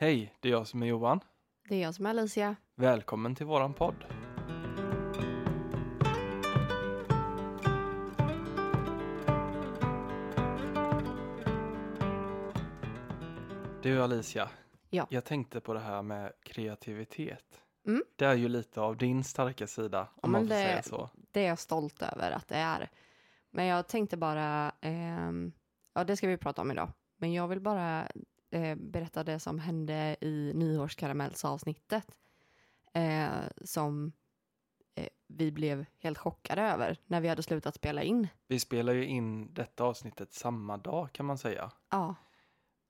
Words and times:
Hej, 0.00 0.34
det 0.40 0.48
är 0.48 0.52
jag 0.52 0.66
som 0.66 0.82
är 0.82 0.86
Johan. 0.86 1.20
Det 1.68 1.74
är 1.76 1.82
jag 1.82 1.94
som 1.94 2.06
är 2.06 2.10
Alicia. 2.10 2.56
Välkommen 2.76 3.34
till 3.34 3.46
våran 3.46 3.74
podd. 3.74 4.04
Du 13.82 14.02
Alicia, 14.02 14.50
Ja. 14.90 15.06
jag 15.10 15.24
tänkte 15.24 15.60
på 15.60 15.74
det 15.74 15.80
här 15.80 16.02
med 16.02 16.32
kreativitet. 16.42 17.60
Mm. 17.86 18.02
Det 18.16 18.24
är 18.24 18.34
ju 18.34 18.48
lite 18.48 18.80
av 18.80 18.96
din 18.96 19.24
starka 19.24 19.66
sida, 19.66 20.08
om 20.14 20.16
men 20.22 20.30
man 20.32 20.40
får 20.40 20.48
det- 20.54 20.60
säga 20.62 20.82
så. 20.82 21.10
Det 21.32 21.40
är 21.40 21.48
jag 21.48 21.58
stolt 21.58 22.02
över 22.02 22.30
att 22.30 22.48
det 22.48 22.54
är. 22.56 22.90
Men 23.50 23.64
jag 23.66 23.88
tänkte 23.88 24.16
bara, 24.16 24.72
ehm, 24.80 25.52
ja 25.94 26.04
det 26.04 26.16
ska 26.16 26.28
vi 26.28 26.36
prata 26.36 26.62
om 26.62 26.70
idag. 26.70 26.92
Men 27.16 27.32
jag 27.32 27.48
vill 27.48 27.60
bara 27.60 28.06
eh, 28.50 28.74
berätta 28.76 29.24
det 29.24 29.38
som 29.38 29.58
hände 29.58 30.16
i 30.20 30.52
nyårskaramellsavsnittet. 30.54 32.06
Eh, 32.92 33.28
som 33.64 34.12
eh, 34.94 35.08
vi 35.26 35.52
blev 35.52 35.86
helt 35.98 36.18
chockade 36.18 36.62
över 36.62 36.96
när 37.06 37.20
vi 37.20 37.28
hade 37.28 37.42
slutat 37.42 37.74
spela 37.74 38.02
in. 38.02 38.28
Vi 38.46 38.60
spelar 38.60 38.92
ju 38.92 39.06
in 39.06 39.54
detta 39.54 39.84
avsnittet 39.84 40.32
samma 40.32 40.76
dag 40.76 41.12
kan 41.12 41.26
man 41.26 41.38
säga. 41.38 41.70
Ja, 41.90 42.14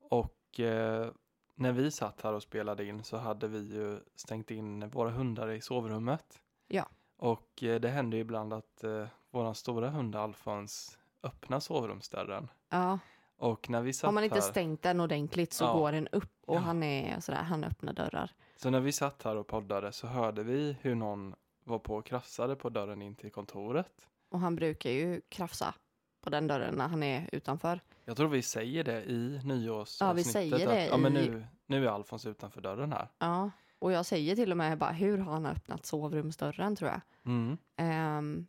Och 0.00 0.60
eh, 0.60 1.10
när 1.54 1.72
vi 1.72 1.90
satt 1.90 2.22
här 2.22 2.32
och 2.32 2.42
spelade 2.42 2.84
in 2.84 3.04
så 3.04 3.16
hade 3.16 3.48
vi 3.48 3.58
ju 3.58 4.00
stängt 4.16 4.50
in 4.50 4.88
våra 4.90 5.10
hundar 5.10 5.50
i 5.50 5.60
sovrummet. 5.60 6.42
Ja. 6.68 6.88
Och 7.16 7.62
eh, 7.62 7.80
det 7.80 7.88
händer 7.88 8.16
ju 8.18 8.22
ibland 8.22 8.52
att 8.52 8.84
eh, 8.84 9.06
våran 9.30 9.54
stora 9.54 9.90
hund 9.90 10.16
Alfons 10.16 10.98
öppnar 11.22 11.60
sovrumsdörren. 11.60 12.48
ja. 12.68 12.98
Och 13.40 13.70
när 13.70 13.80
vi 13.80 13.92
satt 13.92 14.08
Har 14.08 14.12
man 14.12 14.24
inte 14.24 14.34
här, 14.34 14.40
stängt 14.42 14.82
den 14.82 15.00
ordentligt 15.00 15.52
så 15.52 15.64
Ja. 15.64 15.72
går 15.72 15.92
den 15.92 16.08
upp 16.08 16.32
och 16.46 16.56
Ja. 16.56 16.60
han 16.60 16.82
är 16.82 17.20
sådär, 17.20 17.42
han 17.42 17.64
öppnar 17.64 17.92
dörrar. 17.92 18.30
så 18.56 18.70
när 18.70 18.80
vi 18.80 18.92
satt 18.92 19.22
här 19.22 19.36
och 19.36 19.46
poddade 19.46 19.92
så 19.92 20.06
hörde 20.06 20.42
vi 20.42 20.76
hur 20.80 20.94
någon 20.94 21.34
var 21.64 21.78
på 21.78 21.94
och 21.96 22.06
krafsade 22.06 22.56
på 22.56 22.68
dörren 22.68 23.02
in 23.02 23.14
till 23.14 23.30
kontoret. 23.30 24.08
Och 24.28 24.40
han 24.40 24.56
brukar 24.56 24.90
ju 24.90 25.20
krafsa 25.28 25.74
på 26.20 26.30
den 26.30 26.46
dörren 26.46 26.74
när 26.74 26.88
han 26.88 27.02
är 27.02 27.28
utanför. 27.32 27.80
Jag 28.04 28.16
tror 28.16 28.28
vi 28.28 28.42
säger 28.42 28.84
det 28.84 29.04
i 29.04 29.40
nyårsavsnittet. 29.44 30.00
Ja, 30.00 30.12
vi 30.12 30.24
säger 30.24 30.66
det 30.68 30.84
att, 30.84 30.90
ja, 30.90 30.96
men 30.96 31.12
nu, 31.12 31.46
nu 31.66 31.86
är 31.86 31.90
Alfons 31.90 32.26
utanför 32.26 32.60
dörren 32.60 32.92
här. 32.92 33.08
Ja, 33.18 33.50
och 33.78 33.92
jag 33.92 34.06
säger 34.06 34.36
till 34.36 34.50
och 34.50 34.56
med 34.56 34.78
bara 34.78 34.90
hur 34.92 35.18
har 35.18 35.32
han 35.32 35.46
öppnat 35.46 35.86
sovrumsdörren 35.86 36.76
tror 36.76 36.90
jag. 36.90 37.00
Mm. 37.26 37.56
Ehm, 37.76 38.46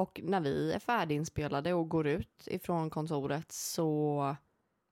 och 0.00 0.20
när 0.24 0.40
vi 0.40 0.72
är 0.72 0.78
färdiginspelade 0.78 1.74
och 1.74 1.88
går 1.88 2.06
ut 2.06 2.46
ifrån 2.46 2.90
kontoret 2.90 3.52
så 3.52 4.36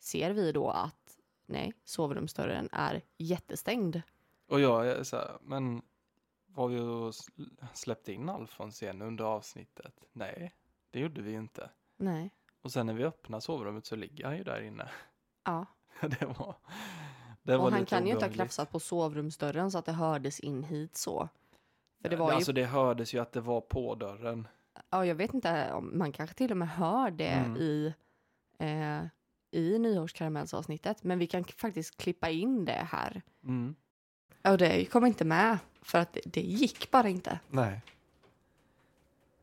ser 0.00 0.31
vi 0.31 0.53
då 0.53 0.70
att 0.70 1.19
nej, 1.47 1.73
sovrumsdörren 1.84 2.69
är 2.73 3.03
jättestängd. 3.17 4.03
Och 4.48 4.61
jag 4.61 4.89
är 4.89 5.03
så 5.03 5.17
här, 5.17 5.39
men 5.42 5.83
var 6.47 6.69
vi 6.69 6.81
och 6.81 7.11
sl- 7.11 7.67
släppte 7.75 8.12
in 8.12 8.28
Alfons 8.28 8.83
igen 8.83 9.03
under 9.03 9.25
avsnittet? 9.25 10.05
Nej, 10.12 10.55
det 10.91 11.00
gjorde 11.00 11.22
vi 11.22 11.33
inte. 11.33 11.70
Nej. 11.97 12.31
Och 12.62 12.72
sen 12.72 12.87
när 12.87 12.95
vi 12.95 13.05
öppnar 13.05 13.41
sovrummet 13.41 13.87
så 13.87 13.97
ligger 13.97 14.25
han 14.25 14.37
ju 14.37 14.45
där 14.45 14.61
inne. 14.61 14.91
Ja, 15.45 15.67
det 16.00 16.27
var, 16.39 16.55
det 17.43 17.56
var 17.56 17.65
och 17.67 17.72
han 17.72 17.87
kan 17.87 18.06
ju 18.06 18.12
inte 18.12 18.25
ha 18.27 18.33
krafsat 18.33 18.70
på 18.72 18.81
sovrumsdörren 18.81 19.70
så 19.70 19.78
att 19.78 19.84
det 19.84 19.93
hördes 19.93 20.41
in 20.41 20.62
hit 20.65 20.97
så. 20.97 21.28
För 22.03 22.09
det 22.09 22.17
Ja, 22.17 22.22
var 22.22 22.31
ju, 22.31 22.37
Alltså 22.37 22.53
det 22.53 22.65
hördes 22.65 23.15
ju 23.15 23.19
att 23.19 23.33
det 23.33 23.41
var 23.41 23.61
på 23.61 23.95
dörren. 23.95 24.48
Ja 24.91 25.07
jag 25.07 25.15
vet 25.15 25.34
inte, 25.34 25.73
om 25.73 25.98
man 25.98 26.12
kanske 26.12 26.37
till 26.37 26.51
och 26.51 26.57
med 26.57 26.69
hör 26.69 27.11
det 27.11 27.29
Mm. 27.29 27.57
i, 27.57 27.95
eh, 28.59 29.03
i 29.51 29.79
nyårskaramellsavsnittet. 29.79 31.05
Men 31.05 31.19
vi 31.19 31.27
kan 31.27 31.45
faktiskt 31.45 31.97
klippa 31.97 32.31
in 32.31 32.65
det 32.65 32.87
här. 32.91 33.23
Mm. 33.45 33.75
Och 34.45 34.59
det 34.59 34.84
kom 34.84 35.06
inte 35.06 35.25
med 35.25 35.59
för 35.83 35.99
att 35.99 36.12
det, 36.12 36.21
det 36.25 36.41
gick 36.41 36.91
bara 36.91 37.09
inte. 37.09 37.41
Nej. 37.49 37.83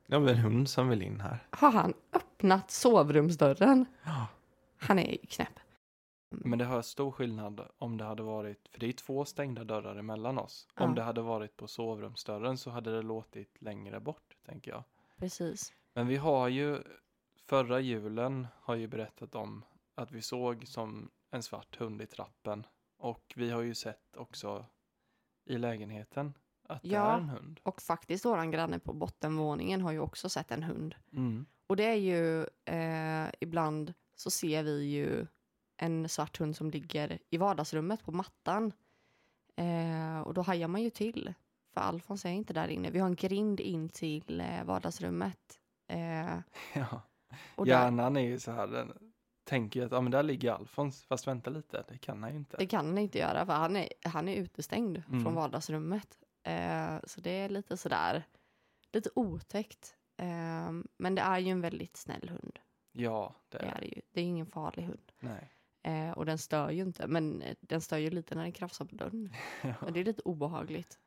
Det 0.08 0.18
var 0.18 0.30
en 0.30 0.38
hund 0.38 0.70
som 0.70 0.90
vill 0.90 1.02
in 1.02 1.20
här. 1.22 1.40
Har 1.50 1.72
han 1.72 1.94
öppnat 2.14 2.72
sovrumsdörren? 2.72 3.86
Ja. 4.04 4.28
Han 4.78 5.00
är 5.00 5.18
knäpp. 5.30 5.60
Men 6.30 6.60
det 6.60 6.66
har 6.66 6.82
stor 6.82 7.12
skillnad 7.12 7.62
om 7.78 7.98
det 7.98 8.04
hade 8.04 8.24
varit, 8.24 8.68
för 8.72 8.80
det 8.80 8.88
är 8.88 8.94
två 8.94 9.26
stängda 9.26 9.64
dörrar 9.64 9.96
emellan 9.96 10.38
oss. 10.38 10.68
Ja. 10.76 10.84
Om 10.84 10.96
det 10.96 11.04
hade 11.04 11.22
varit 11.22 11.58
på 11.58 11.68
sovrumsdörren 11.68 12.58
så 12.58 12.70
hade 12.70 12.96
det 12.96 13.02
låtit 13.02 13.62
längre 13.62 14.00
bort, 14.00 14.36
tänker 14.46 14.72
jag. 14.72 14.84
Precis. 15.20 15.74
Men 15.94 16.08
vi 16.08 16.16
har 16.16 16.48
ju, 16.48 16.84
förra 17.46 17.80
julen 17.80 18.48
har 18.62 18.76
ju 18.76 18.88
berättat 18.88 19.36
om 19.36 19.66
att 19.96 20.12
vi 20.12 20.22
såg 20.22 20.68
som 20.68 21.10
en 21.32 21.44
svart 21.44 21.76
hund 21.80 22.02
i 22.02 22.06
trappen. 22.06 22.66
Och 22.98 23.34
vi 23.36 23.52
har 23.52 23.62
ju 23.62 23.76
sett 23.76 24.18
också 24.18 24.66
i 25.46 25.58
lägenheten 25.58 26.34
att 26.68 26.82
det 26.82 26.88
Ja. 26.90 27.12
är 27.14 27.18
en 27.18 27.30
hund. 27.30 27.60
Och 27.64 27.82
faktiskt 27.82 28.26
våran 28.26 28.52
granne 28.52 28.80
på 28.80 28.94
bottenvåningen 28.94 29.82
har 29.82 29.92
ju 29.92 30.00
också 30.00 30.30
sett 30.30 30.52
en 30.52 30.64
hund. 30.64 30.96
Mm. 31.12 31.46
Och 31.68 31.76
det 31.76 31.84
är 31.84 31.96
ju 31.96 32.42
eh, 32.66 33.30
ibland 33.40 33.94
så 34.16 34.32
ser 34.32 34.64
vi 34.64 34.84
ju 34.84 35.28
en 35.78 36.10
svart 36.10 36.40
hund 36.40 36.56
som 36.56 36.70
ligger 36.70 37.20
i 37.30 37.38
vardagsrummet 37.38 38.04
på 38.04 38.12
mattan. 38.12 38.72
Eh, 39.56 40.20
och 40.20 40.34
då 40.34 40.42
hajar 40.42 40.68
man 40.68 40.82
ju 40.84 40.90
till. 40.90 41.34
För 41.76 41.82
Alfons 41.82 42.26
är 42.26 42.30
inte 42.30 42.54
där 42.54 42.68
inne. 42.68 42.90
Vi 42.92 43.00
har 43.00 43.08
en 43.08 43.16
grind 43.16 43.60
in 43.60 43.90
till 43.90 44.42
eh, 44.42 44.64
vardagsrummet. 44.64 45.60
Eh, 45.88 46.38
Ja. 46.74 47.02
och 47.56 47.66
där, 47.66 47.72
Hjärnan 47.74 48.18
är 48.18 48.22
ju 48.22 48.40
så 48.40 48.52
här, 48.52 48.68
den 48.68 48.94
tänker 49.44 49.80
ju 49.80 49.86
att 49.86 49.92
ja, 49.92 50.02
men 50.02 50.12
där 50.12 50.24
ligger 50.24 50.52
Alfons, 50.52 51.04
fast 51.04 51.28
vänta 51.28 51.50
lite, 51.50 51.84
det 51.88 51.98
kan 51.98 52.24
han 52.24 52.32
ju 52.32 52.38
inte. 52.38 52.58
det 52.58 52.68
kan 52.68 52.86
han 52.86 52.98
inte 52.98 53.18
göra 53.18 53.46
för 53.46 53.54
han 53.54 53.76
är, 53.76 53.90
han 54.04 54.28
är 54.30 54.36
utestängd 54.36 55.04
Mm. 55.08 55.24
från 55.24 55.34
vardagsrummet. 55.34 56.20
Eh, 56.44 56.98
så 57.04 57.22
det 57.22 57.30
är 57.32 57.50
lite 57.50 57.78
sådär, 57.78 58.24
lite 58.94 59.10
otäckt. 59.16 59.96
Eh, 60.18 60.72
men 60.98 61.16
det 61.16 61.22
är 61.22 61.40
ju 61.40 61.52
en 61.52 61.62
väldigt 61.62 61.98
snäll 61.98 62.30
hund. 62.30 62.60
Ja, 62.92 63.36
det 63.50 63.58
Det 63.58 63.66
är 63.66 63.76
är 63.76 63.80
det 63.82 63.88
ju. 63.88 64.02
Det 64.14 64.22
är 64.22 64.26
ingen 64.26 64.46
farlig 64.46 64.84
hund. 64.84 65.12
Nej. 65.20 65.52
Eh, 65.84 66.12
och 66.12 66.26
den 66.26 66.38
stör 66.38 66.70
ju 66.72 66.82
inte, 66.82 67.08
men 67.08 67.44
den 67.62 67.82
stör 67.82 67.98
ju 67.98 68.10
lite 68.10 68.36
när 68.36 68.44
den 68.44 68.52
krafsar 68.52 68.86
på 68.86 68.96
dörren. 68.96 69.34
Ja. 69.62 69.74
Och 69.82 69.94
det 69.94 70.00
är 70.00 70.04
lite 70.06 70.22
obehagligt. 70.22 71.00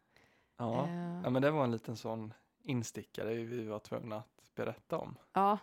Ja. 0.58 0.84
Eh, 0.86 1.20
ja, 1.24 1.30
men 1.30 1.42
det 1.42 1.50
var 1.50 1.64
en 1.64 1.70
liten 1.70 1.96
sån 1.96 2.34
instickare 2.62 3.34
vi 3.34 3.64
var 3.66 3.78
tvungna 3.78 4.16
att 4.16 4.54
berätta 4.54 4.98
om. 4.98 5.16
ja. 5.32 5.58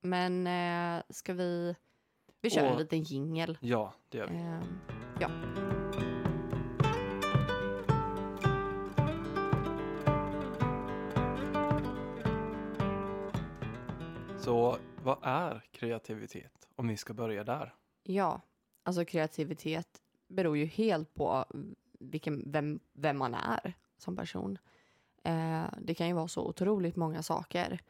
Men 0.00 0.46
eh, 0.46 1.02
ska 1.10 1.34
vi... 1.34 1.76
Vi 2.40 2.50
kör 2.50 2.64
en 2.66 2.72
Och- 2.72 2.78
liten 2.78 3.02
jingel. 3.02 3.58
Ja, 3.60 3.94
det 4.08 4.18
gör 4.18 4.26
vi. 4.28 4.36
Eh, 4.36 4.60
ja. 5.20 5.30
Så 14.38 14.78
vad 15.02 15.18
är 15.22 15.64
kreativitet? 15.70 16.68
Om 16.76 16.88
vi 16.88 16.96
ska 16.96 17.14
börja 17.14 17.44
där. 17.44 17.74
ja, 18.02 18.40
alltså 18.82 19.04
kreativitet 19.04 20.02
beror 20.28 20.56
ju 20.56 20.64
helt 20.64 21.14
på 21.14 21.44
vilken, 22.00 22.52
vem, 22.52 22.80
vem 22.92 23.18
man 23.18 23.34
är 23.34 23.74
som 23.98 24.16
person. 24.16 24.58
Eh, 25.22 25.64
det 25.78 25.94
kan 25.94 26.06
ju 26.06 26.12
vara 26.12 26.28
så 26.28 26.46
otroligt 26.46 26.96
många 26.96 27.22
saker. 27.22 27.80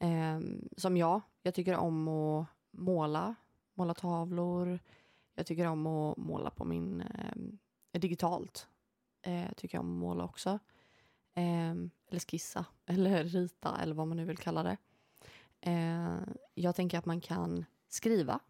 Eh, 0.00 0.40
som 0.76 0.96
jag, 0.96 1.20
jag 1.42 1.54
tycker 1.54 1.76
om 1.76 2.08
att 2.08 2.46
måla, 2.70 3.34
måla 3.74 3.94
tavlor. 3.94 4.78
Jag 5.34 5.46
tycker 5.46 5.66
om 5.66 5.86
att 5.86 6.16
måla 6.16 6.50
på 6.50 6.64
min, 6.64 7.00
eh, 7.00 8.00
digitalt. 8.00 8.68
Eh, 9.22 9.52
tycker 9.56 9.78
jag 9.78 9.84
om 9.84 9.96
att 9.96 10.00
måla 10.00 10.24
också. 10.24 10.58
Eh, 11.34 11.70
eller 12.10 12.20
skissa, 12.28 12.64
eller 12.86 13.24
rita, 13.24 13.78
eller 13.82 13.94
vad 13.94 14.08
man 14.08 14.16
nu 14.16 14.24
vill 14.24 14.38
kalla 14.38 14.62
det. 14.62 14.76
Eh, 15.60 16.18
jag 16.54 16.76
tänker 16.76 16.98
att 16.98 17.06
man 17.06 17.20
kan 17.20 17.64
skriva. 17.88 18.40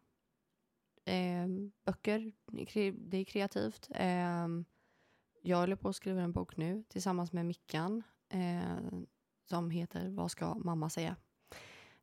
Eh, 1.05 1.47
böcker, 1.85 2.33
det 2.47 2.77
är 2.77 2.93
det 2.93 3.19
är 3.19 3.25
kreativt. 3.25 3.89
Ehm, 3.95 4.65
jag 5.43 5.57
håller 5.57 5.77
på 5.77 5.89
att 5.89 5.97
skriva 5.97 6.23
en 6.23 6.33
bok 6.33 6.57
nu 6.57 6.85
tillsammans 6.89 7.33
med 7.33 7.47
Mickan 7.47 8.03
eh, 8.29 8.79
som 9.45 9.71
heter 9.71 10.09
Vad 10.09 10.31
ska 10.31 10.55
mamma 10.55 10.91
säga? 10.91 11.17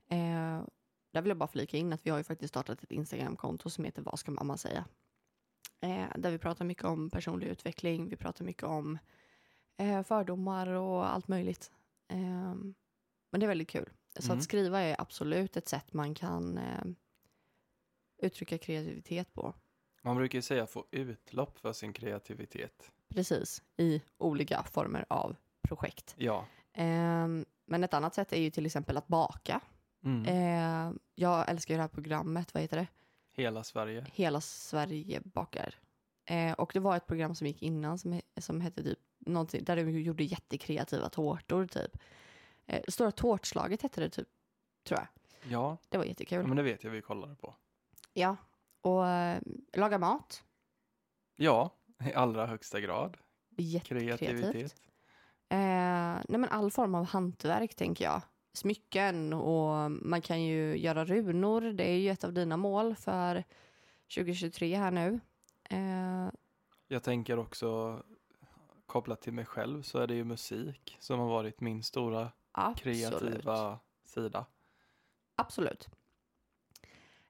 Eh, 0.09 0.63
där 1.11 1.21
vill 1.21 1.29
jag 1.29 1.37
bara 1.37 1.47
flika 1.47 1.77
in 1.77 1.93
att 1.93 2.05
vi 2.05 2.09
har 2.09 2.17
ju 2.17 2.23
faktiskt 2.23 2.53
startat 2.53 2.83
ett 2.83 2.91
Instagramkonto 2.91 3.69
som 3.69 3.83
heter 3.83 4.01
Vad 4.01 4.19
ska 4.19 4.31
mamma 4.31 4.57
säga? 4.57 4.85
Eh, 5.81 6.05
där 6.17 6.31
vi 6.31 6.37
pratar 6.37 6.65
mycket 6.65 6.83
om 6.83 7.09
personlig 7.09 7.47
utveckling, 7.47 8.09
vi 8.09 8.15
pratar 8.15 8.45
mycket 8.45 8.63
om 8.63 8.97
eh, 9.77 10.03
fördomar 10.03 10.67
och 10.67 11.13
allt 11.13 11.27
möjligt. 11.27 11.71
Eh, 12.07 12.53
men 13.31 13.39
det 13.39 13.45
är 13.45 13.47
väldigt 13.47 13.69
kul. 13.69 13.89
Så 14.19 14.25
Mm. 14.25 14.37
att 14.37 14.43
skriva 14.43 14.79
är 14.81 15.01
absolut 15.01 15.57
ett 15.57 15.67
sätt 15.67 15.93
man 15.93 16.15
kan 16.15 16.57
eh, 16.57 16.83
uttrycka 18.17 18.57
kreativitet 18.57 19.33
på. 19.33 19.53
Man 20.05 20.15
brukar 20.17 20.37
ju 20.37 20.41
säga 20.41 20.67
få 20.67 20.85
utlopp 20.91 21.57
för 21.59 21.73
sin 21.73 21.93
kreativitet. 21.93 22.91
Precis, 23.09 23.63
i 23.77 24.01
olika 24.17 24.63
former 24.63 25.05
av 25.09 25.35
projekt. 25.61 26.15
Ja. 26.17 26.45
Ehm, 26.73 27.45
men 27.65 27.83
ett 27.83 27.93
annat 27.93 28.15
sätt 28.15 28.33
är 28.33 28.41
ju 28.41 28.49
till 28.49 28.65
exempel 28.65 28.97
att 28.97 29.07
baka. 29.07 29.61
Mm. 30.03 30.25
Ehm, 30.27 30.99
jag 31.15 31.49
älskar 31.49 31.73
ju 31.73 31.77
det 31.77 31.81
här 31.81 31.87
programmet, 31.89 32.53
vad 32.53 32.61
heter 32.63 32.77
det? 32.77 32.87
Hela 33.31 33.63
Sverige. 33.63 34.05
Hela 34.13 34.41
Sverige 34.41 35.21
bakar. 35.23 35.75
Eh, 36.25 36.53
och 36.53 36.71
det 36.73 36.79
var 36.79 36.95
ett 36.97 37.07
program 37.07 37.35
som 37.35 37.47
gick 37.47 37.61
innan 37.61 37.97
som, 37.99 38.21
som 38.37 38.61
hette 38.61 38.83
typ 38.83 38.99
någonting, 39.19 39.63
där 39.63 39.75
de 39.75 39.81
gjorde 40.01 40.23
jättekreativa 40.23 41.09
tårtor 41.09 41.67
typ. 41.67 41.97
Eh, 42.65 42.81
Stora 42.87 43.11
tårtslaget 43.11 43.81
hette 43.81 44.01
det 44.01 44.09
typ, 44.09 44.27
tror 44.83 44.99
jag. 44.99 45.07
Ja, 45.51 45.77
Det 45.89 45.97
var 45.97 46.05
jättekul. 46.05 46.37
ja, 46.41 46.47
men 46.47 46.57
det 46.57 46.63
vet 46.63 46.83
jag 46.83 46.91
vi 46.91 47.01
kollade 47.01 47.35
på. 47.35 47.55
Ja, 48.13 48.35
och 48.85 49.07
eh, 49.07 49.41
laga 49.73 49.97
mat. 49.97 50.43
Ja, 51.35 51.69
i 52.05 52.13
allra 52.13 52.45
högsta 52.45 52.79
grad. 52.79 53.17
Kreativitet. 53.83 54.75
Eh, 55.49 55.57
nej 56.27 56.39
men 56.39 56.45
all 56.45 56.71
form 56.71 56.95
av 56.95 57.05
hantverk 57.05 57.75
tänker 57.75 58.05
jag. 58.05 58.21
Smycken 58.53 59.33
och 59.33 59.91
man 59.91 60.21
kan 60.21 60.43
ju 60.43 60.77
göra 60.77 61.05
runor. 61.05 61.61
Det 61.61 61.83
är 61.83 61.97
ju 61.97 62.09
ett 62.09 62.23
av 62.23 62.33
dina 62.33 62.57
mål 62.57 62.95
för 62.95 63.43
2023 64.15 64.75
här 64.75 64.91
nu. 64.91 65.19
Eh, 65.69 66.29
Jag 66.87 67.03
tänker 67.03 67.39
också 67.39 67.99
kopplat 68.85 69.21
till 69.21 69.33
mig 69.33 69.45
själv 69.45 69.81
så 69.81 69.99
är 69.99 70.07
det 70.07 70.15
ju 70.15 70.23
musik 70.23 70.97
som 70.99 71.19
har 71.19 71.27
varit 71.27 71.61
min 71.61 71.83
stora 71.83 72.31
absolut. 72.51 72.97
kreativa 73.09 73.79
sida. 74.03 74.45
Absolut. 75.35 75.89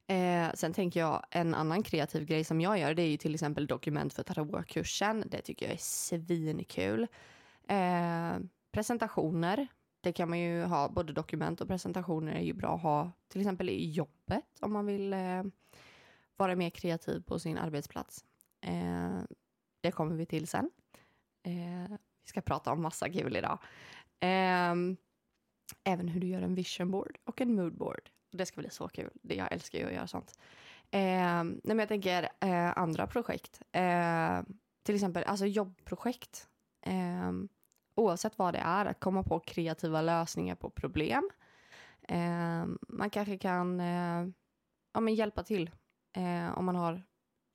Eh, 0.08 0.52
sen 0.54 0.74
tänker 0.74 1.00
jag 1.00 1.26
en 1.32 1.56
annan 1.56 1.84
kreativ 1.84 2.26
grej 2.26 2.44
som 2.44 2.62
jag 2.62 2.80
gör 2.80 2.94
det 2.94 3.02
är 3.02 3.08
ju 3.08 3.18
till 3.18 3.34
exempel 3.34 3.68
dokument 3.68 4.14
för 4.14 4.24
tarotkursen. 4.24 5.24
Det 5.28 5.42
tycker 5.42 5.66
jag 5.66 5.74
är 5.74 5.80
svinkul. 5.80 7.08
Eh, 7.68 8.38
presentationer. 8.72 9.68
Det 10.02 10.14
kan 10.14 10.30
man 10.30 10.40
ju 10.40 10.64
ha, 10.64 10.90
både 10.90 11.14
dokument 11.14 11.62
och 11.62 11.68
presentationer 11.68 12.34
är 12.34 12.42
ju 12.42 12.54
bra 12.54 12.76
att 12.76 12.82
ha 12.82 13.12
till 13.28 13.42
exempel 13.42 13.70
i 13.70 13.92
jobbet 13.92 14.46
om 14.60 14.74
man 14.74 14.86
vill 14.86 15.14
eh, 15.14 15.44
vara 16.38 16.56
mer 16.56 16.70
kreativ 16.70 17.22
på 17.22 17.40
sin 17.40 17.58
arbetsplats. 17.58 18.26
Eh, 18.62 19.20
det 19.82 19.92
kommer 19.92 20.16
vi 20.16 20.26
till 20.26 20.48
sen. 20.48 20.72
Eh, 21.44 21.98
vi 22.24 22.28
ska 22.28 22.42
prata 22.42 22.72
om 22.72 22.82
massa 22.82 23.10
kul 23.10 23.38
idag. 23.38 23.60
Eh, 24.20 24.76
även 25.84 26.08
hur 26.08 26.20
du 26.20 26.28
gör 26.28 26.42
en 26.42 26.56
vision 26.56 26.92
board 26.92 27.18
och 27.24 27.42
en 27.42 27.56
mood 27.56 27.78
board. 27.78 28.10
Det 28.38 28.46
ska 28.46 28.62
bli 28.62 28.70
så 28.70 28.88
kul. 28.88 29.10
Jag 29.22 29.52
älskar 29.52 29.80
ju 29.80 29.86
att 29.86 29.94
göra 29.94 30.08
sånt. 30.08 30.40
Eh, 30.92 31.44
nej, 31.44 31.62
men 31.64 31.80
jag 31.80 31.88
tänker 31.88 32.30
eh, 32.40 32.78
andra 32.78 33.08
projekt. 33.08 33.62
Eh, 33.72 34.42
till 34.84 34.96
exempel 34.96 35.24
alltså 35.24 35.46
jobbprojekt. 35.46 36.50
Eh, 36.82 37.32
oavsett 37.96 38.38
vad 38.38 38.54
det 38.54 38.60
är, 38.60 38.86
att 38.86 39.00
komma 39.00 39.24
på 39.24 39.40
kreativa 39.40 40.02
lösningar 40.02 40.56
på 40.56 40.70
problem. 40.70 41.30
Eh, 42.08 42.66
man 42.88 43.10
kanske 43.10 43.38
kan 43.38 43.80
eh, 43.80 44.28
ja, 44.94 45.00
men 45.00 45.16
hjälpa 45.16 45.44
till. 45.44 45.72
Eh, 46.18 46.58
om 46.58 46.66
man 46.66 46.76
har 46.76 47.04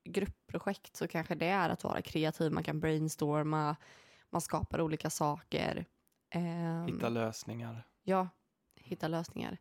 gruppprojekt 0.04 0.96
så 0.96 1.08
kanske 1.08 1.34
det 1.34 1.46
är 1.46 1.68
att 1.70 1.84
vara 1.84 2.02
kreativ. 2.02 2.52
Man 2.52 2.62
kan 2.62 2.80
brainstorma, 2.80 3.76
man 4.30 4.40
skapar 4.40 4.80
olika 4.80 5.10
saker. 5.10 5.86
Eh, 6.30 6.84
Hitta 6.86 7.08
lösningar. 7.08 7.86
Ja, 8.02 8.28
hitta 8.76 9.08
lösningar. 9.08 9.58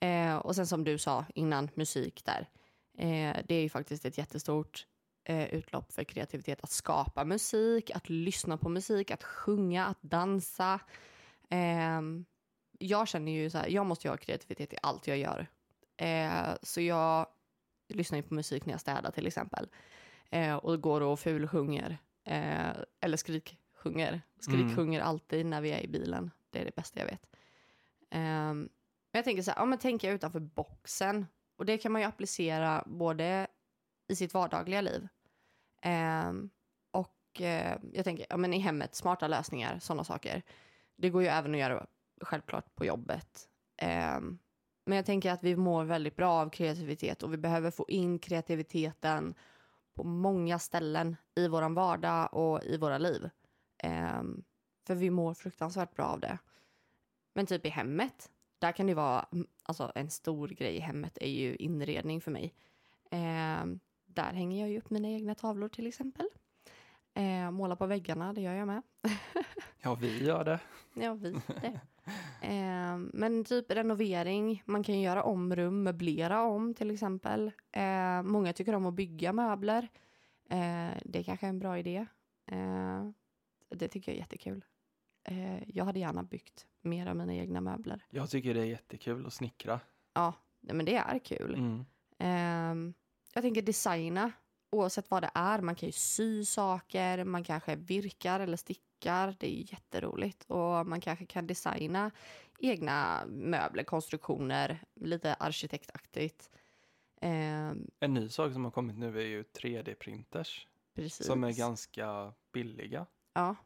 Eh, 0.00 0.36
och 0.36 0.56
sen 0.56 0.66
som 0.66 0.84
du 0.84 0.98
sa 0.98 1.24
innan, 1.34 1.70
musik 1.74 2.24
där. 2.24 2.48
Eh, 2.98 3.36
det 3.48 3.54
är 3.54 3.62
ju 3.62 3.68
faktiskt 3.68 4.04
ett 4.04 4.18
jättestort 4.18 4.86
eh, 5.24 5.54
utlopp 5.54 5.92
för 5.92 6.04
kreativitet. 6.04 6.60
Att 6.62 6.70
skapa 6.70 7.24
musik, 7.24 7.90
att 7.90 8.08
lyssna 8.08 8.56
på 8.56 8.68
musik, 8.68 9.10
att 9.10 9.24
sjunga, 9.24 9.86
att 9.86 10.02
dansa. 10.02 10.80
Eh, 11.50 12.00
jag 12.78 13.08
känner 13.08 13.32
ju 13.32 13.50
så 13.50 13.58
här, 13.58 13.68
jag 13.68 13.86
måste 13.86 14.08
ju 14.08 14.12
ha 14.12 14.16
kreativitet 14.16 14.72
i 14.72 14.76
allt 14.82 15.06
jag 15.06 15.18
gör. 15.18 15.46
Eh, 15.96 16.54
så 16.62 16.80
jag 16.80 17.26
lyssnar 17.88 18.16
ju 18.16 18.22
på 18.22 18.34
musik 18.34 18.66
när 18.66 18.72
jag 18.72 18.80
städar 18.80 19.10
till 19.10 19.26
exempel. 19.26 19.68
Eh, 20.30 20.54
och 20.56 20.80
går 20.80 21.00
och 21.00 21.20
fulsjunger. 21.20 21.98
Eller 23.00 23.16
skriksjunger. 23.16 24.22
Skriksjunger 24.40 25.00
alltid 25.00 25.46
när 25.46 25.60
vi 25.60 25.70
är 25.70 25.80
i 25.80 25.88
bilen. 25.88 26.30
Det 26.50 26.60
är 26.60 26.64
det 26.64 26.74
bästa 26.74 27.00
jag 27.00 27.06
vet. 27.06 27.26
Men 29.16 29.18
jag 29.18 29.24
tänker 29.24 29.42
så 29.42 29.50
här, 29.50 29.58
ja 29.58 29.64
men 29.64 29.78
tänka 29.78 30.10
utanför 30.10 30.40
boxen. 30.40 31.26
Och 31.56 31.66
det 31.66 31.78
kan 31.78 31.92
man 31.92 32.00
ju 32.00 32.08
applicera 32.08 32.84
både 32.86 33.46
i 34.08 34.16
sitt 34.16 34.34
vardagliga 34.34 34.80
liv. 34.80 35.08
Eh, 35.82 36.32
och 36.90 37.40
eh, 37.40 37.78
jag 37.92 38.04
tänker, 38.04 38.26
ja 38.30 38.36
men 38.36 38.54
i 38.54 38.58
hemmet, 38.58 38.94
smarta 38.94 39.28
lösningar, 39.28 39.78
sådana 39.78 40.04
saker. 40.04 40.42
Det 40.96 41.10
går 41.10 41.22
ju 41.22 41.28
även 41.28 41.54
att 41.54 41.60
göra 41.60 41.86
självklart 42.20 42.74
på 42.74 42.84
jobbet. 42.84 43.48
Eh, 43.76 44.20
men 44.86 44.96
jag 44.96 45.06
tänker 45.06 45.32
att 45.32 45.42
vi 45.42 45.56
mår 45.56 45.84
väldigt 45.84 46.16
bra 46.16 46.32
av 46.32 46.50
kreativitet 46.50 47.22
och 47.22 47.32
vi 47.32 47.36
behöver 47.36 47.70
få 47.70 47.84
in 47.88 48.18
kreativiteten 48.18 49.34
på 49.94 50.04
många 50.04 50.58
ställen 50.58 51.16
i 51.34 51.48
vår 51.48 51.74
vardag 51.74 52.34
och 52.34 52.62
i 52.64 52.76
våra 52.76 52.98
liv. 52.98 53.30
Ehm, 53.78 54.44
för 54.86 54.94
vi 54.94 55.10
mår 55.10 55.34
fruktansvärt 55.34 55.94
bra 55.94 56.04
av 56.04 56.20
det. 56.20 56.38
Men 57.34 57.46
typ 57.46 57.66
i 57.66 57.68
hemmet, 57.68 58.30
där 58.58 58.72
kan 58.72 58.86
det 58.86 58.94
vara, 58.94 59.26
mm, 59.32 59.46
alltså 59.62 59.92
en 59.94 60.10
stor 60.10 60.48
grej 60.48 60.76
i 60.76 60.80
hemmet 60.80 61.18
är 61.20 61.30
ju 61.30 61.56
inredning 61.56 62.20
för 62.20 62.30
mig. 62.30 62.54
Ehm, 63.10 63.80
där 64.06 64.32
hänger 64.32 64.60
jag 64.60 64.70
ju 64.70 64.78
upp 64.78 64.90
mina 64.90 65.08
egna 65.08 65.34
tavlor 65.34 65.68
till 65.68 65.86
exempel. 65.86 66.26
Eh, 67.14 67.50
måla 67.50 67.76
på 67.76 67.86
väggarna, 67.86 68.32
det 68.32 68.40
gör 68.40 68.54
jag 68.54 68.66
med. 68.66 68.82
Ja, 69.82 69.94
vi 69.94 70.24
gör 70.24 70.44
det. 70.44 70.60
Ja, 70.94 71.14
vi 71.14 71.30
det. 71.30 71.80
Eh, 72.42 72.98
men 72.98 73.44
typ 73.44 73.70
renovering, 73.70 74.62
man 74.66 74.82
kan 74.82 74.94
ju 74.94 75.04
göra 75.04 75.22
om 75.22 75.56
rum, 75.56 75.82
möblera 75.82 76.42
om 76.42 76.74
till 76.74 76.90
exempel. 76.90 77.52
Eh, 77.72 78.22
många 78.22 78.52
tycker 78.52 78.74
om 78.74 78.86
att 78.86 78.94
bygga 78.94 79.32
möbler. 79.32 79.88
Eh, 80.50 80.98
det 81.04 81.18
är 81.18 81.22
kanske 81.22 81.46
är 81.46 81.50
en 81.50 81.58
bra 81.58 81.78
idé. 81.78 82.06
Eh, 82.46 83.10
det 83.68 83.88
tycker 83.88 84.12
jag 84.12 84.16
är 84.16 84.20
jättekul. 84.20 84.64
Eh, 85.28 85.62
jag 85.76 85.84
hade 85.84 85.98
gärna 85.98 86.22
byggt 86.22 86.66
mer 86.82 87.06
av 87.06 87.16
mina 87.16 87.34
egna 87.34 87.60
möbler. 87.60 88.04
Jag 88.10 88.30
tycker 88.30 88.54
det 88.54 88.60
är 88.60 88.64
jättekul 88.64 89.26
att 89.26 89.32
snickra. 89.32 89.80
Ja, 90.14 90.32
men 90.60 90.84
det 90.86 90.96
är 90.96 91.18
kul. 91.18 91.54
Mm. 91.54 91.84
Ehm, 92.18 92.94
jag 93.34 93.42
tänker 93.42 93.62
designa, 93.62 94.32
oavsett 94.70 95.10
vad 95.10 95.22
det 95.22 95.30
är. 95.34 95.60
Man 95.60 95.74
kan 95.74 95.88
ju 95.88 95.92
sy 95.92 96.44
saker, 96.44 97.24
man 97.24 97.44
kanske 97.44 97.76
virkar 97.76 98.40
eller 98.40 98.56
stickar. 98.56 99.34
Det 99.38 99.46
är 99.60 99.72
jätteroligt. 99.72 100.44
Och 100.44 100.86
man 100.86 101.00
kanske 101.00 101.26
kan 101.26 101.46
designa 101.46 102.10
egna 102.60 103.26
möbler, 103.26 103.84
konstruktioner, 103.84 104.84
lite 104.94 105.34
arkitektaktigt. 105.34 106.50
Ehm, 107.20 107.90
En 108.00 108.14
ny 108.14 108.28
sak 108.28 108.52
som 108.52 108.64
har 108.64 108.70
kommit 108.70 108.98
nu 108.98 109.18
är 109.20 109.24
ju 109.26 109.42
3D-printers 109.42 110.66
precis. 110.94 111.26
som 111.26 111.44
är 111.44 111.52
ganska 111.52 112.32
billiga. 112.52 113.06
Ja, 113.32 113.56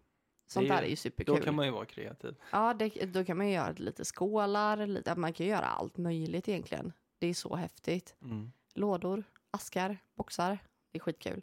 sånt 0.51 0.69
Det 0.69 0.75
är- 0.75 0.77
där 0.77 0.83
är 0.83 0.87
ju 0.87 0.95
Då 0.95 0.97
superkul. 0.97 1.43
kan 1.45 1.55
man 1.55 1.67
ju 1.67 1.73
vara 1.73 1.85
kreativ. 1.85 2.35
Ja, 2.53 2.75
det, 2.75 2.89
då 2.89 3.25
kan 3.25 3.37
man 3.37 3.47
ju 3.49 3.53
göra 3.55 3.73
lite 3.77 4.05
skålar, 4.05 4.87
lite, 4.87 5.15
man 5.15 5.33
kan 5.33 5.47
ju 5.47 5.53
göra 5.53 5.67
allt 5.67 5.97
möjligt 5.97 6.49
egentligen. 6.49 6.93
Det 7.19 7.27
är 7.27 7.35
så 7.35 7.57
häftigt. 7.57 8.15
Mm. 8.23 8.53
lådor, 8.75 9.25
askar, 9.51 9.99
boxar. 10.15 10.59
Det 10.93 10.99
är 10.99 11.01
skitkul. 11.01 11.43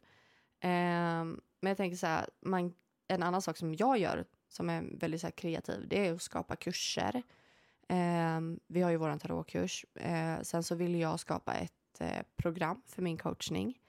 Ehm, 0.59 1.41
men 1.61 1.69
jag 1.69 1.77
tänker 1.77 1.97
så 1.97 2.07
här, 2.07 2.29
man, 2.41 2.73
en 3.07 3.23
annan 3.23 3.41
sak 3.41 3.57
som 3.57 3.75
jag 3.75 3.97
gör 3.97 4.25
som 4.47 4.69
är 4.69 4.83
väldigt 4.91 5.21
så 5.21 5.27
här, 5.27 5.31
kreativ, 5.31 5.87
det 5.87 6.07
är 6.07 6.13
att 6.13 6.21
skapa 6.21 6.55
kurser. 6.55 7.23
Ehm, 7.89 8.59
vi 8.67 8.81
har 8.81 8.91
ju 8.91 8.97
vår 8.97 9.17
tarotkurs. 9.17 9.85
Uh, 10.05 10.41
sen 10.41 10.63
så 10.63 10.75
vill 10.75 10.95
jag 10.95 11.19
skapa 11.19 11.53
ett 11.53 12.01
eh, 12.01 12.21
program 12.35 12.81
för 12.87 13.01
min 13.01 13.17
coachning 13.17 13.79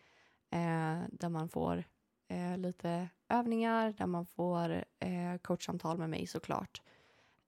eh, 0.51 1.01
där 1.13 1.29
man 1.29 1.49
får 1.49 1.85
eh, 2.29 2.59
lite 2.59 3.09
övningar, 3.29 3.95
där 3.99 4.07
man 4.07 4.27
får 4.27 4.85
eh, 4.99 5.39
coachsamtal 5.43 5.99
med 5.99 6.11
mig 6.11 6.27
såklart. 6.27 6.83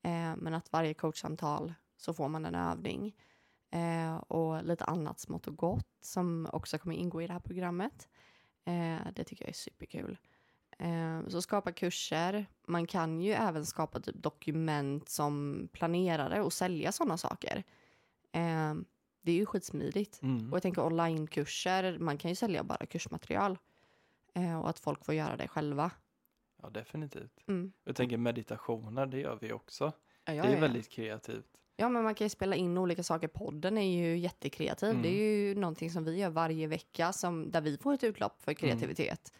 Eh, 0.03 0.37
men 0.37 0.55
att 0.55 0.73
varje 0.73 0.95
coachsamtal 0.95 1.75
så 1.97 2.15
får 2.15 2.29
man 2.29 2.45
en 2.45 2.55
övning 2.55 3.17
eh, 3.71 4.17
och 4.17 4.65
lite 4.65 4.85
annat 4.85 5.21
smått 5.21 5.47
och 5.47 5.57
gott 5.57 5.89
som 6.01 6.49
också 6.53 6.79
kommer 6.79 6.95
ingå 6.95 7.23
i 7.23 7.27
det 7.27 7.33
här 7.33 7.41
programmet. 7.41 8.09
Eh, 8.65 9.13
det 9.15 9.25
tycker 9.25 9.45
jag 9.45 9.51
är 9.51 9.55
superkul. 9.55 10.19
Eh, 10.79 11.29
så 11.29 11.43
skapa 11.43 11.73
kurser. 11.73 12.47
Man 12.67 12.87
kan 12.87 13.21
ju 13.21 13.33
även 13.33 13.67
skapa 13.67 14.01
typ 14.01 14.23
dokument 14.23 15.09
som 15.09 15.69
planerare 15.73 16.43
och 16.43 16.53
sälja 16.53 16.93
sådana 16.93 17.17
saker. 17.17 17.65
Eh, 18.33 18.75
det 19.23 19.33
är 19.33 19.37
ju 19.37 19.47
skitsmidigt. 19.47 20.23
Mm. 20.23 20.51
Och 20.51 20.57
jag 20.57 20.63
tänker 20.63 20.87
onlinekurser, 20.87 21.99
man 21.99 22.19
kan 22.19 22.29
ju 22.29 22.35
sälja 22.35 22.65
bara 22.65 22.87
kursmaterial. 22.87 23.59
Eh, 24.35 24.61
och 24.61 24.69
att 24.69 24.79
folk 24.79 25.05
får 25.05 25.15
göra 25.15 25.37
det 25.37 25.49
själva. 25.49 25.91
Ja, 26.63 26.71
definitivt. 26.71 27.49
Mm. 27.49 27.73
Jag 27.85 27.97
tänker 27.97 28.17
meditationer, 28.17 29.07
det 29.07 29.19
gör 29.19 29.39
vi 29.41 29.53
också. 29.53 29.93
Ja, 30.25 30.33
det 30.33 30.39
är 30.39 30.55
ja. 30.55 30.61
väldigt 30.61 30.89
kreativt. 30.89 31.61
Ja, 31.77 31.89
men 31.89 32.05
man 32.05 32.15
kan 32.15 32.25
ju 32.25 32.29
spela 32.29 32.57
in 32.57 32.79
olika 32.79 33.03
saker. 33.03 33.29
Podden 33.29 33.79
är 33.79 33.99
ju 33.99 34.19
jättekreativ. 34.19 34.91
Mm. 34.91 35.03
Det 35.03 35.09
är 35.09 35.37
ju 35.37 35.55
någonting 35.55 35.91
som 35.91 36.05
vi 36.05 36.19
gör 36.19 36.31
varje 36.31 36.67
vecka 36.67 37.13
som, 37.13 37.51
där 37.51 37.61
vi 37.61 37.79
får 37.79 37.95
ett 37.95 38.05
utlopp 38.05 38.43
för 38.43 38.55
kreativitet. 38.55 39.33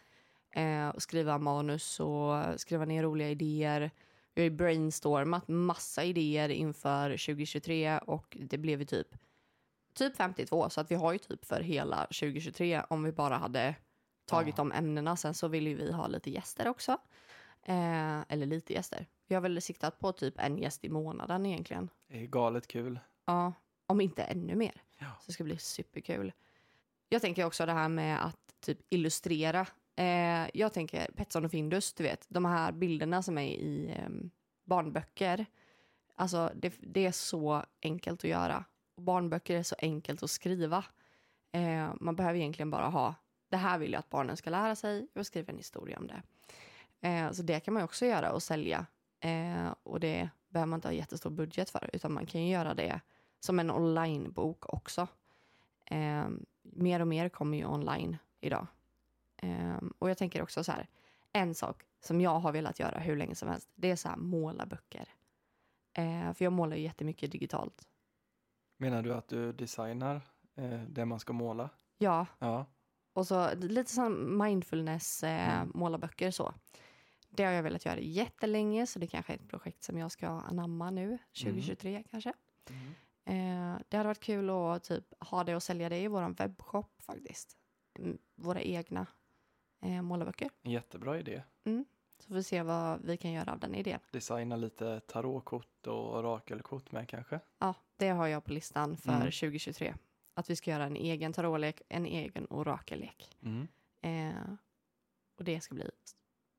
Eh, 0.55 0.89
och 0.89 1.01
skriva 1.01 1.37
manus 1.37 1.99
och 1.99 2.59
skriva 2.59 2.85
ner 2.85 3.03
roliga 3.03 3.29
idéer. 3.29 3.91
Vi 4.33 4.41
har 4.41 4.49
ju 4.49 4.55
brainstormat 4.55 5.47
massa 5.47 6.03
idéer 6.03 6.49
inför 6.49 7.09
2023 7.09 7.97
och 7.97 8.37
det 8.41 8.57
blev 8.57 8.79
ju 8.79 8.85
typ, 8.85 9.07
typ 9.93 10.15
52 10.15 10.69
så 10.69 10.81
att 10.81 10.91
vi 10.91 10.95
har 10.95 11.13
ju 11.13 11.17
typ 11.19 11.45
för 11.45 11.61
hela 11.61 12.05
2023 12.05 12.81
om 12.89 13.03
vi 13.03 13.11
bara 13.11 13.37
hade 13.37 13.75
tagit 14.31 14.55
de 14.55 14.71
ämnena. 14.71 15.15
Sen 15.15 15.33
så 15.33 15.47
vill 15.47 15.67
ju 15.67 15.75
vi 15.75 15.91
ha 15.91 16.07
lite 16.07 16.31
gäster 16.31 16.67
också. 16.67 16.97
Eh, 17.63 18.19
eller 18.29 18.45
lite 18.45 18.73
gäster. 18.73 19.07
Vi 19.27 19.35
har 19.35 19.41
väl 19.41 19.61
siktat 19.61 19.99
på 19.99 20.11
typ 20.11 20.39
en 20.39 20.57
gäst 20.57 20.85
i 20.85 20.89
månaden 20.89 21.45
egentligen. 21.45 21.89
Det 22.07 22.21
är 22.21 22.25
galet 22.25 22.67
kul. 22.67 22.99
Ja, 23.25 23.53
om 23.87 24.01
inte 24.01 24.23
ännu 24.23 24.55
mer. 24.55 24.83
Ja. 24.97 25.07
Så 25.19 25.27
det 25.27 25.33
ska 25.33 25.43
bli 25.43 25.57
superkul. 25.57 26.33
Jag 27.09 27.21
tänker 27.21 27.45
också 27.45 27.65
det 27.65 27.71
här 27.71 27.89
med 27.89 28.25
att 28.25 28.55
typ 28.59 28.79
illustrera. 28.89 29.67
Eh, 29.95 30.49
jag 30.53 30.73
tänker 30.73 31.11
Petson 31.15 31.45
och 31.45 31.51
Findus, 31.51 31.93
du 31.93 32.03
vet, 32.03 32.25
de 32.29 32.45
här 32.45 32.71
bilderna 32.71 33.23
som 33.23 33.37
är 33.37 33.47
i 33.47 33.89
eh, 33.97 34.09
barnböcker. 34.63 35.45
Alltså 36.15 36.51
det, 36.55 36.73
det 36.79 37.05
är 37.05 37.11
så 37.11 37.65
enkelt 37.81 38.23
att 38.23 38.29
göra. 38.29 38.65
Och 38.95 39.03
barnböcker 39.03 39.55
är 39.55 39.63
så 39.63 39.75
enkelt 39.79 40.23
att 40.23 40.29
skriva. 40.29 40.85
Eh, 41.51 41.93
man 41.99 42.15
behöver 42.15 42.39
egentligen 42.39 42.69
bara 42.69 42.87
ha, 42.87 43.15
det 43.51 43.57
här 43.57 43.77
vill 43.77 43.91
jag 43.91 43.99
att 43.99 44.09
barnen 44.09 44.37
ska 44.37 44.49
lära 44.49 44.75
sig, 44.75 45.07
jag 45.13 45.25
skriver 45.25 45.51
en 45.53 45.57
historia 45.57 45.97
om 45.99 46.07
det. 46.07 46.21
Eh, 47.07 47.31
så 47.31 47.43
det 47.43 47.59
kan 47.59 47.73
man 47.73 47.83
också 47.83 48.05
göra 48.05 48.31
och 48.31 48.43
sälja. 48.43 48.85
Eh, 49.19 49.75
och 49.83 49.99
det 49.99 50.29
behöver 50.49 50.67
man 50.67 50.77
inte 50.77 50.87
ha 50.87 50.93
jättestor 50.93 51.29
budget 51.29 51.69
för, 51.69 51.89
utan 51.93 52.13
man 52.13 52.25
kan 52.25 52.43
ju 52.43 52.51
göra 52.51 52.73
det 52.73 53.01
som 53.39 53.59
en 53.59 53.71
onlinebok 53.71 54.73
också. 54.73 55.07
Eh, 55.85 56.25
mer 56.61 56.99
och 56.99 57.07
mer 57.07 57.29
kommer 57.29 57.57
ju 57.57 57.65
online 57.65 58.17
idag. 58.39 58.67
Eh, 59.37 59.77
och 59.99 60.09
jag 60.09 60.17
tänker 60.17 60.41
också 60.41 60.63
så 60.63 60.71
här, 60.71 60.87
en 61.33 61.55
sak 61.55 61.83
som 61.99 62.21
jag 62.21 62.39
har 62.39 62.51
velat 62.51 62.79
göra 62.79 62.99
hur 62.99 63.15
länge 63.15 63.35
som 63.35 63.49
helst, 63.49 63.69
det 63.75 63.91
är 63.91 63.95
så 63.95 64.09
här 64.09 64.17
måla 64.17 64.65
böcker. 64.65 65.09
Eh, 65.93 66.33
för 66.33 66.45
jag 66.45 66.53
målar 66.53 66.77
ju 66.77 66.83
jättemycket 66.83 67.31
digitalt. 67.31 67.87
Menar 68.77 69.01
du 69.01 69.13
att 69.13 69.27
du 69.27 69.53
designar 69.53 70.21
eh, 70.55 70.81
det 70.81 71.05
man 71.05 71.19
ska 71.19 71.33
måla? 71.33 71.69
Ja, 71.97 72.25
Ja. 72.39 72.65
Och 73.13 73.27
så 73.27 73.55
lite 73.55 73.91
som 73.91 74.37
mindfulness 74.37 75.23
eh, 75.23 75.55
Mm. 75.61 75.71
målarböcker 75.75 76.31
så. 76.31 76.53
Det 77.29 77.43
har 77.43 77.51
jag 77.51 77.63
velat 77.63 77.85
göra 77.85 77.99
jättelänge, 77.99 78.87
så 78.87 78.99
det 78.99 79.07
kanske 79.07 79.33
är 79.33 79.37
ett 79.37 79.47
projekt 79.49 79.83
som 79.83 79.97
jag 79.97 80.11
ska 80.11 80.27
anamma 80.27 80.89
nu, 80.91 81.17
2023 81.43 82.03
kanske. 82.11 82.33
Eh, 83.25 83.75
det 83.89 83.97
hade 83.97 84.07
varit 84.09 84.19
kul 84.19 84.49
att 84.49 84.83
typ 84.83 85.13
ha 85.23 85.43
det 85.43 85.55
och 85.55 85.63
sälja 85.63 85.89
det 85.89 85.97
i 85.99 86.07
vår 86.07 86.29
webbshop 86.37 87.01
faktiskt. 87.01 87.57
Mm, 87.99 88.17
våra 88.35 88.61
egna 88.61 89.05
eh, 89.81 90.01
målarböcker. 90.01 90.49
En 90.61 90.71
jättebra 90.71 91.19
idé. 91.19 91.43
Så 92.19 92.27
får 92.27 92.35
vi 92.35 92.43
se 92.43 92.63
vad 92.63 93.01
vi 93.05 93.17
kan 93.17 93.31
göra 93.31 93.51
av 93.51 93.59
den 93.59 93.75
idén. 93.75 93.99
Designa 94.11 94.55
lite 94.55 94.99
tarotkort 94.99 95.87
och 95.87 96.17
orakelkort 96.19 96.91
med 96.91 97.09
kanske. 97.09 97.39
Ja, 97.59 97.73
det 97.97 98.09
har 98.09 98.27
jag 98.27 98.43
på 98.43 98.53
listan 98.53 98.97
för 98.97 99.09
Mm. 99.11 99.21
2023. 99.31 99.93
Att 100.33 100.49
vi 100.49 100.55
ska 100.55 100.71
göra 100.71 100.85
en 100.85 100.95
egen 100.95 101.33
tarotlek, 101.33 101.81
en 101.89 102.05
egen 102.05 102.47
orakellek. 102.49 103.37
Mm. 103.41 103.67
Eh, 104.01 104.53
och 105.37 105.43
det 105.43 105.61
ska 105.61 105.75
bli 105.75 105.89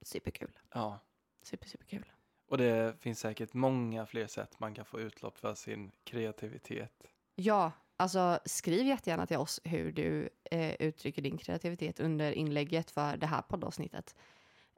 superkul. 0.03 0.59
Ja. 0.75 0.99
Super, 1.43 1.69
superkul. 1.69 2.13
Och 2.47 2.59
det 2.59 3.01
finns 3.01 3.21
säkert 3.21 3.55
många 3.55 4.07
fler 4.07 4.27
sätt 4.27 4.61
man 4.61 4.75
kan 4.75 4.85
få 4.85 5.01
utlopp 5.01 5.39
för 5.39 5.55
sin 5.55 5.91
kreativitet. 6.05 7.07
Ja, 7.35 7.73
alltså 7.97 8.39
skriv 8.45 8.87
jättegärna 8.87 9.27
till 9.27 9.37
oss 9.37 9.61
hur 9.65 9.93
du 9.93 10.29
eh, 10.51 10.75
uttrycker 10.79 11.23
din 11.23 11.39
kreativitet 11.39 12.01
under 12.01 12.33
inlägget 12.33 12.91
för 12.91 13.17
det 13.17 13.27
här 13.27 13.43
poddavsnittet. 13.43 14.17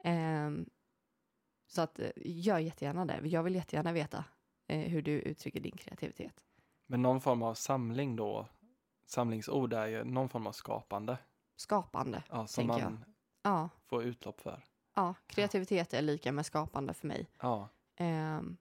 Ehm, 0.03 0.69
så 1.67 1.81
att 1.81 1.99
eh, 1.99 2.09
gör 2.15 2.59
jättegärna 2.59 3.05
det. 3.05 3.21
Jag 3.23 3.43
vill 3.43 3.55
jättegärna 3.55 3.91
veta 3.91 4.25
eh, 4.67 4.79
hur 4.79 5.01
du 5.01 5.11
uttrycker 5.11 5.59
din 5.59 5.77
kreativitet. 5.77 6.43
Men 6.87 7.01
någon 7.01 7.21
form 7.21 7.43
av 7.43 7.53
samling 7.53 8.15
då, 8.15 8.47
samlingsord 9.05 9.73
är 9.73 9.87
ju 9.87 10.03
någon 10.03 10.29
form 10.29 10.47
av 10.47 10.51
skapande. 10.51 11.17
Skapande. 11.55 12.23
Ja, 12.29 12.47
som 12.47 12.67
man 12.67 13.05
Ja, 13.43 13.69
får 13.85 14.03
utlopp 14.03 14.41
för. 14.41 14.63
ja, 14.95 15.13
kreativitet 15.27 15.93
är 15.93 16.01
lika 16.01 16.31
med 16.31 16.45
skapande 16.45 16.93
för 16.93 17.07
mig. 17.07 17.29
Ja. 17.41 17.69
Ehm, 17.95 18.57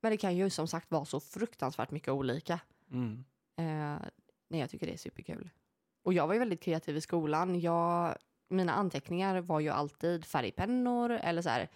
men 0.00 0.10
det 0.10 0.16
kan 0.16 0.36
ju 0.36 0.50
som 0.50 0.68
sagt 0.68 0.90
vara 0.90 1.04
så 1.04 1.20
fruktansvärt 1.20 1.90
mycket 1.90 2.08
olika. 2.08 2.60
Mm. 2.90 3.24
Eh, 3.56 3.98
nej, 4.48 4.60
jag 4.60 4.70
tycker 4.70 4.86
det 4.86 4.92
är 4.92 4.96
superkul. 4.96 5.50
Och 6.02 6.12
jag 6.12 6.26
var 6.26 6.34
ju 6.34 6.38
väldigt 6.40 6.62
kreativ 6.62 6.96
i 6.96 7.00
skolan. 7.00 7.60
Jag, 7.60 8.16
mina 8.48 8.72
anteckningar 8.72 9.40
var 9.40 9.60
ju 9.60 9.68
alltid 9.68 10.24
färgpennor 10.24 11.10
eller 11.10 11.42
så 11.42 11.48
här, 11.48 11.68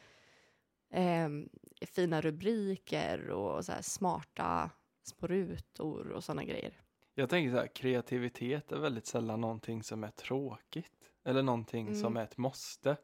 ehm, 0.90 1.48
fina 1.86 2.20
rubriker 2.20 3.30
och 3.30 3.64
så 3.64 3.72
här 3.72 3.82
smarta 3.82 4.70
små 5.02 5.28
rutor 5.28 6.08
och 6.10 6.24
sådana 6.24 6.44
grejer. 6.44 6.80
Jag 7.14 7.30
tänker 7.30 7.50
så 7.50 7.56
här, 7.56 7.66
kreativitet 7.66 8.72
är 8.72 8.78
väldigt 8.78 9.06
sällan 9.06 9.40
någonting 9.40 9.82
som 9.82 10.04
är 10.04 10.10
tråkigt. 10.10 11.10
Eller 11.24 11.42
någonting 11.42 11.86
Mm. 11.86 12.00
som 12.00 12.16
är 12.16 12.22
ett 12.24 12.36
måste. 12.36 12.96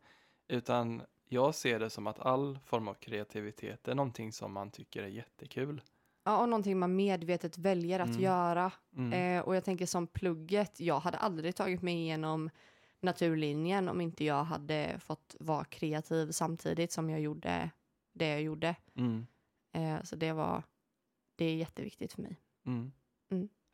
Utan 0.49 1.03
jag 1.29 1.55
ser 1.55 1.81
det 1.81 1.91
som 1.91 2.07
att 2.07 2.19
all 2.21 2.59
form 2.65 2.89
av 2.89 2.95
kreativitet 2.95 3.89
är 3.89 3.95
någonting 3.95 4.33
som 4.33 4.53
man 4.53 4.71
tycker 4.71 5.03
är 5.03 5.07
jättekul. 5.09 5.83
Ja, 6.25 6.43
och 6.43 6.49
någonting 6.49 6.79
man 6.79 6.97
medvetet 6.97 7.59
väljer 7.59 8.01
att 8.01 8.09
Mm. 8.09 8.21
göra. 8.21 8.73
Mm. 8.97 9.13
Eh, 9.39 9.45
och 9.45 9.57
jag 9.57 9.65
tänker 9.65 9.87
som 9.87 10.07
plugget, 10.07 10.81
jag 10.81 11.01
hade 11.01 11.19
aldrig 11.19 11.57
tagit 11.57 11.83
mig 11.83 11.95
igenom 11.95 12.51
naturlinjen 13.01 13.89
om 13.89 14.01
inte 14.01 14.25
jag 14.25 14.45
hade 14.45 14.99
fått 15.01 15.37
vara 15.41 15.65
kreativ 15.65 16.31
samtidigt 16.31 16.93
som 16.93 17.11
jag 17.11 17.21
gjorde 17.21 17.71
det 18.13 18.29
jag 18.29 18.43
gjorde. 18.43 18.77
Mm. 18.97 19.27
Eh, 19.73 20.03
så 20.03 20.17
det 20.17 20.33
var, 20.33 20.63
det 21.37 21.45
är 21.45 21.55
jätteviktigt 21.57 22.13
för 22.13 22.23
mig. 22.23 22.37
Mm. 22.67 22.93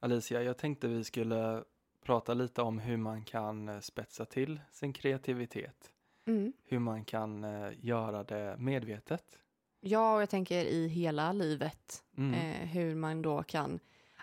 Alicia, 0.05 0.43
jag 0.43 0.59
tänkte 0.59 0.89
vi 0.89 1.05
skulle 1.05 1.65
prata 2.03 2.35
lite 2.35 2.63
om 2.63 2.79
hur 2.79 2.97
man 2.97 3.25
kan 3.25 3.69
eh, 3.69 3.81
spetsa 3.81 4.25
till 4.25 4.61
sin 4.73 4.93
kreativitet. 4.93 5.93
Mm. 6.27 6.53
Hur 6.65 6.79
man 6.79 7.05
kan 7.05 7.45
eh, 7.45 7.73
göra 7.81 8.25
det 8.25 8.57
medvetet. 8.59 9.39
Ja, 9.81 10.15
och 10.15 10.23
jag 10.23 10.31
tänker 10.31 10.65
i 10.65 10.89
hela 10.89 11.33
livet 11.33 12.05
Mm. 12.17 12.35
eh, 12.35 12.69
hur 12.69 12.95
man 12.95 13.23
då 13.23 13.43
kan 13.43 13.79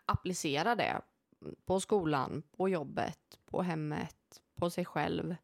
applicera 0.06 0.76
det 0.76 1.02
på 1.66 1.80
skolan, 1.80 2.44
på 2.58 2.70
jobbet, 2.70 3.40
på 3.46 3.62
hemmet, 3.62 4.42
på 4.56 4.70
sig 4.70 4.86
själv. 4.86 5.36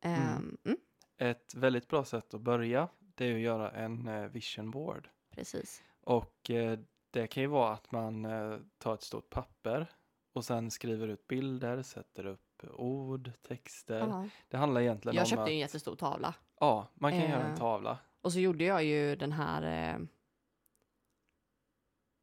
Ehm, 0.00 0.56
mm, 0.64 0.78
Ett 1.18 1.54
väldigt 1.54 1.88
bra 1.88 2.04
sätt 2.04 2.34
att 2.34 2.40
börja 2.40 2.88
det 2.98 3.24
är 3.26 3.34
att 3.34 3.40
göra 3.40 3.70
en 3.70 4.08
eh, 4.08 4.26
vision 4.28 4.70
board. 4.70 5.08
precis. 5.30 5.82
Och 6.00 6.50
eh, 6.50 6.78
det 7.10 7.26
kan 7.26 7.42
ju 7.42 7.46
vara 7.46 7.72
att 7.72 7.92
man 7.92 8.24
eh, 8.24 8.58
tar 8.78 8.94
ett 8.94 9.02
stort 9.02 9.30
papper 9.30 9.86
och 10.32 10.44
sen 10.44 10.70
skriver 10.70 11.08
ut 11.08 11.26
bilder, 11.26 11.82
sätter 11.82 12.26
upp 12.26 12.64
ord, 12.72 13.32
texter. 13.42 13.98
Ja. 13.98 14.28
Det 14.48 14.56
handlar 14.56 14.80
egentligen 14.80 15.16
Jag 15.16 15.22
om 15.22 15.28
köpte 15.28 15.42
att... 15.42 15.48
en 15.48 15.58
jättestor 15.58 15.96
tavla. 15.96 16.34
Ja, 16.60 16.88
man 16.94 17.12
kan 17.12 17.20
göra 17.20 17.42
en 17.42 17.52
Eh, 17.52 17.58
tavla. 17.58 17.98
Och 18.20 18.32
så 18.32 18.38
gjorde 18.38 18.64
jag 18.64 18.84
ju 18.84 19.16
den 19.16 19.32
här, 19.32 19.62
eh, 19.62 19.94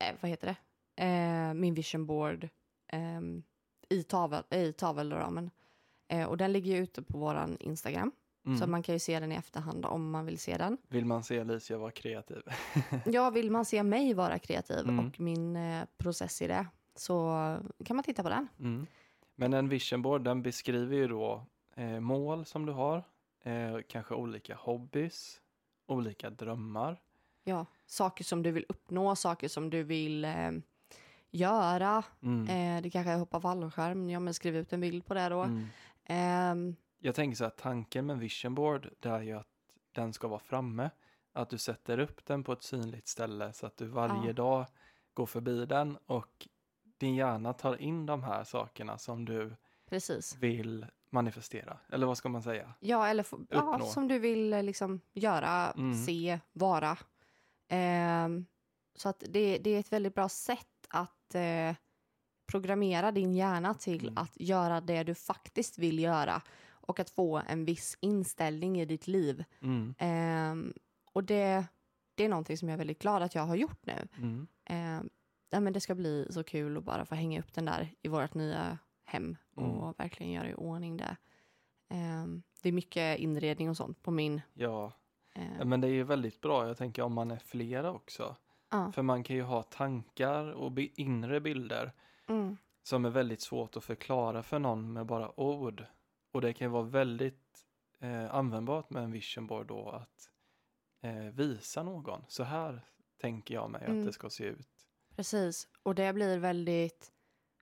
eh, 0.10 0.16
vad 0.22 0.32
heter 0.32 0.48
det, 0.48 1.04
eh, 1.04 1.54
min 1.54 1.74
vision 1.74 2.06
board 2.06 2.50
eh, 2.88 3.22
i, 3.90 4.04
tavel, 4.04 4.44
i 4.50 4.74
tavelramen. 4.74 5.52
Eh, 6.08 6.26
och 6.26 6.38
den 6.38 6.52
ligger 6.52 6.72
ju 6.72 6.78
ute 6.78 7.02
på 7.02 7.18
våran 7.18 7.58
Instagram. 7.60 8.12
Mm. 8.46 8.58
Så 8.58 8.68
man 8.68 8.84
kan 8.84 8.96
ju 8.96 9.00
se 9.00 9.20
den 9.20 9.32
i 9.32 9.36
efterhand 9.36 9.86
om 9.86 10.10
man 10.12 10.26
vill 10.26 10.40
se 10.40 10.58
den. 10.58 10.78
Vill 10.88 11.06
man 11.06 11.24
se 11.24 11.40
Alicia 11.40 11.78
vara 11.78 11.92
kreativ? 11.92 12.42
Ja, 13.06 13.30
vill 13.30 13.52
man 13.52 13.66
se 13.66 13.84
mig 13.84 14.14
vara 14.14 14.40
kreativ 14.40 14.80
Mm. 14.90 15.00
och 15.08 15.20
min 15.20 15.56
eh, 15.56 15.84
process 15.98 16.42
i 16.42 16.48
det 16.48 16.68
så 16.96 17.30
kan 17.86 17.96
man 17.96 18.04
titta 18.04 18.24
på 18.24 18.30
den. 18.30 18.48
Mm. 18.60 18.88
Men 19.36 19.54
en 19.54 19.70
vision 19.70 20.02
board 20.02 20.24
den 20.24 20.42
beskriver 20.42 20.96
ju 20.96 21.08
då 21.08 21.46
eh, 21.76 22.00
mål 22.00 22.46
som 22.46 22.66
du 22.66 22.72
har, 22.74 23.04
eh, 23.44 23.78
kanske 23.88 24.14
olika 24.16 24.56
hobbys, 24.56 25.42
olika 25.88 26.30
drömmar. 26.30 27.02
Ja, 27.44 27.66
saker 27.86 28.24
som 28.24 28.44
du 28.44 28.52
vill 28.52 28.66
uppnå, 28.70 29.16
saker 29.16 29.48
som 29.48 29.70
du 29.70 29.84
vill 29.84 30.26
eh, 30.26 30.52
göra. 31.32 32.04
Mm. 32.22 32.48
Eh, 32.78 32.82
det 32.82 32.90
kanske 32.90 33.12
är 33.12 33.18
hoppa 33.18 33.42
fallskärm, 33.42 34.10
ja 34.10 34.20
men 34.20 34.34
skriv 34.34 34.56
ut 34.56 34.74
en 34.74 34.82
bild 34.82 35.06
på 35.06 35.14
det 35.14 35.30
då. 35.30 35.42
Mm. 36.08 36.76
Jag 37.06 37.16
tänker 37.16 37.36
så 37.38 37.46
att 37.46 37.58
tanken 37.58 38.06
med 38.06 38.18
vision 38.20 38.56
board 38.56 38.90
det 39.00 39.10
är 39.10 39.22
ju 39.22 39.34
att 39.38 39.48
den 39.92 40.14
ska 40.14 40.28
vara 40.28 40.40
framme. 40.40 40.90
Att 41.34 41.50
du 41.50 41.58
sätter 41.58 42.00
upp 42.00 42.26
den 42.26 42.44
på 42.44 42.54
ett 42.54 42.64
synligt 42.64 43.08
ställe 43.08 43.54
så 43.54 43.66
att 43.66 43.78
du 43.78 43.86
varje 43.86 44.28
Ja. 44.28 44.34
dag 44.34 44.66
går 45.14 45.26
förbi 45.26 45.66
den 45.66 45.98
och 46.06 46.48
din 46.98 47.16
hjärna 47.16 47.54
tar 47.54 47.82
in 47.82 48.06
de 48.06 48.24
här 48.24 48.44
sakerna 48.44 48.98
som 48.98 49.26
du 49.26 49.56
precis. 49.90 50.36
vill 50.36 50.86
manifestera. 51.10 51.78
Eller 51.90 52.08
vad 52.08 52.18
ska 52.18 52.30
man 52.30 52.44
säga? 52.44 52.74
Ja, 52.80 53.08
eller 53.08 53.24
få, 53.24 53.40
ja, 53.50 53.80
som 53.80 54.08
du 54.08 54.20
vill 54.20 54.54
eh, 54.54 54.64
liksom 54.64 55.02
göra, 55.14 55.72
Mm. 55.72 55.94
se, 56.06 56.40
vara. 56.54 56.98
Ehm, 57.68 58.46
så 58.96 59.10
att 59.10 59.24
det, 59.30 59.58
det 59.58 59.70
är 59.70 59.80
ett 59.80 59.92
väldigt 59.94 60.16
bra 60.16 60.30
sätt 60.30 60.88
att 60.90 61.36
eh, 61.36 61.76
programmera 62.46 63.12
din 63.12 63.34
hjärna 63.36 63.74
till 63.74 64.02
Mm. 64.08 64.18
att 64.18 64.32
göra 64.40 64.82
det 64.82 65.04
du 65.04 65.16
faktiskt 65.16 65.78
vill 65.78 66.00
göra 66.00 66.42
och 66.86 67.00
att 67.00 67.10
få 67.10 67.42
en 67.48 67.66
viss 67.66 67.98
inställning 68.02 68.80
i 68.82 68.86
ditt 68.86 69.08
liv. 69.08 69.44
Mm. 69.62 69.96
Ehm, 69.98 70.74
och 71.14 71.24
det, 71.24 71.66
det 72.16 72.26
är 72.26 72.30
någonting 72.30 72.58
som 72.58 72.70
jag 72.70 72.74
är 72.74 72.78
väldigt 72.78 73.02
glad 73.02 73.22
att 73.24 73.36
jag 73.36 73.46
har 73.46 73.56
gjort 73.56 73.86
nu. 73.86 74.08
Mm. 74.18 74.48
Ehm, 74.66 75.10
ja, 75.50 75.60
men 75.60 75.74
det 75.74 75.80
ska 75.82 75.96
bli 75.96 76.28
så 76.30 76.44
kul 76.44 76.78
att 76.78 76.84
bara 76.84 77.06
få 77.06 77.16
hänga 77.16 77.40
upp 77.40 77.54
den 77.54 77.66
där 77.66 77.94
i 78.02 78.08
vårt 78.08 78.34
nya 78.34 78.78
hem 79.04 79.36
och 79.56 79.64
Mm. 79.84 79.94
verkligen 79.98 80.32
göra 80.32 80.50
i 80.50 80.54
ordning 80.54 80.98
det. 80.98 81.18
Ehm, 81.90 82.44
det 82.62 82.70
är 82.70 82.74
mycket 82.74 83.20
inredning 83.20 83.70
och 83.70 83.78
sånt 83.78 84.02
på 84.02 84.12
min. 84.12 84.42
Ja, 84.54 84.92
Eh, 85.38 85.66
men 85.66 85.82
det 85.82 85.88
är 85.88 85.92
ju 85.92 86.04
väldigt 86.04 86.42
bra. 86.42 86.68
Jag 86.68 86.78
tänker 86.78 87.02
om 87.02 87.14
man 87.14 87.32
är 87.32 87.38
flera 87.38 87.92
också. 87.92 88.36
ja. 88.72 88.92
För 88.92 89.02
man 89.02 89.24
kan 89.24 89.36
ju 89.36 89.42
ha 89.42 89.64
tankar 89.64 90.52
och 90.52 90.80
inre 90.80 91.42
bilder 91.42 91.92
Mm. 92.28 92.58
som 92.84 93.06
är 93.06 93.10
väldigt 93.10 93.42
svårt 93.42 93.78
att 93.78 93.84
förklara 93.84 94.44
för 94.44 94.60
någon 94.60 94.94
med 94.94 95.06
bara 95.06 95.40
ord. 95.40 95.86
Och 96.36 96.42
det 96.42 96.54
kan 96.54 96.66
ju 96.68 96.72
vara 96.72 96.84
väldigt 96.84 97.66
eh, 98.00 98.36
användbart 98.36 98.90
med 98.90 99.04
en 99.04 99.12
vision 99.12 99.48
board 99.48 99.68
då 99.68 99.90
att 99.90 100.30
eh, 101.02 101.16
visa 101.34 101.84
någon. 101.84 102.22
Så 102.28 102.44
här 102.44 102.82
tänker 103.22 103.54
jag 103.54 103.70
mig 103.70 103.84
Mm. 103.86 104.00
att 104.00 104.06
det 104.06 104.14
ska 104.14 104.30
se 104.30 104.44
ut. 104.44 104.68
Precis, 105.16 105.68
och 105.84 105.96
det 105.96 106.14
blir 106.14 106.38
väldigt, 106.38 107.12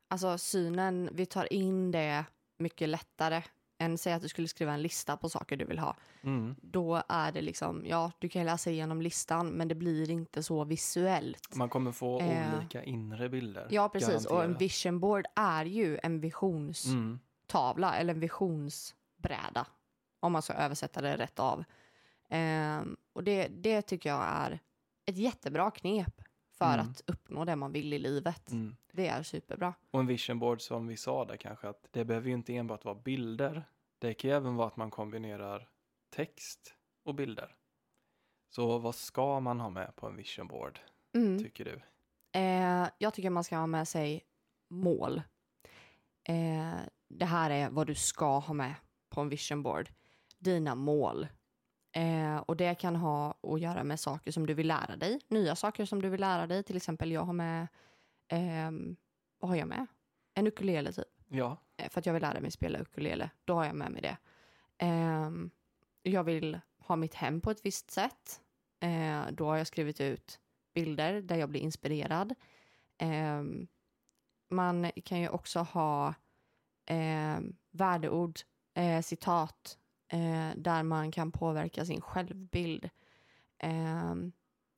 alltså 0.08 0.38
synen, 0.38 1.10
vi 1.14 1.26
tar 1.26 1.54
in 1.54 1.92
det 1.92 2.26
mycket 2.58 2.90
lättare 2.90 3.44
än 3.78 3.98
säg 3.98 4.14
att 4.14 4.22
du 4.22 4.28
skulle 4.28 4.48
skriva 4.48 4.74
en 4.74 4.82
lista 4.82 5.18
på 5.18 5.30
saker 5.30 5.58
du 5.58 5.66
vill 5.66 5.80
ha. 5.80 5.96
Mm. 6.24 6.56
Då 6.62 7.04
är 7.08 7.32
det 7.32 7.42
liksom, 7.42 7.84
ja, 7.86 8.12
du 8.20 8.30
kan 8.30 8.46
läsa 8.46 8.72
igenom 8.72 9.02
listan, 9.02 9.48
men 9.50 9.68
det 9.68 9.76
blir 9.76 10.10
inte 10.10 10.44
så 10.44 10.64
visuellt. 10.64 11.56
Man 11.56 11.70
kommer 11.70 11.92
få 11.92 12.20
Eh. 12.22 12.58
olika 12.58 12.84
inre 12.84 13.30
bilder. 13.30 13.68
Ja, 13.72 13.90
precis. 13.90 14.26
Och 14.26 14.32
en 14.32 14.38
garanterat. 14.38 14.62
vision 14.62 15.00
board 15.00 15.26
är 15.36 15.66
ju 15.66 16.00
en 16.04 16.20
visionstavla 16.20 17.00
Mm. 17.00 17.20
Eller 17.56 18.14
en 18.14 18.20
visionsbräda. 18.20 19.68
Om 20.20 20.32
man 20.32 20.42
ska 20.42 20.54
översätta 20.54 21.02
det 21.02 21.18
rätt 21.18 21.40
av. 21.40 21.64
Ehm, 22.30 22.98
och 23.14 23.24
det, 23.24 23.48
det 23.48 23.82
tycker 23.82 24.10
jag 24.10 24.24
är 24.24 24.60
ett 25.06 25.18
jättebra 25.18 25.72
knep 25.72 26.22
för 26.58 26.74
Mm. 26.74 26.80
att 26.90 27.02
uppnå 27.06 27.46
det 27.46 27.56
man 27.56 27.72
vill 27.72 27.94
i 27.94 28.00
livet. 28.00 28.52
Mm. 28.52 28.76
Det 28.92 29.08
är 29.08 29.24
superbra. 29.24 29.74
Och 29.92 30.00
en 30.00 30.08
vision 30.08 30.40
board 30.40 30.62
som 30.62 30.88
vi 30.88 30.98
sa 30.98 31.26
där 31.26 31.38
kanske 31.38 31.70
att 31.70 31.88
det 31.92 32.06
behöver 32.06 32.28
ju 32.28 32.34
inte 32.34 32.56
enbart 32.56 32.86
vara 32.86 32.96
bilder. 32.96 33.64
Det 34.00 34.14
kan 34.14 34.30
ju 34.30 34.36
även 34.36 34.56
vara 34.56 34.68
att 34.68 34.78
man 34.78 34.92
kombinerar 34.92 35.70
text 36.10 36.76
och 37.06 37.16
bilder. 37.16 37.56
Så 38.50 38.78
vad 38.78 38.96
ska 38.96 39.40
man 39.40 39.60
ha 39.60 39.70
med 39.70 39.96
på 39.96 40.08
en 40.08 40.16
vision 40.16 40.48
board 40.48 40.80
Mm. 41.16 41.40
tycker 41.40 41.66
du? 41.66 41.82
Eh, 42.40 42.88
jag 42.98 43.14
tycker 43.14 43.30
man 43.30 43.44
ska 43.44 43.58
ha 43.58 43.68
med 43.68 43.88
sig 43.88 44.24
mål. 44.70 45.22
Eh, 46.24 46.74
det 47.16 47.26
här 47.26 47.50
är 47.50 47.70
vad 47.70 47.88
du 47.88 47.96
ska 47.96 48.40
ha 48.40 48.54
med 48.54 48.74
på 49.10 49.22
en 49.22 49.30
vision 49.30 49.64
board. 49.64 49.90
Dina 50.40 50.76
mål. 50.76 51.28
Eh, 51.96 52.38
och 52.38 52.58
det 52.58 52.76
kan 52.76 52.96
ha 52.96 53.38
att 53.44 53.60
göra 53.60 53.84
med 53.84 54.00
saker 54.00 54.32
som 54.32 54.46
du 54.46 54.54
vill 54.54 54.68
lära 54.68 54.96
dig. 54.96 55.20
Nya 55.28 55.56
saker 55.56 55.86
som 55.86 56.02
du 56.02 56.10
vill 56.10 56.22
lära 56.22 56.48
dig. 56.48 56.64
Till 56.64 56.78
exempel 56.78 57.12
jag 57.12 57.22
har 57.22 57.34
med, 57.34 57.68
ehm, 58.28 58.96
vad 59.40 59.50
har 59.50 59.56
jag 59.58 59.68
med? 59.68 59.88
En 60.34 60.48
ukulele 60.48 60.92
typ. 60.92 61.08
Ja, 61.28 61.58
Eh, 61.78 61.90
För 61.90 62.00
att 62.00 62.06
jag 62.06 62.14
vill 62.14 62.22
lära 62.22 62.40
mig 62.40 62.52
spela 62.52 62.80
ukulele. 62.80 63.30
Då 63.46 63.54
har 63.54 63.66
jag 63.66 63.76
med 63.76 63.92
mig 63.92 64.02
det. 64.02 64.18
Ehm, 64.78 65.52
jag 66.02 66.24
vill 66.24 66.60
ha 66.78 66.96
mitt 66.96 67.14
hem 67.14 67.42
på 67.42 67.52
ett 67.52 67.66
visst 67.66 67.92
sätt. 67.92 68.42
Eh, 68.80 69.22
då 69.32 69.46
har 69.46 69.58
jag 69.58 69.68
skrivit 69.68 70.02
ut 70.02 70.40
bilder 70.74 71.22
där 71.22 71.36
jag 71.36 71.50
blir 71.50 71.62
inspirerad. 71.62 72.36
Ehm, 72.98 73.68
man 74.50 74.92
kan 75.06 75.20
ju 75.22 75.30
också 75.30 75.60
ha 75.60 76.14
eh, 76.86 77.40
värdeord, 77.72 78.40
eh, 78.74 79.02
citat, 79.02 79.78
eh, 80.08 80.50
där 80.56 80.84
man 80.84 81.12
kan 81.12 81.32
påverka 81.32 81.86
sin 81.86 82.02
självbild. 82.02 82.90
Ehm, 83.58 84.32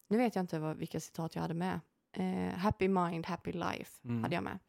nu 0.07 0.17
vet 0.17 0.35
jag 0.35 0.43
inte 0.43 0.59
vad, 0.59 0.77
vilka 0.77 0.99
citat 0.99 1.35
jag 1.35 1.41
hade 1.41 1.53
med. 1.53 1.79
Eh, 2.11 2.53
happy 2.57 2.87
mind, 2.87 3.25
happy 3.25 3.51
life 3.51 4.07
Mm. 4.07 4.23
hade 4.23 4.35
jag 4.35 4.43
med. 4.43 4.59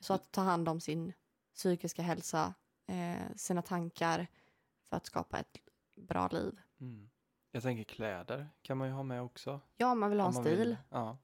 Så 0.00 0.14
att 0.14 0.32
ta 0.32 0.40
hand 0.40 0.68
om 0.68 0.80
sin 0.80 1.12
psykiska 1.54 2.02
hälsa, 2.02 2.54
eh, 2.86 3.36
sina 3.36 3.62
tankar 3.62 4.26
för 4.82 4.96
att 4.96 5.06
skapa 5.06 5.38
ett 5.38 5.58
bra 5.96 6.28
liv. 6.28 6.60
mm. 6.80 7.10
jag 7.50 7.62
tänker 7.62 7.84
kläder 7.84 8.48
kan 8.62 8.78
man 8.78 8.88
ju 8.88 8.94
ha 8.94 9.02
med 9.02 9.22
också. 9.22 9.60
Ja, 9.76 9.94
man 9.94 10.10
vill 10.10 10.20
ha 10.20 10.26
en 10.26 10.34
stil. 10.34 10.56
vill. 10.58 10.76
Ja, 10.90 11.18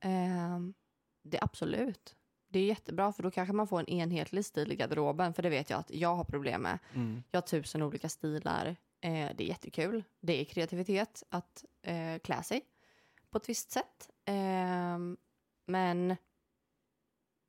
det 1.23 1.37
är 1.39 1.45
absolut. 1.45 2.17
Det 2.53 2.59
är 2.59 2.65
jättebra 2.65 3.13
för 3.13 3.23
då 3.23 3.31
kanske 3.31 3.53
man 3.53 3.67
får 3.67 3.81
en 3.81 3.89
enhetlig 3.89 4.45
stil 4.45 4.73
i 4.73 4.77
garderoben. 4.77 5.35
För 5.35 5.43
det 5.43 5.49
vet 5.51 5.71
jag 5.71 5.81
att 5.81 5.91
jag 5.91 6.15
har 6.17 6.25
problem 6.25 6.63
med. 6.63 6.79
mm. 6.95 7.23
Jag 7.31 7.41
har 7.41 7.47
tusen 7.47 7.83
olika 7.83 8.09
stilar. 8.09 8.77
Eh, 9.01 9.29
det 9.37 9.45
är 9.45 9.49
jättekul. 9.49 10.05
Det 10.21 10.41
är 10.41 10.45
kreativitet 10.45 11.23
att 11.29 11.65
eh, 11.83 12.19
klä 12.19 12.43
sig 12.43 12.65
på 13.31 13.39
ett 13.39 13.49
visst 13.49 13.71
sätt. 13.71 14.11
Ehm, 14.25 15.17
men 15.67 16.17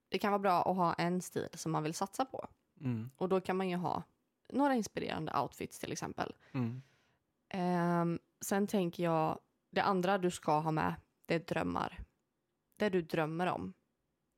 det 0.10 0.18
kan 0.18 0.32
vara 0.32 0.40
bra 0.40 0.62
att 0.62 0.76
ha 0.76 0.94
en 0.94 1.22
stil 1.22 1.50
som 1.54 1.72
man 1.72 1.84
vill 1.84 1.94
satsa 1.94 2.26
på. 2.26 2.48
Mm. 2.80 3.12
Och 3.18 3.30
då 3.30 3.42
kan 3.42 3.58
man 3.58 3.70
ju 3.70 3.76
ha 3.76 4.04
några 4.50 4.76
inspirerande 4.76 5.40
outfits 5.40 5.80
till 5.80 5.92
exempel. 5.92 6.34
Mm. 6.52 6.82
Ehm, 7.50 8.20
sen 8.42 8.68
tänker 8.68 9.04
jag, 9.04 9.40
det 9.70 9.82
andra 9.82 10.18
du 10.18 10.32
ska 10.32 10.60
ha 10.60 10.72
med, 10.72 10.96
det 11.26 11.36
är 11.36 11.40
drömmar. 11.40 12.00
Det 12.76 12.90
du 12.90 13.02
drömmer 13.02 13.48
om. 13.48 13.74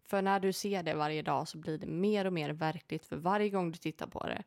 För 0.04 0.22
när 0.22 0.40
du 0.40 0.54
ser 0.54 0.84
det 0.84 0.94
varje 0.94 1.22
dag 1.22 1.48
så 1.48 1.58
blir 1.58 1.78
det 1.78 1.88
mer 1.88 2.26
och 2.26 2.34
mer 2.34 2.50
verkligt 2.50 3.06
för 3.06 3.16
varje 3.16 3.50
gång 3.50 3.72
du 3.72 3.78
tittar 3.78 4.08
på 4.08 4.28
det. 4.28 4.44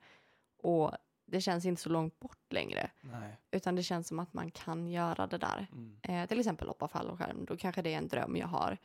Och 0.62 0.92
det 1.26 1.40
känns 1.40 1.64
inte 1.64 1.82
så 1.82 1.88
långt 1.88 2.20
bort 2.20 2.52
längre. 2.52 2.90
Nej. 3.00 3.36
Utan 3.50 3.74
det 3.74 3.82
känns 3.82 4.08
som 4.08 4.18
att 4.18 4.32
man 4.32 4.50
kan 4.50 4.88
göra 4.88 5.26
det 5.26 5.38
där. 5.38 5.66
Mm. 5.72 5.98
Eh, 6.02 6.28
till 6.28 6.38
exempel 6.38 6.68
hoppa 6.68 6.88
fallskärm. 6.88 7.44
Då 7.44 7.56
kanske 7.56 7.82
det 7.82 7.94
är 7.94 7.98
en 7.98 8.08
dröm 8.08 8.36
jag 8.36 8.46
har. 8.46 8.78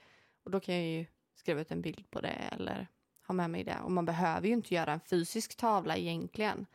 Och 0.43 0.51
då 0.51 0.59
kan 0.59 0.75
jag 0.75 0.83
ju 0.83 1.05
skriva 1.35 1.61
ut 1.61 1.71
en 1.71 1.81
bild 1.81 2.11
på 2.11 2.21
det 2.21 2.49
eller 2.51 2.87
ha 3.27 3.33
med 3.33 3.49
mig 3.49 3.63
det. 3.63 3.77
Och 3.83 3.91
man 3.91 4.05
behöver 4.05 4.47
ju 4.47 4.53
inte 4.53 4.75
göra 4.75 4.93
en 4.93 4.99
fysisk 4.99 5.57
tavla 5.57 5.97
egentligen. 5.97 6.65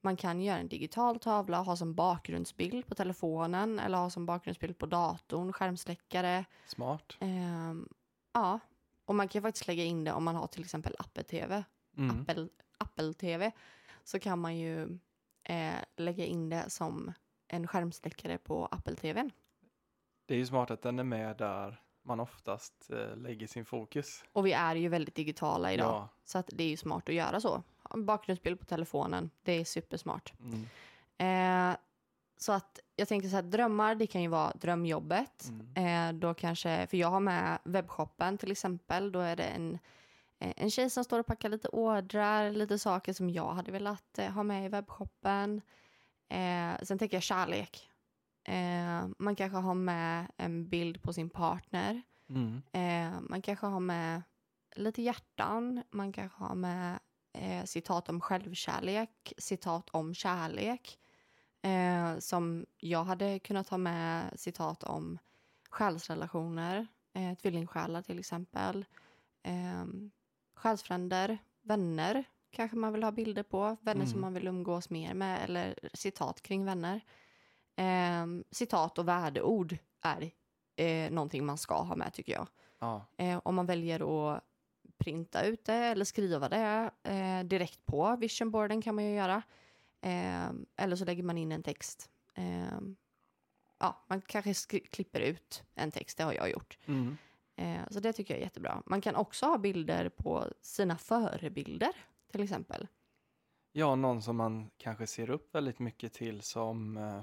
Man 0.00 0.16
kan 0.16 0.42
göra 0.42 0.58
en 0.58 0.68
digital 0.68 1.18
tavla 1.18 1.60
och 1.60 1.66
ha 1.66 1.76
som 1.76 1.94
bakgrundsbild 1.94 2.86
på 2.86 2.94
telefonen 2.94 3.78
eller 3.78 3.98
ha 3.98 4.10
som 4.10 4.26
bakgrundsbild 4.26 4.78
på 4.78 4.86
datorn, 4.86 5.52
skärmsläckare. 5.52 6.44
Smart. 6.66 7.16
Ehm, 7.20 7.88
ja, 8.32 8.60
och 9.06 9.14
man 9.14 9.28
kan 9.28 9.42
faktiskt 9.42 9.66
lägga 9.66 9.84
in 9.84 10.04
det 10.04 10.12
om 10.12 10.24
man 10.24 10.36
har 10.36 10.46
till 10.46 10.62
exempel 10.62 10.96
Apple-TV. 10.98 11.64
Mm. 11.96 12.20
Apple, 12.20 12.48
Apple 12.78 13.14
TV 13.14 13.52
så 14.04 14.18
kan 14.18 14.38
man 14.38 14.56
ju 14.56 14.98
eh, 15.42 15.74
lägga 15.96 16.24
in 16.24 16.48
det 16.48 16.70
som 16.70 17.12
en 17.48 17.66
skärmsläckare 17.66 18.38
på 18.38 18.66
Apple 18.66 18.94
TVn. 18.94 19.30
Det 20.26 20.34
är 20.34 20.38
ju 20.38 20.46
smart 20.46 20.70
att 20.70 20.82
den 20.82 20.98
är 20.98 21.04
med 21.04 21.36
där 21.36 21.80
man 22.02 22.20
oftast 22.20 22.90
eh, 22.90 23.16
lägger 23.16 23.46
sin 23.46 23.64
fokus. 23.64 24.24
Och 24.32 24.46
vi 24.46 24.52
är 24.52 24.76
ju 24.76 24.88
väldigt 24.88 25.14
digitala 25.14 25.72
idag 25.72 25.86
Ja. 25.94 26.08
så 26.24 26.38
att 26.38 26.50
det 26.52 26.64
är 26.64 26.68
ju 26.68 26.76
smart 26.76 27.08
att 27.08 27.14
göra 27.14 27.40
så. 27.40 27.62
Bakgrundsbild 27.94 28.60
på 28.60 28.64
telefonen, 28.66 29.30
det 29.42 29.52
är 29.52 29.64
supersmart. 29.64 30.32
Mm. 30.40 30.66
Eh, 31.18 31.76
så 32.36 32.52
att 32.52 32.80
jag 32.96 33.08
tänker 33.08 33.28
så 33.28 33.36
här, 33.36 33.42
drömmar 33.42 33.94
det 33.94 34.06
kan 34.06 34.22
ju 34.22 34.28
vara 34.28 34.52
drömjobbet. 34.54 35.48
Mm. 35.48 36.14
Eh, 36.14 36.20
då 36.20 36.34
kanske, 36.34 36.86
för 36.86 36.96
jag 36.96 37.10
har 37.10 37.20
med 37.20 37.58
webbshoppen 37.64 38.38
till 38.38 38.52
exempel, 38.52 39.12
då 39.12 39.20
är 39.20 39.36
det 39.36 39.44
en, 39.44 39.78
eh, 40.38 40.52
en 40.56 40.70
tjej 40.70 40.90
som 40.90 41.04
står 41.04 41.20
och 41.20 41.26
packar 41.26 41.48
lite 41.48 41.68
ordrar, 41.68 42.50
lite 42.50 42.78
saker 42.78 43.12
som 43.12 43.30
jag 43.30 43.54
hade 43.54 43.72
velat 43.72 44.18
eh, 44.18 44.30
ha 44.30 44.42
med 44.42 44.64
i 44.64 44.68
webbshoppen. 44.68 45.62
Eh, 46.28 46.82
sen 46.82 46.98
tänker 46.98 47.16
jag 47.16 47.22
kärlek. 47.22 47.90
Eh, 48.44 49.08
man 49.18 49.36
kanske 49.36 49.58
har 49.58 49.74
med 49.74 50.26
en 50.36 50.68
bild 50.68 51.02
på 51.02 51.12
sin 51.12 51.30
partner. 51.30 52.02
Mm. 52.28 52.62
Eh, 52.72 53.20
man 53.20 53.42
kanske 53.42 53.66
har 53.66 53.80
med 53.80 54.22
lite 54.76 55.02
hjärtan. 55.02 55.82
Man 55.90 56.12
kanske 56.12 56.44
har 56.44 56.54
med 56.54 56.98
citat 57.64 58.08
om 58.08 58.20
självkärlek, 58.20 59.32
citat 59.38 59.90
om 59.90 60.14
kärlek. 60.14 60.98
Eh, 61.66 62.18
som 62.18 62.66
jag 62.78 63.04
hade 63.04 63.38
kunnat 63.38 63.68
ha 63.68 63.78
med 63.78 64.40
citat 64.40 64.82
om 64.82 65.18
själsrelationer, 65.70 66.86
eh, 67.12 67.34
tvillingsjälar 67.34 68.02
till 68.02 68.18
exempel. 68.18 68.84
Eh, 69.42 69.84
själsfränder, 70.54 71.38
vänner 71.62 72.24
kanske 72.50 72.76
man 72.76 72.92
vill 72.92 73.02
ha 73.02 73.10
bilder 73.12 73.42
på. 73.42 73.76
Vänner 73.80 74.04
som 74.04 74.12
Mm. 74.12 74.20
man 74.20 74.34
vill 74.34 74.46
umgås 74.48 74.90
mer 74.90 75.14
med 75.14 75.44
eller 75.44 75.74
citat 75.94 76.42
kring 76.42 76.64
vänner. 76.64 77.00
Eh, 77.76 78.26
citat 78.50 78.98
och 78.98 79.08
värdeord 79.08 79.76
är 80.00 80.30
eh, 80.76 81.10
någonting 81.10 81.46
man 81.46 81.58
ska 81.58 81.82
ha 81.82 81.96
med 81.96 82.12
tycker 82.12 82.32
jag. 82.32 82.48
Ja. 82.78 83.04
Eh, 83.16 83.40
om 83.44 83.54
man 83.54 83.66
väljer 83.66 84.00
att 84.34 84.42
printa 84.98 85.42
ut 85.42 85.64
det 85.64 85.74
eller 85.74 86.04
skriva 86.04 86.48
det 86.48 86.90
eh, 87.02 87.44
direkt 87.44 87.86
på 87.86 88.16
visionboarden 88.16 88.82
kan 88.82 88.94
man 88.94 89.04
ju 89.04 89.14
göra. 89.14 89.42
Eh, 90.00 90.50
eller 90.76 90.96
så 90.96 91.04
lägger 91.04 91.22
man 91.22 91.38
in 91.38 91.52
en 91.52 91.62
text. 91.62 92.10
Eh, 92.34 92.78
ja, 93.78 94.04
man 94.08 94.20
kanske 94.22 94.54
klipper 94.90 95.20
ut 95.20 95.64
en 95.74 95.90
text, 95.90 96.18
det 96.18 96.24
har 96.24 96.32
jag 96.32 96.50
gjort. 96.50 96.78
Mm. 96.86 97.16
Eh, 97.56 97.88
så 97.90 98.00
det 98.00 98.12
tycker 98.12 98.34
jag 98.34 98.38
är 98.40 98.44
jättebra. 98.44 98.82
Man 98.86 99.00
kan 99.00 99.16
också 99.16 99.46
ha 99.46 99.58
bilder 99.58 100.08
på 100.08 100.44
sina 100.60 100.98
förebilder 100.98 101.92
till 102.32 102.42
exempel. 102.42 102.88
ja, 103.72 103.94
någon 103.94 104.22
som 104.22 104.36
man 104.36 104.70
kanske 104.76 105.06
ser 105.06 105.30
upp 105.30 105.54
väldigt 105.54 105.78
mycket 105.78 106.12
till 106.12 106.40
som 106.42 106.96
eh, 106.96 107.22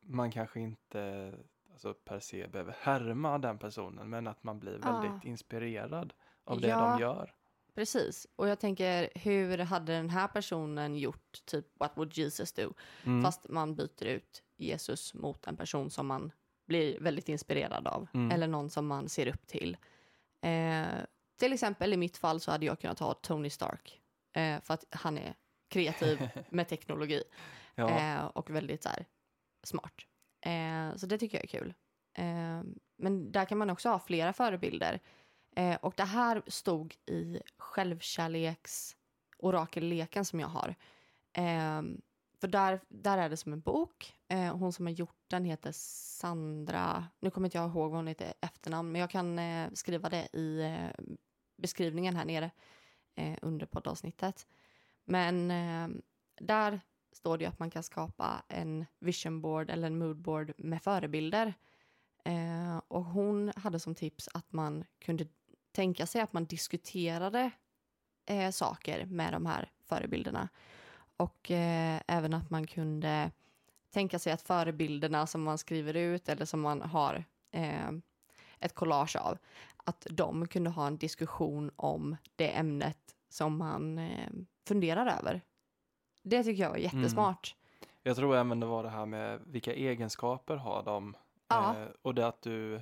man 0.00 0.30
kanske 0.30 0.60
inte 0.60 1.34
alltså, 1.72 1.94
per 1.94 2.20
se 2.20 2.46
behöver 2.46 2.76
härma 2.80 3.38
den 3.38 3.58
personen 3.58 4.10
men 4.10 4.26
att 4.26 4.42
man 4.42 4.60
blir 4.60 4.80
Ja. 4.82 5.00
väldigt 5.00 5.24
inspirerad 5.24 6.12
av 6.44 6.60
det 6.60 6.68
Ja. 6.68 6.78
de 6.94 7.00
gör. 7.00 7.34
Precis. 7.74 8.26
Och 8.36 8.48
jag 8.48 8.60
tänker, 8.60 9.10
hur 9.14 9.58
hade 9.58 9.92
den 9.92 10.10
här 10.10 10.28
personen 10.28 10.96
gjort, 10.96 11.42
typ 11.44 11.66
what 11.78 11.92
would 11.96 12.18
Jesus 12.18 12.52
do? 12.52 12.72
Mm. 13.04 13.22
Fast 13.22 13.48
man 13.48 13.74
byter 13.74 14.04
ut 14.04 14.42
Jesus 14.56 15.14
mot 15.14 15.46
en 15.46 15.56
person 15.56 15.90
som 15.90 16.06
man 16.06 16.32
blir 16.66 17.00
väldigt 17.00 17.28
inspirerad 17.28 17.86
av. 17.86 18.06
Mm. 18.14 18.30
Eller 18.30 18.46
någon 18.46 18.70
som 18.70 18.86
man 18.86 19.08
ser 19.08 19.26
upp 19.26 19.46
till. 19.46 19.76
Eh, 20.42 20.86
till 21.38 21.52
exempel 21.52 21.92
i 21.92 21.96
mitt 21.96 22.16
fall 22.16 22.40
så 22.40 22.50
hade 22.50 22.66
jag 22.66 22.80
kunnat 22.80 22.98
ha 22.98 23.14
Tony 23.14 23.50
Stark. 23.50 24.00
Eh, 24.32 24.60
för 24.62 24.74
att 24.74 24.84
han 24.90 25.18
är 25.18 25.34
kreativ 25.68 26.28
med 26.50 26.68
teknologi. 26.68 27.22
ja. 27.74 27.90
Eh, 27.90 28.24
och 28.24 28.50
väldigt 28.50 28.82
så 28.82 28.88
här, 28.88 29.04
smart. 29.62 29.94
Eh, 30.46 30.96
så 30.96 31.06
det 31.06 31.18
tycker 31.18 31.38
jag 31.38 31.44
är 31.44 31.48
kul. 31.48 31.74
Eh, 32.14 32.62
men 32.96 33.32
där 33.32 33.44
kan 33.44 33.58
man 33.58 33.70
också 33.70 33.88
ha 33.88 33.98
flera 33.98 34.32
förebilder. 34.32 35.00
Eh, 35.56 35.76
och 35.76 35.94
det 35.96 36.04
här 36.04 36.42
stod 36.46 36.96
i 37.06 37.40
självkärleks 37.58 38.96
orakelleken 39.38 40.24
som 40.24 40.40
jag 40.40 40.48
har. 40.48 40.74
Eh, 41.32 41.82
för 42.40 42.48
där, 42.48 42.80
där 42.88 43.18
är 43.18 43.28
det 43.28 43.36
som 43.36 43.52
en 43.52 43.60
bok. 43.60 44.16
Eh, 44.28 44.56
hon 44.56 44.72
som 44.72 44.86
har 44.86 44.92
gjort 44.92 45.24
den 45.26 45.44
heter 45.44 45.72
Sandra. 45.74 47.06
Nu 47.20 47.30
kommer 47.30 47.46
inte 47.46 47.58
jag 47.58 47.70
ihåg 47.70 47.90
vad 47.90 47.98
hon 47.98 48.06
heter 48.06 48.34
efternamn, 48.40 48.92
men 48.92 49.00
jag 49.00 49.10
kan 49.10 49.38
eh, 49.38 49.70
skriva 49.72 50.08
det 50.08 50.28
i 50.32 50.60
eh, 50.62 51.04
beskrivningen 51.56 52.16
här 52.16 52.24
nere 52.24 52.50
eh, 53.14 53.38
under 53.42 53.66
poddavsnittet. 53.66 54.46
Men 55.04 55.50
eh, 55.50 55.88
där 56.40 56.80
står 57.12 57.38
det 57.38 57.44
ju 57.44 57.48
att 57.48 57.58
man 57.58 57.70
kan 57.70 57.82
skapa 57.82 58.42
en 58.48 58.86
vision 58.98 59.40
board 59.40 59.70
eller 59.70 59.86
en 59.86 59.98
mood 59.98 60.16
board 60.16 60.52
med 60.56 60.82
förebilder. 60.82 61.54
Eh, 62.24 62.80
och 62.88 63.04
hon 63.04 63.52
hade 63.56 63.80
som 63.80 63.94
tips 63.94 64.28
att 64.34 64.52
man 64.52 64.84
kunde 64.98 65.26
tänka 65.72 66.06
sig 66.06 66.20
att 66.20 66.32
man 66.32 66.44
diskuterade 66.44 67.50
eh, 68.26 68.50
saker 68.50 69.06
med 69.06 69.32
de 69.32 69.46
här 69.46 69.70
förebilderna. 69.84 70.48
Och 71.16 71.50
eh, 71.50 72.00
även 72.06 72.34
att 72.34 72.50
man 72.50 72.66
kunde 72.66 73.30
tänka 73.90 74.18
sig 74.18 74.32
att 74.32 74.42
förebilderna 74.42 75.26
som 75.26 75.42
man 75.42 75.58
skriver 75.58 75.94
ut 75.94 76.28
eller 76.28 76.44
som 76.44 76.60
man 76.60 76.82
har 76.82 77.24
eh, 77.50 77.90
ett 78.60 78.74
collage 78.74 79.16
av, 79.16 79.38
att 79.76 80.06
de 80.10 80.48
kunde 80.48 80.70
ha 80.70 80.86
en 80.86 80.96
diskussion 80.96 81.70
om 81.76 82.16
det 82.36 82.56
ämnet 82.56 83.16
som 83.28 83.58
man 83.58 83.98
eh, 83.98 84.28
funderar 84.66 85.18
över. 85.18 85.40
Det 86.22 86.44
tycker 86.44 86.62
jag 86.62 86.70
var 86.70 86.76
jättesmart. 86.76 87.56
Jag 88.02 88.16
tror 88.16 88.36
även 88.36 88.60
det 88.60 88.66
var 88.66 88.82
det 88.82 88.88
här 88.90 89.06
med 89.06 89.40
vilka 89.46 89.74
egenskaper 89.74 90.56
har 90.56 90.82
de? 90.82 91.16
Ja. 91.48 91.76
Eh, 91.76 91.88
och 92.02 92.14
det 92.14 92.26
att 92.26 92.42
du, 92.42 92.80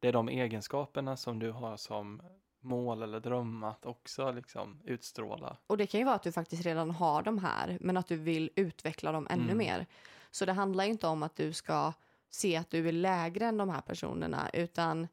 det 0.00 0.08
är 0.08 0.12
de 0.12 0.28
egenskaperna 0.28 1.16
som 1.16 1.38
du 1.38 1.50
har 1.50 1.76
som 1.76 2.22
mål 2.60 3.02
eller 3.02 3.20
dröm 3.20 3.64
att 3.64 3.86
också 3.86 4.30
liksom 4.32 4.80
utstråla. 4.84 5.56
Och 5.66 5.76
det 5.76 5.86
kan 5.86 6.00
ju 6.00 6.04
vara 6.06 6.14
att 6.16 6.22
du 6.22 6.32
faktiskt 6.32 6.64
redan 6.64 6.90
har 6.90 7.22
de 7.22 7.38
här, 7.38 7.78
men 7.80 7.96
att 7.96 8.06
du 8.06 8.16
vill 8.16 8.50
utveckla 8.56 9.12
dem 9.12 9.26
ännu 9.30 9.44
Mm. 9.44 9.58
mer. 9.58 9.86
Så 10.30 10.44
det 10.44 10.52
handlar 10.52 10.84
inte 10.84 11.06
om 11.06 11.22
att 11.22 11.36
du 11.36 11.52
ska 11.52 11.92
se 12.30 12.56
att 12.56 12.70
du 12.70 12.88
är 12.88 12.92
lägre 12.92 13.46
än 13.46 13.56
de 13.56 13.68
här 13.70 13.80
personerna, 13.80 14.50
utan 14.52 15.08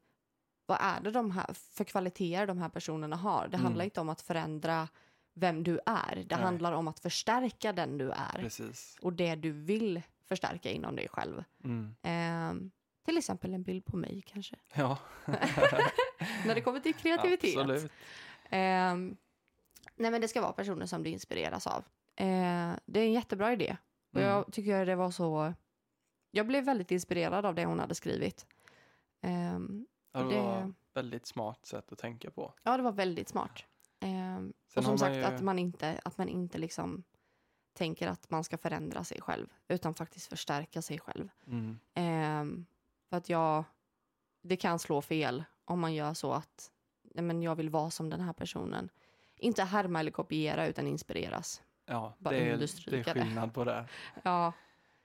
vad 0.66 0.78
är 0.80 1.00
det 1.00 1.10
de 1.10 1.30
här 1.30 1.52
för 1.54 1.84
kvaliteter 1.84 2.46
de 2.46 2.58
här 2.58 2.68
personerna 2.68 3.16
har? 3.16 3.42
Det 3.48 3.56
Mm. 3.56 3.64
handlar 3.64 3.84
inte 3.84 4.00
om 4.00 4.08
att 4.08 4.20
förändra 4.20 4.88
vem 5.34 5.62
du 5.62 5.80
är. 5.86 6.24
Det 6.26 6.36
Nej. 6.36 6.44
handlar 6.44 6.72
om 6.72 6.88
att 6.88 7.00
förstärka 7.00 7.72
den 7.72 7.98
du 7.98 8.10
är 8.10 8.38
Precis. 8.38 8.96
och 9.02 9.12
det 9.12 9.34
du 9.34 9.52
vill 9.52 10.02
förstärka 10.24 10.70
inom 10.70 10.96
dig 10.96 11.08
själv. 11.08 11.44
Mm. 11.64 11.94
Ehm, 12.02 12.70
till 13.08 13.18
exempel 13.18 13.54
en 13.54 13.62
bild 13.62 13.84
på 13.84 13.96
mig 13.96 14.22
kanske. 14.26 14.56
Ja, 14.74 14.98
När 16.46 16.54
det 16.54 16.60
kommer 16.60 16.80
till 16.80 16.94
kreativitet. 16.94 17.56
absolut. 17.58 17.92
Ehm, 18.50 19.16
nej 19.96 20.10
men 20.10 20.20
det 20.20 20.28
ska 20.28 20.40
vara 20.40 20.52
personer 20.52 20.86
som 20.86 21.02
du 21.02 21.10
inspireras 21.10 21.66
av. 21.66 21.84
Eh, 22.16 22.72
det 22.84 23.00
är 23.00 23.04
en 23.04 23.12
jättebra 23.12 23.52
idé. 23.52 23.76
Och 24.12 24.16
Mm. 24.20 24.28
jag 24.30 24.52
tycker 24.52 24.86
det 24.86 24.96
var 24.96 25.10
så... 25.10 25.54
Jag 26.30 26.46
blev 26.46 26.64
väldigt 26.64 26.90
inspirerad 26.90 27.46
av 27.46 27.54
det 27.54 27.64
hon 27.64 27.78
hade 27.80 27.94
skrivit. 27.94 28.46
Ehm, 29.20 29.86
Ja, 30.12 30.20
det 30.22 30.28
det- 30.34 30.40
var 30.42 30.72
väldigt 30.94 31.26
smart 31.26 31.66
sätt 31.66 31.92
att 31.92 31.98
tänka 31.98 32.30
på. 32.30 32.54
ja, 32.62 32.76
det 32.76 32.82
var 32.82 32.92
väldigt 32.92 33.28
smart. 33.28 33.64
Ehm, 34.00 34.52
och 34.76 34.84
som 34.84 34.98
sagt 34.98 35.16
ju- 35.16 35.22
att 35.24 35.40
man 35.42 35.58
inte, 35.58 36.00
att 36.04 36.18
man 36.18 36.28
inte 36.28 36.58
liksom 36.58 37.04
tänker 37.72 38.08
att 38.08 38.30
man 38.30 38.44
ska 38.44 38.58
förändra 38.58 39.04
sig 39.04 39.20
själv, 39.20 39.46
utan 39.68 39.94
faktiskt 39.94 40.26
förstärka 40.26 40.82
sig 40.82 40.98
själv. 40.98 41.28
Mm. 41.46 41.78
För 43.08 43.16
att 43.16 43.28
jag, 43.28 43.64
det 44.42 44.56
kan 44.56 44.78
slå 44.78 45.02
fel 45.02 45.44
om 45.64 45.80
man 45.80 45.94
gör 45.94 46.14
så 46.14 46.32
att 46.32 46.70
nej 47.02 47.24
men 47.24 47.42
jag 47.42 47.54
vill 47.54 47.70
vara 47.70 47.90
som 47.90 48.10
den 48.10 48.20
här 48.20 48.32
personen. 48.32 48.88
Inte 49.36 49.64
härma 49.64 50.00
eller 50.00 50.10
kopiera 50.10 50.66
utan 50.66 50.86
inspireras. 50.86 51.62
Ja, 51.86 52.14
Bara 52.18 52.30
det 52.30 52.50
är, 52.50 52.56
det 52.90 52.98
är 52.98 53.14
skillnad 53.14 53.54
på 53.54 53.64
det. 53.64 53.88
Ja, 54.22 54.52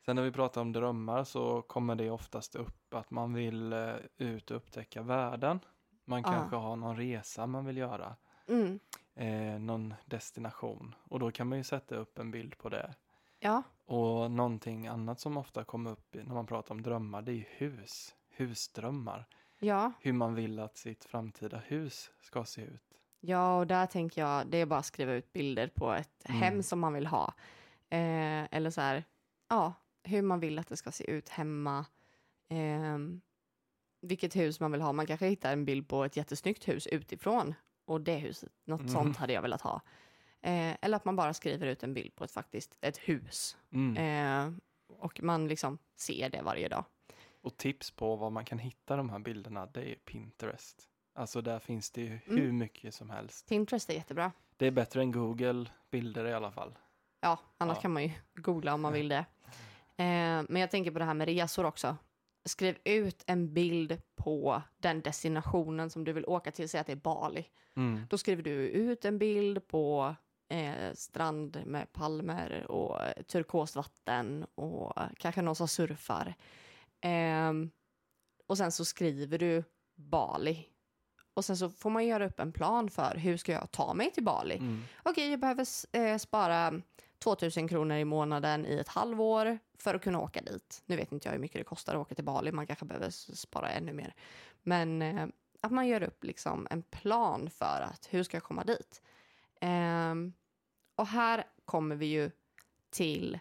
Sen 0.06 0.16
när 0.16 0.24
vi 0.24 0.32
pratar 0.32 0.62
om 0.62 0.74
drömmar 0.74 1.24
så 1.24 1.62
kommer 1.62 1.96
det 1.96 2.10
oftast 2.10 2.56
upp 2.56 2.94
att 2.94 3.12
man 3.12 3.34
vill 3.34 3.74
eh, 3.74 3.96
ut 4.18 4.52
och 4.52 4.58
upptäcka 4.58 5.02
världen. 5.02 5.60
Man 6.06 6.24
kanske 6.24 6.56
har 6.56 6.76
någon 6.76 6.98
resa 6.98 7.48
man 7.48 7.66
vill 7.66 7.78
göra, 7.78 8.16
mm. 8.48 8.80
eh, 9.16 9.60
någon 9.60 9.94
destination 10.06 10.96
och 11.04 11.20
då 11.20 11.32
kan 11.32 11.48
man 11.48 11.58
ju 11.58 11.64
sätta 11.64 11.96
upp 11.96 12.20
en 12.20 12.32
bild 12.32 12.58
på 12.58 12.70
det. 12.70 12.94
ja, 13.40 13.64
Och 13.86 14.32
någonting 14.32 14.88
annat 14.88 15.20
som 15.20 15.38
ofta 15.38 15.64
kommer 15.64 15.92
upp 15.92 16.14
när 16.14 16.34
man 16.34 16.46
pratar 16.46 16.76
om 16.76 16.82
drömmar, 16.82 17.22
det 17.22 17.32
är 17.32 17.46
hus, 17.50 18.16
husdrömmar. 18.30 19.26
ja, 19.60 19.92
Hur 20.00 20.14
man 20.14 20.36
vill 20.36 20.60
att 20.60 20.78
sitt 20.78 21.06
framtida 21.06 21.58
hus 21.58 22.12
ska 22.22 22.46
se 22.46 22.62
ut. 22.62 22.84
ja, 23.20 23.58
och 23.60 23.68
där 23.68 23.86
tänker 23.86 24.22
jag, 24.22 24.48
det 24.48 24.58
är 24.58 24.66
bara 24.66 24.80
att 24.80 24.86
skriva 24.86 25.14
ut 25.14 25.34
bilder 25.34 25.68
på 25.68 25.92
ett 25.94 26.26
Mm. 26.30 26.42
hem 26.42 26.64
som 26.64 26.80
man 26.80 26.94
vill 26.94 27.08
ha. 27.08 27.34
Eh, 27.90 28.44
eller 28.52 28.70
så 28.70 28.82
här, 28.82 29.04
ja, 29.50 29.74
hur 30.04 30.22
man 30.22 30.40
vill 30.40 30.60
att 30.60 30.68
det 30.68 30.78
ska 30.78 30.92
se 30.92 31.12
ut 31.12 31.30
hemma. 31.30 31.86
Ehm, 32.50 33.22
vilket 34.02 34.36
hus 34.36 34.60
man 34.60 34.72
vill 34.72 34.82
ha. 34.82 34.94
Man 34.94 35.06
kanske 35.08 35.28
hittar 35.28 35.54
en 35.54 35.66
bild 35.66 35.88
på 35.88 36.04
ett 36.04 36.18
jättesnyggt 36.18 36.68
hus 36.68 36.88
utifrån. 36.88 37.54
Och 37.86 38.02
det 38.02 38.16
huset, 38.16 38.52
något 38.66 38.80
Mm. 38.82 38.92
sånt 38.94 39.18
hade 39.18 39.34
jag 39.34 39.42
velat 39.42 39.62
ha. 39.62 39.82
Eh, 40.44 40.76
eller 40.82 40.96
att 40.96 41.06
man 41.06 41.16
bara 41.16 41.34
skriver 41.34 41.68
ut 41.68 41.84
en 41.84 41.94
bild 41.94 42.16
på 42.16 42.24
ett 42.24 42.32
faktiskt 42.32 42.76
ett 42.82 42.98
hus. 42.98 43.58
Mm. 43.72 43.98
Eh, 43.98 44.54
och 44.98 45.24
man 45.24 45.48
liksom 45.48 45.78
ser 45.96 46.30
det 46.30 46.42
varje 46.42 46.68
dag. 46.68 46.86
Och 47.42 47.58
tips 47.58 47.92
på 47.92 48.16
var 48.16 48.30
man 48.30 48.46
kan 48.46 48.60
hitta 48.60 48.96
de 48.96 49.10
här 49.10 49.20
bilderna, 49.20 49.66
det 49.66 49.92
är 49.92 49.96
Pinterest. 49.96 50.84
Alltså 51.16 51.42
där 51.42 51.60
finns 51.60 51.92
det 51.92 52.02
ju 52.02 52.08
Mm. 52.08 52.20
hur 52.26 52.52
mycket 52.52 52.94
som 52.94 53.10
helst. 53.10 53.50
Pinterest 53.50 53.90
är 53.90 53.94
jättebra. 53.94 54.32
Det 54.58 54.68
är 54.68 54.72
bättre 54.72 55.02
än 55.02 55.12
Google 55.12 55.66
bilder 55.92 56.26
i 56.26 56.34
alla 56.34 56.52
fall. 56.52 56.78
Ja, 57.22 57.40
annars 57.58 57.78
Ja. 57.78 57.82
kan 57.82 57.94
man 57.94 58.04
ju 58.04 58.12
googla 58.34 58.74
om 58.74 58.82
man 58.82 58.94
vill 58.94 59.10
det. 59.10 59.26
Eh, 59.98 60.44
men 60.50 60.56
jag 60.56 60.72
tänker 60.72 60.92
på 60.92 61.00
det 61.00 61.06
här 61.06 61.14
med 61.14 61.28
resor 61.28 61.66
också. 61.66 61.98
Skriv 62.46 62.78
ut 62.84 63.24
en 63.28 63.54
bild 63.54 64.02
på 64.16 64.62
den 64.78 65.02
destinationen 65.02 65.90
som 65.90 66.04
du 66.04 66.14
vill 66.14 66.26
åka 66.26 66.52
till. 66.52 66.70
Säg 66.70 66.80
att 66.82 66.88
det 66.88 66.94
är 66.94 66.96
Bali. 66.98 67.46
Mm. 67.76 68.02
Då 68.10 68.18
skriver 68.18 68.44
du 68.44 68.52
ut 68.52 69.06
en 69.06 69.18
bild 69.18 69.68
på 69.68 70.16
eh, 70.50 70.94
strand 70.94 71.62
med 71.66 71.94
palmer 71.94 72.72
och 72.72 73.02
eh, 73.02 73.24
turkost 73.24 73.76
vatten 73.76 74.46
och 74.56 74.98
eh, 74.98 75.08
kanske 75.18 75.42
någon 75.42 75.56
som 75.56 75.68
surfar. 75.68 76.36
Ehm, 77.02 77.72
och 78.48 78.58
sen 78.58 78.72
så 78.72 78.86
skriver 78.86 79.38
du 79.38 79.64
Bali. 79.96 80.70
Och 81.34 81.46
sen 81.46 81.58
så 81.58 81.70
får 81.70 81.90
man 81.90 82.06
göra 82.06 82.26
upp 82.26 82.40
en 82.40 82.52
plan 82.52 82.90
för 82.90 83.16
hur 83.16 83.38
ska 83.38 83.52
jag 83.52 83.72
ta 83.72 83.94
mig 83.94 84.12
till 84.12 84.24
Bali. 84.24 84.56
Mm. 84.56 84.84
Okej, 85.04 85.30
jag 85.30 85.40
behöver 85.40 85.68
eh, 85.92 86.18
spara 86.18 86.82
2000 87.20 87.68
kronor 87.68 87.98
i 87.98 88.06
månaden 88.06 88.66
i 88.66 88.74
ett 88.74 88.88
halvår 88.88 89.60
för 89.78 89.96
att 89.96 90.02
kunna 90.02 90.20
åka 90.20 90.42
dit. 90.42 90.84
Nu 90.86 90.96
vet 90.96 91.12
inte 91.12 91.28
jag 91.28 91.34
hur 91.34 91.40
mycket 91.40 91.60
det 91.60 91.64
kostar 91.64 91.96
att 91.96 92.02
åka 92.02 92.16
till 92.16 92.24
Bali, 92.24 92.52
man 92.52 92.68
kanske 92.68 92.86
behöver 92.86 93.10
spara 93.36 93.70
ännu 93.70 93.94
mer. 93.94 94.16
Men 94.62 95.02
eh, 95.02 95.28
att 95.62 95.72
man 95.72 95.88
gör 95.88 96.04
upp 96.04 96.24
liksom 96.24 96.68
en 96.70 96.84
plan 96.84 97.50
för 97.50 97.88
att 97.94 98.08
hur 98.10 98.24
ska 98.24 98.38
jag 98.38 98.44
komma 98.44 98.64
dit? 98.64 99.02
Ehm, 99.64 100.34
och 100.96 101.08
här 101.08 101.44
kommer 101.66 101.96
vi 101.96 102.06
ju 102.06 102.32
till 102.90 103.40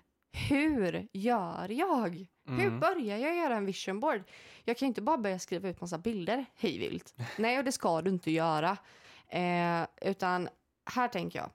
hur 0.48 1.08
gör 1.12 1.68
jag? 1.70 2.26
Hur 2.46 2.66
Mm. 2.66 2.80
börjar 2.80 3.18
jag 3.18 3.36
göra 3.36 3.56
en 3.56 3.66
vision 3.66 4.00
board? 4.00 4.22
Jag 4.64 4.76
kan 4.76 4.86
ju 4.86 4.88
inte 4.88 5.02
bara 5.02 5.18
börja 5.18 5.38
skriva 5.38 5.68
ut 5.68 5.80
massa 5.80 5.98
bilder 5.98 6.44
hejvilt. 6.54 7.14
Nej, 7.38 7.58
och 7.58 7.64
det 7.64 7.72
ska 7.72 8.02
du 8.02 8.10
inte 8.10 8.30
göra. 8.30 8.76
Eh, 9.28 9.86
utan 10.00 10.48
här 10.94 11.08
tänker 11.08 11.38
jag. 11.38 11.50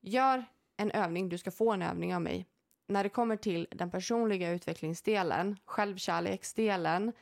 Gör 0.00 0.44
en 0.76 0.90
övning, 0.90 1.28
du 1.28 1.38
ska 1.38 1.50
få 1.50 1.72
en 1.72 1.82
övning 1.82 2.14
av 2.14 2.22
mig. 2.22 2.46
När 2.88 3.02
det 3.02 3.08
kommer 3.08 3.36
till 3.36 3.66
den 3.70 3.90
personliga 3.90 4.50
utvecklingsdelen, 4.50 5.56
självkärleksdelen 5.64 7.12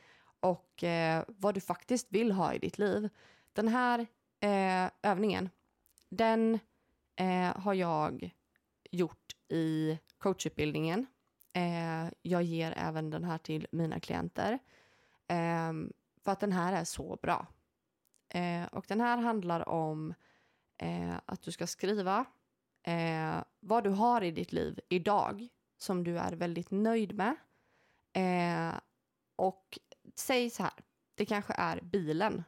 och 0.40 0.84
eh, 0.84 1.24
vad 1.28 1.54
du 1.54 1.60
faktiskt 1.60 2.06
vill 2.10 2.32
ha 2.32 2.54
i 2.54 2.58
ditt 2.58 2.78
liv. 2.78 3.08
Den 3.52 3.68
här 3.68 4.06
eh, 4.40 4.90
övningen, 5.02 5.50
den 6.08 6.58
eh, 7.16 7.56
har 7.56 7.74
jag 7.74 8.34
gjort 8.90 9.36
i 9.48 9.98
coachutbildningen. 10.18 11.06
Eh, 11.52 12.08
jag 12.22 12.42
ger 12.42 12.74
även 12.76 13.10
den 13.10 13.24
här 13.24 13.38
till 13.38 13.66
mina 13.72 14.00
klienter. 14.00 14.58
Eh, 15.26 15.72
för 16.24 16.32
att 16.32 16.40
den 16.40 16.52
här 16.52 16.72
är 16.72 16.84
så 16.84 17.18
bra. 17.22 17.46
Eh, 18.28 18.64
och 18.64 18.84
den 18.88 19.00
här 19.00 19.16
handlar 19.16 19.68
om 19.68 20.14
eh, 20.78 21.16
att 21.24 21.42
du 21.42 21.52
ska 21.52 21.66
skriva 21.66 22.24
eh, 22.82 23.42
vad 23.60 23.84
du 23.84 23.90
har 23.90 24.22
i 24.22 24.30
ditt 24.30 24.52
liv 24.52 24.80
idag 24.88 25.48
som 25.78 26.04
du 26.04 26.18
är 26.18 26.32
väldigt 26.32 26.70
nöjd 26.70 27.14
med. 27.14 27.36
Eh, 28.12 28.80
och 29.36 29.78
säg 30.14 30.50
så 30.50 30.62
här, 30.62 30.72
det 31.14 31.26
kanske 31.26 31.52
är 31.52 31.80
bilen. 31.80 32.44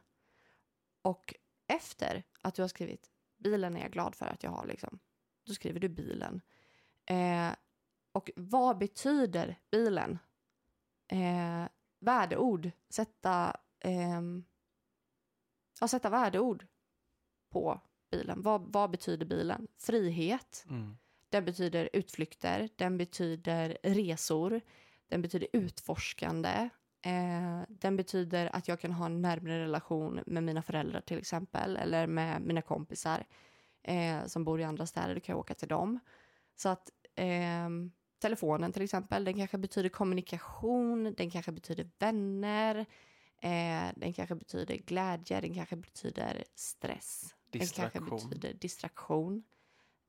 Och 1.01 1.33
efter 1.67 2.23
att 2.41 2.55
du 2.55 2.61
har 2.61 2.69
skrivit 2.69 3.10
bilen 3.43 3.77
är 3.77 3.81
jag 3.81 3.91
glad 3.91 4.15
för 4.15 4.25
att 4.25 4.43
jag 4.43 4.51
har, 4.51 4.65
liksom, 4.65 4.99
då 5.45 5.53
skriver 5.53 5.79
du 5.79 5.89
bilen. 5.89 6.41
Eh, 7.05 7.49
och 8.11 8.31
vad 8.35 8.77
betyder 8.77 9.59
bilen? 9.71 10.19
Eh, 11.07 11.67
värdeord, 11.99 12.71
sätta, 12.89 13.57
eh, 13.79 14.21
ja, 15.79 15.87
sätta 15.87 16.09
värdeord 16.09 16.67
på 17.49 17.81
bilen. 18.11 18.41
Vad, 18.41 18.73
vad 18.73 18.91
betyder 18.91 19.25
bilen? 19.25 19.67
Frihet. 19.77 20.65
Mm. 20.69 20.97
Den 21.29 21.45
betyder 21.45 21.89
utflykter, 21.93 22.69
den 22.75 22.97
betyder 22.97 23.77
resor, 23.83 24.61
den 25.07 25.21
betyder 25.21 25.47
utforskande. 25.53 26.69
Eh, 27.01 27.61
den 27.69 27.97
betyder 27.97 28.55
att 28.55 28.67
jag 28.67 28.79
kan 28.79 28.91
ha 28.91 29.05
en 29.05 29.21
närmare 29.21 29.59
relation 29.59 30.23
med 30.25 30.43
mina 30.43 30.61
föräldrar 30.61 31.01
till 31.01 31.17
exempel, 31.17 31.77
eller 31.77 32.07
med 32.07 32.41
mina 32.41 32.61
kompisar 32.61 33.25
eh, 33.83 34.25
som 34.25 34.43
bor 34.43 34.59
i 34.61 34.63
andra 34.63 34.85
städer, 34.85 35.15
då 35.15 35.21
kan 35.21 35.33
jag 35.33 35.39
åka 35.39 35.53
till 35.53 35.67
dem. 35.67 35.99
Så 36.55 36.69
att 36.69 36.89
eh, 37.15 37.69
telefonen 38.19 38.71
till 38.71 38.81
exempel, 38.81 39.23
den 39.23 39.33
kanske 39.37 39.57
betyder 39.57 39.89
kommunikation, 39.89 41.13
den 41.17 41.29
kanske 41.31 41.51
betyder 41.51 41.89
vänner, 41.99 42.75
eh, 43.41 43.89
den 43.95 44.13
kanske 44.13 44.35
betyder 44.35 44.75
glädje, 44.75 45.41
den 45.41 45.53
kanske 45.53 45.75
betyder 45.75 46.43
stress. 46.55 47.35
Den 47.49 47.67
kanske 47.67 47.99
betyder 47.99 48.53
distraktion. 48.53 49.43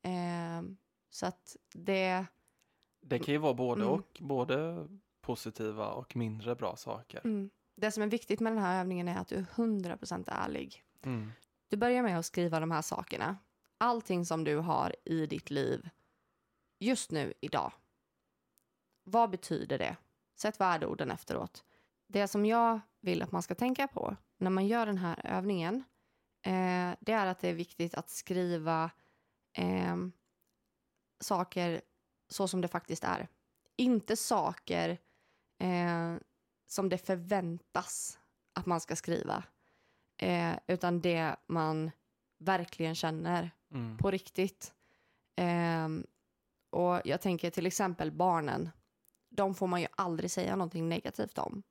Eh, 0.01 0.61
så 1.09 1.25
att 1.25 1.57
det... 1.73 2.25
Det 3.01 3.19
kan 3.19 3.33
ju 3.33 3.37
vara 3.37 3.53
både 3.53 3.81
Mm. 3.81 3.93
och, 3.93 4.17
både 4.21 4.87
positiva 5.23 5.87
och 5.87 6.15
mindre 6.15 6.55
bra 6.55 6.75
saker. 6.75 7.21
Mm, 7.23 7.49
det 7.75 7.91
som 7.91 8.03
är 8.03 8.07
viktigt 8.07 8.39
med 8.39 8.51
den 8.53 8.63
här 8.63 8.79
övningen 8.79 9.07
är 9.07 9.17
att 9.17 9.27
du 9.27 9.35
är 9.35 9.45
100% 9.55 10.23
ärlig. 10.27 10.83
Mm. 11.01 11.31
Du 11.67 11.77
börjar 11.77 12.03
med 12.03 12.19
att 12.19 12.25
skriva 12.25 12.59
de 12.59 12.71
här 12.71 12.81
sakerna. 12.81 13.37
Allting 13.77 14.25
som 14.25 14.43
du 14.43 14.57
har 14.57 14.95
i 15.05 15.25
ditt 15.25 15.49
liv 15.49 15.89
just 16.79 17.11
nu, 17.11 17.33
idag. 17.41 17.71
Vad 19.03 19.29
betyder 19.29 19.77
det? 19.77 19.97
Sätt 20.35 20.59
värdeorden 20.59 21.11
efteråt. 21.11 21.63
Det 22.07 22.27
som 22.27 22.45
jag 22.45 22.79
vill 23.01 23.21
att 23.21 23.31
man 23.31 23.43
ska 23.43 23.55
tänka 23.55 23.87
på 23.87 24.15
när 24.37 24.49
man 24.49 24.67
gör 24.67 24.85
den 24.85 24.97
här 24.97 25.21
övningen 25.23 25.75
eh, 26.41 26.95
det 26.99 27.11
är 27.11 27.25
att 27.25 27.39
det 27.39 27.49
är 27.49 27.53
viktigt 27.53 27.95
att 27.95 28.09
skriva 28.09 28.91
eh, 29.57 29.97
saker 31.19 31.81
så 32.29 32.47
som 32.47 32.61
det 32.61 32.67
faktiskt 32.67 33.03
är. 33.03 33.27
Inte 33.75 34.17
saker 34.17 34.97
eh, 35.63 36.15
som 36.67 36.89
det 36.89 36.97
förväntas 36.97 38.19
att 38.53 38.65
man 38.65 38.79
ska 38.81 38.95
skriva. 38.95 39.43
Eh, 40.17 40.53
utan 40.67 41.01
det 41.01 41.35
man 41.47 41.91
verkligen 42.39 42.95
känner 42.95 43.51
Mm. 43.71 43.97
på 43.97 44.11
riktigt. 44.11 44.73
Ehm, 45.35 46.05
och 46.69 47.01
jag 47.05 47.21
tänker 47.21 47.49
till 47.49 47.65
exempel 47.65 48.11
barnen. 48.11 48.69
De 49.29 49.55
får 49.55 49.67
man 49.67 49.81
ju 49.81 49.87
aldrig 49.97 50.31
säga 50.31 50.55
någonting 50.55 50.89
negativt 50.89 51.37
om. 51.37 51.63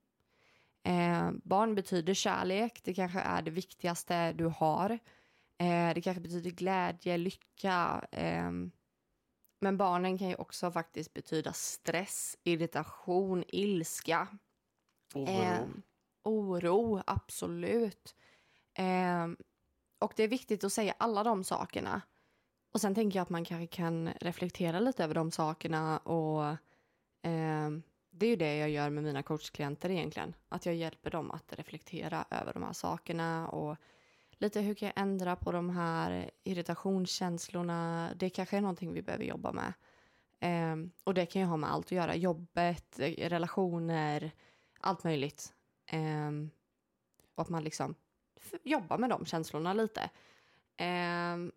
Ehm, 0.83 1.41
barn 1.45 1.75
betyder 1.75 2.15
kärlek. 2.15 2.81
Det 2.85 2.95
kanske 2.95 3.21
är 3.21 3.43
det 3.43 3.51
viktigaste 3.51 4.33
du 4.33 4.47
har. 4.47 4.91
Eh, 5.59 5.95
det 5.95 6.01
kanske 6.05 6.21
betyder 6.21 6.51
glädje, 6.51 7.17
lycka. 7.17 8.07
Men 9.63 9.77
barnen 9.77 10.19
kan 10.19 10.29
ju 10.29 10.35
också 10.35 10.73
faktiskt 10.73 11.15
betyda 11.15 11.53
stress, 11.53 12.39
irritation, 12.45 13.45
ilska. 13.49 14.29
Oro. 15.15 15.29
Ehm, 15.29 15.83
oro, 16.25 17.03
absolut. 17.07 18.15
Ehm, 18.75 19.37
och 19.99 20.13
det 20.17 20.23
är 20.23 20.29
viktigt 20.29 20.65
att 20.65 20.73
säga 20.73 20.95
alla 20.99 21.25
de 21.25 21.45
sakerna. 21.45 22.03
Och 22.73 22.81
sen 22.81 22.95
tänker 22.95 23.19
jag 23.19 23.23
att 23.23 23.31
man 23.31 23.45
kanske 23.45 23.77
kan 23.77 24.11
reflektera 24.21 24.81
lite 24.81 25.05
över 25.05 25.15
de 25.15 25.31
sakerna 25.31 25.99
och 25.99 26.57
ehm, 27.23 27.83
det 28.11 28.27
är 28.27 28.31
ju 28.31 28.37
det 28.37 28.57
jag 28.57 28.71
gör 28.71 28.91
med 28.91 29.05
mina 29.05 29.23
coachklienter 29.23 29.91
egentligen. 29.91 30.35
Att 30.49 30.67
jag 30.67 30.75
hjälper 30.75 31.11
dem 31.11 31.31
att 31.31 31.53
reflektera 31.53 32.25
över 32.31 32.53
de 32.53 32.63
här 32.63 32.73
sakerna 32.73 33.49
och 33.49 33.77
lite 34.43 34.61
hur 34.61 34.75
kan 34.75 34.87
jag 34.87 35.03
ändra 35.03 35.37
på 35.37 35.53
de 35.53 35.71
här 35.71 36.31
irritationskänslorna. 36.45 38.11
Det 38.17 38.31
kanske 38.31 38.57
är 38.57 38.61
någonting 38.61 38.93
vi 38.93 39.03
behöver 39.03 39.25
jobba 39.25 39.53
med. 39.53 39.73
Ehm, 40.41 40.91
och 41.05 41.15
det 41.15 41.27
kan 41.27 41.43
ju 41.43 41.49
ha 41.49 41.57
med 41.57 41.73
allt 41.73 41.87
att 41.87 41.93
göra. 41.93 42.17
Jobbet, 42.17 42.99
eh, 42.99 43.29
relationer, 43.29 44.31
allt 44.81 45.05
möjligt. 45.05 45.55
Ehm, 45.87 46.51
och 47.35 47.43
att 47.43 47.49
man 47.49 47.65
liksom 47.65 47.95
jobbar 48.63 48.99
med 48.99 49.11
de 49.11 49.25
känslorna 49.27 49.73
lite. 49.73 50.11
Ehm, 50.77 51.53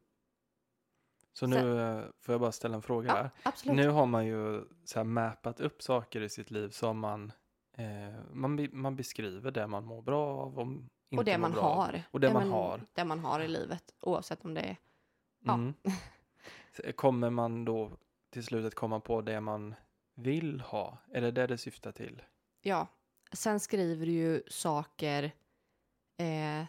Så 1.33 1.47
nu 1.47 1.81
eh, 1.81 2.03
får 2.19 2.33
jag 2.33 2.41
bara 2.41 2.51
ställa 2.51 2.75
en 2.75 2.81
fråga 2.81 3.07
ja, 3.07 3.15
här. 3.15 3.29
absolut. 3.43 3.75
Nu 3.75 3.89
har 3.89 4.05
man 4.05 4.25
ju 4.25 4.63
så 4.83 4.99
här 4.99 5.03
mappat 5.03 5.59
upp 5.59 5.81
saker 5.81 6.21
i 6.21 6.29
sitt 6.29 6.51
liv 6.51 6.69
som 6.69 6.99
man, 6.99 7.31
eh, 7.73 8.15
man, 8.33 8.67
man 8.71 8.95
beskriver 8.95 9.51
det 9.51 9.67
man 9.67 9.85
mår 9.85 10.01
bra 10.01 10.27
av 10.27 10.59
och 10.59 10.67
inte 11.15 11.21
och 11.21 11.25
det 11.25 11.37
man 11.37 11.51
bra 11.51 11.75
har. 11.75 12.03
Och 12.11 12.19
det 12.19 12.33
man 12.33 12.49
har. 12.49 12.81
Det 12.93 13.05
man 13.05 13.19
har 13.19 13.39
i 13.39 13.47
livet, 13.47 13.93
oavsett 14.01 14.45
om 14.45 14.53
det 14.53 14.61
är... 14.61 14.77
Ja. 15.43 15.53
Mm. 15.53 15.73
Kommer 16.95 17.29
man 17.29 17.65
då 17.65 17.91
till 18.29 18.43
slutet 18.43 18.75
komma 18.75 18.99
på 18.99 19.21
det 19.21 19.41
man 19.41 19.75
vill 20.13 20.61
ha? 20.61 20.97
Är 21.11 21.21
det 21.21 21.31
det 21.31 21.47
det 21.47 21.57
syftar 21.57 21.91
till? 21.91 22.21
Ja. 22.61 22.87
Sen 23.31 23.59
skriver 23.59 24.05
du 24.05 24.11
ju 24.11 24.43
saker 24.47 25.31
eh, 26.17 26.65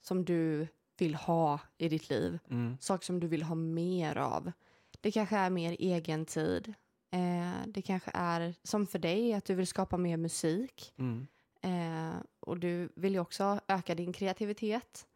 som 0.00 0.24
du 0.24 0.68
vill 0.98 1.14
ha 1.14 1.60
i 1.78 1.88
ditt 1.88 2.10
liv. 2.10 2.38
Mm. 2.50 2.76
Saker 2.80 3.04
som 3.04 3.20
du 3.20 3.26
vill 3.26 3.42
ha 3.42 3.54
mer 3.54 4.16
av. 4.16 4.52
Det 5.00 5.10
kanske 5.10 5.36
är 5.36 5.50
mer 5.50 5.76
egen 5.78 6.26
tid. 6.26 6.74
Eh, 7.10 7.66
det 7.66 7.82
kanske 7.82 8.10
är 8.14 8.54
som 8.62 8.86
för 8.86 8.98
dig 8.98 9.34
att 9.34 9.44
du 9.44 9.54
vill 9.54 9.66
skapa 9.66 9.96
mer 9.96 10.16
musik. 10.16 10.94
Mm. 10.98 11.26
Eh, 11.64 12.14
och 12.40 12.58
du 12.58 12.88
vill 12.96 13.12
ju 13.14 13.20
också 13.20 13.60
öka 13.68 13.94
din 13.94 14.12
kreativitet. 14.12 15.06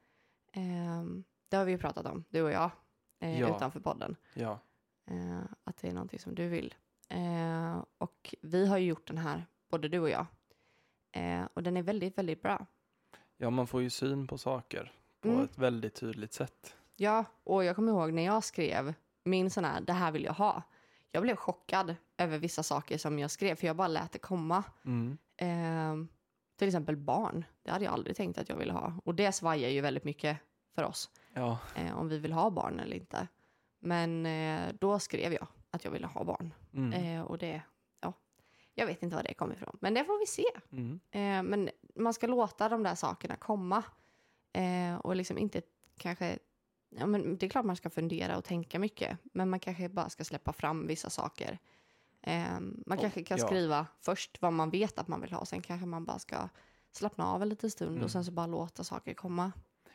Eh, 0.53 1.05
det 1.49 1.57
har 1.57 1.65
vi 1.65 1.73
ju 1.73 1.79
pratat 1.79 2.07
om, 2.07 2.25
du 2.29 2.43
och 2.43 2.51
jag, 2.51 2.71
eh, 3.21 3.41
Ja. 3.41 3.57
utanför 3.57 3.81
podden. 3.81 4.17
Ja. 4.35 4.59
Eh, 5.11 5.41
att 5.65 5.77
det 5.77 5.89
är 5.89 5.93
någonting 5.93 6.19
som 6.19 6.35
du 6.35 6.49
vill. 6.49 6.75
Eh, 7.09 7.85
och 7.99 8.35
vi 8.43 8.67
har 8.67 8.79
ju 8.79 8.87
gjort 8.87 9.07
den 9.07 9.19
här, 9.19 9.47
både 9.71 9.89
du 9.89 9.99
och 9.99 10.11
jag. 10.11 10.27
Eh, 11.13 11.43
och 11.55 11.63
den 11.63 11.77
är 11.77 11.83
väldigt, 11.83 12.19
väldigt 12.19 12.43
bra. 12.43 12.67
ja, 13.37 13.51
man 13.51 13.67
får 13.67 13.83
ju 13.83 13.91
syn 13.91 14.27
på 14.27 14.39
saker 14.39 14.93
på 15.21 15.29
Mm. 15.29 15.45
ett 15.45 15.59
väldigt 15.59 15.95
tydligt 15.95 16.33
sätt. 16.33 16.77
Ja, 16.97 17.25
och 17.45 17.65
jag 17.65 17.77
kommer 17.77 17.93
ihåg 17.93 18.13
när 18.13 18.23
jag 18.25 18.45
skrev 18.45 18.95
min 19.25 19.51
sån 19.51 19.65
här, 19.65 19.81
det 19.81 19.93
här 19.93 20.13
vill 20.13 20.25
jag 20.25 20.33
ha. 20.33 20.63
Jag 21.11 21.23
blev 21.23 21.37
chockad 21.37 21.95
över 22.17 22.39
vissa 22.39 22.63
saker 22.63 22.99
som 22.99 23.19
jag 23.19 23.31
skrev, 23.31 23.55
för 23.55 23.67
jag 23.67 23.77
bara 23.77 23.89
lät 23.89 24.13
det 24.13 24.19
komma. 24.19 24.65
Mm. 24.85 25.19
Till 26.59 26.69
exempel 26.69 26.97
barn. 26.97 27.45
Det 27.63 27.71
hade 27.71 27.85
jag 27.85 27.95
aldrig 27.95 28.17
tänkt 28.17 28.39
att 28.39 28.49
jag 28.49 28.57
ville 28.57 28.73
ha. 28.73 28.93
Och 29.05 29.15
det 29.15 29.33
svajar 29.33 29.69
ju 29.71 29.81
väldigt 29.81 30.05
mycket 30.05 30.39
för 30.75 30.83
oss. 30.83 31.11
Ja, 31.35 31.59
Eh, 31.75 31.99
om 31.99 32.09
vi 32.09 32.19
vill 32.19 32.33
ha 32.33 32.51
barn 32.51 32.81
eller 32.81 32.97
inte. 32.97 33.29
Men 33.79 34.27
eh, 34.27 34.61
då 34.81 34.99
skrev 34.99 35.33
jag 35.33 35.47
att 35.71 35.85
jag 35.85 35.91
ville 35.91 36.07
ha 36.07 36.25
barn. 36.25 36.55
mm. 36.75 36.93
Eh, 36.93 37.23
och 37.23 37.39
det, 37.39 37.63
ja, 38.01 38.13
jag 38.75 38.87
vet 38.87 39.03
inte 39.03 39.17
var 39.17 39.23
det 39.23 39.35
kom 39.35 39.53
ifrån. 39.53 39.77
Men 39.81 39.95
det 39.95 40.05
får 40.05 40.19
vi 40.19 40.27
se. 40.27 40.45
Mm. 40.73 41.01
Eh, 41.11 41.51
men 41.51 41.71
man 41.95 42.15
ska 42.15 42.27
låta 42.27 42.69
de 42.69 42.83
där 42.83 42.95
sakerna 42.95 43.37
komma. 43.37 43.83
Eh, 44.53 44.95
och 44.97 45.17
liksom 45.17 45.39
inte 45.39 45.63
kanske, 45.99 46.39
ja 46.89 47.07
men 47.07 47.39
det 47.39 47.47
är 47.47 47.51
klart 47.51 47.65
man 47.65 47.77
ska 47.77 47.91
fundera 47.91 48.37
och 48.39 48.45
tänka 48.45 48.79
mycket. 48.79 49.19
Men 49.23 49.51
man 49.51 49.61
kanske 49.61 49.89
bara 49.89 50.09
ska 50.09 50.25
släppa 50.25 50.53
fram 50.53 50.87
vissa 50.87 51.11
saker. 51.11 51.59
Eh, 52.23 52.61
man 52.87 52.99
kanske 52.99 53.23
kan 53.23 53.39
ja. 53.39 53.47
skriva 53.47 53.87
först 54.01 54.43
vad 54.43 54.53
man 54.53 54.71
vet 54.71 54.99
att 54.99 55.09
man 55.09 55.21
vill 55.21 55.33
ha. 55.33 55.45
Sen 55.45 55.63
kanske 55.63 55.87
man 55.87 56.05
bara 56.05 56.19
ska 56.19 56.49
slappna 56.93 57.27
av 57.27 57.43
en 57.43 57.49
liten 57.49 57.71
stund 57.71 57.91
Mm. 57.91 58.05
och 58.05 58.11
sen 58.11 58.25
så 58.25 58.33
bara 58.33 58.47
låta 58.47 58.85
saker 58.85 59.15
komma. 59.15 59.53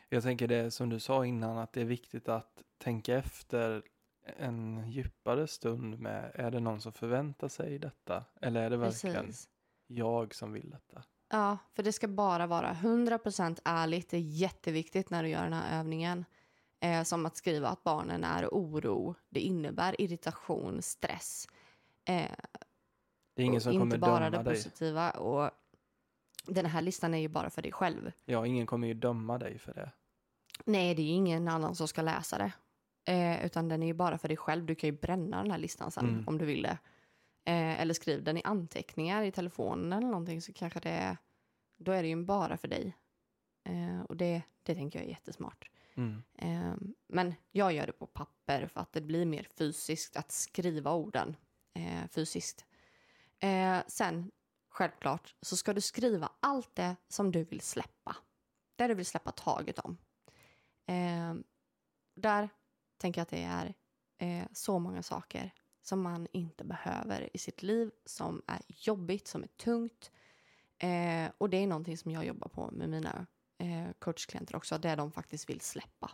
Jag 0.09 0.23
tänker 0.23 0.47
det 0.47 0.71
som 0.71 0.89
du 0.89 0.99
sa 0.99 1.25
innan 1.25 1.57
att 1.57 1.73
det 1.73 1.81
är 1.81 1.85
viktigt 1.85 2.29
att 2.29 2.63
tänka 2.77 3.17
efter 3.17 3.83
en 4.37 4.89
djupare 4.89 5.47
stund 5.47 5.99
med 5.99 6.31
är 6.35 6.51
det 6.51 6.59
någon 6.59 6.81
som 6.81 6.93
förväntar 6.93 7.47
sig 7.47 7.79
detta? 7.79 8.23
Eller 8.41 8.61
är 8.61 8.69
det 8.69 8.77
verkligen 8.77 9.25
Precis. 9.25 9.49
jag 9.87 10.35
som 10.35 10.53
vill 10.53 10.69
detta? 10.69 11.03
Ja, 11.29 11.57
för 11.75 11.83
det 11.83 11.91
ska 11.91 12.07
bara 12.07 12.47
vara 12.47 12.73
100% 12.73 13.59
ärligt. 13.65 14.09
Det 14.09 14.17
är 14.17 14.21
jätteviktigt 14.21 15.09
när 15.09 15.23
du 15.23 15.29
gör 15.29 15.43
den 15.43 15.53
här 15.53 15.79
övningen. 15.79 16.25
Eh, 16.79 17.03
som 17.03 17.25
att 17.25 17.37
skriva 17.37 17.69
att 17.69 17.83
barnen 17.83 18.23
är 18.23 18.47
oro. 18.47 19.15
Det 19.29 19.39
innebär 19.39 20.01
irritation, 20.01 20.81
stress. 20.81 21.47
Eh, 22.05 22.31
Det 23.35 23.41
är 23.41 23.45
ingen 23.45 23.55
och 23.55 23.61
som 23.61 23.71
inte 23.71 23.81
kommer 23.83 23.97
bara 23.97 24.29
döma 24.29 24.43
det 24.43 24.49
dig. 24.49 24.55
positiva. 24.63 25.11
Och 25.11 25.51
den 26.47 26.65
här 26.65 26.81
listan 26.81 27.13
är 27.13 27.17
ju 27.17 27.27
bara 27.27 27.49
för 27.49 27.61
dig 27.61 27.71
själv. 27.71 28.11
Ja, 28.25 28.47
ingen 28.47 28.65
kommer 28.65 28.87
ju 28.87 28.93
döma 28.93 29.37
dig 29.37 29.59
för 29.59 29.73
det. 29.73 29.91
Nej, 30.65 30.95
det 30.95 31.01
är 31.01 31.09
ingen 31.13 31.47
annan 31.47 31.75
som 31.75 31.87
ska 31.87 32.01
läsa 32.01 32.37
det. 32.37 32.51
Eh, 33.13 33.45
utan 33.45 33.69
den 33.69 33.83
är 33.83 33.87
ju 33.87 33.93
bara 33.93 34.17
för 34.17 34.27
dig 34.27 34.37
själv. 34.37 34.65
Du 34.65 34.75
kan 34.75 34.87
ju 34.89 34.97
bränna 34.97 35.41
den 35.41 35.51
här 35.51 35.57
listan 35.57 35.91
sen 35.91 36.09
Mm. 36.09 36.27
om 36.27 36.37
du 36.37 36.45
vill 36.45 36.61
det. 36.61 36.77
Eh, 37.45 37.81
eller 37.81 37.93
skriv 37.93 38.23
den 38.23 38.37
i 38.37 38.41
anteckningar 38.43 39.23
i 39.23 39.31
telefonen 39.31 39.93
eller 39.93 40.07
någonting 40.07 40.41
så 40.41 40.53
kanske 40.53 40.79
det 40.79 40.89
är, 40.89 41.17
då 41.77 41.91
är 41.91 42.01
det 42.03 42.09
ju 42.09 42.23
bara 42.25 42.57
för 42.57 42.67
dig. 42.67 42.97
Eh, 43.69 44.01
och 44.01 44.17
det, 44.17 44.41
det 44.63 44.75
tänker 44.75 44.99
jag 44.99 45.05
är 45.05 45.09
jättesmart. 45.09 45.69
Mm. 45.95 46.23
Eh, 46.37 46.73
men 47.07 47.33
jag 47.51 47.73
gör 47.73 47.85
det 47.87 47.91
på 47.93 48.05
papper 48.07 48.67
för 48.67 48.79
att 48.81 48.93
det 48.93 49.01
blir 49.01 49.25
mer 49.25 49.47
fysiskt 49.57 50.17
att 50.17 50.31
skriva 50.31 50.93
orden 50.93 51.35
Eh, 51.73 52.07
fysiskt. 52.11 52.65
Eh, 53.39 53.79
sen, 53.87 54.31
självklart, 54.69 55.35
så 55.41 55.57
ska 55.57 55.73
du 55.73 55.81
skriva 55.81 56.31
allt 56.39 56.75
det 56.75 56.95
som 57.07 57.31
du 57.31 57.43
vill 57.43 57.61
släppa. 57.61 58.15
Det 58.75 58.87
du 58.87 58.93
vill 58.93 59.05
släppa 59.05 59.31
taget 59.31 59.79
om. 59.79 59.97
Eh, 60.85 61.33
där 62.15 62.49
tänker 62.97 63.21
jag 63.21 63.23
att 63.23 63.29
det 63.29 63.43
är 63.43 63.73
eh, 64.17 64.47
så 64.53 64.79
många 64.79 65.03
saker 65.03 65.51
som 65.81 66.01
man 66.01 66.27
inte 66.31 66.63
behöver 66.63 67.29
i 67.33 67.37
sitt 67.37 67.63
liv, 67.63 67.91
som 68.05 68.41
är 68.47 68.61
jobbigt, 68.67 69.27
som 69.27 69.43
är 69.43 69.47
tungt. 69.47 70.11
Eh, 70.77 71.31
och 71.37 71.49
det 71.49 71.57
är 71.57 71.67
någonting 71.67 71.97
som 71.97 72.11
jag 72.11 72.25
jobbar 72.25 72.47
på 72.47 72.71
med 72.71 72.89
mina 72.89 73.25
eh, 73.57 73.91
coachklienter 73.99 74.55
också, 74.55 74.77
det 74.77 74.95
de 74.95 75.11
faktiskt 75.11 75.49
vill 75.49 75.61
släppa. 75.61 76.11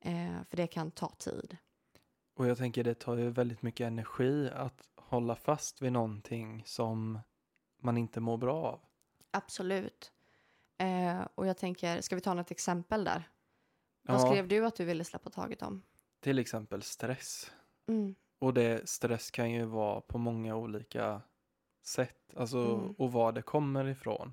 Eh, 0.00 0.42
för 0.50 0.56
det 0.56 0.66
kan 0.66 0.90
ta 0.90 1.08
tid. 1.18 1.56
Och 2.34 2.46
jag 2.46 2.58
tänker 2.58 2.84
det 2.84 2.94
tar 2.94 3.16
ju 3.16 3.30
väldigt 3.30 3.62
mycket 3.62 3.86
energi 3.86 4.50
att 4.54 4.88
hålla 4.96 5.36
fast 5.36 5.82
vid 5.82 5.92
någonting 5.92 6.62
som 6.66 7.18
man 7.82 7.96
inte 7.98 8.20
mår 8.20 8.36
bra 8.36 8.62
av. 8.64 8.80
Absolut. 9.30 10.12
Eh, 10.78 11.26
och 11.34 11.46
jag 11.46 11.56
tänker, 11.56 12.00
ska 12.00 12.14
vi 12.14 12.20
ta 12.20 12.34
något 12.34 12.50
exempel 12.50 13.04
där? 13.04 13.28
Vad 14.02 14.20
Ja, 14.20 14.26
skrev 14.30 14.48
du 14.48 14.66
att 14.66 14.76
du 14.76 14.84
ville 14.84 15.04
släppa 15.04 15.30
taget 15.30 15.62
om? 15.62 15.82
till 16.20 16.38
exempel 16.38 16.82
stress. 16.82 17.52
Mm. 17.88 18.14
Och 18.38 18.54
det, 18.54 18.88
stress 18.88 19.30
kan 19.30 19.50
ju 19.50 19.64
vara 19.64 20.00
på 20.00 20.18
många 20.18 20.56
olika 20.56 21.22
sätt. 21.82 22.34
Alltså, 22.36 22.58
Mm. 22.58 22.90
och 22.98 23.12
var 23.12 23.32
det 23.32 23.42
kommer 23.42 23.84
ifrån. 23.88 24.32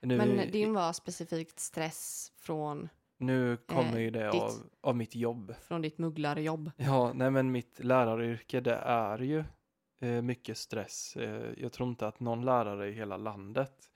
Nu, 0.00 0.16
Men 0.16 0.50
din 0.50 0.74
var 0.74 0.92
specifikt 0.92 1.60
stress 1.60 2.32
från, 2.36 2.88
nu 3.22 3.56
kommer 3.56 3.96
eh, 3.96 4.00
ju 4.02 4.10
det 4.10 4.30
ditt- 4.30 4.42
av, 4.42 4.50
av 4.80 4.96
mitt 4.96 5.14
jobb. 5.14 5.54
från 5.62 5.82
ditt 5.82 5.98
mugglarjobb. 5.98 6.70
Ja, 6.76 7.12
nej 7.14 7.30
men 7.30 7.52
mitt 7.52 7.84
läraryrke 7.84 8.60
det 8.60 8.74
är 8.84 9.18
ju 9.18 9.44
eh, 10.00 10.22
mycket 10.22 10.58
stress. 10.58 11.16
Eh, 11.16 11.52
jag 11.56 11.72
tror 11.72 11.88
inte 11.88 12.06
att 12.06 12.20
någon 12.20 12.44
lärare 12.44 12.88
i 12.88 12.92
hela 12.92 13.16
landet 13.16 13.90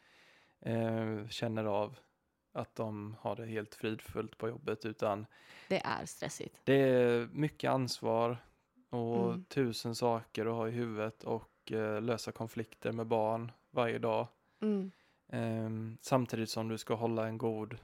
eh, 0.61 1.29
känner 1.29 1.65
av 1.65 1.99
att 2.53 2.75
de 2.75 3.17
har 3.21 3.37
det 3.37 3.47
helt 3.47 3.75
fridfullt 3.75 4.39
på 4.39 4.49
jobbet 4.49 4.85
utan 4.85 5.27
Det 5.69 5.81
är 5.85 6.07
stressigt. 6.07 6.61
det 6.65 6.75
är 6.75 7.29
mycket 7.33 7.71
ansvar 7.71 8.39
och 8.91 9.25
Mm. 9.27 9.45
tusen 9.45 9.95
saker 9.95 10.47
att 10.47 10.53
ha 10.55 10.69
i 10.69 10.71
huvudet 10.71 11.25
och 11.25 11.73
eh, 11.73 12.01
lösa 12.03 12.33
konflikter 12.33 12.93
med 12.93 13.07
barn 13.07 13.53
varje 13.71 13.99
dag. 13.99 14.27
Mm. 14.63 14.91
Ehm, 15.33 15.99
samtidigt 16.01 16.51
som 16.51 16.69
du 16.69 16.79
ska 16.79 16.95
hålla 16.95 17.27
en 17.27 17.39
god 17.39 17.77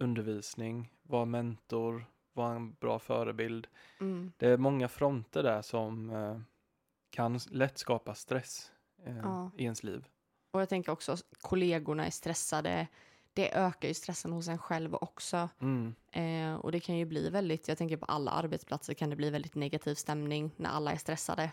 undervisning, 0.00 0.92
vara 1.02 1.24
mentor, 1.24 2.04
vara 2.32 2.54
en 2.54 2.72
bra 2.72 2.98
förebild. 2.98 3.66
Mm. 4.00 4.32
Det 4.36 4.46
är 4.48 4.56
många 4.56 4.88
fronter 4.88 5.42
där 5.42 5.62
som 5.62 6.10
eh, 6.10 6.40
kan 7.10 7.40
lätt 7.50 7.78
skapa 7.78 8.14
stress 8.14 8.72
eh, 9.04 9.16
Ja. 9.16 9.50
i 9.56 9.62
ens 9.64 9.82
liv. 9.82 10.04
Och 10.50 10.60
jag 10.60 10.68
tänker 10.68 10.92
också, 10.92 11.16
kollegorna 11.40 12.06
är 12.06 12.10
stressade. 12.10 12.86
Det 13.34 13.54
ökar 13.56 13.88
ju 13.88 13.94
stressen 13.94 14.32
hos 14.32 14.48
en 14.48 14.58
själv 14.58 14.94
också. 14.94 15.48
Mm. 15.60 15.94
Eh, 16.12 16.54
och 16.60 16.72
det 16.72 16.80
kan 16.80 16.96
ju 16.96 17.04
bli 17.04 17.30
väldigt, 17.30 17.68
jag 17.68 17.78
tänker 17.78 17.96
på 17.96 18.06
alla 18.06 18.30
arbetsplatser 18.30 18.94
kan 18.94 19.10
det 19.10 19.16
bli 19.16 19.30
väldigt 19.30 19.54
negativ 19.54 19.94
stämning 19.94 20.50
när 20.56 20.70
alla 20.70 20.92
är 20.92 20.96
stressade. 20.96 21.52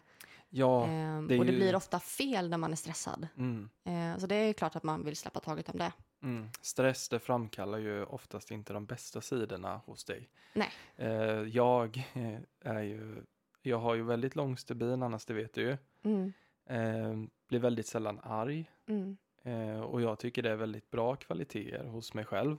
Ja, 0.50 0.84
Eh, 0.84 1.22
det 1.22 1.36
är 1.36 1.40
och 1.40 1.46
det 1.46 1.52
ju- 1.52 1.58
blir 1.58 1.76
ofta 1.76 2.00
fel 2.00 2.50
när 2.50 2.58
man 2.58 2.72
är 2.72 2.76
stressad. 2.76 3.28
mm, 3.38 3.70
Eh, 3.84 4.18
så 4.18 4.28
det 4.28 4.36
är 4.36 4.54
klart 4.54 4.76
att 4.76 4.84
man 4.84 5.04
vill 5.06 5.16
släppa 5.16 5.40
taget 5.40 5.70
om 5.70 5.78
det. 5.78 5.92
Mm. 6.24 6.50
stress 6.62 7.10
det 7.10 7.20
framkallar 7.20 7.78
ju 7.78 8.04
oftast 8.04 8.52
inte 8.52 8.74
de 8.74 8.86
bästa 8.86 9.22
sidorna 9.22 9.82
hos 9.86 10.06
dig. 10.06 10.30
Nej. 10.54 10.72
Eh, 10.96 11.10
jag 11.42 11.98
eh, 12.14 12.40
är 12.62 12.82
ju, 12.82 13.24
jag 13.62 13.78
har 13.78 13.96
ju 13.96 14.04
väldigt 14.04 14.36
lång 14.36 14.58
stubin 14.58 15.04
annars 15.04 15.26
det 15.26 15.34
vet 15.34 15.54
du 15.54 15.62
ju. 15.62 15.78
Mm. 16.04 16.34
Eh, 16.66 17.30
blir 17.48 17.60
väldigt 17.60 17.88
sällan 17.88 18.20
arg. 18.24 18.72
Mm. 18.88 19.18
Eh, 19.44 19.82
och 19.82 20.02
jag 20.02 20.20
tycker 20.20 20.44
det 20.44 20.50
är 20.52 20.56
väldigt 20.56 20.92
bra 20.92 21.16
kvaliteter 21.16 21.84
hos 21.84 22.14
mig 22.14 22.26
själv. 22.26 22.58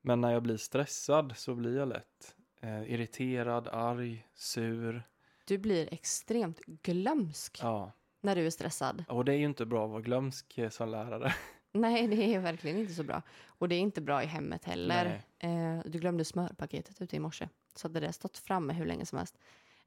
Men 0.00 0.20
när 0.20 0.32
jag 0.32 0.42
blir 0.42 0.56
stressad 0.56 1.32
så 1.36 1.54
blir 1.54 1.76
jag 1.76 1.88
lätt 1.88 2.36
eh, 2.60 2.92
irriterad, 2.92 3.68
arg, 3.68 4.26
sur. 4.34 5.02
Du 5.46 5.58
blir 5.58 5.94
extremt 5.94 6.60
glömsk 6.66 7.58
Ja, 7.62 7.92
när 8.20 8.36
du 8.36 8.46
är 8.46 8.50
stressad. 8.50 9.04
och 9.08 9.24
det 9.24 9.32
är 9.32 9.36
ju 9.36 9.44
inte 9.44 9.66
bra 9.66 9.84
att 9.84 9.90
vara 9.90 10.00
glömsk 10.00 10.58
eh, 10.58 10.70
som 10.70 10.88
lärare. 10.88 11.34
Nej, 11.72 12.06
det 12.08 12.34
är 12.34 12.38
verkligen 12.40 12.78
inte 12.78 12.94
så 12.94 13.02
bra. 13.02 13.22
Och 13.46 13.68
det 13.68 13.74
är 13.74 13.80
inte 13.80 14.00
bra 14.00 14.22
i 14.22 14.26
hemmet 14.26 14.64
heller. 14.64 15.22
Eh, 15.38 15.78
du 15.84 15.98
glömde 15.98 16.24
smörpaketet 16.24 17.02
ute 17.02 17.16
i 17.16 17.20
morse. 17.20 17.48
Så 17.74 17.88
hade 17.88 18.00
det 18.00 18.12
stått 18.12 18.38
framme 18.38 18.72
hur 18.72 18.86
länge 18.86 19.06
som 19.06 19.18
helst. 19.18 19.38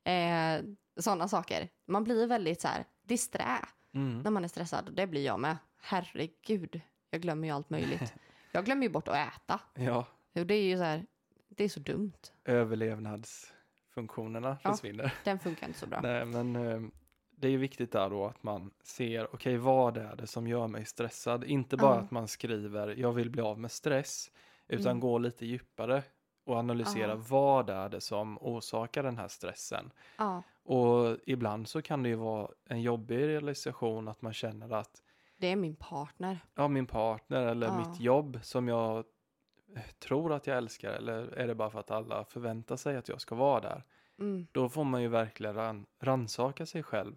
Eh, 0.03 0.61
Sådana 0.97 1.27
saker. 1.27 1.69
Man 1.85 2.03
blir 2.03 2.27
väldigt 2.27 2.61
så 2.61 2.67
här 2.67 2.85
disträ 3.03 3.57
Mm. 3.93 4.21
när 4.21 4.31
man 4.31 4.43
är 4.43 4.47
stressad. 4.47 4.87
Och 4.89 4.93
det 4.93 5.07
blir 5.07 5.25
jag 5.25 5.39
med. 5.39 5.57
Herregud, 5.81 6.81
jag 7.09 7.21
glömmer 7.21 7.47
ju 7.47 7.53
allt 7.53 7.69
möjligt. 7.69 8.13
Jag 8.51 8.65
glömmer 8.65 8.83
ju 8.83 8.89
bort 8.89 9.07
att 9.07 9.15
äta. 9.15 9.59
Ja, 9.73 10.05
Och 10.35 10.45
det 10.45 10.53
är 10.53 10.63
ju 10.63 10.77
så 10.77 10.83
här, 10.83 11.05
det 11.49 11.63
är 11.63 11.69
så 11.69 11.79
dumt. 11.79 12.11
överlevnadsfunktionerna 12.45 14.57
Ja. 14.63 14.71
försvinner. 14.71 15.13
Den 15.23 15.39
funkar 15.39 15.67
inte 15.67 15.79
så 15.79 15.87
bra. 15.87 16.01
Nej, 16.01 16.25
men 16.25 16.55
eh, 16.55 16.81
det 17.37 17.47
är 17.47 17.51
ju 17.51 17.57
viktigt 17.57 17.91
där 17.91 18.09
då 18.09 18.25
att 18.25 18.43
man 18.43 18.71
ser, 18.83 19.35
okej 19.35 19.57
vad 19.57 19.97
är 19.97 20.15
det 20.15 20.27
som 20.27 20.47
gör 20.47 20.67
mig 20.67 20.85
stressad? 20.85 21.43
Inte 21.43 21.77
bara 21.77 21.95
Ja. 21.95 22.01
att 22.01 22.11
man 22.11 22.27
skriver, 22.27 22.87
jag 22.99 23.11
vill 23.13 23.29
bli 23.29 23.41
av 23.41 23.59
med 23.59 23.71
stress, 23.71 24.31
utan 24.67 24.91
Mm. 24.91 24.99
gå 24.99 25.17
lite 25.17 25.45
djupare 25.45 26.03
och 26.45 26.55
analysera 26.57 27.11
Ja. 27.11 27.21
vad 27.29 27.69
är 27.69 27.89
det 27.89 28.01
som 28.01 28.37
orsakar 28.41 29.03
den 29.03 29.17
här 29.17 29.27
stressen. 29.27 29.91
Ja, 30.17 30.43
Och 30.63 31.17
ibland 31.25 31.67
så 31.67 31.81
kan 31.81 32.03
det 32.03 32.09
ju 32.09 32.15
vara 32.15 32.49
en 32.69 32.81
jobbig 32.81 33.27
realisation 33.27 34.07
att 34.07 34.21
man 34.21 34.33
känner 34.33 34.73
att 34.73 35.01
det 35.37 35.47
är 35.47 35.55
min 35.55 35.75
partner. 35.75 36.39
ja, 36.55 36.67
min 36.67 36.87
partner 36.87 37.45
eller 37.47 37.67
Ja. 37.67 37.77
mitt 37.77 37.99
jobb 37.99 38.39
som 38.43 38.67
jag 38.67 38.97
eh, 39.75 39.81
tror 39.99 40.33
att 40.33 40.47
jag 40.47 40.57
älskar 40.57 40.89
eller 40.91 41.27
är 41.27 41.47
det 41.47 41.55
bara 41.55 41.69
för 41.69 41.79
att 41.79 41.91
alla 41.91 42.23
förväntar 42.25 42.75
sig 42.75 42.97
att 42.97 43.09
jag 43.09 43.21
ska 43.21 43.35
vara 43.35 43.59
där? 43.61 43.83
Mm. 44.19 44.47
Då 44.51 44.69
får 44.69 44.83
man 44.83 45.01
ju 45.01 45.07
verkligen 45.07 45.55
ran, 45.55 45.85
ransaka 45.99 46.65
sig 46.65 46.83
själv. 46.83 47.15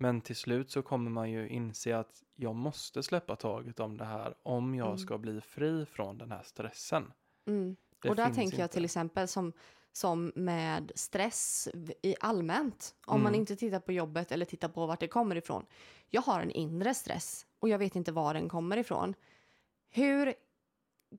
Men 0.00 0.20
till 0.20 0.36
slut 0.36 0.70
så 0.70 0.82
kommer 0.82 1.10
man 1.10 1.30
ju 1.30 1.48
inse 1.48 1.96
att 1.98 2.22
jag 2.34 2.54
måste 2.54 3.02
släppa 3.02 3.36
taget 3.36 3.80
om 3.80 3.96
det 3.96 4.04
här 4.04 4.34
om 4.42 4.74
jag 4.74 4.86
Mm. 4.86 4.98
ska 4.98 5.18
bli 5.18 5.40
fri 5.40 5.86
från 5.86 6.18
den 6.18 6.30
här 6.32 6.42
stressen. 6.42 7.12
Mm. 7.46 7.76
Och 8.08 8.16
där 8.16 8.30
tänker 8.34 8.58
jag 8.58 8.64
inte. 8.64 8.74
till 8.74 8.84
exempel 8.84 9.28
som, 9.28 9.52
som 9.92 10.32
med 10.34 10.92
stress 10.94 11.68
i 12.02 12.14
allmänt. 12.20 12.94
Om 13.06 13.20
man 13.22 13.28
Mm. 13.32 13.40
inte 13.40 13.56
tittar 13.56 13.80
på 13.80 13.92
jobbet 13.92 14.32
eller 14.32 14.44
tittar 14.44 14.68
på 14.68 14.86
vart 14.86 15.00
det 15.00 15.08
kommer 15.08 15.36
ifrån. 15.36 15.66
Jag 16.08 16.22
har 16.22 16.40
en 16.40 16.50
inre 16.50 16.94
stress 16.94 17.46
och 17.58 17.68
jag 17.68 17.78
vet 17.78 17.96
inte 17.96 18.12
var 18.12 18.34
den 18.34 18.48
kommer 18.48 18.76
ifrån. 18.76 19.14
Hur 19.90 20.34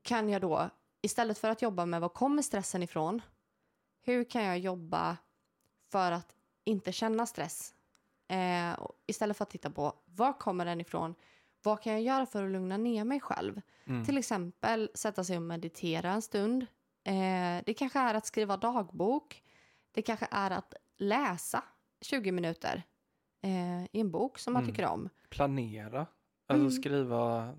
kan 0.02 0.30
jag 0.30 0.42
då, 0.42 0.70
istället 1.02 1.38
för 1.38 1.50
att 1.50 1.62
jobba 1.62 1.86
med 1.86 2.02
var 2.02 2.10
kommer 2.10 2.42
stressen 2.42 2.84
ifrån, 2.84 3.22
hur 4.02 4.24
kan 4.24 4.44
jag 4.44 4.60
jobba 4.60 5.18
för 5.92 6.12
att 6.12 6.36
inte 6.64 6.92
känna 6.92 7.26
stress? 7.26 7.74
Eh, 8.30 8.80
istället 9.08 9.38
för 9.38 9.44
att 9.44 9.50
titta 9.50 9.70
på 9.70 9.94
var 10.06 10.34
kommer 10.34 10.66
den 10.66 10.82
ifrån, 10.82 11.16
vad 11.64 11.82
kan 11.82 11.94
jag 11.94 12.02
göra 12.02 12.26
för 12.26 12.44
att 12.46 12.52
lugna 12.52 12.78
ner 12.78 13.04
mig 13.04 13.20
själv? 13.20 13.62
Mm. 13.86 14.06
Till 14.06 14.18
exempel 14.18 14.90
sätta 14.94 15.24
sig 15.24 15.36
och 15.38 15.42
meditera 15.44 16.12
en 16.12 16.22
stund. 16.22 16.66
Eh, 17.04 17.64
det 17.66 17.74
kanske 17.78 18.00
är 18.00 18.14
att 18.16 18.26
skriva 18.26 18.58
dagbok. 18.58 19.44
Det 19.92 20.02
kanske 20.02 20.28
är 20.32 20.52
att 20.52 20.74
läsa 20.98 21.64
20 22.02 22.32
minuter 22.32 22.84
eh, 23.44 23.84
i 23.84 24.00
en 24.00 24.12
bok 24.12 24.40
som 24.40 24.54
man 24.54 24.64
Mm. 24.64 24.76
tycker 24.76 24.88
om. 24.90 25.10
Planera, 25.30 26.00
alltså 26.48 26.60
Mm. 26.66 26.72
skriva 26.72 27.54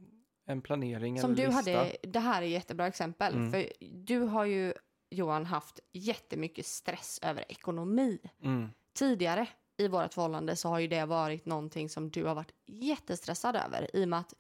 en 0.47 0.63
planering 0.63 1.21
Som 1.21 1.31
eller 1.33 1.43
du 1.43 1.47
lista. 1.57 1.73
hade, 1.79 1.97
det 2.03 2.21
här 2.21 2.43
är 2.43 2.47
ett 2.47 2.53
jättebra 2.53 2.87
exempel. 2.87 3.35
Mm. 3.35 3.53
För 3.53 3.67
du 3.93 4.19
har 4.21 4.45
ju, 4.45 4.73
Johan, 5.11 5.47
haft 5.47 5.81
jättemycket 5.93 6.67
stress 6.67 7.19
över 7.23 7.45
ekonomi. 7.53 8.19
Mm. 8.43 8.69
Tidigare 8.93 9.47
i 9.81 9.89
vårt 9.89 10.15
förhållande 10.15 10.57
så 10.57 10.69
har 10.69 10.79
ju 10.79 10.89
det 10.89 11.05
varit 11.05 11.47
någonting 11.47 11.89
som 11.89 12.11
du 12.11 12.25
har 12.25 12.35
varit 12.35 12.53
jättestressad 12.67 13.57
över 13.57 13.97
i 13.97 14.05
och 14.05 14.09
med 14.09 14.19
att 14.19 14.35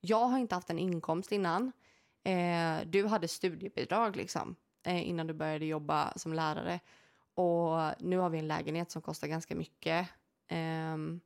jag 0.00 0.26
har 0.26 0.38
inte 0.38 0.54
haft 0.54 0.70
en 0.70 0.78
inkomst 0.78 1.32
innan. 1.32 1.72
Eh, 2.24 2.86
du 2.86 3.06
hade 3.06 3.28
studiebidrag 3.28 4.16
liksom 4.16 4.56
eh, 4.82 5.08
innan 5.08 5.26
du 5.26 5.34
började 5.34 5.66
jobba 5.66 6.12
som 6.16 6.32
lärare. 6.32 6.80
Och 7.34 7.92
nu 7.98 8.18
har 8.18 8.30
vi 8.30 8.38
en 8.38 8.48
lägenhet 8.48 8.90
som 8.90 9.02
kostar 9.02 9.28
ganska 9.28 9.54
mycket. 9.54 10.08
Ehm, 10.48 11.20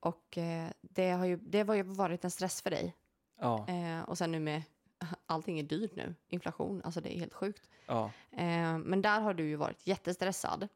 och 0.00 0.38
eh, 0.38 0.70
det 0.80 1.10
har 1.10 1.24
ju 1.24 1.36
det 1.36 1.62
har 1.62 1.74
ju 1.74 1.82
varit 1.82 2.24
en 2.24 2.30
stress 2.30 2.62
för 2.62 2.70
dig. 2.70 2.96
Ja. 3.40 3.68
Eh, 3.68 4.02
och 4.02 4.18
sen 4.18 4.32
nu 4.32 4.40
med 4.40 4.62
allting 5.26 5.58
är 5.58 5.62
dyrt 5.62 5.96
nu. 5.96 6.14
Inflation, 6.28 6.82
alltså 6.84 7.00
det 7.00 7.16
är 7.16 7.18
helt 7.18 7.34
sjukt. 7.34 7.68
Ja. 7.86 8.10
Eh, 8.30 8.78
men 8.78 9.02
där 9.02 9.20
har 9.20 9.34
du 9.34 9.44
ju 9.44 9.56
varit 9.56 9.86
jättestressad. 9.86 10.68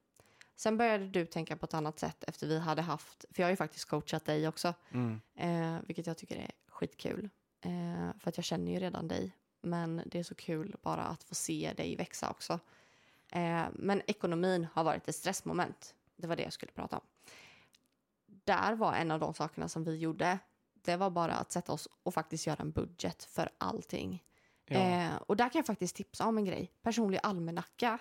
Sen 0.60 0.76
började 0.76 1.06
du 1.06 1.26
tänka 1.26 1.56
på 1.56 1.64
ett 1.64 1.74
annat 1.74 1.98
sätt 1.98 2.24
efter 2.24 2.46
vi 2.46 2.58
hade 2.58 2.82
haft, 2.82 3.24
för 3.30 3.42
jag 3.42 3.46
har 3.46 3.50
ju 3.50 3.56
faktiskt 3.56 3.84
coachat 3.84 4.24
dig 4.24 4.48
också, 4.48 4.74
Mm. 4.90 5.20
eh, 5.34 5.82
vilket 5.86 6.06
jag 6.06 6.16
tycker 6.18 6.36
är 6.36 6.50
skitkul. 6.68 7.28
Eh, 7.60 8.18
för 8.18 8.28
att 8.28 8.36
jag 8.36 8.44
känner 8.44 8.72
ju 8.72 8.78
redan 8.78 9.08
dig, 9.08 9.36
men 9.60 10.02
det 10.06 10.18
är 10.18 10.22
så 10.22 10.34
kul 10.34 10.76
bara 10.82 11.02
att 11.02 11.22
få 11.22 11.34
se 11.34 11.72
dig 11.76 11.96
växa 11.96 12.30
också. 12.30 12.52
Eh, 13.32 13.64
men 13.72 14.02
ekonomin 14.06 14.66
har 14.72 14.84
varit 14.84 15.08
ett 15.08 15.14
stressmoment. 15.14 15.94
Det 16.16 16.26
var 16.26 16.36
det 16.36 16.42
jag 16.42 16.52
skulle 16.52 16.72
prata 16.72 16.96
om. 16.96 17.02
Där 18.26 18.74
var 18.74 18.94
en 18.94 19.10
av 19.10 19.20
de 19.20 19.34
sakerna 19.34 19.68
som 19.68 19.84
vi 19.84 19.96
gjorde. 19.96 20.38
Det 20.74 20.96
var 20.96 21.10
bara 21.10 21.34
att 21.34 21.52
sätta 21.52 21.72
oss 21.72 21.88
och 22.02 22.14
faktiskt 22.14 22.46
göra 22.46 22.56
en 22.62 22.70
budget 22.70 23.24
för 23.24 23.50
allting. 23.58 24.24
Ja. 24.66 24.76
Eh, 24.78 25.16
och 25.16 25.36
där 25.36 25.48
kan 25.48 25.58
jag 25.58 25.66
faktiskt 25.66 25.96
tipsa 25.96 26.26
om 26.26 26.38
en 26.38 26.44
grej. 26.44 26.72
Personlig 26.82 27.20
almanacka. 27.22 27.98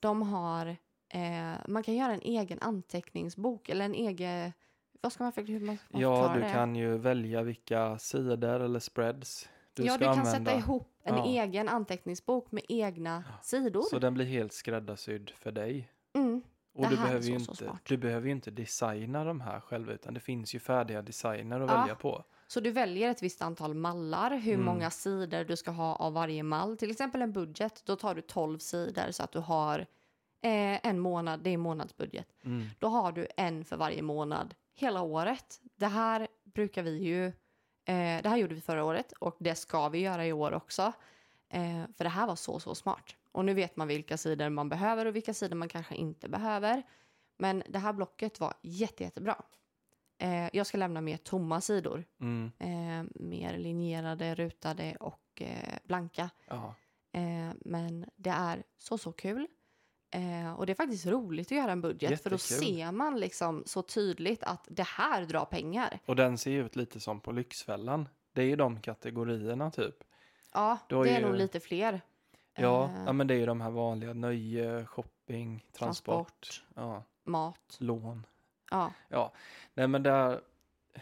De 0.00 0.22
har, 0.22 0.76
eh, 1.10 1.60
man 1.68 1.82
kan 1.82 1.94
göra 1.94 2.12
en 2.14 2.20
egen 2.22 2.58
anteckningsbok 2.60 3.68
eller 3.68 3.84
en 3.84 3.94
egen, 3.94 4.52
vad 5.00 5.12
ska 5.12 5.24
man 5.24 5.32
för, 5.32 5.42
hur 5.42 5.60
man, 5.60 5.78
man 5.90 6.02
ja, 6.02 6.32
du 6.34 6.40
det? 6.40 6.50
kan 6.52 6.76
ju 6.76 6.98
välja 6.98 7.42
vilka 7.42 7.98
sidor 7.98 8.60
eller 8.60 8.78
spreads 8.80 9.48
du 9.74 9.84
ja, 9.84 9.92
ska 9.92 9.98
du 9.98 10.04
kan 10.04 10.18
använda. 10.18 10.50
sätta 10.50 10.58
ihop 10.58 10.88
en 11.02 11.16
Ja. 11.16 11.26
egen 11.26 11.68
anteckningsbok 11.68 12.52
med 12.52 12.62
egna 12.68 13.24
sidor. 13.42 13.82
Så 13.82 13.98
den 13.98 14.14
blir 14.14 14.26
helt 14.26 14.52
skräddarsydd 14.52 15.30
för 15.30 15.52
dig. 15.52 15.92
Mm. 16.14 16.42
Och 16.74 16.88
du 16.90 16.96
behöver, 16.96 17.20
så, 17.22 17.30
inte, 17.30 17.78
du 17.84 17.96
behöver 17.96 18.26
ju 18.26 18.32
inte 18.32 18.50
designa 18.50 19.24
de 19.24 19.40
här 19.40 19.60
själv, 19.60 19.90
utan 19.90 20.14
det 20.14 20.20
finns 20.20 20.54
ju 20.54 20.58
färdiga 20.58 21.02
designer 21.02 21.60
att 21.60 21.70
Ja. 21.70 21.80
välja 21.80 21.94
på. 21.94 22.24
Så 22.46 22.60
du 22.60 22.70
väljer 22.70 23.10
ett 23.10 23.22
visst 23.22 23.42
antal 23.42 23.74
mallar, 23.74 24.36
hur 24.38 24.54
Mm. 24.54 24.66
många 24.66 24.90
sidor 24.90 25.44
du 25.44 25.56
ska 25.56 25.70
ha 25.70 25.94
av 25.96 26.12
varje 26.12 26.42
mall. 26.42 26.76
Till 26.76 26.90
exempel 26.90 27.22
en 27.22 27.32
budget, 27.32 27.82
då 27.86 27.96
tar 27.96 28.14
du 28.14 28.20
12 28.22 28.58
sidor 28.58 29.10
så 29.10 29.22
att 29.22 29.32
du 29.32 29.38
har 29.38 29.86
eh, 30.42 30.86
en 30.86 30.98
månad, 30.98 31.40
det 31.40 31.50
är 31.50 31.56
månadsbudget. 31.56 32.28
Mm. 32.44 32.66
Då 32.78 32.88
har 32.88 33.12
du 33.12 33.26
en 33.36 33.64
för 33.64 33.76
varje 33.76 34.02
månad 34.02 34.54
hela 34.74 35.02
året. 35.02 35.60
Det 35.76 35.86
här 35.86 36.28
brukar 36.44 36.82
vi 36.82 36.98
ju, 36.98 37.26
eh, 37.84 38.22
det 38.22 38.28
här 38.28 38.36
gjorde 38.36 38.54
vi 38.54 38.60
förra 38.60 38.84
året 38.84 39.12
och 39.12 39.36
det 39.38 39.54
ska 39.54 39.88
vi 39.88 39.98
göra 39.98 40.26
i 40.26 40.32
år 40.32 40.52
också. 40.52 40.92
Eh, 41.48 41.84
för 41.96 42.04
det 42.04 42.10
här 42.10 42.26
var 42.26 42.36
så, 42.36 42.60
så 42.60 42.74
smart. 42.74 43.16
Och 43.32 43.44
nu 43.44 43.54
vet 43.54 43.76
man 43.76 43.88
vilka 43.88 44.16
sidor 44.16 44.48
man 44.48 44.68
behöver 44.68 45.06
och 45.06 45.16
vilka 45.16 45.34
sidor 45.34 45.56
man 45.56 45.68
kanske 45.68 45.94
inte 45.94 46.28
behöver. 46.28 46.82
Men 47.38 47.62
det 47.68 47.78
här 47.78 47.92
blocket 47.92 48.40
var 48.40 48.54
jätte, 48.62 49.04
jättebra. 49.04 49.42
Eh, 50.18 50.48
jag 50.52 50.66
ska 50.66 50.78
lämna 50.78 51.00
mer 51.00 51.16
tomma 51.16 51.60
sidor. 51.60 52.04
Mm. 52.20 52.52
Eh, 52.58 53.10
mer 53.14 53.58
linjerade, 53.58 54.34
rutade 54.34 54.96
och 55.00 55.42
eh, 55.42 55.78
blanka. 55.84 56.30
Eh, 57.12 57.54
men 57.60 58.06
det 58.16 58.30
är 58.30 58.62
så, 58.78 58.98
så 58.98 59.12
kul. 59.12 59.46
Eh, 60.10 60.52
och 60.54 60.66
det 60.66 60.72
är 60.72 60.74
faktiskt 60.74 61.06
roligt 61.06 61.46
att 61.46 61.50
göra 61.58 61.72
en 61.72 61.80
budget 61.80 62.22
för 62.22 62.30
då 62.30 62.36
Jättekul. 62.36 62.66
ser 62.76 62.92
man 62.92 63.20
liksom 63.20 63.62
så 63.66 63.82
tydligt 63.82 64.42
att 64.42 64.66
det 64.70 64.86
här 64.86 65.24
drar 65.24 65.44
pengar. 65.44 65.98
Och 66.06 66.16
den 66.16 66.38
ser 66.38 66.50
ut 66.50 66.76
lite 66.76 67.00
som 67.00 67.20
på 67.20 67.32
Lyxfällan. 67.32 68.08
Det 68.32 68.42
är 68.42 68.46
ju 68.46 68.56
de 68.56 68.80
kategorierna 68.80 69.70
typ. 69.70 69.94
Ja, 70.52 70.78
det 70.88 70.94
är 70.94 71.04
ju- 71.20 71.26
nog 71.26 71.34
lite 71.36 71.60
fler. 71.60 72.00
Ja, 72.54 72.84
Eh, 72.84 73.02
ja 73.06 73.12
men 73.12 73.26
det 73.26 73.34
är 73.34 73.38
ju 73.38 73.46
de 73.46 73.60
här 73.60 73.70
vanliga 73.70 74.12
nöje, 74.14 74.86
shopping, 74.86 75.64
transport, 75.72 76.14
transport, 76.14 76.64
Ja, 76.74 77.02
mat. 77.24 77.76
lån. 77.78 78.26
Ja, 79.08 79.32
Nej 79.74 79.88
men 79.88 80.02
där, 80.02 80.40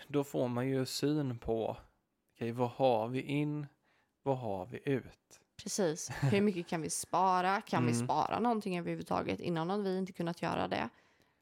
då 0.09 0.25
får 0.25 0.49
man 0.49 0.69
ju 0.69 0.87
syn 0.87 1.39
på, 1.39 1.77
okej 2.35 2.53
vad 2.53 2.71
har 2.71 3.09
vi 3.09 3.23
in, 3.23 3.67
vad 4.23 4.39
har 4.39 4.67
vi 4.67 4.81
ut? 4.85 5.18
Precis. 5.63 6.11
Hur 6.23 6.41
mycket 6.41 6.67
kan 6.67 6.83
vi 6.83 6.91
spara? 6.91 7.61
Kan 7.61 7.87
vi 7.87 7.93
Mm. 7.93 8.05
spara 8.07 8.41
någonting 8.41 8.79
överhuvudtaget? 8.79 9.41
Innan 9.41 9.71
har 9.71 9.79
vi 9.79 9.99
inte 9.99 10.13
kunnat 10.13 10.43
göra 10.43 10.69
det. 10.69 10.89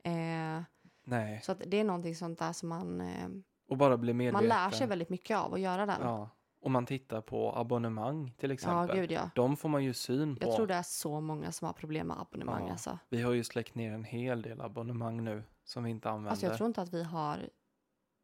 Eh, 0.02 0.62
Nej, 1.04 1.40
så 1.42 1.52
att 1.52 1.62
det 1.66 1.76
är 1.80 1.84
någonting 1.84 2.14
sånt 2.14 2.38
där 2.38 2.52
som 2.52 2.68
man, 2.68 3.00
eh, 3.00 3.28
och 3.68 3.76
bara 3.76 3.96
bli 3.96 4.12
medveten. 4.12 4.48
man 4.48 4.58
lär 4.58 4.70
sig 4.70 4.86
väldigt 4.86 5.08
mycket 5.10 5.36
av 5.36 5.54
att 5.54 5.60
göra 5.60 5.86
den. 5.86 6.00
Ja, 6.02 6.28
om 6.60 6.72
man 6.72 6.86
tittar 6.86 7.20
på 7.20 7.56
abonnemang 7.56 8.32
till 8.38 8.50
ja 8.50 8.54
exempel. 8.54 8.96
gud 8.96 9.12
ja. 9.12 9.30
De 9.34 9.56
får 9.56 9.68
man 9.68 9.84
ju 9.84 9.94
syn 9.94 10.36
på. 10.36 10.46
Jag 10.46 10.56
tror 10.56 10.66
det 10.66 10.74
är 10.74 10.82
så 10.82 11.20
många 11.20 11.52
som 11.52 11.66
har 11.66 11.72
problem 11.72 12.06
med 12.06 12.20
abonnemang 12.20 12.64
Ja. 12.66 12.72
alltså. 12.72 12.98
Vi 13.08 13.22
har 13.22 13.32
ju 13.32 13.44
släckt 13.44 13.74
ner 13.74 13.92
en 13.92 14.04
hel 14.04 14.42
del 14.42 14.60
abonnemang 14.60 15.24
nu 15.24 15.42
som 15.64 15.84
vi 15.84 15.90
inte 15.90 16.10
använder. 16.10 16.30
Alltså 16.30 16.46
jag 16.46 16.56
tror 16.56 16.66
inte 16.66 16.82
att 16.82 16.92
vi 16.94 17.02
har, 17.02 17.48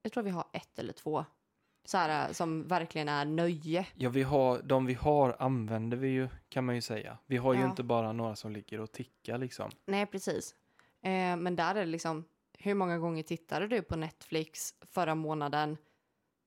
jag 0.03 0.13
tror 0.13 0.23
vi 0.25 0.31
har 0.31 0.45
ett 0.53 0.79
eller 0.79 0.93
två. 0.93 1.25
Så 1.85 1.97
här, 1.99 2.33
som 2.33 2.69
verkligen 2.69 3.09
är 3.09 3.25
nöje. 3.25 3.87
Ja, 3.95 4.11
vi 4.11 4.23
har, 4.23 4.63
de 4.63 4.87
vi 4.87 4.95
har 4.95 5.37
använder 5.39 5.97
vi 5.97 6.09
ju 6.09 6.29
kan 6.49 6.65
man 6.65 6.75
ju 6.75 6.81
säga. 6.81 7.19
Vi 7.27 7.37
har 7.37 7.55
ju 7.55 7.61
Ja. 7.61 7.71
inte 7.71 7.83
bara 7.83 8.13
några 8.13 8.37
som 8.37 8.53
ligger 8.53 8.81
och 8.81 8.93
tickar 8.93 9.39
liksom. 9.39 9.71
Nej, 9.87 10.07
precis. 10.07 10.55
Eh, 11.03 11.37
men 11.37 11.57
där 11.57 11.75
är 11.75 11.81
det 11.81 11.87
liksom, 11.87 12.25
hur 12.59 12.75
många 12.75 12.99
gånger 12.99 13.23
tittade 13.23 13.67
du 13.69 13.83
på 13.83 13.97
Netflix 13.97 14.75
förra 14.91 15.15
månaden? 15.15 15.77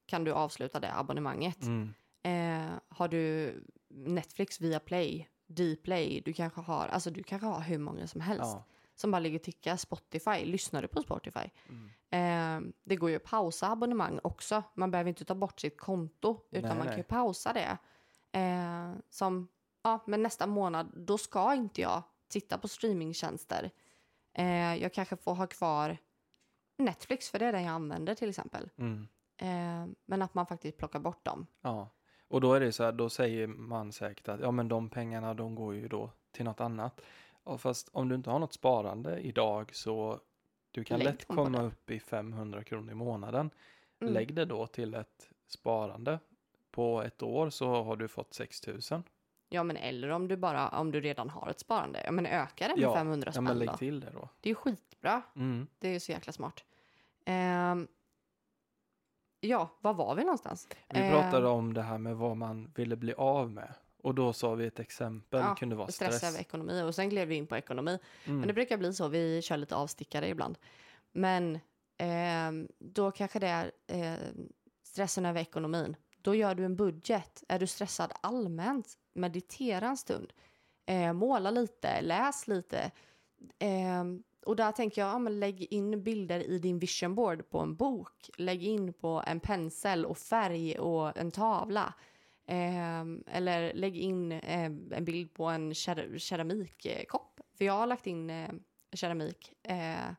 Kan 0.05 0.23
du 0.23 0.31
avsluta 0.31 0.79
det 0.79 0.93
abonnemanget? 0.93 1.61
Mm. 1.61 1.93
Eh, 2.23 2.71
har 2.89 3.07
du 3.07 3.53
Netflix 3.89 4.61
via 4.61 4.79
Play, 4.79 5.27
Dplay, 5.47 6.21
du 6.25 6.33
kanske 6.33 6.61
har, 6.61 6.87
alltså 6.87 7.09
du 7.11 7.23
kanske 7.23 7.47
har 7.47 7.61
hur 7.61 7.77
många 7.77 8.07
som 8.07 8.21
helst. 8.21 8.43
Ja. 8.43 8.63
Som 8.95 9.11
bara 9.11 9.19
ligger 9.19 9.39
och 9.39 9.43
tickar. 9.43 9.77
Spotify, 9.77 10.45
lyssnar 10.45 10.81
du 10.81 10.87
på 10.87 11.01
Spotify? 11.01 11.49
Mm. 11.69 11.89
Eh, 12.09 12.73
det 12.83 12.95
går 12.95 13.09
ju 13.09 13.15
att 13.15 13.23
pausa 13.23 13.71
abonnemang 13.71 14.19
också. 14.23 14.63
Man 14.73 14.91
behöver 14.91 15.09
inte 15.09 15.25
ta 15.25 15.35
bort 15.35 15.59
sitt 15.59 15.77
konto, 15.77 16.41
utan 16.51 16.61
Nej, 16.61 16.77
man 16.77 16.87
kan 16.87 16.87
nej. 16.87 16.97
ju 16.97 17.03
pausa 17.03 17.53
det. 17.53 17.77
Eh, 18.39 18.91
som, 19.09 19.47
ja, 19.83 20.03
men 20.07 20.23
nästa 20.23 20.47
månad, 20.47 20.91
då 20.95 21.17
ska 21.17 21.53
inte 21.53 21.81
jag 21.81 22.03
titta 22.27 22.57
på 22.57 22.67
streamingtjänster. 22.67 23.71
Eh, 24.33 24.75
jag 24.75 24.93
kanske 24.93 25.15
får 25.15 25.33
ha 25.33 25.47
kvar 25.47 25.97
Netflix, 26.77 27.29
för 27.29 27.39
det 27.39 27.45
är 27.45 27.51
den 27.51 27.63
jag 27.63 27.73
använder 27.73 28.15
till 28.15 28.29
exempel. 28.29 28.69
Mm. 28.77 29.07
Eh, 29.37 29.95
men 30.05 30.21
att 30.21 30.33
man 30.33 30.45
faktiskt 30.45 30.77
plockar 30.77 30.99
bort 30.99 31.25
dem. 31.25 31.47
Ja. 31.61 31.89
Och 32.27 32.41
då 32.41 32.53
är 32.53 32.59
det 32.59 32.71
så 32.71 32.83
här, 32.83 32.91
då 32.91 33.09
säger 33.09 33.47
man 33.47 33.91
säkert 33.91 34.27
att 34.27 34.39
ja 34.39 34.51
men 34.51 34.67
de 34.67 34.89
pengarna 34.89 35.33
de 35.33 35.55
går 35.55 35.75
ju 35.75 35.87
då 35.87 36.11
till 36.31 36.45
något 36.45 36.61
annat. 36.61 37.01
Ja, 37.45 37.57
fast 37.57 37.89
om 37.93 38.09
du 38.09 38.15
inte 38.15 38.29
har 38.29 38.39
något 38.39 38.53
sparande 38.53 39.19
idag 39.19 39.75
så 39.75 40.19
du 40.71 40.83
kan 40.83 40.99
Lägg 40.99 41.07
lätt 41.07 41.27
komma 41.27 41.61
upp 41.61 41.91
i 41.91 41.99
500 41.99 42.63
kronor 42.63 42.91
i 42.91 42.95
månaden. 42.95 43.49
Mm. 44.01 44.13
Lägg 44.13 44.33
det 44.35 44.45
då 44.45 44.67
till 44.67 44.93
ett 44.93 45.29
sparande. 45.47 46.19
På 46.71 47.01
ett 47.01 47.23
år 47.23 47.49
så 47.49 47.83
har 47.83 47.95
du 47.95 48.07
fått 48.07 48.33
6000. 48.33 49.03
Ja, 49.49 49.63
men 49.63 49.77
eller 49.77 50.09
om 50.09 50.27
du 50.27 50.37
bara, 50.37 50.69
om 50.69 50.91
du 50.91 51.01
redan 51.01 51.29
har 51.29 51.49
ett 51.49 51.59
sparande. 51.59 52.01
Ja, 52.05 52.11
men 52.11 52.25
öka 52.25 52.67
det 52.67 52.75
med 52.75 52.83
Ja, 52.83 52.93
500 52.95 53.27
Ja 53.27 53.31
spänn 53.31 53.43
men 53.43 53.59
då. 53.59 53.65
lägg 53.65 53.77
till 53.77 53.99
det 53.99 54.09
då. 54.13 54.29
Det 54.41 54.49
är 54.49 54.51
ju 54.51 54.55
skitbra. 54.55 55.21
Mm. 55.35 55.67
Det 55.79 55.87
är 55.87 55.93
ju 55.93 55.99
så 55.99 56.11
jäkla 56.11 56.33
smart. 56.33 56.63
Ehm, 57.25 57.87
ja, 59.39 59.69
var 59.81 59.93
var 59.93 60.15
vi 60.15 60.21
någonstans? 60.21 60.67
Vi 60.89 60.99
Ehm, 60.99 61.11
pratade 61.11 61.47
om 61.47 61.73
det 61.73 61.81
här 61.81 61.97
med 61.97 62.15
vad 62.17 62.37
man 62.37 62.71
ville 62.75 62.95
bli 62.95 63.13
av 63.13 63.51
med. 63.51 63.73
Och 64.05 64.15
då 64.15 64.33
sa 64.33 64.55
vi 64.55 64.65
ett 64.65 64.79
exempel, 64.79 65.39
Ja, 65.39 65.55
kunde 65.55 65.75
vara 65.75 65.87
stress 65.87 66.17
stress. 66.17 66.31
över 66.31 66.39
ekonomi 66.39 66.81
och 66.81 66.95
sen 66.95 67.09
gled 67.09 67.27
vi 67.27 67.35
in 67.35 67.47
på 67.47 67.57
ekonomi. 67.57 67.99
Mm. 68.25 68.39
Men 68.39 68.47
det 68.47 68.53
brukar 68.53 68.77
bli 68.77 68.93
så, 68.93 69.07
vi 69.07 69.41
kör 69.41 69.57
lite 69.57 69.75
avstickare 69.75 70.27
ibland. 70.29 70.57
Men 71.11 71.59
ehm, 71.97 72.67
då 72.79 73.11
kanske 73.11 73.39
det 73.39 73.47
är 73.47 73.71
eh, 73.87 74.19
stressen 74.83 75.25
över 75.25 75.41
ekonomin. 75.41 75.95
Då 76.21 76.35
gör 76.35 76.55
du 76.55 76.65
en 76.65 76.75
budget. 76.75 77.43
Är 77.47 77.59
du 77.59 77.67
stressad 77.67 78.11
allmänt, 78.21 78.93
meditera 79.13 79.87
en 79.87 79.97
stund. 79.97 80.33
Eh, 80.85 81.13
måla 81.13 81.51
lite, 81.51 82.01
läs 82.01 82.47
lite. 82.47 82.91
Ehm, 83.59 84.23
och 84.45 84.55
där 84.55 84.71
tänker 84.71 85.01
jag, 85.01 85.09
ja, 85.09 85.19
men 85.19 85.39
lägg 85.39 85.73
in 85.73 86.03
bilder 86.03 86.39
i 86.39 86.59
din 86.59 86.79
vision 86.79 87.15
board 87.15 87.49
på 87.49 87.59
en 87.59 87.75
bok. 87.75 88.29
Lägg 88.37 88.63
in 88.63 88.93
på 88.93 89.23
en 89.27 89.39
pensel 89.39 90.05
och 90.05 90.17
färg 90.17 90.79
och 90.79 91.17
en 91.17 91.31
tavla. 91.31 91.93
Ehm, 92.47 93.23
eller 93.27 93.73
lägg 93.73 93.97
in 93.97 94.31
eh, 94.31 94.65
en 94.65 95.05
bild 95.05 95.33
på 95.33 95.45
en 95.45 95.73
ker- 95.73 96.17
keramikkopp. 96.17 97.39
För 97.57 97.65
jag 97.65 97.73
har 97.73 97.87
lagt 97.87 98.07
in 98.07 98.29
eh, 98.29 98.49
keramik, 98.93 99.53
eh, 99.63 100.11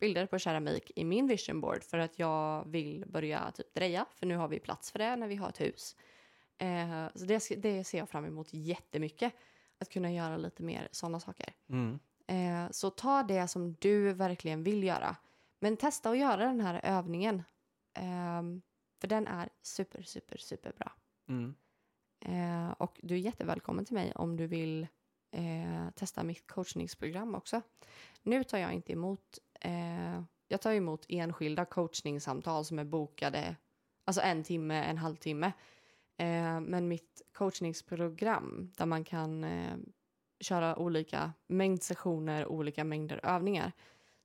bilder 0.00 0.26
på 0.26 0.38
keramik 0.38 0.90
i 0.96 1.04
min 1.04 1.26
vision 1.26 1.60
board 1.60 1.84
för 1.84 1.98
att 1.98 2.18
jag 2.18 2.68
vill 2.68 3.04
börja 3.06 3.50
typ 3.50 3.74
dreja. 3.74 4.06
För 4.14 4.26
nu 4.26 4.36
har 4.36 4.48
vi 4.48 4.58
plats 4.60 4.92
för 4.92 4.98
det 4.98 5.16
när 5.16 5.28
vi 5.28 5.36
har 5.36 5.48
ett 5.48 5.60
hus. 5.60 5.96
Eh, 6.58 7.06
så 7.14 7.24
det, 7.24 7.48
det 7.62 7.84
ser 7.84 7.98
jag 7.98 8.08
fram 8.08 8.24
emot 8.24 8.48
jättemycket. 8.52 9.32
Att 9.80 9.88
kunna 9.88 10.12
göra 10.12 10.36
lite 10.36 10.62
mer 10.62 10.88
sådana 10.92 11.20
saker. 11.20 11.52
Mm. 11.68 11.98
Eh, 12.26 12.70
så 12.70 12.90
ta 12.90 13.22
det 13.22 13.48
som 13.48 13.72
du 13.80 14.12
verkligen 14.12 14.62
vill 14.64 14.84
göra. 14.84 15.16
Men 15.60 15.76
testa 15.76 16.10
att 16.10 16.18
göra 16.18 16.44
den 16.44 16.60
här 16.60 16.80
övningen. 16.84 17.42
Ehm, 17.94 18.62
för 19.00 19.08
den 19.08 19.26
är 19.26 19.48
super, 19.62 20.02
super, 20.02 20.36
super 20.38 20.72
bra. 20.78 20.92
Mm. 21.28 21.54
Eh, 22.20 22.70
och 22.70 23.00
du 23.02 23.14
är 23.14 23.18
jättevälkommen 23.18 23.84
till 23.84 23.94
mig 23.94 24.12
om 24.14 24.36
du 24.36 24.46
vill 24.46 24.86
eh, 25.30 25.90
testa 25.94 26.22
mitt 26.22 26.46
coachningsprogram 26.46 27.34
också. 27.34 27.62
Nu 28.22 28.44
tar 28.44 28.58
jag 28.58 28.72
inte 28.72 28.92
emot, 28.92 29.38
eh, 29.60 30.22
jag 30.48 30.60
tar 30.60 30.72
emot 30.72 31.06
enskilda 31.08 31.64
coachningssamtal 31.64 32.64
som 32.64 32.78
är 32.78 32.84
bokade, 32.84 33.56
alltså 34.04 34.22
en 34.22 34.44
timme, 34.44 34.84
en 34.84 34.98
halvtimme. 34.98 35.52
Eh, 36.16 36.60
men 36.60 36.88
mitt 36.88 37.22
coachningsprogram 37.32 38.72
där 38.76 38.86
man 38.86 39.04
kan 39.04 39.44
eh, 39.44 39.76
köra 40.40 40.78
olika 40.78 41.32
mängd 41.46 41.82
sessioner, 41.82 42.46
olika 42.46 42.84
mängder 42.84 43.20
övningar. 43.22 43.72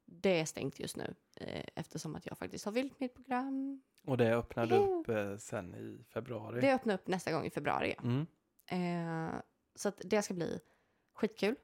Det 0.05 0.39
är 0.39 0.45
stängt 0.45 0.79
just 0.79 0.97
nu 0.97 1.15
eh, 1.35 1.65
eftersom 1.75 2.15
att 2.15 2.25
jag 2.25 2.37
faktiskt 2.37 2.65
har 2.65 2.71
vilt 2.71 2.99
mitt 2.99 3.15
program. 3.15 3.81
Och 4.05 4.17
det 4.17 4.35
öppnade 4.35 4.77
upp 4.77 5.09
eh, 5.09 5.37
sen 5.37 5.75
i 5.75 6.03
februari. 6.13 6.61
Det 6.61 6.73
öppnar 6.73 6.93
upp 6.93 7.07
nästa 7.07 7.31
gång 7.31 7.45
i 7.45 7.49
februari. 7.49 7.95
Mm. 8.03 8.25
Eh, 8.65 9.33
så 9.75 9.89
att 9.89 10.01
det 10.05 10.21
ska 10.21 10.33
bli 10.33 10.59
skitkul. 11.13 11.55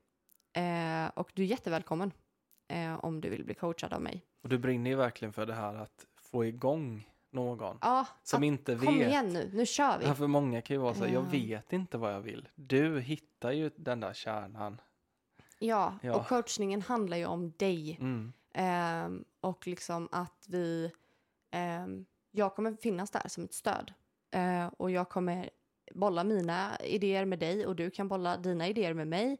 Eh, 0.53 1.07
och 1.15 1.31
du 1.35 1.41
är 1.43 1.47
jättevälkommen 1.47 2.11
eh, 2.67 3.05
om 3.05 3.21
du 3.21 3.29
vill 3.29 3.45
bli 3.45 3.53
coachad 3.53 3.93
av 3.93 4.01
mig. 4.01 4.25
Och 4.43 4.49
du 4.49 4.57
brinner 4.57 4.89
ju 4.89 4.95
verkligen 4.95 5.33
för 5.33 5.45
det 5.45 5.53
här 5.53 5.75
att 5.75 6.05
få 6.15 6.45
igång 6.45 7.09
någon 7.31 7.77
Ja, 7.81 8.05
som 8.23 8.39
att- 8.39 8.45
inte 8.45 8.75
vet. 8.75 8.85
kom 8.85 9.01
igen 9.01 9.27
nu, 9.33 9.49
nu 9.53 9.65
kör 9.65 9.99
vi. 9.99 10.05
Ja, 10.05 10.15
för 10.15 10.27
många 10.27 10.61
kan 10.61 10.75
ju 10.75 10.81
vara 10.81 10.93
så 10.93 11.05
här, 11.05 11.13
jag 11.13 11.23
Ja. 11.23 11.29
vet 11.31 11.73
inte 11.73 11.97
vad 11.97 12.13
jag 12.13 12.21
vill. 12.21 12.49
Du 12.55 12.99
hittar 13.01 13.51
ju 13.51 13.71
den 13.75 13.99
där 13.99 14.13
kärnan. 14.13 14.81
Ja, 15.59 15.93
Ja. 16.01 16.15
och 16.15 16.27
coachningen 16.27 16.81
handlar 16.81 17.17
ju 17.17 17.25
om 17.25 17.51
dig. 17.57 17.97
Mm. 17.99 18.33
Ehm, 18.53 19.25
och 19.41 19.67
liksom 19.67 20.09
att 20.11 20.45
vi... 20.49 20.91
ehm, 21.51 22.05
jag 22.31 22.55
kommer 22.55 22.73
finnas 22.73 23.11
där 23.11 23.27
som 23.27 23.43
ett 23.43 23.53
stöd. 23.53 23.93
Eh, 24.31 24.67
och 24.67 24.91
jag 24.91 25.09
kommer 25.09 25.49
bolla 25.93 26.23
mina 26.23 26.77
idéer 26.79 27.25
med 27.25 27.39
dig 27.39 27.65
och 27.65 27.75
du 27.75 27.89
kan 27.89 28.07
bolla 28.07 28.37
dina 28.37 28.67
idéer 28.67 28.93
med 28.93 29.07
mig. 29.07 29.37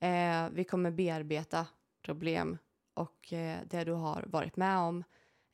Eh, 0.00 0.48
vi 0.52 0.64
kommer 0.64 0.90
bearbeta 0.90 1.66
problem 2.02 2.58
och 2.94 3.32
eh, 3.32 3.58
det 3.66 3.84
du 3.84 3.92
har 3.92 4.24
varit 4.26 4.56
med 4.56 4.78
om. 4.78 5.04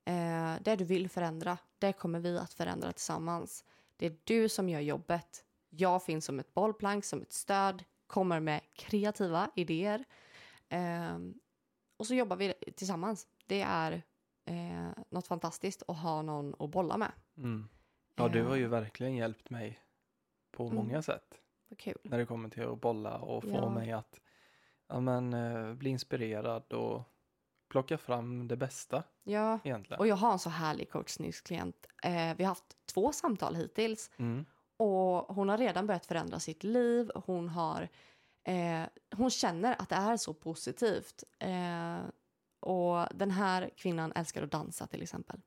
Eh, 0.04 0.54
det 0.60 0.76
du 0.76 0.84
vill 0.84 1.08
förändra, 1.08 1.58
det 1.78 1.92
kommer 1.92 2.20
vi 2.20 2.38
att 2.38 2.52
förändra 2.52 2.92
tillsammans. 2.92 3.64
Det 3.96 4.06
är 4.06 4.16
du 4.24 4.48
som 4.48 4.68
gör 4.68 4.80
jobbet. 4.80 5.44
Jag 5.70 6.04
finns 6.04 6.24
som 6.24 6.40
ett 6.40 6.54
bollplank, 6.54 7.04
som 7.04 7.22
ett 7.22 7.32
stöd, 7.32 7.84
kommer 8.06 8.40
med 8.40 8.60
kreativa 8.74 9.50
idéer. 9.56 10.04
Eh, 10.68 11.18
och 11.96 12.06
så 12.06 12.14
jobbar 12.14 12.36
vi 12.36 12.54
tillsammans. 12.76 13.26
Det 13.46 13.60
är 13.60 14.02
eh, 14.50 15.02
något 15.10 15.26
fantastiskt 15.26 15.82
att 15.88 15.98
ha 15.98 16.22
någon 16.22 16.54
att 16.58 16.70
bolla 16.70 16.96
med. 16.96 17.12
Mm. 17.36 17.68
Ja, 18.14 18.28
du 18.28 18.42
har 18.44 18.56
ju 18.56 18.64
Eh, 18.64 18.70
verkligen 18.70 19.16
hjälpt 19.16 19.50
mig 19.50 19.78
på 20.52 20.62
Mm. 20.64 20.74
många 20.76 21.02
sätt. 21.02 21.40
Vad 21.68 21.78
kul. 21.78 21.98
När 22.04 22.18
det 22.18 22.26
kommer 22.26 22.48
till 22.48 22.68
att 22.68 22.80
bolla 22.80 23.18
och 23.18 23.42
få 23.42 23.50
Ja. 23.50 23.70
mig 23.70 23.92
att 23.92 24.20
ja, 24.88 25.00
men, 25.00 25.32
eh, 25.34 25.74
bli 25.74 25.90
inspirerad 25.90 26.72
och 26.72 27.02
plocka 27.68 27.98
fram 27.98 28.48
det 28.48 28.56
bästa 28.56 29.02
Ja, 29.22 29.58
egentligen. 29.64 30.00
och 30.00 30.06
jag 30.06 30.16
har 30.16 30.32
en 30.32 30.38
så 30.38 30.50
härlig 30.50 30.90
coachningsklient. 30.90 31.86
Eh, 32.02 32.36
vi 32.36 32.44
har 32.44 32.48
haft 32.48 32.76
två 32.86 33.12
samtal 33.12 33.54
hittills 33.54 34.10
Mm. 34.16 34.44
och 34.76 35.34
hon 35.34 35.48
har 35.48 35.58
redan 35.58 35.86
börjat 35.86 36.06
förändra 36.06 36.40
sitt 36.40 36.64
liv. 36.64 37.10
Hon 37.14 37.48
har 37.48 37.88
eh, 38.44 38.82
hon 39.16 39.30
känner 39.30 39.76
att 39.82 39.88
det 39.88 39.94
är 39.94 40.16
så 40.16 40.34
positivt. 40.34 41.24
Eh, 41.38 41.98
och 42.60 43.06
den 43.14 43.30
här 43.30 43.70
kvinnan 43.76 44.12
älskar 44.12 44.42
att 44.42 44.50
dansa 44.50 44.86
till 44.86 45.02
exempel. 45.02 45.40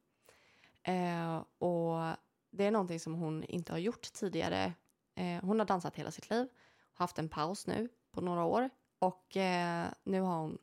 Eh, 0.83 1.35
och 1.57 2.15
det 2.51 2.63
är 2.65 2.71
någonting 2.71 2.99
som 2.99 3.13
hon 3.13 3.43
inte 3.43 3.71
har 3.71 3.79
gjort 3.79 4.13
tidigare. 4.13 4.73
Eh, 5.15 5.41
hon 5.45 5.59
har 5.59 5.65
dansat 5.65 5.95
hela 5.95 6.11
sitt 6.11 6.29
liv, 6.29 6.47
haft 6.93 7.19
en 7.19 7.29
paus 7.29 7.67
nu 7.67 7.89
på 8.11 8.21
några 8.21 8.43
år 8.43 8.69
och 8.99 9.37
eh, 9.37 9.87
nu 10.03 10.21
har 10.21 10.37
hon 10.37 10.57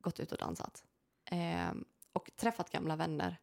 gått 0.00 0.20
ut 0.20 0.32
och 0.32 0.38
dansat. 0.38 0.84
Eh, 1.30 1.72
och 2.12 2.30
träffat 2.36 2.70
gamla 2.70 2.96
vänner. 2.96 3.36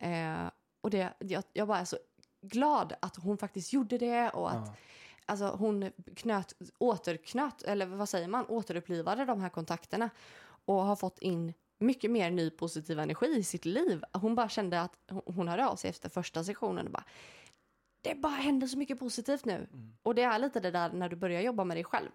Eh, 0.00 0.50
och 0.80 0.90
det, 0.90 1.12
jag, 1.18 1.42
jag 1.52 1.68
bara 1.68 1.78
är 1.78 1.84
så 1.84 1.98
glad 2.40 2.92
att 3.02 3.16
hon 3.16 3.38
faktiskt 3.38 3.72
gjorde 3.72 3.98
det 3.98 4.30
och 4.30 4.50
att 4.50 4.66
Ja. 4.66 4.74
alltså, 5.26 5.48
hon 5.58 5.92
knöt, 6.16 6.52
återknöt, 6.78 7.62
eller 7.62 7.86
vad 7.86 8.08
säger 8.08 8.28
man, 8.28 8.46
återupplivade 8.46 9.24
de 9.24 9.40
här 9.40 9.48
kontakterna 9.48 10.10
och 10.64 10.74
har 10.84 10.96
fått 10.96 11.18
in 11.18 11.52
mycket 11.78 12.10
mer 12.10 12.30
ny 12.30 12.50
positiv 12.50 12.98
energi 12.98 13.26
i 13.26 13.42
sitt 13.42 13.64
liv. 13.64 14.04
Hon 14.12 14.34
bara 14.34 14.48
kände 14.48 14.80
att 14.80 14.92
hon, 15.08 15.48
hörde 15.48 15.66
av 15.66 15.76
sig 15.76 15.90
efter 15.90 16.08
första 16.08 16.44
sessionen 16.44 16.86
och 16.86 16.92
bara 16.92 17.04
det 18.02 18.14
bara 18.14 18.32
händer 18.32 18.66
så 18.66 18.78
mycket 18.78 18.98
positivt 18.98 19.44
nu. 19.44 19.54
Mm. 19.54 19.92
Och 20.02 20.14
det 20.14 20.22
är 20.22 20.38
lite 20.38 20.60
det 20.60 20.70
där 20.70 20.92
när 20.92 21.08
du 21.08 21.16
börjar 21.16 21.40
jobba 21.40 21.64
med 21.64 21.76
dig 21.76 21.84
själv. 21.84 22.10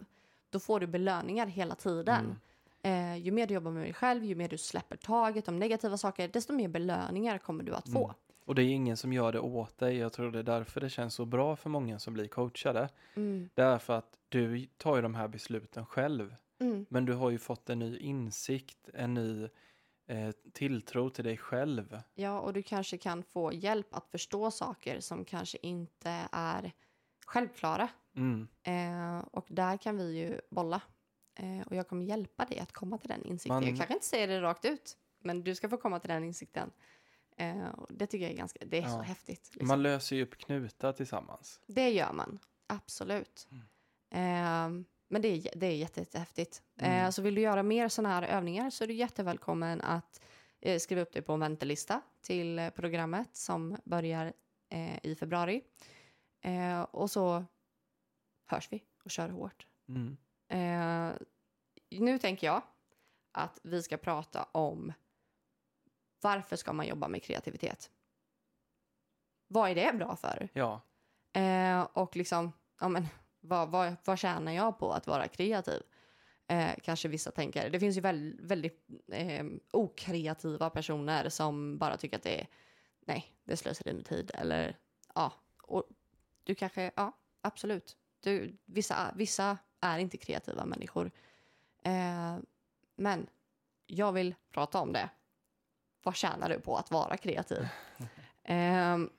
Då 0.50 0.60
får 0.60 0.80
du 0.80 0.88
belöningar 0.88 1.48
hela 1.48 1.76
tiden. 1.76 2.38
Mm. 2.84 3.16
Eh, 3.16 3.24
ju 3.26 3.32
mer 3.32 3.48
du 3.48 3.54
jobbar 3.54 3.72
med 3.72 3.84
dig 3.84 3.94
själv, 3.94 4.24
ju 4.24 4.36
mer 4.36 4.50
du 4.50 4.58
släpper 4.58 4.98
taget 4.98 5.48
om 5.48 5.60
negativa 5.60 5.98
saker, 5.98 6.28
desto 6.28 6.54
mer 6.54 6.68
belöningar 6.68 7.38
kommer 7.38 7.64
du 7.64 7.74
att 7.74 7.90
få. 7.90 8.04
Mm. 8.04 8.16
Och 8.46 8.56
det 8.56 8.64
är 8.64 8.68
ingen 8.68 8.98
som 8.98 9.14
gör 9.14 9.32
det 9.32 9.40
åt 9.40 9.78
dig. 9.78 9.98
Jag 9.98 10.14
tror 10.14 10.32
det 10.32 10.40
är 10.40 10.44
därför 10.44 10.82
det 10.82 10.90
känns 10.90 11.14
så 11.14 11.26
bra 11.26 11.56
för 11.56 11.70
många 11.70 12.00
som 12.00 12.14
blir 12.14 12.28
coachade. 12.28 12.90
Mm. 13.16 13.50
Det 13.54 13.62
är 13.62 13.78
för 13.78 13.98
att 13.98 14.18
du 14.30 14.68
tar 14.78 14.96
ju 14.96 15.02
de 15.02 15.16
här 15.16 15.28
besluten 15.28 15.86
själv. 15.86 16.36
Mm. 16.60 16.86
Men 16.90 17.06
du 17.06 17.14
har 17.14 17.30
ju 17.30 17.38
fått 17.40 17.70
en 17.70 17.80
ny 17.80 17.98
insikt, 17.98 18.90
en 18.94 19.14
ny 19.14 19.50
eh, 20.08 20.32
tilltro 20.54 21.10
till 21.10 21.24
dig 21.24 21.38
själv. 21.38 22.02
Ja, 22.14 22.40
och 22.40 22.54
du 22.54 22.64
kanske 22.64 22.98
kan 22.98 23.24
få 23.24 23.54
hjälp 23.54 23.88
att 23.96 24.08
förstå 24.08 24.52
saker 24.52 25.00
som 25.00 25.26
kanske 25.26 25.58
inte 25.62 26.28
är 26.32 26.72
självklara. 27.26 27.90
Mm. 28.16 28.48
Eh, 28.64 29.20
och 29.32 29.46
där 29.50 29.78
kan 29.78 29.98
vi 29.98 30.18
ju 30.20 30.42
bolla. 30.50 30.82
Eh, 31.36 31.68
och 31.68 31.76
jag 31.76 31.88
kommer 31.88 32.06
hjälpa 32.06 32.46
dig 32.46 32.60
att 32.60 32.72
komma 32.72 32.98
till 32.98 33.10
den 33.10 33.26
insikten. 33.26 33.56
Man- 33.56 33.64
Jag 33.64 33.78
kanske 33.78 33.94
inte 33.94 34.06
säger 34.06 34.28
det 34.28 34.42
rakt 34.42 34.66
ut, 34.66 34.98
men 35.20 35.44
du 35.44 35.56
ska 35.56 35.70
få 35.70 35.78
komma 35.78 36.00
till 36.00 36.10
den 36.10 36.24
insikten. 36.24 36.72
Eh, 37.38 37.68
och 37.70 37.88
det 37.94 38.08
tycker 38.08 38.24
jag 38.26 38.32
är 38.34 38.38
ganska, 38.38 38.66
det 38.66 38.78
är 38.78 38.88
så 38.88 38.98
Ja. 38.98 39.02
häftigt. 39.02 39.50
Liksom. 39.54 39.68
Man 39.68 39.84
löser 39.84 40.16
ju 40.16 40.24
upp 40.24 40.38
knutar 40.38 40.94
tillsammans. 40.94 41.60
Det 41.68 41.90
gör 41.90 42.14
man, 42.14 42.40
absolut. 42.68 43.48
Mm. 44.12 44.86
Eh, 45.14 45.20
men 45.20 45.22
det 45.22 45.28
är, 45.28 45.60
det 45.60 45.68
är 45.68 45.76
jätte, 45.76 46.00
jättehäftigt. 46.00 46.64
Mm. 46.78 47.06
Eh, 47.06 47.10
så 47.10 47.22
vill 47.22 47.36
du 47.36 47.42
göra 47.42 47.64
mer 47.64 47.90
sådana 47.90 48.16
här 48.16 48.24
övningar 48.24 48.70
så 48.70 48.84
är 48.84 48.88
du 48.88 48.94
jättevälkommen 48.94 49.82
att 49.82 50.22
eh, 50.62 50.80
skriva 50.80 51.02
upp 51.02 51.14
dig 51.14 51.22
på 51.22 51.34
en 51.34 51.40
väntelista 51.40 52.02
till 52.22 52.60
eh, 52.60 52.70
programmet 52.70 53.36
som 53.36 53.78
börjar 53.84 54.34
eh, 54.70 55.06
i 55.06 55.16
februari. 55.16 55.62
Eh, 56.42 56.82
och 56.82 57.12
så 57.12 57.46
hörs 58.46 58.72
vi 58.72 58.84
och 59.04 59.12
kör 59.12 59.30
hårt. 59.30 59.68
Mm. 59.88 60.18
Eh, 60.50 61.16
nu 62.00 62.20
tänker 62.20 62.48
jag 62.48 62.62
att 63.32 63.60
vi 63.64 63.84
ska 63.84 63.98
prata 63.98 64.44
om 64.52 64.94
varför 66.22 66.56
ska 66.56 66.74
man 66.74 66.88
jobba 66.88 67.08
med 67.08 67.24
kreativitet? 67.24 67.92
Vad 69.48 69.70
är 69.70 69.76
det 69.76 69.98
bra 69.98 70.16
för? 70.16 70.50
Ja, 70.54 70.82
Eh, 71.34 71.82
och 71.94 72.16
liksom, 72.16 72.52
ja 72.80 72.90
men, 72.90 73.08
vad, 73.44 73.70
vad, 73.70 73.96
vad 74.06 74.20
tjänar 74.20 74.52
jag 74.52 74.80
på 74.80 74.94
att 74.94 75.08
vara 75.08 75.28
kreativ? 75.28 75.82
Eh, 76.48 76.72
kanske 76.84 77.08
vissa 77.08 77.32
tänker. 77.32 77.70
Det 77.70 77.80
finns 77.80 77.98
ju 77.98 78.02
väl, 78.02 78.36
väldigt 78.40 78.88
eh, 79.12 79.46
okreativa 79.72 80.70
personer 80.70 81.30
som 81.30 81.78
bara 81.78 81.98
tycker 81.98 82.18
att 82.18 82.24
det 82.24 82.42
är, 82.42 82.48
nej, 83.06 83.36
det 83.44 83.58
slösar 83.58 83.94
med 83.94 84.06
tid. 84.06 84.32
Eller, 84.34 84.78
ja, 85.16 85.34
och 85.64 85.84
du 86.44 86.56
kanske, 86.56 86.92
ja, 86.96 87.12
absolut. 87.42 87.98
Du, 88.20 88.58
vissa, 88.66 89.14
vissa 89.16 89.58
är 89.80 90.00
inte 90.00 90.18
kreativa 90.18 90.66
människor. 90.66 91.12
Eh, 91.84 92.38
men 92.96 93.28
jag 93.88 94.12
vill 94.12 94.36
prata 94.52 94.80
om 94.80 94.94
det. 94.94 95.10
Vad 96.04 96.16
tjänar 96.16 96.50
du 96.50 96.60
på 96.60 96.78
att 96.78 96.92
vara 96.92 97.18
kreativ? 97.18 97.68
Ehm, 98.46 99.10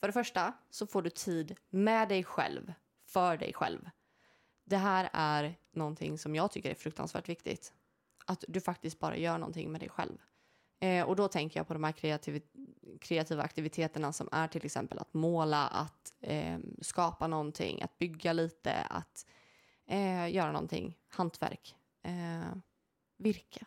för 0.00 0.06
det 0.06 0.12
första 0.12 0.52
så 0.70 0.86
får 0.86 1.02
du 1.02 1.10
tid 1.10 1.56
med 1.70 2.08
dig 2.08 2.24
själv, 2.24 2.72
för 3.12 3.36
dig 3.36 3.52
själv. 3.52 3.90
Det 4.64 4.76
här 4.76 5.10
är 5.12 5.54
någonting 5.72 6.18
som 6.18 6.34
jag 6.34 6.50
tycker 6.50 6.70
är 6.70 6.74
fruktansvärt 6.74 7.28
viktigt. 7.28 7.72
Att 8.26 8.44
du 8.48 8.60
faktiskt 8.60 8.98
bara 8.98 9.16
gör 9.16 9.38
någonting 9.38 9.72
med 9.72 9.80
dig 9.80 9.88
själv. 9.88 10.18
Eh, 10.80 11.04
och 11.04 11.16
då 11.16 11.28
tänker 11.28 11.60
jag 11.60 11.66
på 11.66 11.74
de 11.74 11.84
här 11.84 11.92
kreativ 11.92 12.42
kreativa 13.00 13.42
aktiviteterna 13.42 14.12
som 14.12 14.28
är 14.32 14.48
till 14.48 14.64
exempel 14.66 14.98
att 14.98 15.14
måla, 15.14 15.66
att 15.68 16.12
eh, 16.20 16.58
skapa 16.80 17.26
någonting, 17.26 17.82
att 17.82 17.98
bygga 17.98 18.32
lite, 18.32 18.74
att 18.74 19.26
eh, 19.86 20.34
göra 20.34 20.52
någonting, 20.52 20.98
hantverk, 21.08 21.76
eh, 22.02 22.56
virka, 23.16 23.66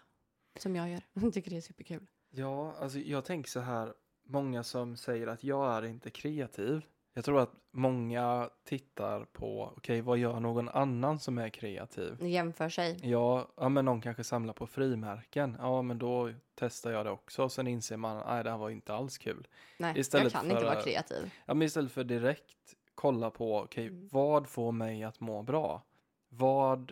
som 0.60 0.76
jag 0.76 0.90
gör. 0.90 1.02
Jag 1.14 1.34
tycker 1.34 1.52
det 1.52 1.58
är 1.58 1.62
superkul. 1.62 2.10
ja 2.30 2.76
alltså 2.80 3.00
jag 3.00 3.26
tänker 3.26 3.50
så 3.50 3.60
här. 3.60 3.94
Många 4.26 4.64
som 4.64 4.98
säger 4.98 5.28
att 5.28 5.44
jag 5.44 5.78
är 5.78 5.86
inte 5.86 6.10
kreativ. 6.10 6.86
Jag 7.14 7.26
tror 7.26 7.40
att 7.42 7.52
många 7.72 8.50
tittar 8.64 9.26
på, 9.26 9.74
okej 9.78 10.02
vad 10.02 10.18
gör 10.18 10.40
någon 10.40 10.70
annan 10.70 11.20
som 11.20 11.38
är 11.38 11.50
kreativ? 11.50 12.24
Jämför 12.24 12.70
sig. 12.70 13.00
Ja, 13.04 13.48
ja, 13.58 13.70
men 13.70 13.86
någon 13.86 14.02
kanske 14.02 14.24
samlar 14.24 14.54
på 14.54 14.68
frimärken. 14.68 15.56
Ja, 15.60 15.82
men 15.82 15.98
då 16.00 16.32
testar 16.56 16.92
jag 16.92 17.06
det 17.06 17.12
också. 17.12 17.50
Sen 17.50 17.68
inser 17.68 17.98
man, 17.98 18.24
nej 18.28 18.44
det 18.44 18.50
här 18.52 18.58
var 18.58 18.70
inte 18.70 18.94
alls 18.94 19.18
kul. 19.18 19.48
Nej, 19.78 20.00
Istället 20.00 20.24
jag 20.34 20.42
kan 20.42 20.52
inte 20.52 20.58
för, 20.62 20.66
vara 20.66 20.78
eh, 20.78 20.84
kreativ. 20.84 21.32
Ja, 21.46 21.54
men 21.54 21.66
istället 21.66 21.92
för 21.92 22.04
direkt 22.04 22.74
kolla 22.96 23.30
på, 23.30 23.60
okej, 23.60 23.88
Mm. 23.88 24.08
vad 24.12 24.48
får 24.48 24.72
mig 24.72 25.04
att 25.04 25.20
må 25.20 25.42
bra? 25.44 25.84
Vad 26.30 26.92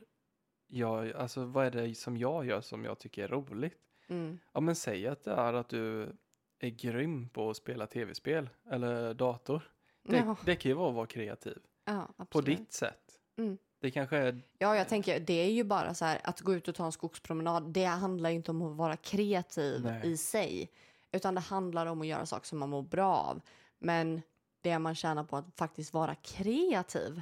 jag, 0.67 1.11
alltså 1.13 1.45
vad 1.45 1.65
är 1.65 1.71
det 1.71 1.95
som 1.95 2.17
jag 2.17 2.45
gör 2.45 2.61
som 2.61 2.85
jag 2.85 2.99
tycker 2.99 3.23
är 3.23 3.27
roligt? 3.27 3.77
Mm. 4.07 4.39
Ja, 4.53 4.59
men 4.59 4.75
säg 4.75 5.07
att 5.07 5.23
det 5.23 5.31
är 5.31 5.53
att 5.53 5.69
du 5.69 6.15
är 6.59 6.69
grym 6.69 7.29
på 7.29 7.49
att 7.49 7.57
spela 7.57 7.87
tv-spel 7.87 8.49
eller 8.71 9.13
dator. 9.13 9.71
Det, 10.03 10.17
Ja, 10.17 10.35
det 10.45 10.55
kan 10.55 10.69
ju 10.69 10.75
vara 10.75 10.89
att 10.89 10.95
vara 10.95 11.07
kreativ. 11.07 11.57
ja, 11.85 12.07
På 12.17 12.23
absolut. 12.23 12.57
ditt 12.59 12.73
sätt. 12.73 13.19
Mm. 13.37 13.57
Det 13.79 13.91
kanske 13.91 14.17
är... 14.17 14.41
Ja, 14.57 14.75
jag 14.75 14.87
tänker 14.89 15.19
det 15.19 15.33
är 15.33 15.51
ju 15.51 15.63
bara 15.63 15.93
så 15.93 16.05
här 16.05 16.21
att 16.23 16.41
gå 16.41 16.53
ut 16.53 16.67
och 16.67 16.75
ta 16.75 16.85
en 16.85 16.91
skogspromenad. 16.91 17.63
Det 17.63 17.85
handlar 17.85 18.29
ju 18.29 18.35
inte 18.35 18.51
om 18.51 18.61
att 18.61 18.77
vara 18.77 18.97
kreativ 18.97 19.83
Nej. 19.83 20.01
i 20.11 20.17
sig, 20.17 20.69
utan 21.11 21.35
det 21.35 21.41
handlar 21.41 21.85
om 21.85 22.01
att 22.01 22.07
göra 22.07 22.25
saker 22.25 22.47
som 22.47 22.59
man 22.59 22.69
mår 22.69 22.81
bra 22.81 23.15
av. 23.15 23.41
Men 23.79 24.21
det 24.61 24.79
man 24.79 24.95
tjänar 24.95 25.23
på 25.23 25.37
att 25.37 25.45
faktiskt 25.55 25.93
vara 25.93 26.15
kreativ. 26.15 27.21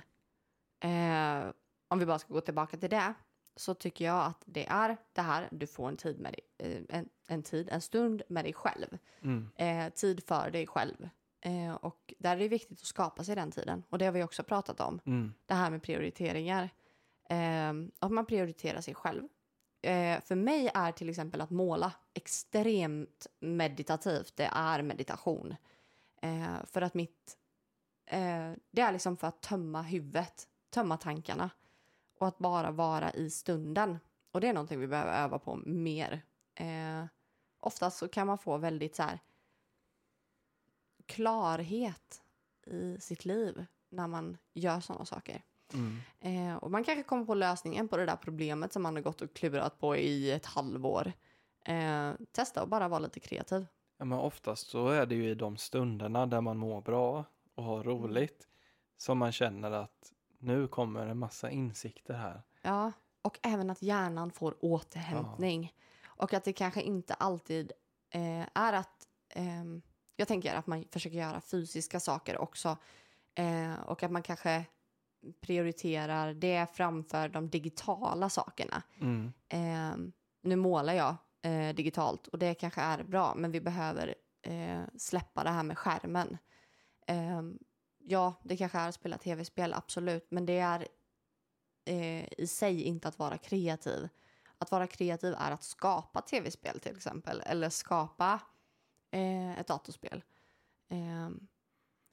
Eh, 0.80 1.44
om 1.88 2.00
vi 2.00 2.06
bara 2.06 2.20
ska 2.20 2.34
gå 2.34 2.42
tillbaka 2.42 2.78
till 2.78 2.90
det 2.90 3.14
så 3.56 3.74
tycker 3.74 4.06
jag 4.06 4.26
att 4.26 4.44
det 4.46 4.66
är 4.66 4.98
det 5.14 5.22
här. 5.22 5.48
Du 5.52 5.68
får 5.68 5.88
en 5.88 5.98
tid 5.98 6.20
med 6.20 6.34
dig, 6.34 6.42
eh, 6.58 6.98
en, 6.98 7.10
en 7.28 7.44
tid, 7.44 7.70
en 7.72 7.82
stund 7.82 8.22
med 8.30 8.46
dig 8.46 8.54
själv. 8.54 8.98
Mm. 9.22 9.50
Eh, 9.56 9.94
tid 9.94 10.24
för 10.28 10.52
dig 10.52 10.68
själv. 10.68 11.10
Eh, 11.42 11.74
och 11.76 12.14
där 12.20 12.36
är 12.36 12.40
det 12.40 12.48
viktigt 12.48 12.82
att 12.82 12.88
skapa 12.88 13.24
sig 13.24 13.36
den 13.36 13.52
tiden. 13.52 13.84
Och 13.90 13.98
det 13.98 14.06
har 14.06 14.12
vi 14.12 14.24
också 14.24 14.44
pratat 14.44 14.80
om 14.80 15.00
Mm. 15.06 15.34
det 15.46 15.54
här 15.54 15.70
med 15.72 15.84
prioriteringar. 15.84 16.70
Eh, 17.30 17.74
att 18.00 18.12
man 18.12 18.26
prioriterar 18.26 18.82
sig 18.82 18.96
själv. 18.96 19.24
Eh, 19.82 20.22
för 20.22 20.36
mig 20.36 20.72
är 20.74 20.92
till 20.92 21.10
exempel 21.10 21.42
att 21.42 21.50
måla 21.50 21.94
extremt 22.14 23.28
meditativt. 23.40 24.36
Det 24.36 24.50
är 24.54 24.82
meditation. 24.82 25.56
Eh, 26.22 26.66
för 26.66 26.82
att 26.82 26.94
mitt... 26.94 27.38
Eh, 28.06 28.52
det 28.72 28.82
är 28.82 28.92
liksom 28.92 29.18
för 29.18 29.28
att 29.28 29.42
tömma 29.42 29.82
huvudet, 29.82 30.48
tömma 30.70 30.98
tankarna 30.98 31.50
och 32.20 32.28
att 32.28 32.38
bara 32.38 32.72
vara 32.72 33.12
i 33.12 33.30
stunden. 33.30 34.00
Och 34.32 34.42
det 34.42 34.48
är 34.48 34.54
någonting 34.54 34.80
vi 34.80 34.88
behöver 34.88 35.24
öva 35.24 35.40
på 35.40 35.56
mer. 35.66 36.22
Eh, 36.56 37.06
oftast 37.60 37.98
så 37.98 38.08
kan 38.08 38.28
man 38.28 38.38
få 38.38 38.58
väldigt 38.58 38.96
så 38.96 39.04
här 39.04 39.20
klarhet 41.10 42.22
i 42.68 42.98
sitt 43.00 43.26
liv 43.26 43.66
när 43.90 44.08
man 44.08 44.38
gör 44.54 44.80
sådana 44.80 45.06
saker. 45.06 45.44
Mm. 45.74 45.98
Eh, 46.20 46.56
och 46.56 46.72
man 46.72 46.84
kanske 46.84 47.04
kommer 47.04 47.26
på 47.26 47.34
lösningen 47.34 47.88
på 47.88 47.98
det 47.98 48.06
där 48.06 48.16
problemet 48.16 48.74
som 48.74 48.84
man 48.84 48.96
har 48.96 49.02
gått 49.02 49.22
och 49.22 49.34
klurat 49.34 49.80
på 49.80 49.96
i 49.96 50.32
ett 50.32 50.46
halvår. 50.46 51.14
Eh, 51.66 52.12
testa 52.32 52.62
att 52.62 52.70
bara 52.70 52.88
vara 52.88 53.00
lite 53.00 53.20
kreativ. 53.20 53.66
Ja, 53.98 54.06
men 54.06 54.20
oftast 54.20 54.70
så 54.70 54.88
är 54.88 55.06
det 55.06 55.16
ju 55.16 55.30
i 55.30 55.36
de 55.36 55.58
stunderna 55.58 56.26
där 56.26 56.42
man 56.42 56.58
mår 56.58 56.82
bra 56.82 57.26
och 57.56 57.64
har 57.64 57.84
roligt 57.84 58.48
som 58.98 59.18
man 59.18 59.32
känner 59.32 59.72
att 59.72 60.14
nu 60.38 60.68
kommer 60.68 61.08
en 61.08 61.18
massa 61.18 61.50
insikter 61.50 62.14
här. 62.14 62.42
Ja, 62.62 62.92
och 63.22 63.40
även 63.42 63.70
att 63.70 63.82
hjärnan 63.82 64.32
får 64.32 64.56
återhämtning. 64.66 65.74
Och 66.06 66.34
att 66.34 66.44
det 66.44 66.54
kanske 66.54 66.82
inte 66.82 67.14
alltid 67.14 67.72
eh, 68.10 68.48
är 68.54 68.74
att... 68.74 69.08
ehm, 69.30 69.82
jag 70.20 70.28
tänker 70.28 70.56
att 70.56 70.68
man 70.68 70.86
försöker 70.92 71.18
göra 71.18 71.42
fysiska 71.42 72.00
saker 72.00 72.38
också. 72.38 72.78
Eh, 73.36 73.80
och 73.86 74.04
att 74.04 74.12
man 74.12 74.24
kanske 74.24 74.66
prioriterar 75.42 76.34
det 76.34 76.68
framför 76.74 77.30
de 77.30 77.50
digitala 77.50 78.30
sakerna. 78.30 78.84
Mm. 79.02 79.34
Eh, 79.50 80.12
nu 80.42 80.56
målar 80.56 80.94
jag 80.94 81.16
eh, 81.42 81.76
digitalt 81.76 82.28
och 82.28 82.40
det 82.40 82.54
kanske 82.54 82.82
är 82.82 83.04
bra, 83.04 83.34
men 83.36 83.52
vi 83.52 83.62
behöver 83.62 84.16
eh, 84.42 84.82
släppa 84.98 85.44
det 85.44 85.50
här 85.50 85.64
med 85.64 85.78
skärmen. 85.78 86.38
Eh, 87.08 87.42
ja, 87.98 88.34
det 88.44 88.58
kanske 88.58 88.78
är 88.78 88.90
att 88.90 88.96
spela 88.96 89.18
tv-spel, 89.18 89.74
absolut, 89.74 90.28
men 90.32 90.46
det 90.46 90.60
är 90.60 90.88
eh, 91.86 92.34
i 92.38 92.48
sig 92.48 92.84
inte 92.84 93.08
att 93.08 93.20
vara 93.20 93.38
kreativ. 93.38 94.10
Att 94.58 94.72
vara 94.72 94.88
kreativ 94.88 95.34
är 95.34 95.52
att 95.52 95.64
skapa 95.64 96.22
tv-spel 96.22 96.80
till 96.80 96.96
exempel, 96.96 97.42
eller 97.46 97.70
skapa 97.70 98.40
eh, 99.12 99.60
ett 99.60 99.68
datorspel. 99.68 100.24
Eh, 100.92 101.30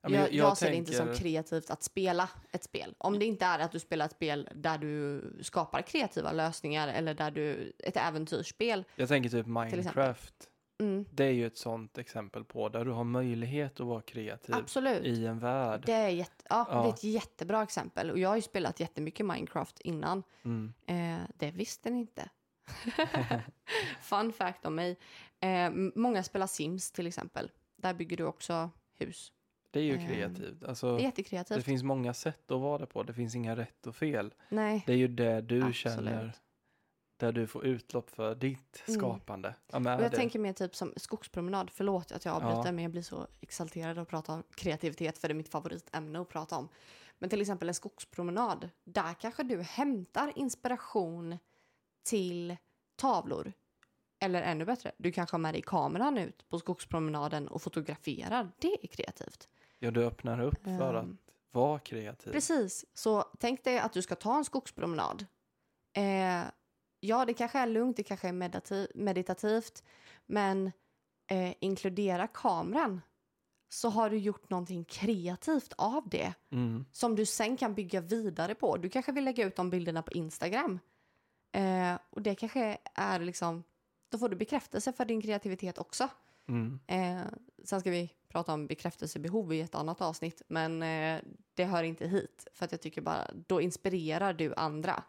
Ja, 0.07 0.11
men 0.11 0.20
jag, 0.20 0.32
jag, 0.32 0.59
ser 0.59 0.70
det 0.70 0.76
inte 0.76 0.92
som 0.92 1.14
kreativt 1.14 1.70
att 1.70 1.82
spela 1.82 2.28
ett 2.53 2.64
spel. 2.64 2.94
Om 2.99 3.18
det 3.18 3.24
inte 3.24 3.44
är 3.44 3.59
att 3.59 3.72
du 3.72 3.78
spelar 3.78 4.05
ett 4.07 4.12
spel 4.12 4.49
där 4.55 4.78
du 4.78 5.22
skapar 5.42 5.82
kreativa 5.82 6.32
lösningar 6.32 6.88
eller 6.88 7.14
där 7.14 7.30
du, 7.30 7.72
ett 7.78 7.97
äventyrsspel. 7.97 8.84
Jag 8.97 9.09
tänker 9.09 9.30
typ. 9.30 9.47
Minecraft. 9.47 10.34
Mm, 10.78 11.05
Det 11.11 11.24
är 11.24 11.30
ju 11.30 11.47
ett 11.47 11.57
sånt 11.57 11.99
exempel 11.99 12.44
på 12.44 12.68
där 12.68 12.84
du 12.84 12.90
har 12.90 13.05
möjlighet 13.05 13.80
att 13.80 13.86
vara 13.86 14.03
kreativ 14.03 14.55
absolut. 14.55 15.05
i 15.05 15.26
en 15.26 15.38
värld. 15.38 15.82
Det 15.86 15.92
är, 15.92 16.09
jätte, 16.09 16.44
ja, 16.51 16.66
Ja. 16.70 16.82
det 16.82 16.88
är 16.88 16.92
ett 16.92 17.05
jättebra 17.05 17.62
exempel. 17.62 18.11
Och 18.11 18.18
jag 18.18 18.28
har 18.28 18.36
ju 18.36 18.42
spelat 18.42 18.80
jättemycket 18.80 19.26
Minecraft 19.26 19.80
innan. 19.80 20.22
Mm. 20.44 20.72
Eh, 20.86 21.28
det 21.36 21.51
visste 21.51 21.90
ni 21.90 22.01
inte. 22.01 22.28
Fun 24.01 24.32
fact 24.32 24.66
om 24.66 24.74
mig. 24.74 24.97
Eh, 25.41 25.70
många 25.95 26.22
spelar 26.22 26.47
Sims 26.47 26.91
till 26.93 27.07
exempel. 27.07 27.51
Där 27.76 27.95
bygger 27.95 28.16
du 28.16 28.24
också 28.24 28.70
hus. 28.99 29.32
Det 29.70 29.80
är 29.80 29.84
ju 29.84 29.95
Ehm, 29.97 30.07
kreativt. 30.07 30.61
Det 30.61 30.68
Alltså, 30.68 30.89
är 30.89 30.97
det 30.97 31.03
jättekreativt. 31.03 31.64
finns 31.64 31.82
många 31.82 32.14
sätt 32.14 32.51
att 32.51 32.61
vara 32.61 32.78
det 32.78 32.87
på. 32.87 33.03
Det 33.03 33.14
finns 33.14 33.34
inga 33.34 33.57
rätt 33.57 33.87
och 33.87 33.97
fel. 33.97 34.34
Nej, 34.49 34.82
Det 34.87 34.93
är 34.93 34.97
ju 34.97 35.09
det 35.09 35.41
du 35.41 35.57
Absolut. 35.57 35.76
känner. 35.76 36.32
Där 37.18 37.32
du 37.32 37.47
får 37.47 37.64
utlopp 37.66 38.11
för 38.11 38.34
ditt 38.34 38.82
Mm. 38.89 39.01
skapande. 39.01 39.55
Ja, 39.72 39.78
och 39.78 39.87
är 39.87 39.91
jag 40.03 40.11
det. 40.11 40.16
tänker 40.16 40.39
mer 40.39 40.53
typ 40.53 40.74
som 40.76 40.93
skogspromenad. 40.97 41.70
Förlåt 41.70 42.12
att 42.12 42.24
jag 42.24 42.34
avbryter, 42.34 42.64
Ja. 42.66 42.72
men 42.72 42.78
jag 42.84 42.91
blir 42.91 43.03
så 43.03 43.26
exalterad 43.41 43.99
att 43.99 44.09
prata 44.09 44.32
om 44.32 44.43
kreativitet 44.55 45.18
för 45.18 45.28
det 45.28 45.32
är 45.32 45.37
mitt 45.37 45.49
favoritämne 45.49 46.20
att 46.20 46.28
prata 46.28 46.57
om. 46.57 46.68
Men 47.18 47.30
till 47.30 47.41
exempel 47.41 47.68
en 47.68 47.74
skogspromenad, 47.74 48.68
där 48.84 49.14
kanske 49.14 49.43
du 49.43 49.62
hämtar 49.62 50.32
inspiration 50.37 51.39
till 52.03 52.57
tavlor. 52.97 53.53
Eller 54.18 54.42
ännu 54.42 54.64
bättre, 54.64 54.92
du 54.98 55.12
kanske 55.12 55.34
har 55.34 55.38
med 55.38 55.54
dig 55.54 55.62
kameran 55.62 56.18
ut 56.18 56.48
på 56.48 56.58
skogspromenaden 56.58 57.48
och 57.48 57.62
fotograferar. 57.62 58.52
Det 58.58 58.76
är 58.82 58.86
kreativt. 58.86 59.48
Ja, 59.78 59.90
du 59.90 60.04
öppnar 60.04 60.40
upp 60.40 60.64
för 60.64 60.94
Ehm, 60.94 61.18
att 61.28 61.34
vara 61.54 61.78
kreativ. 61.78 62.32
Precis, 62.32 62.84
så 62.94 63.24
tänk 63.38 63.64
dig 63.64 63.78
att 63.78 63.92
du 63.92 64.02
ska 64.02 64.14
ta 64.14 64.36
en 64.36 64.44
skogspromenad. 64.44 65.26
Eh, 65.92 66.42
ja, 67.00 67.24
det 67.24 67.34
kanske 67.34 67.58
är 67.58 67.66
lugnt, 67.66 67.96
det 67.96 68.02
kanske 68.02 68.28
är 68.28 68.32
meditativ- 68.32 68.92
meditativt, 68.94 69.84
men 70.26 70.72
eh, 71.30 71.54
inkludera 71.60 72.26
kameran 72.26 73.00
så 73.68 73.88
har 73.88 74.10
du 74.10 74.18
gjort 74.18 74.50
någonting 74.50 74.84
kreativt 74.84 75.72
av 75.78 76.08
det 76.08 76.34
Mm. 76.50 76.84
som 76.92 77.16
du 77.16 77.26
sen 77.26 77.56
kan 77.56 77.74
bygga 77.74 78.00
vidare 78.00 78.54
på. 78.54 78.76
Du 78.76 78.88
kanske 78.88 79.12
vill 79.12 79.24
lägga 79.24 79.44
ut 79.46 79.56
de 79.56 79.70
bilderna 79.70 80.02
på 80.02 80.12
Instagram. 80.12 80.78
Eh, 81.52 81.98
och 82.10 82.22
det 82.22 82.34
kanske 82.34 82.78
är 82.94 83.20
liksom, 83.20 83.64
då 84.16 84.20
får 84.20 84.28
du 84.28 84.36
bekräftelse 84.36 84.92
för 84.92 85.04
din 85.04 85.22
kreativitet 85.22 85.78
också. 85.78 86.08
Mm. 86.48 86.80
Eh, 86.86 87.26
sen 87.64 87.80
ska 87.80 87.90
vi 87.90 88.12
prata 88.28 88.54
om 88.54 88.66
bekräftelsebehov 88.66 89.52
i 89.54 89.60
ett 89.60 89.74
annat 89.74 90.00
avsnitt, 90.00 90.42
men 90.48 90.82
eh, 90.82 91.20
det 91.54 91.64
hör 91.64 91.82
inte 91.82 92.06
hit. 92.08 92.48
För 92.52 92.64
att 92.64 92.72
jag 92.72 92.80
tycker 92.80 93.00
bara, 93.00 93.30
då 93.46 93.60
inspirerar 93.60 94.32
du 94.32 94.54
andra. 94.54 95.02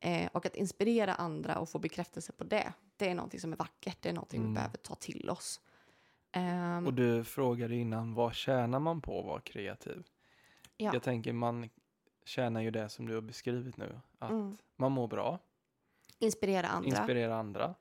Eh, 0.00 0.30
och 0.32 0.46
att 0.46 0.56
inspirera 0.56 1.14
andra 1.14 1.58
och 1.58 1.68
få 1.68 1.78
bekräftelse 1.78 2.32
på 2.32 2.44
det, 2.44 2.72
det 2.96 3.08
är 3.08 3.14
någonting 3.14 3.40
som 3.40 3.52
är 3.52 3.56
vackert. 3.56 3.98
Det 4.00 4.08
är 4.08 4.12
någonting 4.12 4.40
Mm. 4.40 4.50
vi 4.50 4.54
behöver 4.54 4.76
ta 4.76 4.94
till 4.94 5.30
oss. 5.30 5.60
Ehm, 6.32 6.86
Och 6.86 6.94
du 6.94 7.24
frågade 7.24 7.76
innan, 7.76 8.14
vad 8.14 8.34
tjänar 8.34 8.78
man 8.78 9.00
på 9.00 9.20
att 9.20 9.26
vara 9.26 9.40
kreativ? 9.40 10.02
Ja. 10.76 10.90
Jag 10.94 11.02
tänker 11.02 11.32
man 11.32 11.70
tjänar 12.24 12.60
ju 12.60 12.70
det 12.70 12.88
som 12.88 13.06
du 13.06 13.14
har 13.14 13.20
beskrivit 13.22 13.76
nu. 13.76 14.00
Att 14.18 14.30
Mm. 14.30 14.56
man 14.76 14.92
mår 14.92 15.08
bra, 15.08 15.38
inspirera 16.18 16.66
andra. 16.68 16.88
inspirera 16.88 17.36
andra. 17.36 17.74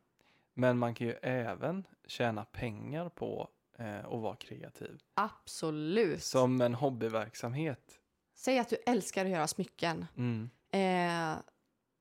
Men 0.54 0.78
man 0.78 0.94
kan 0.94 1.08
ju 1.08 1.14
även 1.14 1.88
tjäna 2.08 2.46
pengar 2.46 3.10
på 3.10 3.50
eh, 3.80 4.00
att 4.06 4.22
vara 4.22 4.36
kreativ. 4.36 5.00
Absolut. 5.14 6.24
Som 6.24 6.62
en 6.62 6.74
hobbyverksamhet. 6.74 7.98
Säg 8.36 8.60
att 8.60 8.70
du 8.70 8.76
älskar 8.86 9.26
att 9.26 9.32
göra 9.32 9.48
smycken. 9.48 10.06
Mm. 10.18 10.50
Eh, 10.72 11.40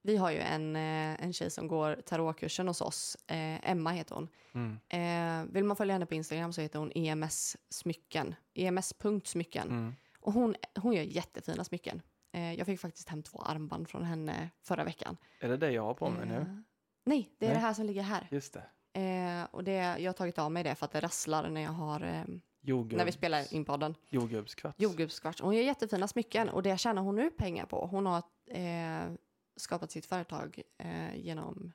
vi 0.02 0.16
har 0.16 0.30
ju 0.30 0.38
en, 0.38 0.76
eh, 0.76 1.24
en 1.24 1.32
tjej 1.32 1.50
som 1.50 1.68
går 1.68 1.94
tarotkursen 2.06 2.68
hos 2.68 2.80
oss. 2.80 3.16
Eh, 3.26 3.70
Emma 3.70 3.90
heter 3.90 4.14
hon. 4.14 4.28
Mm. 4.54 4.78
Eh, 4.88 5.52
vill 5.52 5.64
man 5.64 5.76
följa 5.76 5.92
henne 5.94 6.06
på 6.06 6.14
Instagram 6.14 6.52
så 6.52 6.60
heter 6.60 6.78
hon 6.78 6.92
EMS 6.94 7.56
smycken. 7.70 8.34
EMS.smycken. 8.54 9.68
Mm. 9.68 9.94
Och 10.20 10.32
hon, 10.32 10.54
hon 10.74 10.92
gör 10.94 11.02
jättefina 11.02 11.64
smycken. 11.64 12.02
Eh, 12.32 12.54
jag 12.54 12.66
fick 12.66 12.80
faktiskt 12.80 13.08
hem 13.08 13.22
två 13.22 13.38
armband 13.42 13.88
från 13.88 14.04
henne 14.04 14.50
förra 14.62 14.84
veckan. 14.84 15.16
Är 15.40 15.48
det 15.48 15.56
det 15.56 15.70
jag 15.72 15.82
har 15.82 15.94
på 15.94 16.10
mig 16.10 16.22
Eh, 16.22 16.28
nu? 16.28 16.62
Nej, 17.10 17.30
det 17.38 17.46
är 17.46 17.50
Nej. 17.50 17.58
det 17.58 17.66
här 17.66 17.74
som 17.74 17.86
ligger 17.86 18.02
här. 18.02 18.28
Just 18.30 18.52
det. 18.52 19.00
Eh, 19.00 19.44
och 19.50 19.64
det, 19.64 19.72
jag 19.72 20.08
har 20.08 20.12
tagit 20.12 20.38
av 20.38 20.52
mig 20.52 20.64
det 20.64 20.74
för 20.74 20.86
att 20.86 20.92
det 20.92 21.00
rasslar 21.00 21.48
när 21.48 21.60
jag 21.60 21.70
har 21.70 22.02
eh, 22.02 22.24
Jordgubbs, 22.60 22.98
när 22.98 23.04
vi 23.04 23.12
spelar 23.12 23.54
in 23.54 23.64
podden. 23.64 23.94
Jordgubbskvarts. 24.08 24.80
Jordgubbskvarts. 24.80 25.40
Hon 25.40 25.56
gör 25.56 25.62
jättefina 25.62 26.08
smycken 26.08 26.48
och 26.48 26.62
det 26.62 26.78
tjänar 26.78 27.02
hon 27.02 27.16
nu 27.16 27.30
pengar 27.30 27.66
på. 27.66 27.86
Hon 27.86 28.06
har 28.06 28.22
eh, 28.46 29.12
skapat 29.56 29.90
sitt 29.90 30.06
företag 30.06 30.62
eh, 30.78 31.16
genom 31.16 31.72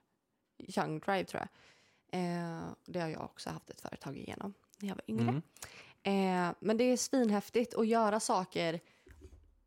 Young 0.58 0.98
Drive 0.98 1.24
tror 1.24 1.42
jag. 1.42 1.48
Eh, 2.20 2.62
det 2.86 3.00
har 3.00 3.08
jag 3.08 3.24
också 3.24 3.50
haft 3.50 3.70
ett 3.70 3.80
företag 3.80 4.16
igenom 4.16 4.54
när 4.78 4.88
jag 4.88 4.96
var 4.96 5.04
yngre. 5.08 5.42
Mm. 6.02 6.48
Eh, 6.48 6.54
men 6.60 6.76
det 6.76 6.84
är 6.84 6.96
svinhäftigt 6.96 7.74
att 7.74 7.86
göra 7.86 8.20
saker 8.20 8.80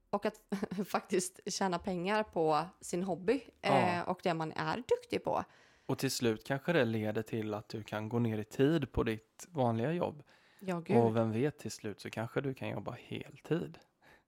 och 0.10 0.26
att 0.26 0.41
faktiskt 0.88 1.39
tjäna 1.45 1.80
pengar 1.80 2.24
på 2.24 2.66
sin 2.82 3.03
hobby 3.03 3.41
eh, 3.62 3.72
Ja. 3.95 4.03
och 4.03 4.20
det 4.24 4.34
man 4.34 4.51
är 4.51 4.76
duktig 4.88 5.24
på. 5.24 5.43
Och 5.86 5.97
till 5.97 6.12
slut 6.12 6.43
kanske 6.47 6.74
det 6.74 6.86
leder 6.86 7.22
till 7.22 7.53
att 7.53 7.70
du 7.70 7.84
kan 7.84 8.10
gå 8.10 8.20
ner 8.20 8.38
i 8.38 8.43
tid 8.43 8.91
på 8.91 9.03
ditt 9.03 9.47
vanliga 9.49 9.91
jobb. 9.93 10.24
Ja, 10.60 10.80
gud. 10.80 10.97
Och 10.97 11.16
vem 11.16 11.32
vet, 11.32 11.57
till 11.60 11.72
slut 11.72 11.99
så 11.99 12.10
kanske 12.10 12.41
du 12.41 12.53
kan 12.53 12.70
jobba 12.70 12.91
heltid. 12.91 13.78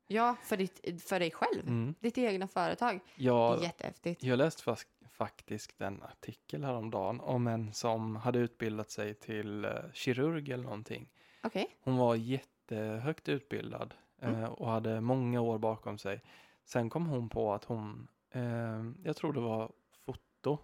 Ja, 0.07 0.35
för, 0.43 0.57
ditt, 0.57 1.03
för 1.03 1.19
dig 1.19 1.31
själv. 1.31 1.67
Mm. 1.67 1.95
Ditt 1.99 2.17
egna 2.17 2.47
företag. 2.47 2.99
Jag, 3.15 3.61
Jättehäftigt. 3.63 4.23
jag 4.23 4.37
läste 4.37 4.63
fast, 4.63 4.87
faktiskt 5.11 5.81
en 5.81 6.03
artikel 6.03 6.63
häromdagen 6.63 7.19
om 7.19 7.47
en 7.47 7.73
som 7.73 8.15
hade 8.15 8.39
utbildat 8.39 8.91
sig 8.91 9.13
till 9.13 9.65
eh, 9.65 9.71
kirurg 9.93 10.51
eller 10.51 10.63
någonting. 10.63 11.09
Okej. 11.43 11.67
Hon 11.83 11.97
var 11.97 12.15
jättehögt 12.15 13.29
utbildad 13.29 13.93
eh, 13.93 13.97
Mm. 14.29 14.49
och 14.51 14.67
hade 14.69 15.01
många 15.01 15.41
år 15.41 15.57
bakom 15.57 15.97
sig. 15.97 16.21
Sen 16.65 16.89
kom 16.89 17.05
hon 17.05 17.29
på 17.29 17.53
att 17.53 17.63
hon, 17.63 18.07
eh, 18.31 18.83
jag 19.03 19.15
tror 19.15 19.33
det 19.33 19.39
var 19.39 19.71
foto, 20.05 20.57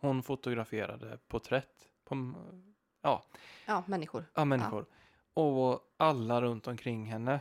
hon 0.00 0.22
fotograferade 0.22 1.18
porträtt 1.28 1.88
på 2.04 2.34
ja, 3.02 3.24
Ja, 3.66 3.84
människor. 3.86 4.24
ja, 4.34 4.44
människor. 4.44 4.86
Och 5.34 5.80
alla 5.96 6.42
runt 6.42 6.66
omkring 6.66 7.04
henne 7.06 7.40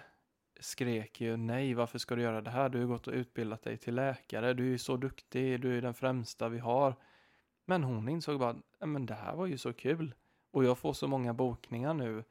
skrek 0.60 1.22
ju 1.22 1.38
nej, 1.38 1.74
varför 1.74 2.00
ska 2.00 2.16
du 2.16 2.22
göra 2.22 2.42
det 2.42 2.50
här? 2.52 2.70
Du 2.70 2.80
har 2.80 2.86
gått 2.88 3.08
och 3.08 3.14
utbildat 3.14 3.64
dig 3.64 3.78
till 3.78 3.96
läkare, 3.96 4.54
du 4.54 4.64
är 4.64 4.70
ju 4.70 4.78
så 4.78 4.98
duktig, 4.98 5.62
du 5.62 5.78
är 5.78 5.82
den 5.82 5.94
främsta 5.94 6.50
vi 6.50 6.60
har. 6.60 6.96
Men 7.66 7.84
hon 7.84 8.10
insåg 8.10 8.40
bara, 8.40 8.54
"Nej, 8.54 8.88
men 8.88 9.06
det 9.06 9.14
här 9.14 9.36
var 9.36 9.46
ju 9.46 9.58
så 9.58 9.74
kul. 9.74 10.14
Och 10.52 10.64
jag 10.66 10.78
får 10.78 10.94
så 10.94 11.08
många 11.08 11.34
bokningar 11.34 11.94
nu. 11.94 12.24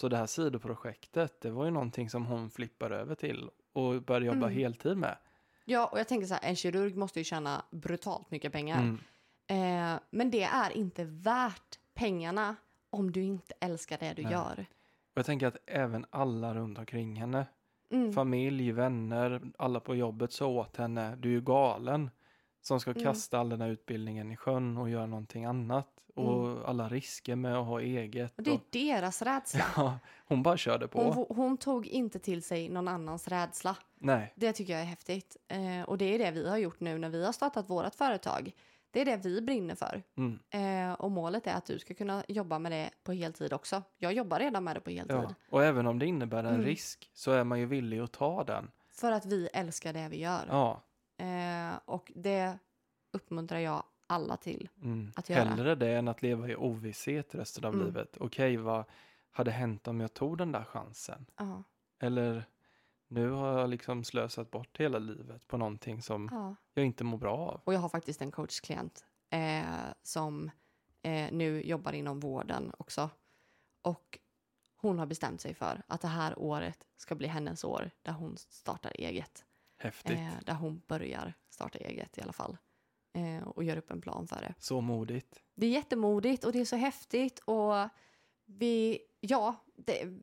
Så 0.00 0.08
det 0.08 0.16
här 0.16 0.26
sidoprojektet, 0.26 1.40
det 1.40 1.50
var 1.50 1.64
ju 1.64 1.70
någonting 1.70 2.10
som 2.10 2.26
hon 2.26 2.50
flippar 2.50 2.90
över 2.90 3.14
till 3.14 3.50
och 3.72 4.02
började 4.02 4.26
jobba 4.26 4.46
Mm. 4.46 4.58
heltid 4.58 4.96
med. 4.96 5.18
Ja, 5.64 5.86
och 5.86 5.98
jag 5.98 6.08
tänker 6.08 6.26
så 6.26 6.34
här, 6.34 6.48
en 6.50 6.56
kirurg 6.56 6.96
måste 6.96 7.20
ju 7.20 7.24
tjäna 7.24 7.64
brutalt 7.70 8.30
mycket 8.30 8.52
pengar. 8.52 8.78
Mm. 8.82 8.98
Eh, 9.94 10.00
men 10.10 10.30
det 10.30 10.42
är 10.42 10.76
inte 10.76 11.04
värt 11.04 11.78
pengarna 11.94 12.56
om 12.90 13.12
du 13.12 13.22
inte 13.22 13.54
älskar 13.60 13.98
det 14.00 14.12
du 14.16 14.22
Nej. 14.22 14.32
gör. 14.32 14.66
Och 15.12 15.18
jag 15.18 15.26
tänker 15.26 15.46
att 15.46 15.56
även 15.66 16.06
alla 16.10 16.54
runt 16.54 16.78
omkring 16.78 17.16
henne, 17.16 17.46
Mm. 17.90 18.12
familj, 18.12 18.72
vänner, 18.72 19.42
alla 19.58 19.80
på 19.80 19.94
jobbet 19.96 20.32
sa 20.32 20.46
åt 20.46 20.76
henne, 20.76 21.16
du 21.16 21.28
är 21.28 21.32
ju 21.32 21.40
galen 21.40 22.10
som 22.60 22.80
ska 22.80 22.90
Mm. 22.90 23.02
kasta 23.02 23.38
all 23.38 23.48
den 23.48 23.60
här 23.60 23.68
utbildningen 23.68 24.32
i 24.32 24.36
sjön 24.36 24.76
och 24.76 24.90
göra 24.90 25.06
någonting 25.06 25.44
annat. 25.44 25.88
Och 26.14 26.68
alla 26.68 26.88
risker 26.88 27.36
med 27.36 27.56
att 27.56 27.66
ha 27.66 27.80
eget. 27.80 28.36
Och 28.36 28.42
det 28.42 28.50
är 28.50 28.54
och, 28.54 28.60
deras 28.70 29.22
rädsla. 29.22 29.64
ja, 29.76 29.98
hon 30.26 30.42
bara 30.42 30.56
körde 30.56 30.88
på. 30.88 31.02
Hon, 31.12 31.26
hon 31.36 31.56
tog 31.56 31.86
inte 31.86 32.18
till 32.18 32.42
sig 32.42 32.68
någon 32.68 32.88
annans 32.88 33.28
rädsla. 33.28 33.76
Nej, 33.98 34.32
Det 34.36 34.52
tycker 34.52 34.72
jag 34.72 34.82
är 34.82 34.86
häftigt. 34.86 35.36
Eh, 35.48 35.82
och 35.88 35.98
det 35.98 36.04
är 36.14 36.18
det 36.18 36.30
vi 36.30 36.48
har 36.48 36.56
gjort 36.56 36.80
nu 36.80 36.98
när 36.98 37.08
vi 37.08 37.24
har 37.24 37.32
startat 37.32 37.70
vårt 37.70 37.94
företag. 37.94 38.52
Det 38.90 39.00
är 39.00 39.04
det 39.04 39.16
vi 39.16 39.40
brinner 39.42 39.74
för. 39.74 40.02
mm, 40.16 40.38
Eh, 40.50 40.92
och 40.92 41.10
målet 41.10 41.46
är 41.46 41.54
att 41.54 41.64
du 41.66 41.78
ska 41.78 41.94
kunna 41.94 42.24
jobba 42.28 42.58
med 42.58 42.72
det 42.72 42.90
på 43.04 43.12
heltid 43.12 43.52
också. 43.52 43.82
Jag 43.98 44.12
jobbar 44.12 44.38
redan 44.38 44.64
med 44.64 44.76
det 44.76 44.80
på 44.80 44.90
heltid. 44.90 45.16
ja. 45.16 45.34
Och 45.50 45.64
även 45.64 45.86
om 45.86 45.98
det 45.98 46.06
innebär 46.06 46.38
en 46.44 46.46
Mm. 46.54 46.62
risk 46.62 47.10
så 47.14 47.30
är 47.30 47.44
man 47.44 47.58
ju 47.60 47.66
villig 47.66 47.98
att 47.98 48.12
ta 48.12 48.44
den. 48.44 48.70
För 48.90 49.12
att 49.12 49.26
vi 49.26 49.48
älskar 49.52 49.92
det 49.92 50.08
vi 50.10 50.20
gör. 50.20 50.44
Ja, 50.48 50.82
Eh, 51.18 51.78
och 51.84 52.12
det 52.14 52.58
uppmuntrar 53.12 53.58
jag 53.58 53.82
alla 54.06 54.36
till. 54.36 54.68
mm. 54.82 55.12
Att 55.16 55.28
göra. 55.28 55.44
hellre 55.44 55.74
det 55.74 55.92
än 55.96 56.08
att 56.08 56.22
leva 56.22 56.48
i 56.48 56.56
ovisshet 56.56 57.34
resten 57.34 57.64
av 57.64 57.74
Mm. 57.74 57.86
livet. 57.86 58.16
Okej, 58.20 58.56
vad 58.56 58.84
hade 59.30 59.50
hänt 59.50 59.88
om 59.88 60.00
jag 60.00 60.14
tog 60.14 60.38
den 60.38 60.52
där 60.52 60.64
chansen? 60.64 61.26
Ja, 61.36 61.62
Eller 62.00 62.44
nu 63.08 63.30
har 63.30 63.58
jag 63.58 63.70
liksom 63.70 64.04
slösat 64.04 64.50
bort 64.50 64.80
hela 64.80 64.98
livet 64.98 65.48
på 65.48 65.56
någonting 65.56 66.02
som 66.02 66.28
ja. 66.32 66.54
jag 66.74 66.84
inte 66.84 67.04
mår 67.04 67.18
bra 67.18 67.36
av. 67.36 67.60
Och 67.64 67.74
jag 67.74 67.80
har 67.80 67.88
faktiskt 67.88 68.22
en 68.22 68.30
coachklient 68.30 69.04
eh, 69.30 69.62
som 70.02 70.50
eh, 71.02 71.32
nu 71.32 71.62
jobbar 71.62 71.92
inom 71.92 72.20
vården 72.20 72.72
också. 72.78 73.10
Och 73.82 74.18
hon 74.76 74.98
har 74.98 75.06
bestämt 75.06 75.40
sig 75.40 75.54
för 75.54 75.82
att 75.86 76.00
det 76.00 76.08
här 76.08 76.38
året 76.38 76.86
ska 76.96 77.14
bli 77.14 77.26
hennes 77.28 77.64
år 77.64 77.90
där 78.02 78.12
hon 78.12 78.36
startar 78.36 78.92
eget. 78.94 79.44
Häftigt. 79.78 80.18
Eh, 80.18 80.32
där 80.44 80.54
hon 80.54 80.82
börjar 80.86 81.34
starta 81.50 81.78
eget 81.78 82.18
i 82.18 82.22
alla 82.22 82.32
fall. 82.32 82.56
Eh, 83.12 83.48
och 83.48 83.64
gör 83.64 83.76
upp 83.76 83.90
en 83.90 84.00
plan 84.00 84.26
för 84.26 84.40
det. 84.40 84.54
Så 84.58 84.80
modigt. 84.80 85.40
Det 85.54 85.66
är 85.66 85.70
jättemodigt 85.70 86.44
och 86.44 86.52
det 86.52 86.60
är 86.60 86.64
så 86.64 86.76
häftigt 86.76 87.38
och 87.38 87.88
vi, 88.44 88.98
ja, 89.20 89.56
det, 89.76 90.20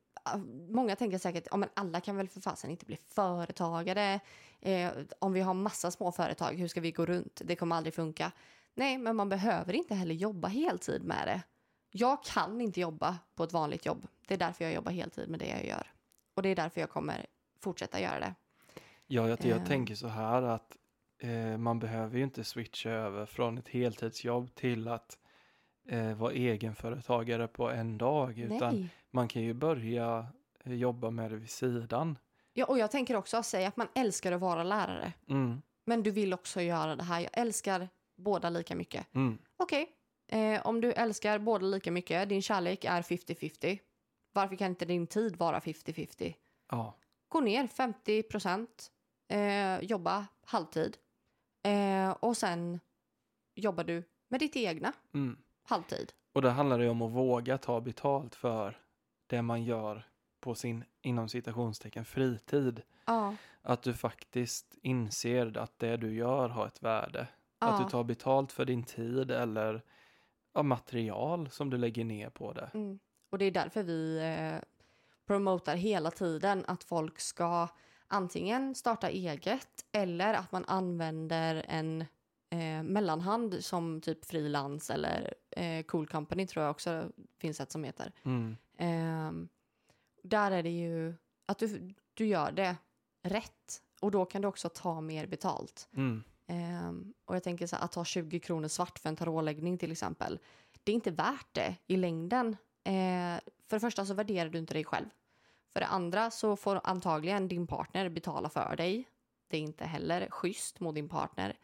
många 0.70 0.96
tänker 0.96 1.18
säkert, 1.18 1.48
ja 1.52 1.58
men 1.58 1.70
alla 1.74 2.02
kan 2.02 2.18
väl 2.18 2.30
för 2.30 2.42
fasen 2.42 2.72
inte 2.72 2.86
bli 2.86 2.98
företagare. 3.06 4.20
Eh, 4.60 4.92
om 5.20 5.34
vi 5.34 5.42
har 5.42 5.54
massa 5.54 5.92
små 5.92 6.12
företag, 6.12 6.54
hur 6.54 6.68
ska 6.68 6.82
vi 6.82 6.92
gå 6.92 7.06
runt? 7.06 7.42
Det 7.46 7.56
kommer 7.56 7.76
aldrig 7.76 7.94
funka. 7.94 8.32
Nej, 8.74 8.98
men 8.98 9.16
man 9.16 9.30
behöver 9.30 9.74
inte 9.74 9.96
heller 9.96 10.16
jobba 10.16 10.48
heltid 10.48 11.04
med 11.04 11.28
det. 11.28 11.42
Jag 11.92 12.24
kan 12.24 12.62
inte 12.62 12.80
jobba 12.80 13.18
på 13.36 13.44
ett 13.44 13.54
vanligt 13.54 13.86
jobb. 13.86 14.08
Det 14.28 14.34
är 14.34 14.38
därför 14.38 14.64
jag 14.64 14.74
jobbar 14.74 14.92
heltid 14.92 15.30
med 15.30 15.40
det 15.40 15.48
jag 15.48 15.66
gör. 15.66 15.92
Och 16.34 16.42
det 16.42 16.50
är 16.50 16.56
därför 16.56 16.82
jag 16.82 16.90
kommer 16.90 17.26
fortsätta 17.60 18.00
göra 18.00 18.20
det. 18.20 18.36
Ja, 19.08 19.30
jag, 19.30 19.40
jag 19.46 19.58
Eh. 19.62 19.66
tänker 19.68 19.96
så 19.96 20.08
här 20.08 20.42
att 20.42 20.78
eh, 21.22 21.58
man 21.58 21.80
behöver 21.80 22.18
ju 22.18 22.24
inte 22.24 22.44
switcha 22.44 22.90
över 22.90 23.26
från 23.26 23.58
ett 23.58 23.68
heltidsjobb 23.70 24.56
till 24.56 24.88
att 24.88 25.18
eh, 25.90 26.14
vara 26.16 26.32
egenföretagare 26.34 27.48
på 27.48 27.70
en 27.70 27.98
dag. 27.98 28.38
Utan 28.40 28.76
Nej. 28.76 28.90
man 29.12 29.28
kan 29.28 29.42
ju 29.42 29.54
börja 29.54 30.28
eh, 30.64 30.74
jobba 30.74 31.10
med 31.10 31.32
det 31.32 31.38
vid 31.38 31.50
sidan. 31.50 32.18
Ja, 32.54 32.66
och 32.66 32.78
jag 32.78 32.92
tänker 32.92 33.16
också 33.16 33.44
säga 33.44 33.68
att 33.68 33.78
man 33.78 33.88
älskar 33.96 34.32
att 34.32 34.42
vara 34.42 34.64
lärare. 34.64 35.14
Mm, 35.30 35.62
Men 35.86 36.04
du 36.04 36.12
vill 36.12 36.34
också 36.34 36.62
göra 36.62 36.96
det 36.96 37.04
här. 37.04 37.20
Jag 37.20 37.30
älskar 37.34 37.90
båda 38.18 38.50
lika 38.50 38.76
mycket. 38.76 39.16
mm, 39.16 39.38
Okej, 39.58 39.90
eh, 40.28 40.62
om 40.68 40.82
du 40.82 40.92
älskar 40.94 41.40
båda 41.40 41.66
lika 41.66 41.92
mycket, 41.92 42.30
din 42.30 42.42
kärlek 42.42 42.86
är 42.86 43.02
50-50. 43.02 43.80
Varför 44.34 44.56
kan 44.56 44.68
inte 44.70 44.86
din 44.86 45.08
tid 45.08 45.36
vara 45.36 45.60
50-50? 45.60 46.34
ja, 46.72 46.96
Gå 47.30 47.40
ner 47.42 47.68
50 47.68 48.24
procent, 48.24 48.92
eh, 49.28 49.80
jobba 49.80 50.26
halvtid 50.42 50.98
eh, 51.64 52.10
och 52.10 52.38
sen 52.38 52.80
jobbar 53.56 53.84
du 53.84 54.04
med 54.28 54.40
ditt 54.40 54.56
egna 54.56 54.94
mm. 55.14 55.38
halvtid. 55.64 56.14
Och 56.34 56.42
det 56.42 56.50
handlar 56.50 56.80
ju 56.80 56.90
om 56.90 57.02
att 57.02 57.12
våga 57.12 57.58
ta 57.58 57.82
betalt 57.82 58.36
för 58.36 58.80
det 59.28 59.42
man 59.42 59.64
gör 59.64 60.08
på 60.40 60.56
sin, 60.56 60.84
inom 61.02 61.30
citationstecken, 61.30 62.06
fritid. 62.06 62.82
Ja, 63.06 63.36
Att 63.62 63.84
du 63.84 63.94
faktiskt 63.94 64.76
inser 64.82 65.58
att 65.58 65.80
det 65.80 65.98
du 65.98 66.16
gör 66.16 66.50
har 66.50 66.68
ett 66.68 66.84
värde. 66.84 67.28
Att 67.60 67.80
ja. 67.80 67.84
du 67.84 67.90
tar 67.90 68.04
betalt 68.04 68.52
för 68.52 68.66
din 68.66 68.84
tid 68.84 69.32
eller 69.32 69.84
ja, 70.54 70.64
material 70.64 71.50
som 71.50 71.70
du 71.70 71.78
lägger 71.78 72.04
ner 72.04 72.30
på 72.30 72.54
det. 72.54 72.70
Mm. 72.74 73.00
Och 73.30 73.38
det 73.38 73.46
är 73.46 73.52
därför 73.52 73.84
vi 73.84 74.18
eh, 74.18 74.64
promotar 75.28 75.76
hela 75.76 76.12
tiden 76.12 76.64
att 76.68 76.84
folk 76.84 77.20
ska 77.20 77.68
antingen 78.08 78.76
starta 78.76 79.10
eget 79.10 79.86
eller 79.92 80.34
att 80.34 80.52
man 80.52 80.66
använder 80.66 81.66
en 81.68 82.02
eh, 82.50 82.84
mellanhand 82.84 83.64
som 83.64 84.02
typ 84.02 84.26
frilans 84.26 84.90
eller 84.90 85.34
eh, 85.52 85.84
Cool 85.84 86.08
Company 86.08 86.48
tror 86.48 86.64
jag 86.64 86.72
också 86.72 87.12
finns 87.38 87.62
ett 87.62 87.72
som 87.72 87.84
heter. 87.84 88.12
Mm. 88.24 88.58
Ehm, 88.78 89.50
där 90.24 90.52
är 90.52 90.64
det 90.64 90.70
ju 90.70 91.14
att 91.46 91.60
du, 91.60 91.94
du 92.14 92.26
gör 92.26 92.52
det 92.52 92.76
rätt 93.24 93.82
och 94.02 94.12
då 94.12 94.26
kan 94.26 94.42
du 94.42 94.48
också 94.48 94.70
ta 94.70 95.02
mer 95.02 95.28
betalt. 95.28 95.90
Mm. 95.94 96.24
Ehm, 96.48 97.14
och 97.26 97.36
jag 97.36 97.44
tänker 97.44 97.68
så 97.68 97.76
här, 97.76 97.84
att 97.84 97.92
ta 97.92 98.06
20 98.06 98.40
kronor 98.40 98.68
svart 98.68 99.00
för 99.00 99.10
en 99.10 99.16
tarotläggning 99.16 99.78
till 99.78 99.92
exempel. 99.92 100.40
Det 100.84 100.92
är 100.92 100.96
inte 100.96 101.12
värt 101.12 101.48
det 101.52 101.76
i 101.88 101.98
längden. 101.98 102.58
Eh, 102.84 103.40
för 103.68 103.76
det 103.76 103.80
första 103.80 104.06
så 104.06 104.14
värderar 104.14 104.50
du 104.50 104.58
inte 104.58 104.74
dig 104.74 104.84
själv. 104.84 105.10
För 105.76 105.80
det 105.80 105.88
andra 105.88 106.32
så 106.32 106.56
får 106.56 106.82
antagligen 106.84 107.48
din 107.48 107.68
partner 107.68 108.10
betala 108.10 108.50
för 108.50 108.76
dig. 108.76 109.08
Det 109.48 109.58
är 109.58 109.62
inte 109.62 109.86
heller 109.86 110.28
schysst 110.30 110.80
mot 110.80 110.96
din 110.96 111.10
partner. 111.10 111.58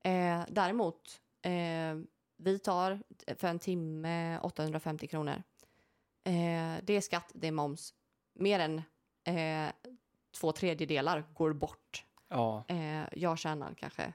Eh, 0.00 0.40
däremot, 0.48 1.20
eh, 1.42 1.96
vi 2.36 2.58
tar 2.58 3.02
för 3.34 3.48
en 3.48 3.58
timme 3.58 4.38
850 4.38 5.06
kronor. 5.06 5.42
Eh, 6.24 6.74
det 6.82 6.92
är 6.92 7.00
skatt, 7.00 7.32
det 7.34 7.48
är 7.48 7.52
moms. 7.52 7.94
Mer 8.32 8.60
än 8.60 8.82
eh, 9.24 9.72
två 10.40 10.52
tredjedelar 10.52 11.24
går 11.34 11.52
bort 11.52 12.04
Ja. 12.28 12.64
Eh, 12.68 13.04
jag 13.12 13.38
tjänar 13.38 13.74
kanske 13.74 14.12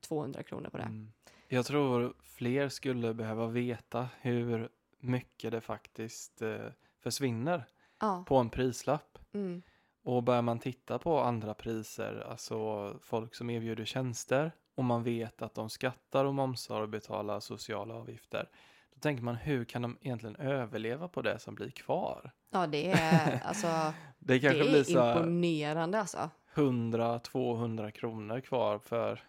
200 0.00 0.42
kronor 0.42 0.68
på 0.68 0.76
det. 0.76 0.84
Mm. 0.84 1.12
Jag 1.48 1.66
tror 1.66 2.14
fler 2.22 2.68
skulle 2.68 3.14
behöva 3.14 3.46
veta 3.46 4.08
hur 4.20 4.68
mycket 4.98 5.50
det 5.50 5.60
faktiskt 5.60 6.42
eh, 6.42 6.66
försvinner 7.00 7.66
Ja. 8.00 8.24
på 8.28 8.36
en 8.36 8.50
prislapp. 8.50 9.18
Mm. 9.34 9.62
Och 10.04 10.22
börjar 10.22 10.42
man 10.42 10.58
titta 10.58 10.98
på 10.98 11.20
andra 11.20 11.54
priser, 11.54 12.26
alltså 12.30 12.94
folk 13.02 13.34
som 13.34 13.50
erbjuder 13.50 13.84
tjänster 13.84 14.52
och 14.74 14.84
man 14.84 15.02
vet 15.02 15.42
att 15.42 15.54
de 15.54 15.70
skattar 15.70 16.24
och 16.24 16.34
momsar 16.34 16.80
och 16.80 16.88
betalar 16.88 17.40
sociala 17.40 17.94
avgifter. 17.94 18.48
Då 18.94 19.00
tänker 19.00 19.22
man 19.22 19.34
hur 19.36 19.64
kan 19.64 19.82
de 19.82 19.98
egentligen 20.00 20.36
överleva 20.36 21.08
på 21.08 21.22
det 21.22 21.38
som 21.38 21.54
blir 21.54 21.70
kvar? 21.70 22.32
ja, 22.50 22.66
det 22.66 22.90
är, 22.90 23.40
alltså, 23.44 23.66
Det 23.66 23.94
det 24.18 24.40
kanske 24.40 24.62
blir 24.62 24.80
är 24.80 24.84
så 24.84 25.00
här 25.00 25.16
imponerande 25.16 26.00
alltså. 26.00 26.30
100-200 26.54 27.90
kronor 27.90 28.40
kvar 28.40 28.78
för 28.78 29.22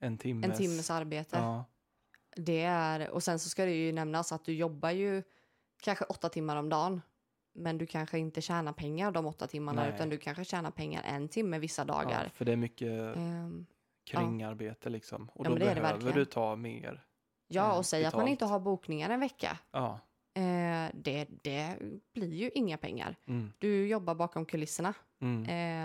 en 0.00 0.18
timmes... 0.18 0.50
En 0.50 0.56
timmes 0.56 0.90
arbete. 0.90 1.36
Ja, 1.36 1.64
Det 2.36 2.62
är, 2.62 3.10
och 3.10 3.22
sen 3.22 3.38
så 3.38 3.48
ska 3.48 3.64
det 3.64 3.72
ju 3.72 3.92
nämnas 3.92 4.32
att 4.32 4.44
du 4.44 4.54
jobbar 4.54 4.90
ju 4.90 5.22
kanske 5.82 6.04
åtta 6.04 6.28
timmar 6.28 6.56
om 6.56 6.68
dagen. 6.68 7.02
Men 7.54 7.78
du 7.78 7.86
kanske 7.86 8.18
inte 8.18 8.40
tjänar 8.40 8.72
pengar 8.72 9.10
de 9.10 9.26
åtta 9.26 9.46
timmarna 9.46 9.82
Nej. 9.82 9.94
utan 9.94 10.08
du 10.08 10.18
kanske 10.18 10.44
tjänar 10.44 10.70
pengar 10.70 11.02
en 11.02 11.28
timme 11.28 11.58
vissa 11.58 11.84
dagar. 11.84 12.24
Ja, 12.24 12.30
för 12.34 12.44
det 12.44 12.52
är 12.52 12.56
mycket 12.56 13.16
Ehm, 13.16 13.66
kringarbete 14.10 14.90
liksom. 14.90 15.30
Och 15.34 15.46
Ja, 15.46 15.50
då 15.50 15.56
behöver 15.56 16.12
du 16.12 16.24
ta 16.24 16.56
mer. 16.56 17.04
ja, 17.48 17.72
eh, 17.72 17.78
och 17.78 17.86
säg 17.86 18.04
att 18.04 18.14
man 18.16 18.28
inte 18.28 18.44
har 18.44 18.60
bokningar 18.60 19.10
en 19.10 19.20
vecka. 19.20 19.58
Ja. 19.72 20.00
Eh, 20.36 20.90
det, 20.94 21.26
det 21.42 21.76
blir 22.14 22.34
ju 22.34 22.50
inga 22.54 22.76
pengar. 22.78 23.16
Mm. 23.26 23.52
Du 23.58 23.86
jobbar 23.86 24.14
bakom 24.14 24.46
kulisserna. 24.46 24.94
Mm. 25.20 25.44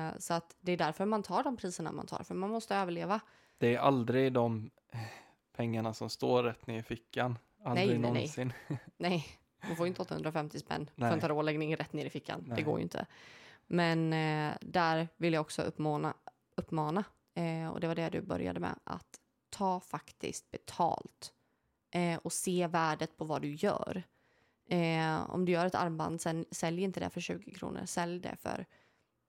Eh, 0.09 0.17
så 0.17 0.33
att 0.33 0.55
det 0.59 0.71
är 0.71 0.77
därför 0.77 1.05
man 1.05 1.23
tar 1.23 1.43
de 1.43 1.57
priserna 1.57 1.91
man 1.91 2.05
tar, 2.05 2.23
för 2.23 2.35
man 2.35 2.49
måste 2.49 2.75
överleva. 2.75 3.19
Det 3.57 3.75
är 3.75 3.79
aldrig 3.79 4.33
de 4.33 4.69
eh, 4.91 4.99
pengarna 5.55 5.93
som 5.93 6.09
står 6.09 6.43
rätt 6.43 6.67
ner 6.67 6.79
i 6.79 6.83
fickan. 6.83 7.37
Aldrig 7.63 7.87
nej, 7.87 7.97
nej. 7.99 8.11
någonsin. 8.11 8.53
Nej, 8.97 9.25
man 9.67 9.75
får 9.75 9.85
ju 9.85 9.87
inte 9.87 10.01
850 10.01 10.59
spänn 10.59 10.89
för 10.95 11.05
en 11.05 11.19
taroläggning 11.19 11.75
rätt 11.75 11.93
ner 11.93 12.05
i 12.05 12.09
fickan. 12.09 12.43
Det 12.47 12.53
Nej. 12.53 12.63
går 12.63 12.77
ju 12.77 12.83
inte. 12.83 13.05
Men 13.67 14.13
eh, 14.13 14.57
där 14.61 15.07
vill 15.17 15.33
jag 15.33 15.41
också 15.41 15.61
uppmana, 15.61 16.13
uppmana 16.55 17.03
eh, 17.33 17.67
och 17.67 17.79
det 17.79 17.87
var 17.87 17.95
det 17.95 18.09
du 18.09 18.21
började 18.21 18.59
med, 18.59 18.75
att 18.83 19.19
ta 19.49 19.79
faktiskt 19.79 20.51
betalt 20.51 21.33
eh, 21.91 22.19
och 22.23 22.33
se 22.33 22.67
värdet 22.67 23.17
på 23.17 23.25
vad 23.25 23.41
du 23.41 23.53
gör. 23.53 24.03
Eh, 24.69 25.29
om 25.29 25.45
du 25.45 25.51
gör 25.51 25.65
ett 25.65 25.75
armband, 25.75 26.21
sen, 26.21 26.45
sälj 26.51 26.83
inte 26.83 26.99
det 26.99 27.09
för 27.09 27.21
20 27.21 27.51
kronor, 27.51 27.85
sälj 27.85 28.19
det 28.19 28.35
för 28.35 28.65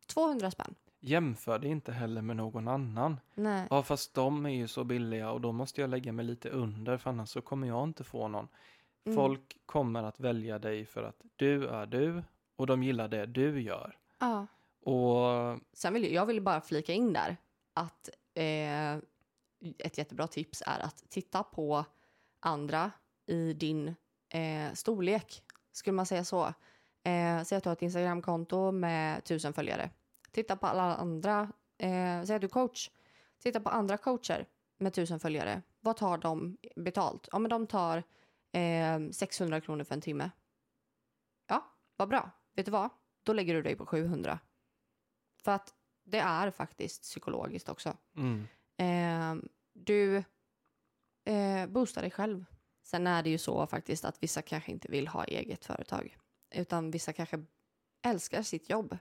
200 0.07 0.51
spänn. 0.51 0.75
Jämför 1.01 1.59
det 1.59 1.69
inte 1.69 1.93
heller 1.93 2.23
med 2.23 2.37
någon 2.37 2.69
annan. 2.69 3.21
Nej. 3.35 3.67
Ja, 3.71 3.83
fast 3.83 4.15
de 4.15 4.47
är 4.47 4.51
ju 4.51 4.69
så 4.69 4.85
billiga 4.85 5.31
och 5.31 5.41
då 5.41 5.53
måste 5.53 5.81
jag 5.81 5.91
lägga 5.91 6.13
mig 6.13 6.25
lite 6.25 6.49
under 6.49 6.99
för 6.99 7.11
annars 7.11 7.29
så 7.29 7.41
kommer 7.41 7.69
jag 7.69 7.85
inte 7.85 8.05
få 8.05 8.29
någon. 8.29 8.49
Mm. 9.05 9.17
Folk 9.17 9.59
kommer 9.67 10.03
att 10.03 10.21
välja 10.21 10.59
dig 10.59 10.87
för 10.87 11.03
att 11.03 11.23
du 11.37 11.69
är 11.69 11.87
du 11.87 12.23
och 12.57 12.67
de 12.67 12.83
gillar 12.83 13.09
det 13.09 13.27
du 13.27 13.63
gör. 13.63 13.99
Ja. 14.19 14.47
Och 14.85 15.59
Sen 15.73 15.95
vill 15.95 16.03
jag, 16.03 16.13
jag 16.13 16.27
vill 16.27 16.41
bara 16.41 16.61
flika 16.61 16.93
in 16.93 17.13
där 17.13 17.37
att 17.75 18.09
eh, 18.35 18.95
ett 19.79 19.99
jättebra 19.99 20.27
tips 20.27 20.63
är 20.67 20.81
att 20.81 21.05
titta 21.09 21.43
på 21.43 21.85
andra 22.41 22.91
i 23.27 23.53
din 23.53 23.95
eh, 24.29 24.73
storlek. 24.75 25.43
Skulle 25.73 25.95
man 25.95 26.07
säga 26.07 26.25
så. 26.25 26.45
Eh, 27.03 27.43
säg 27.45 27.59
att 27.59 27.65
du 27.65 27.69
har 27.69 27.73
ett 27.73 27.83
Instagramkonto 27.83 28.73
med 28.73 29.25
tusen 29.25 29.53
följare. 29.53 29.91
Titta 30.31 30.57
på 30.57 30.67
alla 30.67 30.97
andra. 30.97 31.53
Eh, 31.79 32.25
säg 32.25 32.37
att 32.37 32.41
du 32.41 32.47
är 32.47 32.49
coach. 32.49 32.91
Titta 33.43 33.61
på 33.61 33.69
andra 33.69 33.97
coacher 33.97 34.47
med 34.79 34.93
tusen 34.93 35.21
följare. 35.21 35.63
Vad 35.81 35.97
tar 35.97 36.19
de 36.19 36.57
betalt? 36.77 37.29
Ja, 37.33 37.39
men 37.39 37.51
de 37.51 37.67
tar 37.67 38.03
eh, 38.53 39.11
600 39.13 39.61
kronor 39.61 39.85
för 39.85 39.95
en 39.95 40.01
timme. 40.01 40.31
Ja, 41.47 41.65
vad 41.97 42.09
bra. 42.09 42.31
Vet 42.55 42.67
du 42.67 42.73
vad? 42.73 42.91
Då 43.23 43.33
lägger 43.33 43.55
du 43.55 43.63
dig 43.63 43.77
på 43.77 43.87
700. 43.87 44.39
För 45.45 45.53
att 45.53 45.75
det 46.05 46.19
är 46.19 46.51
faktiskt 46.51 47.03
psykologiskt 47.03 47.69
också. 47.69 47.97
mm, 48.17 48.47
Eh, 48.77 49.35
du 49.73 50.17
eh, 51.25 51.67
boostar 51.69 52.03
dig 52.03 52.11
själv. 52.11 52.45
Sen 52.83 53.07
är 53.07 53.23
det 53.23 53.31
ju 53.31 53.39
så 53.39 53.67
faktiskt 53.67 54.05
att 54.05 54.23
vissa 54.23 54.43
kanske 54.43 54.73
inte 54.73 54.89
vill 54.91 55.09
ha 55.09 55.25
eget 55.25 55.65
företag. 55.65 56.17
Utan 56.55 56.91
vissa 56.91 57.13
kanske 57.13 57.45
älskar 58.03 58.43
sitt 58.43 58.71
jobb. 58.71 58.99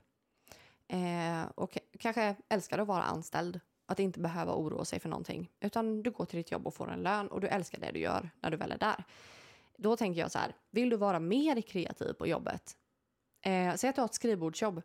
Eh, 0.87 1.43
och 1.55 1.77
kanske 1.99 2.35
älskar 2.49 2.79
att 2.79 2.87
vara 2.87 3.03
anställd. 3.03 3.59
Att 3.85 3.99
inte 3.99 4.19
behöva 4.19 4.53
oroa 4.53 4.85
sig 4.85 4.99
för 4.99 5.09
någonting. 5.09 5.51
Utan 5.59 6.03
du 6.03 6.11
går 6.11 6.25
till 6.25 6.37
ditt 6.37 6.51
jobb 6.51 6.67
och 6.67 6.73
får 6.73 6.91
en 6.91 7.03
lön 7.03 7.27
och 7.27 7.41
du 7.41 7.47
älskar 7.47 7.79
det 7.79 7.91
du 7.91 7.99
gör 7.99 8.29
när 8.41 8.51
du 8.51 8.57
väl 8.57 8.71
är 8.71 8.77
där. 8.77 9.03
Då 9.81 9.97
tänker 9.97 10.21
jag 10.21 10.31
så 10.31 10.39
här, 10.39 10.55
vill 10.71 10.89
du 10.89 10.97
vara 10.97 11.19
mer 11.19 11.61
kreativ 11.61 12.13
på 12.13 12.27
jobbet? 12.27 12.77
Eh, 13.45 13.75
säg 13.75 13.89
att 13.89 13.95
du 13.95 14.01
har 14.01 14.05
ett 14.05 14.13
skrivbordsjobb. 14.13 14.81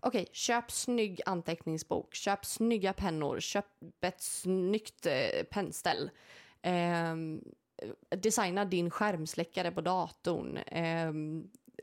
Okej, 0.00 0.28
köp 0.32 0.70
snygg 0.70 1.20
anteckningsbok, 1.26 2.14
köp 2.14 2.44
snygga 2.44 2.92
pennor, 2.92 3.40
köp 3.40 3.66
ett 4.00 4.20
snyggt 4.20 5.06
eh, 5.06 5.44
pennställ. 5.50 6.10
Eh, 6.62 7.16
designa 8.08 8.64
din 8.64 8.90
skärmsläckare 8.90 9.70
på 9.70 9.80
datorn. 9.80 10.56
Eh, 10.56 11.12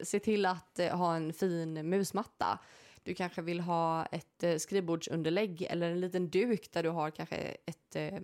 se 0.03 0.19
till 0.19 0.45
att 0.45 0.79
eh, 0.79 0.97
ha 0.97 1.15
en 1.15 1.33
fin 1.33 1.89
musmatta. 1.89 2.59
Du 3.03 3.13
kanske 3.15 3.41
vill 3.41 3.59
ha 3.59 4.05
ett 4.05 4.43
eh, 4.43 4.57
skrivbordsunderlägg 4.57 5.61
eller 5.61 5.91
en 5.91 5.99
liten 5.99 6.29
duk 6.29 6.71
där 6.71 6.83
du 6.83 6.89
har 6.89 7.11
kanske 7.11 7.35
ett 7.65 7.95
eh, 7.95 8.19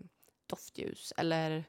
doftljus 0.48 1.14
eller 1.18 1.64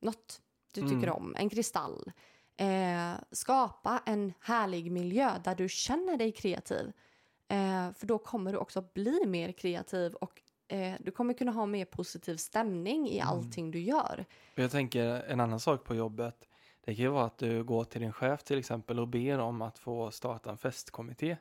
något 0.00 0.40
du 0.76 0.82
tycker 0.88 0.96
Mm. 1.08 1.14
om, 1.14 1.34
en 1.38 1.48
kristall. 1.50 2.12
Eh, 2.56 3.12
skapa 3.32 4.02
en 4.06 4.32
härlig 4.40 4.92
miljö 4.92 5.30
där 5.44 5.54
du 5.54 5.68
känner 5.68 6.16
dig 6.16 6.32
kreativ. 6.32 6.92
Eh, 7.48 7.92
för 7.92 8.06
då 8.06 8.18
kommer 8.18 8.52
du 8.52 8.58
också 8.58 8.84
bli 8.94 9.26
mer 9.26 9.52
kreativ 9.52 10.14
och 10.14 10.42
eh, 10.68 10.94
du 11.00 11.10
kommer 11.10 11.34
kunna 11.34 11.52
ha 11.52 11.66
mer 11.66 11.84
positiv 11.84 12.36
stämning 12.36 13.08
i 13.08 13.18
Mm. 13.18 13.28
allting 13.28 13.70
du 13.70 13.80
gör. 13.80 14.24
Jag 14.54 14.70
tänker 14.70 15.04
en 15.04 15.40
annan 15.40 15.60
sak 15.60 15.84
på 15.84 15.94
jobbet. 15.94 16.48
Det 16.84 16.94
kan 16.94 17.02
ju 17.04 17.08
vara 17.10 17.24
att 17.24 17.38
du 17.38 17.64
går 17.64 17.84
till 17.84 18.00
din 18.00 18.12
chef 18.12 18.42
till 18.44 18.58
exempel 18.58 19.00
och 19.00 19.08
ber 19.08 19.38
om 19.38 19.62
att 19.62 19.78
få 19.78 20.10
starta 20.10 20.50
en 20.50 20.58
festkommitté. 20.58 21.36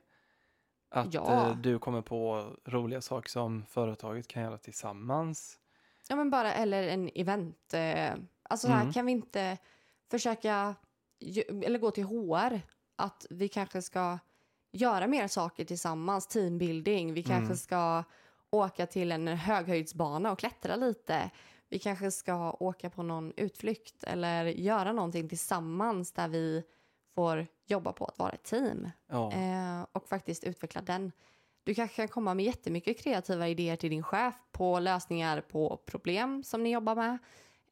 Att 0.89 1.13
Ja. 1.13 1.49
eh, 1.49 1.57
du 1.57 1.79
kommer 1.79 2.01
på 2.01 2.51
roliga 2.65 3.01
saker 3.01 3.29
som 3.29 3.65
företaget 3.65 4.27
kan 4.27 4.43
göra 4.43 4.57
tillsammans. 4.57 5.59
Ja 6.09 6.15
men 6.15 6.29
bara, 6.29 6.53
eller 6.53 6.83
en 6.87 7.09
event. 7.15 7.73
Alltså 8.49 8.67
så 8.67 8.73
här, 8.73 8.81
Mm. 8.81 8.93
kan 8.93 9.05
vi 9.05 9.11
inte 9.11 9.57
försöka, 10.11 10.75
eller 11.63 11.79
gå 11.79 11.91
till 11.91 12.03
HR, 12.03 12.61
att 12.95 13.25
vi 13.29 13.47
kanske 13.47 13.81
ska 13.81 14.19
göra 14.71 15.07
mer 15.07 15.27
saker 15.27 15.65
tillsammans, 15.65 16.27
teambuilding, 16.27 17.13
vi 17.13 17.23
kanske 17.23 17.45
Mm. 17.45 17.57
ska 17.57 18.03
åka 18.49 18.85
till 18.85 19.11
en 19.11 19.27
höghöjdsbana 19.27 20.31
och 20.31 20.39
klättra 20.39 20.75
lite. 20.75 21.29
Vi 21.69 21.79
kanske 21.79 22.11
ska 22.11 22.51
åka 22.51 22.89
på 22.89 23.03
någon 23.03 23.33
utflykt 23.37 24.03
eller 24.03 24.45
göra 24.45 24.91
någonting 24.93 25.29
tillsammans 25.29 26.11
där 26.11 26.27
vi 26.27 26.63
får 27.15 27.47
jobba 27.65 27.91
på 27.93 28.05
att 28.05 28.19
vara 28.19 28.31
ett 28.31 28.43
team 28.43 28.89
Ja, 29.07 29.31
eh, 29.31 29.85
och 29.91 30.07
faktiskt 30.07 30.43
utveckla 30.43 30.81
den. 30.81 31.11
Du 31.63 31.73
kanske 31.75 31.95
kan 31.95 32.07
komma 32.07 32.33
med 32.33 32.45
jättemycket 32.45 32.99
kreativa 32.99 33.47
idéer 33.47 33.75
till 33.75 33.89
din 33.89 34.03
chef 34.03 34.35
på 34.51 34.79
lösningar 34.79 35.41
på 35.41 35.77
problem 35.85 36.43
som 36.43 36.63
ni 36.63 36.71
jobbar 36.71 36.95
med. 36.95 37.17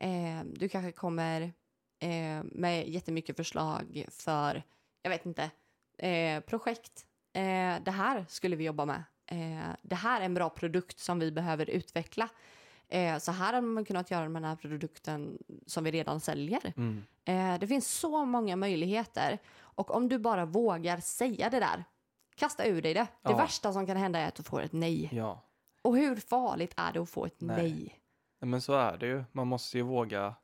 Eh, 0.03 0.43
du 0.45 0.69
kanske 0.69 0.91
kommer 0.91 1.41
eh, 1.99 2.43
med 2.43 2.89
jättemycket 2.89 3.35
förslag 3.35 4.05
för, 4.11 4.63
jag 5.01 5.09
vet 5.09 5.25
inte, 5.25 5.51
eh, 5.97 6.39
projekt. 6.39 7.05
Eh, 7.33 7.75
det 7.83 7.91
här 7.91 8.25
skulle 8.29 8.55
vi 8.55 8.63
jobba 8.63 8.85
med. 8.85 9.03
Eh, 9.25 9.69
det 9.81 9.95
här 9.95 10.21
är 10.21 10.25
en 10.25 10.33
bra 10.33 10.49
produkt 10.49 10.99
som 10.99 11.19
vi 11.19 11.31
behöver 11.31 11.69
utveckla. 11.69 12.29
Eh, 12.87 13.17
så 13.17 13.31
här 13.31 13.45
hade 13.53 13.67
man 13.67 13.85
kunnat 13.85 14.11
göra 14.11 14.29
med 14.29 14.41
den 14.41 14.49
här 14.49 14.55
produkten 14.55 15.37
som 15.65 15.83
vi 15.83 15.91
redan 15.91 16.19
säljer. 16.19 16.73
mm, 16.77 17.03
det 17.59 17.67
finns 17.67 17.87
så 17.91 18.25
många 18.25 18.55
möjligheter. 18.55 19.37
Och 19.55 19.95
om 19.95 20.09
du 20.09 20.17
bara 20.19 20.45
vågar 20.45 20.99
säga 20.99 21.49
det 21.49 21.59
där, 21.59 21.83
kasta 22.35 22.65
ur 22.65 22.81
dig 22.81 22.93
det. 22.93 23.07
Det 23.21 23.29
Ja. 23.31 23.37
värsta 23.37 23.73
som 23.73 23.85
kan 23.87 23.97
hända 23.97 24.19
är 24.19 24.27
att 24.27 24.35
du 24.35 24.43
får 24.43 24.61
ett 24.61 24.73
nej. 24.73 25.09
ja. 25.11 25.41
Och 25.81 25.97
hur 25.97 26.15
farligt 26.15 26.73
är 26.77 26.93
det 26.93 26.99
att 26.99 27.09
få 27.09 27.25
ett 27.25 27.41
Nej. 27.41 27.57
nej? 27.71 27.99
Men 28.45 28.61
så 28.61 28.73
är 28.73 28.97
det 28.97 29.07
ju. 29.07 29.23
Man 29.31 29.47
måste 29.47 29.77
ju 29.77 29.83
våga 29.83 30.35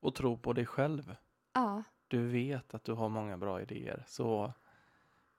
och 0.00 0.14
tro 0.14 0.38
på 0.38 0.52
dig 0.52 0.66
själv. 0.66 1.16
Ja, 1.52 1.82
Du 2.08 2.26
vet 2.28 2.74
att 2.74 2.84
du 2.84 2.92
har 2.92 3.08
många 3.08 3.36
bra 3.38 3.62
idéer. 3.62 4.04
Så 4.06 4.52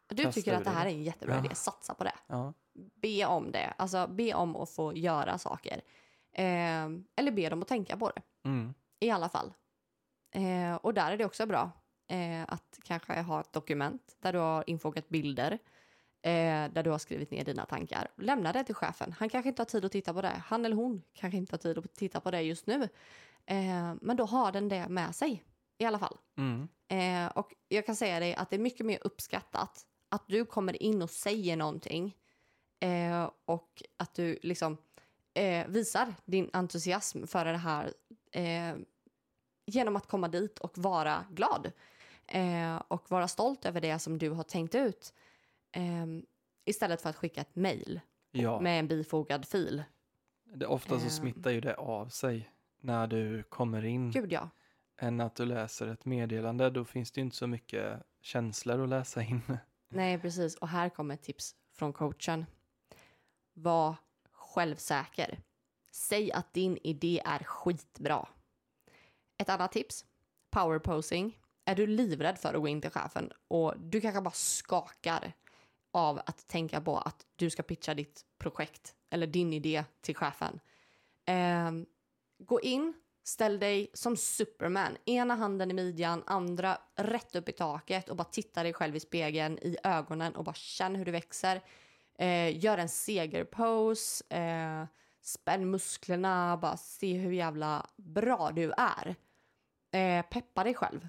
du 0.07 0.31
tycker 0.31 0.53
att 0.53 0.63
det 0.63 0.69
här 0.69 0.85
är 0.85 0.89
en 0.89 1.03
jättebra 1.03 1.35
Ja. 1.35 1.45
idé, 1.45 1.55
satsa 1.55 1.93
på 1.93 2.03
det. 2.03 2.15
ja, 2.27 2.53
Be 2.73 3.25
om 3.25 3.51
det, 3.51 3.73
alltså 3.77 4.07
be 4.07 4.33
om 4.33 4.55
att 4.55 4.69
få 4.69 4.93
göra 4.93 5.37
saker. 5.37 5.81
Eh, 6.31 6.85
eller 7.15 7.31
be 7.31 7.49
dem 7.49 7.61
att 7.61 7.67
tänka 7.67 7.97
på 7.97 8.09
det, 8.15 8.21
mm, 8.49 8.73
i 8.99 9.09
alla 9.11 9.29
fall. 9.29 9.53
Eh, 10.31 10.75
och 10.75 10.93
där 10.93 11.11
är 11.11 11.17
det 11.17 11.25
också 11.25 11.45
bra 11.45 11.71
eh, 12.07 12.43
att 12.47 12.79
kanske 12.83 13.21
ha 13.21 13.39
ett 13.41 13.53
dokument 13.53 14.15
där 14.19 14.33
du 14.33 14.39
har 14.39 14.63
infogat 14.67 15.09
bilder. 15.09 15.59
Eh, 16.25 16.71
där 16.71 16.83
du 16.83 16.89
har 16.89 16.97
skrivit 16.97 17.31
ner 17.31 17.43
dina 17.45 17.65
tankar. 17.65 18.07
Lämna 18.15 18.53
det 18.53 18.63
till 18.63 18.75
chefen. 18.75 19.15
Han 19.19 19.29
kanske 19.29 19.49
inte 19.49 19.61
har 19.61 19.65
tid 19.65 19.85
att 19.85 19.91
titta 19.91 20.13
på 20.13 20.21
det. 20.21 20.41
Han 20.45 20.65
eller 20.65 20.75
hon 20.75 21.01
kanske 21.13 21.37
inte 21.37 21.53
har 21.53 21.57
tid 21.57 21.77
att 21.77 21.95
titta 21.95 22.19
på 22.19 22.31
det 22.31 22.41
just 22.41 22.67
nu. 22.67 22.89
Eh, 23.45 23.93
men 24.01 24.17
då 24.17 24.25
har 24.25 24.51
den 24.51 24.69
det 24.69 24.87
med 24.87 25.15
sig 25.15 25.43
i 25.77 25.85
alla 25.85 25.99
fall. 25.99 26.17
mm, 26.37 26.67
Eh, 26.87 27.27
och 27.27 27.53
jag 27.67 27.85
kan 27.85 27.95
säga 27.95 28.19
dig 28.19 28.35
att 28.35 28.49
det 28.49 28.55
är 28.55 28.59
mycket 28.59 28.85
mer 28.85 28.99
uppskattat 29.01 29.85
att 30.09 30.27
du 30.27 30.45
kommer 30.45 30.83
in 30.83 31.01
och 31.01 31.09
säger 31.09 31.57
någonting 31.57 32.15
eh, 32.79 33.29
och 33.45 33.83
att 33.97 34.13
du 34.13 34.39
liksom 34.43 34.77
eh, 35.33 35.67
visar 35.67 36.13
din 36.25 36.49
entusiasm 36.53 37.27
för 37.27 37.45
det 37.45 37.57
här 37.57 37.93
eh, 38.31 38.75
genom 39.65 39.95
att 39.95 40.07
komma 40.07 40.27
dit 40.27 40.59
och 40.59 40.77
vara 40.77 41.25
glad 41.31 41.71
eh, 42.27 42.75
och 42.87 43.11
vara 43.11 43.27
stolt 43.27 43.65
över 43.65 43.81
det 43.81 43.99
som 43.99 44.17
du 44.17 44.29
har 44.29 44.43
tänkt 44.43 44.75
ut 44.75 45.13
eh, 45.75 46.05
istället 46.65 47.01
för 47.01 47.09
att 47.09 47.15
skicka 47.15 47.41
ett 47.41 47.55
mejl 47.55 48.01
ja. 48.31 48.59
med 48.59 48.79
en 48.79 48.87
bifogad 48.87 49.45
fil. 49.47 49.83
Det, 50.53 50.65
ofta 50.65 50.99
så 50.99 51.05
Ehm. 51.05 51.09
smittar 51.09 51.51
ju 51.51 51.61
det 51.61 51.73
av 51.75 52.07
sig 52.07 52.49
när 52.81 53.07
du 53.07 53.43
kommer 53.43 53.85
in. 53.85 54.11
Gud 54.11 54.31
ja. 54.31 54.49
Än 54.97 55.21
att 55.21 55.35
du 55.35 55.45
läser 55.45 55.87
ett 55.87 56.05
meddelande. 56.05 56.69
Då 56.69 56.85
finns 56.85 57.11
det 57.11 57.19
ju 57.21 57.25
inte 57.25 57.35
så 57.35 57.47
mycket 57.47 58.03
känslor 58.21 58.83
att 58.83 58.89
läsa 58.89 59.23
in. 59.23 59.41
Nej, 59.89 60.19
precis. 60.19 60.55
Och 60.55 60.67
här 60.67 60.89
kommer 60.89 61.13
ett 61.13 61.23
tips 61.23 61.55
från 61.73 61.93
coachen. 61.93 62.45
Var 63.53 63.95
självsäker. 64.31 65.39
Säg 65.91 66.31
att 66.31 66.53
din 66.53 66.77
idé 66.83 67.21
är 67.25 67.39
skitbra. 67.43 68.27
Ett 69.37 69.49
annat 69.49 69.71
tips. 69.71 70.05
Power 70.49 70.79
posing. 70.79 71.39
Är 71.65 71.75
du 71.75 71.87
livrädd 71.87 72.37
för 72.37 72.53
att 72.53 72.61
gå 72.61 72.67
in 72.67 72.81
till 72.81 72.91
chefen 72.91 73.31
och 73.47 73.73
du 73.79 74.01
kanske 74.01 74.21
bara 74.21 74.31
skakar 74.31 75.33
av 75.95 76.21
att 76.25 76.47
tänka 76.47 76.81
på 76.81 76.97
att 76.97 77.25
du 77.35 77.49
ska 77.49 77.63
pitcha 77.63 77.93
ditt 77.93 78.25
projekt 78.37 78.95
eller 79.09 79.27
din 79.27 79.53
idé 79.53 79.83
till 80.01 80.15
chefen. 80.15 80.59
Eh, 81.25 81.71
gå 82.39 82.61
in, 82.61 82.93
ställ 83.23 83.59
dig 83.59 83.87
som 83.93 84.17
Superman. 84.17 84.97
Ena 85.05 85.35
handen 85.35 85.71
i 85.71 85.73
midjan, 85.73 86.23
andra 86.25 86.77
rätt 86.95 87.35
upp 87.35 87.49
i 87.49 87.51
taket 87.51 88.09
och 88.09 88.15
bara 88.15 88.23
titta 88.23 88.63
dig 88.63 88.73
själv 88.73 88.95
i 88.95 88.99
spegeln 88.99 89.59
i 89.61 89.77
ögonen 89.83 90.35
och 90.35 90.43
bara 90.43 90.55
känn 90.55 90.95
hur 90.95 91.05
du 91.05 91.11
växer. 91.11 91.61
Eh, 92.17 92.63
gör 92.63 92.77
en 92.77 92.89
segerpose, 92.89 94.35
eh, 94.35 94.85
spänn 95.21 95.71
musklerna, 95.71 96.57
bara 96.57 96.77
se 96.77 97.13
hur 97.13 97.31
jävla 97.31 97.89
bra 97.95 98.51
du 98.51 98.73
är. 98.77 99.15
Eh, 99.91 100.25
peppa 100.25 100.63
dig 100.63 100.73
själv. 100.73 101.07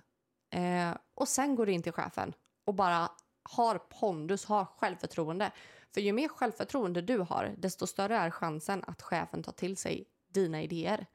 Eh, 0.50 0.96
och 1.14 1.28
sen 1.28 1.54
går 1.54 1.66
du 1.66 1.72
in 1.72 1.82
till 1.82 1.92
chefen 1.92 2.32
och 2.64 2.74
bara 2.74 3.10
har 3.50 3.78
pondus, 3.78 4.44
har 4.44 4.64
självförtroende. 4.64 5.52
För 5.94 6.00
ju 6.00 6.12
mer 6.12 6.28
självförtroende 6.28 7.02
du 7.02 7.18
har, 7.18 7.54
desto 7.58 7.86
större 7.86 8.16
är 8.16 8.30
chansen 8.30 8.84
att 8.86 9.02
chefen 9.02 9.42
tar 9.42 9.52
till 9.52 9.76
sig 9.76 10.04
dina 10.32 10.62
idéer. 10.62 11.06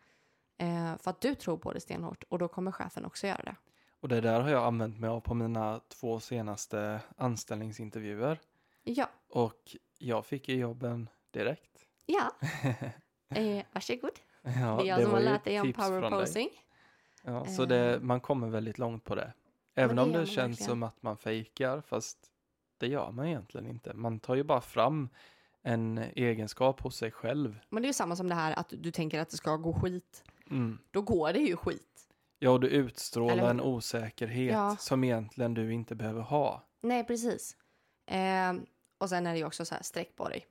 Eh, 0.57 0.97
för 0.97 1.11
att 1.11 1.21
du 1.21 1.35
tror 1.35 1.57
på 1.57 1.73
det 1.73 1.79
stenhårt 1.79 2.23
och 2.29 2.39
då 2.39 2.47
kommer 2.47 2.71
chefen 2.71 3.05
också 3.05 3.27
göra 3.27 3.43
det. 3.43 3.55
Och 3.99 4.07
det 4.07 4.21
där 4.21 4.41
har 4.41 4.49
jag 4.49 4.63
använt 4.63 4.99
mig 4.99 5.09
av 5.09 5.19
på 5.19 5.33
mina 5.33 5.81
två 5.87 6.19
senaste 6.19 6.99
anställningsintervjuer. 7.17 8.39
Ja, 8.83 9.09
Och 9.29 9.75
jag 9.97 10.25
fick 10.25 10.49
ju 10.49 10.55
jobben 10.55 11.09
direkt. 11.31 11.85
ja. 12.05 12.31
Eh, 13.35 13.65
varsågod. 13.71 14.11
Ja, 14.41 14.51
det 14.51 14.61
är 14.61 14.85
jag 14.85 15.01
som 15.01 15.11
har 15.11 15.19
lärt 15.19 15.43
dig 15.43 15.61
om 15.61 15.73
power 15.73 16.09
posing. 16.09 16.49
Ja, 17.23 17.45
så 17.45 17.65
det, 17.65 17.99
man 18.01 18.21
kommer 18.21 18.47
väldigt 18.47 18.77
långt 18.77 19.03
på 19.03 19.15
det. 19.15 19.33
Även 19.75 19.95
det 19.95 20.01
om 20.01 20.11
det 20.11 20.25
känns 20.25 20.37
verkligen. 20.37 20.69
som 20.69 20.83
att 20.83 21.03
man 21.03 21.17
fejkar, 21.17 21.81
fast 21.81 22.17
det 22.77 22.87
gör 22.87 23.11
man 23.11 23.25
egentligen 23.27 23.67
inte. 23.67 23.93
Man 23.93 24.19
tar 24.19 24.35
ju 24.35 24.43
bara 24.43 24.61
fram 24.61 25.09
en 25.63 25.97
egenskap 25.97 26.81
hos 26.81 26.95
sig 26.97 27.11
själv. 27.11 27.59
Men 27.69 27.81
det 27.83 27.85
är 27.85 27.89
ju 27.89 27.93
samma 27.93 28.15
som 28.15 28.29
det 28.29 28.35
här 28.35 28.59
att 28.59 28.73
du 28.77 28.91
tänker 28.91 29.19
att 29.19 29.29
det 29.29 29.37
ska 29.37 29.55
gå 29.57 29.73
skit. 29.73 30.23
Mm. 30.49 30.77
Då 30.91 31.01
går 31.01 31.33
det 31.33 31.39
ju 31.39 31.55
skit. 31.55 32.07
Ja, 32.39 32.49
och 32.49 32.59
du 32.59 32.67
utstrålar 32.67 33.33
Eller- 33.37 33.49
en 33.49 33.61
osäkerhet 33.61 34.53
Ja. 34.53 34.75
som 34.79 35.03
egentligen 35.03 35.53
du 35.53 35.73
inte 35.73 35.95
behöver 35.95 36.21
ha. 36.21 36.63
Nej, 36.81 37.03
precis. 37.03 37.57
Eh, 38.05 38.53
och 38.97 39.09
sen 39.09 39.27
är 39.27 39.31
det 39.31 39.37
ju 39.39 39.45
också 39.45 39.65
så 39.65 39.75
här, 39.75 39.83
sträck 39.83 40.15
på 40.15 40.29
dig. 40.29 40.45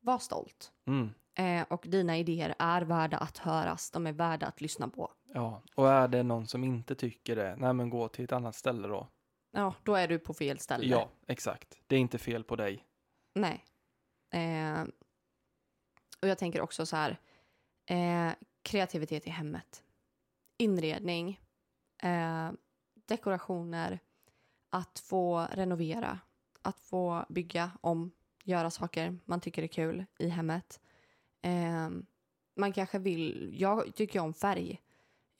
Var 0.00 0.18
stolt. 0.18 0.72
Mm. 0.86 1.10
Eh, 1.34 1.66
och 1.70 1.84
dina 1.88 2.18
idéer 2.18 2.54
är 2.58 2.82
värda 2.82 3.16
att 3.16 3.38
höras. 3.38 3.90
De 3.90 4.06
är 4.06 4.12
värda 4.12 4.46
att 4.46 4.60
lyssna 4.60 4.88
på. 4.88 5.10
Ja, 5.34 5.62
och 5.74 5.90
är 5.90 6.08
det 6.08 6.22
någon 6.22 6.46
som 6.46 6.64
inte 6.64 6.94
tycker 6.94 7.36
det, 7.36 7.56
nej 7.56 7.72
men 7.72 7.90
gå 7.90 8.08
till 8.08 8.24
ett 8.24 8.32
annat 8.32 8.56
ställe 8.56 8.88
då. 8.88 9.08
Ja, 9.50 9.74
då 9.82 9.94
är 9.94 10.08
du 10.08 10.18
på 10.18 10.34
fel 10.34 10.58
ställe. 10.58 10.86
Ja, 10.86 11.10
exakt. 11.26 11.78
Det 11.86 11.96
är 11.96 12.00
inte 12.00 12.18
fel 12.18 12.44
på 12.44 12.56
dig. 12.56 12.86
Nej. 13.34 13.64
Eh, 14.30 14.82
och 16.22 16.28
jag 16.28 16.38
tänker 16.38 16.60
också 16.60 16.86
så 16.86 16.96
här. 16.96 17.18
Eh, 17.86 18.32
kreativitet 18.62 19.26
i 19.26 19.30
hemmet. 19.30 19.84
Inredning. 20.58 21.40
Eh, 22.02 22.50
dekorationer. 23.06 23.98
Att 24.70 24.98
få 24.98 25.46
renovera. 25.52 26.18
Att 26.62 26.78
få 26.78 27.24
bygga 27.28 27.70
om. 27.80 28.12
Göra 28.44 28.70
saker 28.70 29.18
man 29.24 29.40
tycker 29.40 29.62
är 29.62 29.66
kul 29.66 30.04
i 30.18 30.28
hemmet. 30.28 30.80
Eh, 31.42 31.90
man 32.56 32.72
kanske 32.72 32.98
vill... 32.98 33.54
Jag 33.58 33.94
tycker 33.94 34.20
om 34.20 34.34
färg. 34.34 34.80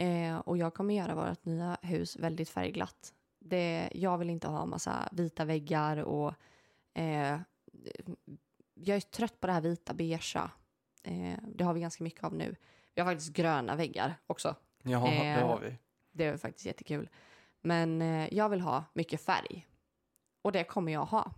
Eh, 0.03 0.38
och 0.38 0.57
jag 0.57 0.74
kommer 0.74 0.94
göra 0.94 1.14
vårt 1.14 1.44
nya 1.44 1.76
hus 1.82 2.16
väldigt 2.16 2.48
färgglatt. 2.48 3.14
Det, 3.38 3.88
jag 3.94 4.18
vill 4.18 4.30
inte 4.30 4.48
ha 4.48 4.66
massa 4.66 5.09
vita 5.12 5.44
väggar 5.44 5.96
och 5.96 6.34
eh, 6.94 7.38
jag 8.74 8.96
är 8.96 9.00
trött 9.00 9.40
på 9.40 9.46
det 9.46 9.53
här 9.53 9.61
vita 9.61 9.94
beigea. 9.94 10.50
Eh, 11.03 11.38
det 11.42 11.64
har 11.64 11.74
vi 11.74 11.80
ganska 11.80 12.05
mycket 12.05 12.24
av 12.24 12.34
nu. 12.34 12.57
Vi 12.94 13.03
har 13.03 13.09
faktiskt 13.11 13.32
gröna 13.32 13.76
väggar 13.76 14.14
också. 14.26 14.55
Ja, 14.82 15.00
det 15.00 15.26
Eh, 15.28 15.46
har 15.46 15.61
vi. 15.61 15.78
Det 16.12 16.24
är 16.24 16.36
faktiskt 16.36 16.66
jättekul. 16.66 17.09
Men 17.61 18.03
eh, 18.03 18.34
jag 18.34 18.48
vill 18.48 18.61
ha 18.61 18.84
mycket 18.92 19.20
färg. 19.20 19.66
Och 20.42 20.53
det 20.53 20.64
kommer 20.64 20.92
jag 20.92 21.05
ha. 21.05 21.32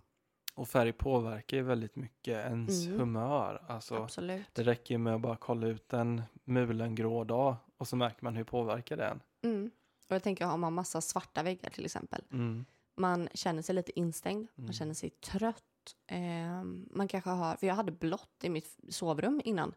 Och 0.54 0.68
färg 0.68 0.92
påverkar 0.92 1.56
ju 1.56 1.62
väldigt 1.62 1.96
mycket 1.96 2.46
ens 2.46 2.86
Mm. 2.86 3.00
humör. 3.00 3.62
Alltså, 3.68 3.96
Absolut. 4.02 4.46
det 4.52 4.62
räcker 4.62 4.98
med 4.98 5.14
att 5.14 5.20
bara 5.20 5.36
kolla 5.36 5.66
ut 5.66 5.92
en 5.92 6.22
mulen 6.44 6.94
grå 6.94 7.24
dag 7.24 7.56
och 7.76 7.88
så 7.88 7.96
märker 7.96 8.24
man 8.24 8.36
hur 8.36 8.44
påverkar 8.44 8.96
det 8.96 9.06
en. 9.06 9.22
Mm. 9.42 9.70
Och 10.08 10.14
jag 10.14 10.22
tänker 10.22 10.46
har 10.46 10.56
man 10.56 10.72
massa 10.72 11.00
svarta 11.00 11.42
väggar 11.42 11.70
till 11.70 11.84
exempel. 11.84 12.22
Mm. 12.32 12.64
Man 12.96 13.28
känner 13.34 13.62
sig 13.62 13.74
lite 13.74 13.98
instängd. 13.98 14.48
Mm. 14.56 14.66
Man 14.66 14.72
känner 14.72 14.94
sig 14.94 15.10
trött. 15.10 15.62
Eh, 16.06 16.62
man 16.90 17.08
kanske 17.08 17.30
har, 17.30 17.56
för 17.56 17.66
jag 17.66 17.74
hade 17.74 17.92
blått 17.92 18.44
i 18.44 18.48
mitt 18.48 18.78
sovrum 18.88 19.40
innan. 19.44 19.74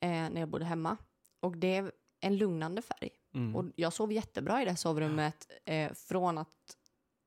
Eh, 0.00 0.08
när 0.08 0.40
jag 0.40 0.48
bodde 0.48 0.64
hemma. 0.64 0.96
Och 1.40 1.56
det 1.56 1.76
är 1.76 1.92
en 2.20 2.36
lugnande 2.36 2.82
färg. 2.82 3.10
Mm. 3.34 3.56
Och 3.56 3.64
jag 3.76 3.92
sov 3.92 4.12
jättebra 4.12 4.62
i 4.62 4.64
det 4.64 4.76
sovrummet 4.76 5.50
eh, 5.64 5.92
från 5.92 6.38
att 6.38 6.76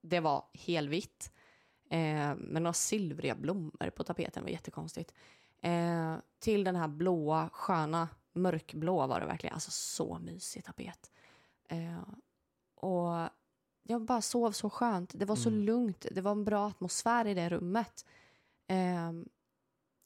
det 0.01 0.19
var 0.19 0.43
helvitt 0.53 1.31
eh, 1.89 2.35
med 2.35 2.61
några 2.61 2.73
silvriga 2.73 3.35
blommor 3.35 3.89
på 3.89 4.03
tapeten. 4.03 4.43
var 4.43 4.49
jättekonstigt. 4.49 5.13
Eh, 5.61 6.15
till 6.39 6.63
den 6.63 6.75
här 6.75 6.87
blåa, 6.87 7.49
sköna, 7.53 8.07
mörkblå 8.41 9.07
var 9.07 9.19
det 9.19 9.25
verkligen. 9.25 9.53
Alltså 9.53 9.71
så 9.71 10.19
mysig 10.19 10.63
tapet. 10.65 11.11
Eh, 11.69 12.01
och 12.75 13.29
jag 13.83 14.01
bara 14.01 14.21
sov 14.21 14.51
så 14.51 14.69
skönt. 14.69 15.11
Det 15.15 15.25
var 15.25 15.35
så 15.35 15.49
Mm. 15.49 15.61
lugnt. 15.63 16.05
Det 16.11 16.21
var 16.21 16.31
en 16.31 16.43
bra 16.45 16.67
atmosfär 16.67 17.27
i 17.27 17.33
det 17.33 17.49
rummet. 17.49 18.05
Eh, 18.67 19.11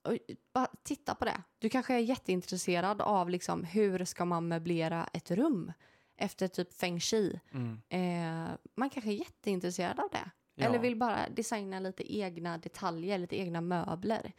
och 0.03 0.17
bara 0.53 0.67
titta 0.83 1.15
på 1.15 1.25
det. 1.25 1.43
Du 1.59 1.69
kanske 1.69 1.93
är 1.93 1.99
jätteintresserad 1.99 3.01
av 3.01 3.29
liksom, 3.29 3.63
hur 3.63 4.05
ska 4.05 4.25
man 4.25 4.47
möblera 4.47 5.07
ett 5.13 5.31
rum 5.31 5.71
efter 6.15 6.47
typ 6.47 6.73
feng 6.73 6.99
shui. 6.99 7.39
Mm. 7.51 7.81
Eh, 7.89 8.55
man 8.75 8.89
kanske 8.89 9.11
är 9.11 9.15
jätteintresserad 9.15 9.99
av 9.99 10.09
det. 10.11 10.31
Ja. 10.55 10.65
Eller 10.65 10.79
vill 10.79 10.95
bara 10.95 11.29
designa 11.29 11.79
lite 11.79 12.13
egna 12.17 12.57
detaljer, 12.57 13.17
lite 13.17 13.39
egna 13.39 13.61
möbler. 13.61 14.33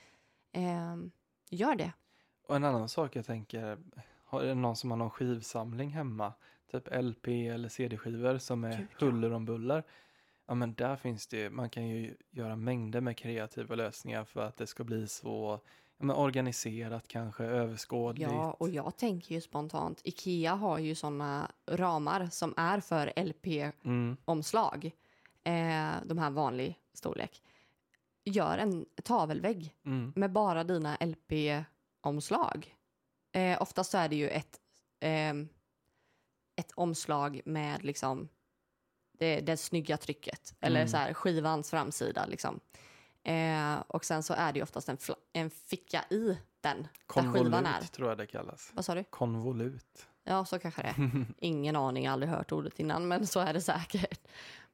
Eh, 0.52 0.96
gör 1.50 1.74
det. 1.74 1.92
Och 2.46 2.56
en 2.56 2.64
annan 2.64 2.88
sak 2.88 3.16
jag 3.16 3.26
tänker, 3.26 3.78
har 4.24 4.42
är 4.42 4.46
det 4.46 4.54
någon 4.54 4.76
som 4.76 4.90
har 4.90 4.98
någon 4.98 5.10
skivsamling 5.10 5.90
hemma? 5.90 6.32
Typ 6.70 6.88
LP 7.02 7.26
eller 7.28 7.68
CD-skivor 7.68 8.38
som 8.38 8.64
är 8.64 8.86
huller 8.98 9.32
om 9.32 9.44
buller. 9.44 9.82
Ja 10.46 10.54
men 10.54 10.74
där 10.74 10.96
finns 10.96 11.26
det 11.26 11.50
man 11.50 11.70
kan 11.70 11.88
ju 11.88 12.14
göra 12.30 12.56
mängder 12.56 13.00
med 13.00 13.16
kreativa 13.16 13.74
lösningar 13.74 14.24
för 14.24 14.40
att 14.40 14.56
det 14.56 14.66
ska 14.66 14.84
bli 14.84 15.08
så 15.08 15.60
ja, 15.98 16.04
men 16.04 16.16
organiserat 16.16 17.08
kanske, 17.08 17.44
överskådligt. 17.44 18.30
Ja, 18.30 18.52
och 18.52 18.68
jag 18.68 18.96
tänker 18.96 19.34
ju 19.34 19.40
spontant. 19.40 20.00
Ikea 20.04 20.54
har 20.54 20.78
ju 20.78 20.94
såna 20.94 21.50
ramar 21.66 22.26
som 22.26 22.54
är 22.56 22.80
för 22.80 23.12
LP-omslag. 23.16 24.84
Mm, 24.84 24.92
Eh, 25.44 25.94
de 26.04 26.18
här 26.18 26.30
vanlig 26.30 26.78
storlek. 26.92 27.42
Gör 28.24 28.58
en 28.58 28.86
tavelvägg 29.02 29.74
mm, 29.84 30.12
med 30.16 30.32
bara 30.32 30.64
dina 30.64 30.96
LP-omslag. 32.04 32.76
Eh, 33.32 33.62
oftast 33.62 33.90
så 33.90 33.98
är 33.98 34.08
det 34.08 34.16
ju 34.16 34.28
ett, 34.28 34.60
ehm, 35.00 35.48
ett 36.56 36.72
omslag 36.74 37.40
med 37.44 37.84
liksom 37.84 38.28
det, 39.18 39.40
det 39.40 39.56
snygga 39.56 39.96
trycket. 39.96 40.54
Eller 40.60 40.80
Mm. 40.80 40.88
så 40.88 40.96
här 40.96 41.14
skivans 41.14 41.70
framsida 41.70 42.26
liksom. 42.26 42.60
Eh, 43.22 43.74
och 43.86 44.04
sen 44.04 44.22
så 44.22 44.34
är 44.34 44.52
det 44.52 44.58
ju 44.58 44.62
oftast 44.62 44.88
en, 44.88 44.98
en 45.32 45.50
ficka 45.50 46.04
i 46.10 46.38
den. 46.60 46.82
Där 46.82 46.88
skivan 47.06 47.26
är. 47.66 47.72
konvolut 47.72 47.92
tror 47.92 48.08
jag 48.08 48.18
det 48.18 48.26
kallas. 48.26 48.70
Vad 48.74 48.84
sa 48.84 48.94
du? 48.94 49.04
Konvolut. 49.04 50.06
Ja, 50.24 50.44
så 50.44 50.58
kanske 50.58 50.82
det 50.82 50.88
är. 50.88 51.26
Ingen 51.38 51.76
aning, 51.76 52.06
aldrig 52.06 52.30
hört 52.32 52.52
ordet 52.52 52.80
innan, 52.80 53.08
men 53.08 53.26
så 53.26 53.40
är 53.40 53.52
det 53.52 53.60
säkert. 53.60 54.20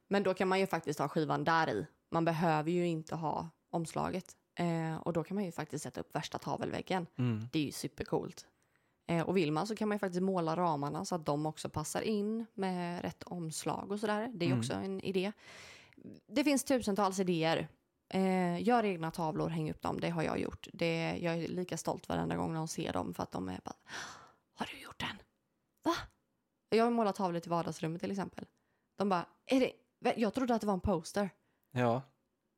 Men 0.07 0.23
då 0.23 0.33
kan 0.33 0.47
man 0.47 0.59
ju 0.59 0.67
faktiskt 0.67 0.99
ha 0.99 1.07
skivan 1.07 1.43
där 1.43 1.69
i. 1.69 1.85
Man 2.11 2.25
behöver 2.25 2.71
ju 2.71 2.87
inte 2.87 3.15
ha 3.15 3.49
omslaget. 3.69 4.35
Eh, 4.55 4.95
och 4.97 5.13
då 5.13 5.23
kan 5.23 5.35
man 5.35 5.45
ju 5.45 5.51
faktiskt 5.51 5.83
sätta 5.83 5.99
upp 6.01 6.15
värsta 6.15 6.37
tavelväggen. 6.37 7.07
Mm. 7.17 7.47
Det 7.51 7.59
är 7.59 7.63
ju 7.63 7.71
supercoolt. 7.71 8.47
Eh, 9.07 9.27
och 9.27 9.37
vill 9.37 9.51
man 9.51 9.67
så 9.67 9.75
kan 9.75 9.87
man 9.87 9.95
ju 9.95 9.99
faktiskt 9.99 10.21
måla 10.21 10.55
ramarna 10.55 11.05
så 11.05 11.15
att 11.15 11.25
de 11.25 11.45
också 11.45 11.69
passar 11.69 12.01
in 12.01 12.45
med 12.53 13.01
rätt 13.01 13.23
omslag 13.23 13.91
och 13.91 13.99
sådär. 13.99 14.31
Det 14.33 14.45
är 14.45 14.47
Mm. 14.47 14.59
också 14.59 14.73
en 14.73 15.01
idé. 15.01 15.31
Det 16.27 16.43
finns 16.43 16.63
tusentals 16.63 17.19
idéer. 17.19 17.67
Eh, 18.13 18.61
gör 18.63 18.83
egna 18.85 19.11
tavlor, 19.11 19.49
häng 19.49 19.71
upp 19.71 19.81
dem. 19.81 19.99
Det 19.99 20.09
har 20.09 20.23
jag 20.23 20.39
gjort. 20.39 20.67
Det, 20.73 21.17
jag 21.21 21.35
är 21.35 21.47
lika 21.47 21.77
stolt 21.77 22.09
varenda 22.09 22.35
gång 22.35 22.53
någon 22.53 22.67
ser 22.67 22.93
dem 22.93 23.13
för 23.13 23.23
att 23.23 23.31
de 23.31 23.49
är 23.49 23.59
bara 23.63 23.75
Har 24.53 24.65
du 24.71 24.79
gjort 24.83 24.99
den? 24.99 25.17
Va? 25.83 25.93
Jag 26.69 26.83
har 26.83 26.91
målat 26.91 27.15
tavlor 27.15 27.39
till 27.39 27.51
vardagsrummet 27.51 28.01
till 28.01 28.11
exempel. 28.11 28.45
De 28.97 29.09
bara, 29.09 29.25
är 29.45 29.59
det, 29.59 29.73
jag 30.21 30.33
trodde 30.33 30.55
att 30.55 30.61
det 30.61 30.67
var 30.67 30.73
en 30.73 30.79
poster. 30.79 31.29
Ja, 31.71 32.01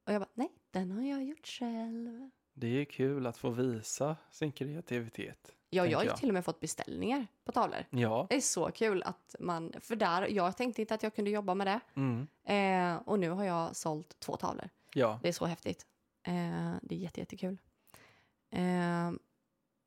Och 0.07 0.13
jag 0.13 0.21
bara, 0.21 0.29
nej, 0.33 0.51
den 0.73 0.91
har 0.91 1.03
jag 1.03 1.23
gjort 1.23 1.47
själv. 1.47 2.29
Det 2.53 2.67
är 2.81 2.85
kul 2.85 3.27
att 3.27 3.37
få 3.37 3.49
visa 3.49 4.17
sin 4.31 4.51
kreativitet. 4.51 5.55
Ja, 5.69 5.85
jag 5.85 5.97
har 5.97 6.05
jag. 6.05 6.17
till 6.17 6.27
och 6.29 6.33
med 6.33 6.45
fått 6.45 6.59
beställningar 6.59 7.27
på 7.45 7.51
tavlor. 7.51 7.85
Ja. 7.89 8.27
Det 8.29 8.35
är 8.35 8.41
så 8.41 8.71
kul 8.71 9.03
att 9.03 9.35
man, 9.39 9.73
för 9.79 9.95
där, 9.95 10.27
jag 10.27 10.57
tänkte 10.57 10.81
inte 10.81 10.93
att 10.93 11.03
jag 11.03 11.15
kunde 11.15 11.31
jobba 11.31 11.53
med 11.53 11.67
det. 11.67 11.79
Mm. 11.95 12.27
Eh, 12.43 13.01
och 13.05 13.19
nu 13.19 13.29
har 13.29 13.43
jag 13.43 13.75
sålt 13.75 14.19
två 14.19 14.35
tavlor. 14.35 14.69
Ja. 14.93 15.19
Det 15.21 15.27
är 15.27 15.33
så 15.33 15.45
häftigt. 15.45 15.85
Eh, 16.23 16.73
det 16.81 16.95
är 16.95 16.99
jätte, 16.99 17.19
jättekul. 17.19 17.57
Eh, 18.51 19.11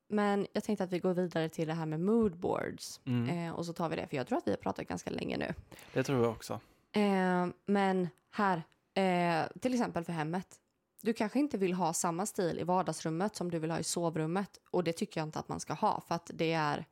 men 0.09 0.47
jag 0.53 0.65
tänkte 0.65 0.85
att 0.85 0.93
vi 0.93 0.99
går 0.99 1.15
vidare 1.15 1.49
till 1.49 1.69
det 1.69 1.75
här 1.75 1.87
med 1.87 2.01
moodboards. 2.01 3.01
Mm. 3.05 3.39
Eh, 3.39 3.55
och 3.55 3.67
så 3.67 3.73
tar 3.73 3.89
vi 3.89 3.97
det, 3.97 4.07
för 4.07 4.17
jag 4.17 4.27
tror 4.27 4.39
att 4.39 4.47
vi 4.47 4.51
har 4.51 4.59
pratat 4.59 4.89
ganska 4.89 5.11
länge 5.11 5.37
nu. 5.37 5.55
Det 5.93 6.03
tror 6.03 6.23
jag 6.23 6.31
också. 6.33 6.61
Eh, 6.93 7.47
men 7.65 8.09
här, 8.31 8.63
eh, 8.95 9.47
till 9.61 9.75
exempel 9.75 10.05
för 10.05 10.13
hemmet. 10.13 10.61
Du 11.03 11.13
kanske 11.13 11.39
inte 11.39 11.59
vill 11.59 11.73
ha 11.75 11.93
samma 11.93 12.27
stil 12.27 12.59
i 12.59 12.63
vardagsrummet 12.65 13.37
som 13.37 13.51
du 13.51 13.59
vill 13.59 13.71
ha 13.71 13.79
i 13.79 13.85
sovrummet. 13.85 14.61
Och 14.71 14.85
det 14.85 14.93
tycker 14.93 15.21
jag 15.21 15.27
inte 15.29 15.39
att 15.39 15.49
man 15.49 15.61
ska 15.61 15.73
ha. 15.75 16.01
För 16.09 16.15
att 16.15 16.31
det 16.35 16.53
är, 16.53 16.85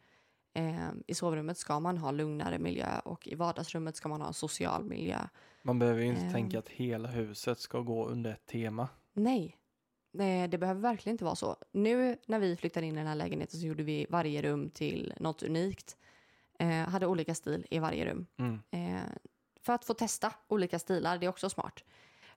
eh, 0.55 0.89
i 1.07 1.15
sovrummet 1.15 1.59
ska 1.59 1.81
man 1.81 1.99
ha 1.99 2.11
lugnare 2.11 2.59
miljö 2.59 2.99
och 3.05 3.29
i 3.29 3.35
vardagsrummet 3.35 3.97
ska 3.97 4.09
man 4.09 4.21
ha 4.21 4.29
en 4.29 4.35
social 4.35 4.85
miljö. 4.85 5.19
Man 5.63 5.79
behöver 5.79 6.01
ju 6.01 6.07
inte 6.07 6.21
Ehm. 6.23 6.33
tänka 6.33 6.59
att 6.59 6.69
hela 6.69 7.09
huset 7.09 7.59
ska 7.59 7.81
gå 7.81 8.07
under 8.07 8.31
ett 8.33 8.47
tema. 8.47 8.89
Nej, 9.13 9.57
Nej, 10.17 10.49
det 10.49 10.59
behöver 10.59 10.81
verkligen 10.81 11.15
inte 11.15 11.25
vara 11.25 11.35
så. 11.37 11.57
Nu 11.73 12.17
när 12.27 12.39
vi 12.39 12.57
flyttade 12.57 12.87
in 12.87 12.95
i 12.95 12.99
den 12.99 13.07
här 13.07 13.15
lägenheten 13.15 13.61
så 13.61 13.67
gjorde 13.67 13.83
vi 13.83 14.07
varje 14.11 14.43
rum 14.43 14.71
till 14.71 15.15
något 15.21 15.43
unikt. 15.43 15.97
Eh, 16.59 16.69
hade 16.89 17.07
olika 17.07 17.35
stil 17.35 17.67
i 17.71 17.79
varje 17.79 18.05
rum. 18.11 18.27
Mm. 18.37 18.61
Eh, 18.71 19.03
för 19.61 19.73
att 19.73 19.85
få 19.85 19.95
testa 19.95 20.33
olika 20.49 20.79
stilar, 20.79 21.19
det 21.19 21.27
är 21.27 21.31
också 21.31 21.51
smart. 21.51 21.85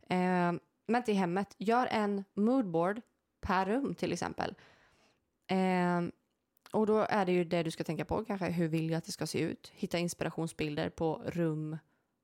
Eh, 0.10 0.54
men 0.88 1.04
till 1.04 1.16
hemmet, 1.16 1.56
gör 1.58 1.88
en 1.88 2.24
moodboard 2.34 3.02
per 3.42 3.66
rum 3.66 3.96
till 3.96 4.14
exempel. 4.14 4.56
Eh, 5.48 6.02
och 6.72 6.86
då 6.86 6.98
är 7.10 7.26
det 7.26 7.32
ju 7.32 7.44
det 7.44 7.64
du 7.64 7.72
ska 7.72 7.84
tänka 7.84 8.06
på, 8.06 8.26
kanske 8.26 8.46
hur 8.46 8.68
vill 8.68 8.90
jag 8.90 8.98
att 8.98 9.06
det 9.06 9.12
ska 9.12 9.28
se 9.28 9.40
ut? 9.40 9.72
Hitta 9.76 9.98
inspirationsbilder 9.98 10.90
på 10.90 11.22
rum, 11.26 11.78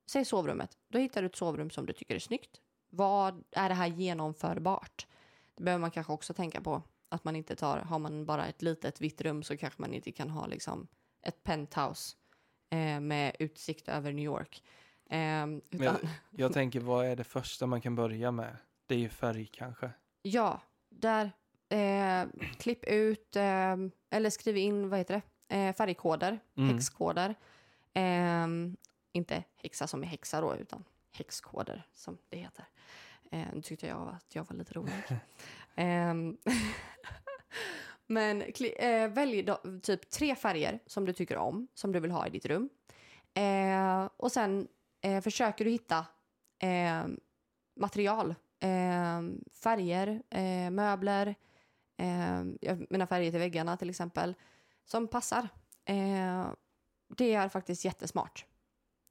säg 0.05 0.25
sovrummet. 0.25 0.77
Då 0.87 0.99
hittar 0.99 1.21
du 1.21 1.25
ett 1.25 1.35
sovrum 1.35 1.69
som 1.69 1.85
du 1.85 1.93
tycker 1.93 2.15
är 2.15 2.19
snyggt. 2.19 2.61
Vad 2.89 3.43
är 3.51 3.69
det 3.69 3.75
här 3.75 3.87
genomförbart? 3.87 5.07
Det 5.55 5.63
behöver 5.63 5.81
man 5.81 5.91
kanske 5.91 6.13
också 6.13 6.33
tänka 6.33 6.61
på. 6.61 6.81
Att 7.09 7.23
man 7.23 7.35
inte 7.35 7.55
tar, 7.55 7.77
har 7.77 7.99
man 7.99 8.25
bara 8.25 8.45
ett 8.47 8.61
litet 8.61 9.01
vitt 9.01 9.21
rum 9.21 9.43
så 9.43 9.57
kanske 9.57 9.81
man 9.81 9.93
inte 9.93 10.11
kan 10.11 10.29
ha 10.29 10.47
liksom 10.47 10.87
ett 11.21 11.43
penthouse 11.43 12.15
eh, 12.69 12.99
med 12.99 13.35
utsikt 13.39 13.87
över 13.87 14.11
New 14.11 14.25
York. 14.25 14.63
Eh, 15.13 15.47
utan, 15.71 15.97
Jag 16.31 16.53
tänker, 16.53 16.79
vad 16.79 17.05
är 17.05 17.15
det 17.15 17.23
första 17.23 17.67
man 17.67 17.81
kan 17.81 17.95
börja 17.95 18.31
med? 18.31 18.57
Det 18.87 18.95
är 18.95 18.99
ju 18.99 19.09
färg 19.09 19.45
kanske. 19.51 19.89
ja, 20.21 20.61
där. 20.89 21.31
Eh, 21.69 22.27
klipp 22.59 22.83
ut 22.85 23.35
eh, 23.35 23.75
eller 24.09 24.29
skriv 24.29 24.57
in, 24.57 24.89
vad 24.89 24.99
heter 24.99 25.21
det, 25.47 25.55
eh, 25.55 25.73
färgkoder, 25.75 26.39
Mm. 26.57 26.73
häxkoder. 26.73 27.35
Eh, 27.93 28.47
inte 29.11 29.43
häxa 29.55 29.87
som 29.87 30.03
är 30.03 30.07
häxa 30.07 30.41
då, 30.41 30.55
utan 30.55 30.83
häxkoder 31.11 31.87
som 31.93 32.17
det 32.29 32.37
heter. 32.37 32.65
Eh, 33.31 33.45
nu 33.53 33.61
tyckte 33.61 33.87
jag 33.87 34.07
att 34.09 34.35
jag 34.35 34.47
var 34.49 34.55
lite 34.57 34.73
rolig. 34.73 34.93
Ehm, 35.75 36.37
Men 38.07 38.41
eh, 38.77 39.07
välj 39.09 39.43
då, 39.43 39.59
typ 39.83 40.09
tre 40.09 40.35
färger 40.35 40.79
som 40.85 41.05
du 41.05 41.13
tycker 41.13 41.37
om, 41.37 41.67
som 41.73 41.91
du 41.91 41.99
vill 41.99 42.11
ha 42.11 42.27
i 42.27 42.29
ditt 42.29 42.45
rum. 42.45 42.69
Eh, 43.33 44.09
och 44.17 44.31
sen 44.31 44.67
eh, 45.03 45.21
försöker 45.21 45.65
du 45.65 45.71
hitta 45.71 46.05
eh, 46.59 47.05
material, 47.75 48.35
eh, 48.59 49.21
färger, 49.63 50.23
eh, 50.29 50.69
möbler, 50.71 51.35
eh, 51.97 52.43
jag 52.61 52.85
menar 52.89 53.05
färger 53.05 53.31
till 53.31 53.39
väggarna 53.39 53.77
till 53.77 53.89
exempel, 53.89 54.35
som 54.85 55.07
passar. 55.07 55.49
Eh, 55.85 56.47
det 57.17 57.33
är 57.33 57.49
faktiskt 57.49 57.85
jättesmart. 57.85 58.45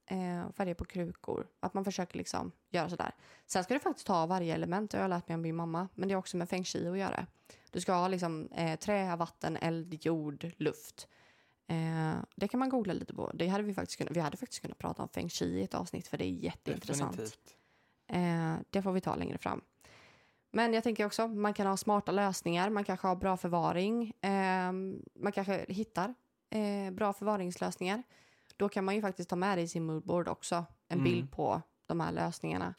Eh, 0.07 0.51
färger 0.53 0.75
på 0.75 0.85
krukor, 0.85 1.47
att 1.61 1.75
man 1.75 1.85
försöker 1.85 2.19
liksom 2.19 2.53
göra 2.71 2.89
sådär. 2.89 3.15
Sen 3.47 3.65
ska 3.65 3.75
du 3.75 3.81
faktiskt 3.81 4.07
ta 4.07 4.27
varje 4.27 4.55
element, 4.55 4.91
det 4.91 4.99
har 4.99 5.03
jag 5.03 5.09
lärt 5.09 5.29
mig 5.29 5.35
av 5.35 5.41
min 5.41 5.57
mamma, 5.57 5.89
men 5.95 6.09
det 6.09 6.15
är 6.15 6.17
också 6.17 6.37
med 6.37 6.49
feng 6.49 6.65
shui 6.65 6.89
att 6.89 6.99
göra. 6.99 7.27
Du 7.71 7.81
ska 7.81 7.93
ha 7.93 8.09
liksom 8.09 8.49
eh, 8.53 8.79
trä, 8.79 9.17
vatten, 9.17 9.57
eld, 9.57 10.05
jord, 10.05 10.51
luft. 10.57 11.09
Eh, 11.67 12.15
det 12.37 12.49
kan 12.49 12.61
man 12.61 12.69
googla 12.69 12.93
lite 12.93 13.15
på. 13.15 13.31
Det 13.35 13.49
hade 13.49 13.65
vi, 13.65 13.75
faktiskt 13.75 13.99
kunnat, 13.99 14.17
vi 14.17 14.21
hade 14.21 14.37
faktiskt 14.37 14.63
kunnat 14.63 14.79
prata 14.79 15.03
om 15.03 15.09
feng 15.09 15.29
shui 15.29 15.59
i 15.61 15.63
ett 15.63 15.75
avsnitt 15.75 16.09
för 16.09 16.19
det 16.19 16.25
är 16.25 16.29
jätteintressant. 16.31 17.17
Eh, 18.07 18.55
det 18.71 18.83
får 18.83 18.93
vi 18.93 19.01
ta 19.01 19.15
längre 19.15 19.39
fram. 19.39 19.61
Men 20.51 20.75
jag 20.75 20.83
tänker 20.85 21.07
också, 21.07 21.29
man 21.29 21.55
kan 21.55 21.67
ha 21.67 21.77
smarta 21.77 22.13
lösningar, 22.13 22.71
man 22.71 22.85
kanske 22.85 23.07
har 23.07 23.17
bra 23.17 23.37
förvaring, 23.37 24.13
eh, 24.21 24.73
man 25.15 25.33
kanske 25.35 25.65
hittar 25.69 26.15
eh, 26.51 26.91
bra 26.93 27.13
förvaringslösningar. 27.13 28.03
Då 28.57 28.69
kan 28.69 28.85
man 28.85 28.95
ju 28.95 29.01
faktiskt 29.01 29.31
ta 29.31 29.37
med 29.37 29.59
det 29.59 29.63
i 29.63 29.69
sin 29.69 29.85
moodboard 29.87 30.29
också, 30.29 30.55
en 30.89 30.99
Mm. 30.99 31.05
bild 31.05 31.33
på 31.33 31.63
de 31.87 32.01
här 32.01 32.13
lösningarna. 32.13 32.75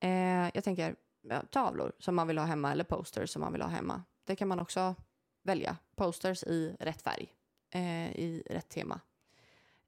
Eh, 0.00 0.50
jag 0.54 0.64
tänker 0.64 0.96
tavlor 1.50 1.92
som 1.98 2.14
man 2.14 2.26
vill 2.26 2.38
ha 2.38 2.44
hemma 2.44 2.72
eller 2.72 2.84
posters 2.84 3.30
som 3.30 3.40
man 3.40 3.52
vill 3.52 3.62
ha 3.62 3.68
hemma. 3.68 4.02
Det 4.24 4.36
kan 4.36 4.48
man 4.48 4.60
också 4.60 4.94
välja. 5.42 5.76
Posters 5.96 6.44
i 6.44 6.76
rätt 6.80 7.02
färg, 7.02 7.28
eh, 7.70 8.10
i 8.10 8.42
rätt 8.50 8.68
tema. 8.68 9.00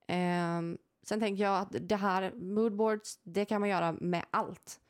Ehm, 0.06 0.78
sen 1.02 1.20
tänker 1.20 1.42
jag 1.42 1.60
att 1.60 1.76
det 1.80 1.96
här 1.96 2.32
moodboards, 2.34 3.20
det 3.22 3.44
kan 3.44 3.60
man 3.60 3.70
göra 3.70 3.92
med 3.92 4.24
allt. 4.30 4.80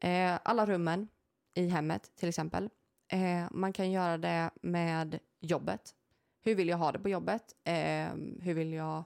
Eh, 0.00 0.38
alla 0.42 0.66
rummen 0.66 1.08
i 1.54 1.68
hemmet 1.68 2.16
till 2.16 2.28
exempel. 2.28 2.70
Eh, 3.08 3.44
man 3.50 3.72
kan 3.72 3.90
göra 3.90 4.18
det 4.18 4.50
med 4.62 5.18
jobbet. 5.40 5.94
Hur 6.42 6.54
vill 6.54 6.68
jag 6.68 6.76
ha 6.76 6.92
det 6.92 6.98
på 6.98 7.08
jobbet? 7.08 7.54
Eh, 7.64 8.08
hur 8.40 8.54
vill 8.54 8.72
jag 8.72 9.04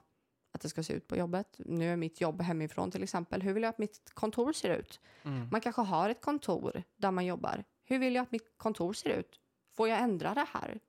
att 0.51 0.61
det 0.61 0.69
ska 0.69 0.83
se 0.83 0.93
ut 0.93 1.07
på 1.07 1.17
jobbet? 1.17 1.55
Nu 1.57 1.93
är 1.93 1.95
mitt 1.95 2.21
jobb 2.21 2.41
hemifrån 2.41 2.91
till 2.91 3.03
exempel. 3.03 3.41
Hur 3.41 3.53
vill 3.53 3.63
jag 3.63 3.69
att 3.69 3.77
mitt 3.77 4.11
kontor 4.13 4.53
ser 4.53 4.69
ut? 4.69 4.99
Mm. 5.23 5.47
Man 5.51 5.61
kanske 5.61 5.81
har 5.81 6.09
ett 6.09 6.21
kontor 6.21 6.83
där 6.95 7.11
man 7.11 7.25
jobbar. 7.25 7.63
Hur 7.83 7.99
vill 7.99 8.15
jag 8.15 8.23
att 8.23 8.31
mitt 8.31 8.57
kontor 8.57 8.93
ser 8.93 9.09
ut? 9.09 9.39
Får 9.75 9.89
jag 9.89 9.99
ändra 9.99 10.33
det 10.33 10.45
här? 10.53 10.79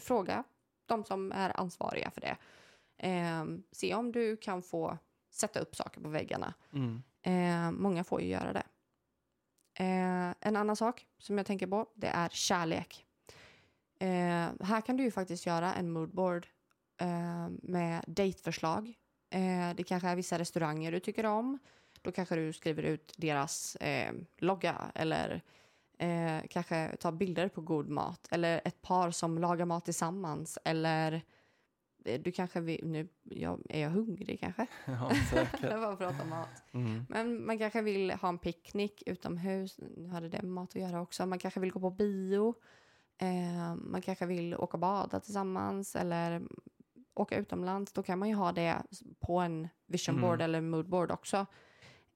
Fråga 0.00 0.44
de 0.88 1.04
som 1.04 1.32
är 1.32 1.60
ansvariga 1.60 2.10
för 2.10 2.20
det. 2.20 2.36
Eh, 2.98 3.44
se 3.72 3.94
om 3.94 4.12
du 4.12 4.36
kan 4.36 4.62
få 4.62 4.98
sätta 5.30 5.60
upp 5.60 5.76
saker 5.76 6.00
på 6.00 6.08
väggarna. 6.08 6.54
Mm. 6.72 7.02
Eh, 7.22 7.80
många 7.80 8.04
får 8.04 8.20
ju 8.20 8.28
göra 8.28 8.52
det. 8.52 8.66
Eh, 9.78 10.34
en 10.40 10.56
annan 10.56 10.76
sak 10.76 11.06
som 11.18 11.38
jag 11.38 11.46
tänker 11.46 11.66
på, 11.66 11.86
det 11.94 12.06
är 12.06 12.28
kärlek. 12.28 13.06
Eh, 14.00 14.66
här 14.66 14.80
kan 14.80 14.96
du 14.96 15.02
ju 15.02 15.10
faktiskt 15.10 15.46
göra 15.46 15.74
en 15.74 15.90
moodboard 15.90 16.46
eh, 17.00 17.48
med 17.62 18.04
dateförslag. 18.06 18.94
Eh, 19.30 19.74
det 19.76 19.84
kanske 19.86 20.08
är 20.08 20.16
vissa 20.16 20.38
restauranger 20.38 20.92
du 20.92 21.00
tycker 21.00 21.26
om. 21.26 21.58
Då 22.02 22.12
kanske 22.12 22.36
du 22.36 22.52
skriver 22.52 22.82
ut 22.82 23.14
deras 23.16 23.76
logga 24.38 24.92
eller 24.94 25.42
eh, 25.98 26.40
kanske 26.50 26.96
tar 26.96 27.12
bilder 27.12 27.48
på 27.48 27.60
god 27.60 27.88
mat. 27.88 28.28
Eller 28.30 28.60
ett 28.64 28.82
par 28.82 29.10
som 29.10 29.38
lagar 29.38 29.64
mat 29.66 29.84
tillsammans. 29.84 30.58
Eller 30.64 31.22
eh, 32.04 32.20
du 32.20 32.32
kanske 32.32 32.60
vill, 32.60 32.80
nu 32.88 33.08
jag, 33.22 33.60
är 33.68 33.80
jag 33.82 33.90
hungrig 33.90 34.40
kanske? 34.40 34.66
Ja, 34.84 35.10
säkert. 35.30 35.60
Bara 35.60 35.96
prata 35.96 36.22
om 36.22 36.28
mat. 36.30 36.62
Mm. 36.72 37.06
Men 37.08 37.46
man 37.46 37.58
kanske 37.58 37.82
vill 37.82 38.10
ha 38.10 38.28
en 38.28 38.38
picknick 38.38 39.02
utomhus. 39.06 39.78
Nu 39.96 40.08
hade 40.08 40.28
det 40.28 40.42
med 40.42 40.50
mat 40.52 40.68
att 40.76 40.82
göra 40.82 41.00
också. 41.02 41.26
Man 41.26 41.38
kanske 41.38 41.60
vill 41.60 41.70
gå 41.72 41.80
på 41.80 41.90
bio. 41.90 42.54
Eh, 43.18 43.74
man 43.74 44.02
kanske 44.02 44.26
vill 44.26 44.54
åka 44.54 44.76
och 44.76 44.80
bada 44.80 45.20
tillsammans 45.20 45.96
eller 45.96 46.42
åka 47.14 47.36
utomlands. 47.36 47.92
Då 47.92 48.02
kan 48.02 48.18
man 48.18 48.28
ju 48.28 48.34
ha 48.34 48.52
det 48.52 48.82
på 49.20 49.38
en 49.38 49.68
vision 49.86 50.20
board 50.20 50.34
Mm. 50.34 50.44
eller 50.44 50.60
moodboard 50.60 51.10
också. 51.10 51.46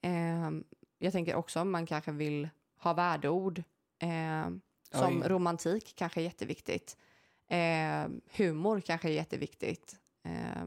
Eh, 0.01 0.51
jag 0.99 1.13
tänker 1.13 1.35
också 1.35 1.61
om 1.61 1.71
man 1.71 1.87
kanske 1.87 2.13
vill 2.13 2.49
ha 2.81 2.93
värdeord. 2.93 3.63
Eh, 3.99 4.49
som 4.93 5.23
Oj. 5.23 5.29
romantik 5.29 5.93
kanske 5.97 6.21
är 6.21 6.25
jätteviktigt. 6.25 6.97
Eh, 7.47 8.09
humor 8.37 8.81
kanske 8.81 9.09
är 9.09 9.13
jätteviktigt. 9.13 9.97
Eh, 10.25 10.65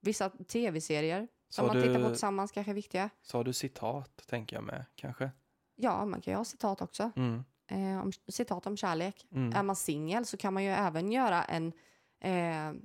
vissa 0.00 0.30
tv-serier 0.30 1.28
som 1.48 1.66
Sa 1.66 1.74
man 1.74 1.82
tittar 1.82 2.02
på 2.02 2.08
tillsammans 2.08 2.52
kanske 2.52 2.72
är 2.72 2.74
viktiga. 2.74 3.10
sa 3.22 3.42
du 3.44 3.52
citat, 3.52 4.24
tänker 4.26 4.56
jag 4.56 4.64
med, 4.64 4.84
kanske? 4.94 5.30
Ja, 5.76 6.04
man 6.06 6.20
kan 6.20 6.32
ju 6.32 6.36
ha 6.36 6.44
citat 6.44 6.82
också. 6.82 7.10
Mm. 7.16 7.44
Eh, 7.66 8.02
om, 8.02 8.12
citat 8.28 8.66
om 8.66 8.76
kärlek. 8.76 9.26
Mm. 9.32 9.52
Är 9.52 9.62
man 9.62 9.76
singel 9.76 10.26
så 10.26 10.36
kan 10.36 10.54
man 10.54 10.64
ju 10.64 10.70
även 10.70 11.12
göra 11.12 11.44
en 11.44 11.72
eh, 12.20 12.80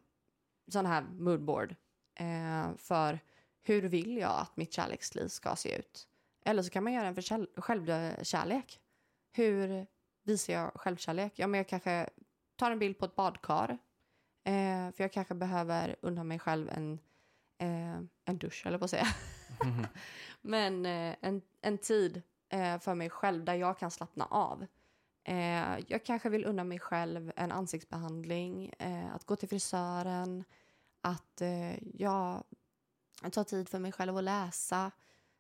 sån 0.68 0.86
här 0.86 1.02
moodboard 1.02 1.76
eh, 2.16 2.76
för 2.78 3.20
hur 3.62 3.82
vill 3.82 4.18
jag 4.18 4.40
att 4.42 4.58
mitt 4.58 4.74
kärleksliv 4.74 5.28
ska 5.28 5.56
se 5.56 5.78
ut. 5.78 6.08
Eller 6.46 6.64
så 6.64 6.70
kan 6.70 6.84
man 6.84 6.94
göra 6.94 7.08
en 7.08 7.16
för 7.16 7.22
själv, 7.22 7.48
självkärlek. 7.56 8.80
Hur 9.32 9.88
visar 10.24 10.54
jag 10.54 10.72
självkärlek? 10.76 11.34
Ja, 11.36 11.48
men 11.48 11.58
jag 11.58 11.68
kanske 11.68 12.10
tar 12.56 12.72
en 12.72 12.80
bild 12.80 12.98
på 12.98 13.06
ett 13.06 13.16
badkar. 13.16 13.78
Eh, 14.44 14.92
för 14.92 15.04
jag 15.04 15.12
kanske 15.12 15.36
behöver 15.36 15.96
unna 16.02 16.24
mig 16.24 16.40
själv 16.40 16.70
en, 16.70 17.00
eh, 17.58 18.00
en 18.26 18.38
dusch, 18.38 18.64
eller 18.66 18.78
på 18.78 18.86
att 18.86 18.92
säga. 18.92 19.08
Mhm. 19.64 19.88
Men 20.42 20.86
eh, 20.86 21.16
en, 21.22 21.42
en 21.62 21.78
tid 21.78 22.22
eh, 22.50 22.80
för 22.80 22.96
mig 22.96 23.10
själv 23.10 23.44
där 23.44 23.54
jag 23.54 23.80
kan 23.80 23.92
slappna 23.92 24.26
av. 24.26 24.66
Eh, 25.24 25.80
jag 25.88 26.06
kanske 26.06 26.30
vill 26.30 26.46
unna 26.46 26.64
mig 26.64 26.80
själv 26.80 27.32
en 27.36 27.52
ansiktsbehandling, 27.52 28.74
eh, 28.80 29.16
att 29.16 29.26
gå 29.26 29.36
till 29.36 29.50
frisören, 29.50 30.44
att 31.02 31.42
jag 31.94 32.44
tar 33.32 33.44
tid 33.44 33.70
för 33.70 33.80
mig 33.80 33.92
själv 33.92 34.18
att 34.18 34.24
läsa. 34.24 34.92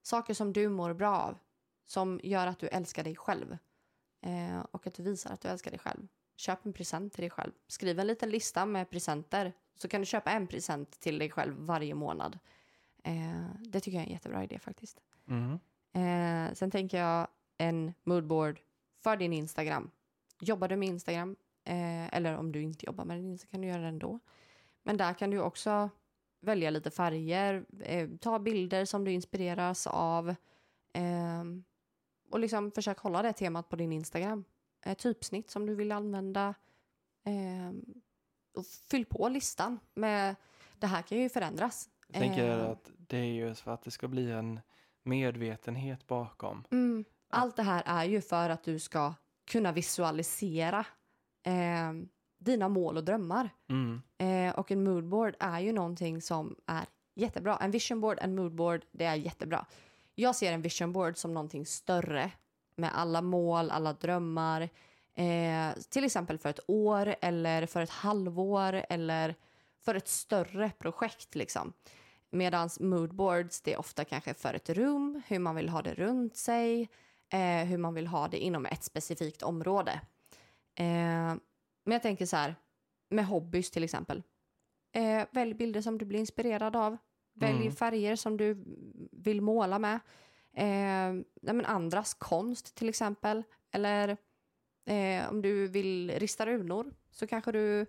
Saker 0.03 0.33
som 0.33 0.53
du 0.53 0.69
mår 0.69 0.93
bra 0.93 1.17
av, 1.17 1.37
som 1.85 2.19
gör 2.23 2.47
att 2.47 2.59
du 2.59 2.67
älskar 2.67 3.03
dig 3.03 3.15
själv. 3.15 3.57
Eh, 4.21 4.59
och 4.71 4.87
att 4.87 4.93
du 4.93 5.03
visar 5.03 5.33
att 5.33 5.41
du 5.41 5.47
älskar 5.47 5.71
dig 5.71 5.79
själv. 5.79 6.07
Köp 6.35 6.65
en 6.65 6.73
present 6.73 7.13
till 7.13 7.21
dig 7.21 7.29
själv. 7.29 7.51
Skriv 7.67 7.99
en 7.99 8.07
liten 8.07 8.29
lista 8.29 8.65
med 8.65 8.89
presenter. 8.89 9.53
Så 9.75 9.87
kan 9.87 10.01
du 10.01 10.05
köpa 10.05 10.31
en 10.31 10.47
present 10.47 10.99
till 10.99 11.19
dig 11.19 11.29
själv 11.29 11.55
varje 11.57 11.95
månad. 11.95 12.39
Eh, 13.03 13.45
det 13.59 13.79
tycker 13.79 13.97
jag 13.97 14.03
är 14.03 14.07
en 14.07 14.13
jättebra 14.13 14.43
idé 14.43 14.59
faktiskt. 14.59 15.01
Mm. 15.27 15.59
Eh, 15.93 16.53
sen 16.53 16.71
tänker 16.71 16.97
jag 16.97 17.27
en 17.57 17.93
moodboard 18.03 18.59
för 19.03 19.17
din 19.17 19.33
Instagram. 19.33 19.91
Jobbar 20.39 20.67
du 20.67 20.75
med 20.75 20.87
Instagram, 20.87 21.35
eh, 21.63 22.13
eller 22.15 22.37
om 22.37 22.51
du 22.51 22.61
inte 22.61 22.85
jobbar 22.85 23.05
med 23.05 23.17
den 23.17 23.37
så 23.37 23.47
kan 23.47 23.61
du 23.61 23.67
göra 23.67 23.81
det 23.81 23.87
ändå. 23.87 24.19
Men 24.83 24.97
där 24.97 25.13
kan 25.13 25.29
du 25.29 25.39
också 25.39 25.89
välja 26.43 26.69
lite 26.69 26.91
färger, 26.91 27.65
eh, 27.79 28.09
ta 28.21 28.39
bilder 28.39 28.85
som 28.85 29.03
du 29.03 29.11
inspireras 29.11 29.87
av 29.87 30.35
ehm, 30.93 31.63
och 32.29 32.39
liksom 32.39 32.71
försök 32.71 32.97
hålla 32.99 33.21
det 33.21 33.33
temat 33.33 33.69
på 33.69 33.75
din 33.75 33.91
Instagram. 33.91 34.43
Eh, 34.85 34.93
typsnitt 34.97 35.49
som 35.49 35.65
du 35.65 35.75
vill 35.75 35.91
använda. 35.91 36.53
ehm, 37.25 37.85
och 38.57 38.65
fyll 38.65 39.05
på 39.05 39.29
listan 39.29 39.79
med 39.93 40.35
det 40.79 40.87
här 40.87 41.01
kan 41.01 41.17
ju 41.17 41.29
förändras. 41.29 41.89
Jag 42.07 42.21
tänker 42.21 42.47
Eh. 42.59 42.69
att 42.69 42.91
det 42.97 43.17
är 43.17 43.23
ju 43.33 43.53
för 43.55 43.71
att 43.71 43.81
det 43.83 43.91
ska 43.91 44.07
bli 44.07 44.31
en 44.31 44.59
medvetenhet 45.03 46.07
bakom. 46.07 46.63
Mm. 46.71 47.05
Allt 47.29 47.55
det 47.55 47.63
här 47.63 47.83
är 47.85 48.03
ju 48.05 48.21
för 48.21 48.49
att 48.49 48.63
du 48.63 48.79
ska 48.79 49.13
kunna 49.51 49.71
visualisera 49.71 50.85
eh, 51.45 51.93
dina 52.39 52.69
mål 52.69 52.97
och 52.97 53.03
drömmar. 53.03 53.49
Mm. 53.69 54.01
Och 54.55 54.71
en 54.71 54.83
moodboard 54.83 55.35
är 55.39 55.59
ju 55.59 55.71
någonting 55.71 56.21
som 56.21 56.55
är 56.65 56.85
jättebra. 57.15 57.57
En 57.61 57.71
visionboard, 57.71 58.17
en 58.21 58.35
moodboard, 58.35 58.85
det 58.91 59.05
är 59.05 59.15
jättebra. 59.15 59.65
Jag 60.15 60.35
ser 60.35 60.53
en 60.53 60.61
visionboard 60.61 61.17
som 61.17 61.33
någonting 61.33 61.65
större 61.65 62.31
med 62.75 62.91
alla 62.95 63.21
mål, 63.21 63.71
alla 63.71 63.93
drömmar. 63.93 64.69
Eh, 65.15 65.73
till 65.89 66.03
exempel 66.03 66.37
för 66.37 66.49
ett 66.49 66.59
år 66.67 67.15
eller 67.21 67.65
för 67.65 67.81
ett 67.81 67.89
halvår 67.89 68.85
eller 68.89 69.35
för 69.81 69.95
ett 69.95 70.07
större 70.07 70.71
projekt 70.77 71.35
liksom. 71.35 71.73
Medan 72.29 72.69
moodboards, 72.79 73.61
det 73.61 73.73
är 73.73 73.79
ofta 73.79 74.05
kanske 74.05 74.33
för 74.33 74.53
ett 74.53 74.69
rum, 74.69 75.21
hur 75.27 75.39
man 75.39 75.55
vill 75.55 75.69
ha 75.69 75.81
det 75.81 75.93
runt 75.93 76.37
sig, 76.37 76.89
eh, 77.29 77.65
hur 77.65 77.77
man 77.77 77.93
vill 77.93 78.07
ha 78.07 78.27
det 78.27 78.37
inom 78.37 78.65
ett 78.65 78.83
specifikt 78.83 79.43
område. 79.43 80.01
Eh, 80.75 81.35
men 81.85 81.91
jag 81.91 82.01
tänker 82.01 82.25
så 82.25 82.37
här, 82.37 82.55
med 83.09 83.25
hobbys 83.25 83.71
till 83.71 83.83
exempel. 83.83 84.23
Eh, 84.95 85.25
välj 85.31 85.53
bilder 85.53 85.81
som 85.81 85.97
du 85.97 86.05
blir 86.05 86.19
inspirerad 86.19 86.75
av. 86.75 86.97
Välj 87.33 87.61
Mm. 87.61 87.71
färger 87.71 88.15
som 88.15 88.37
du 88.37 88.63
vill 89.11 89.41
måla 89.41 89.79
med. 89.79 89.99
Eh, 90.53 91.23
nej 91.41 91.65
andras 91.65 92.13
konst 92.13 92.75
till 92.75 92.89
exempel. 92.89 93.43
Eller 93.71 94.17
eh, 94.85 95.29
om 95.29 95.41
du 95.41 95.67
vill 95.67 96.11
rista 96.11 96.45
runor 96.45 96.93
så 97.11 97.27
kanske 97.27 97.51
du 97.51 97.85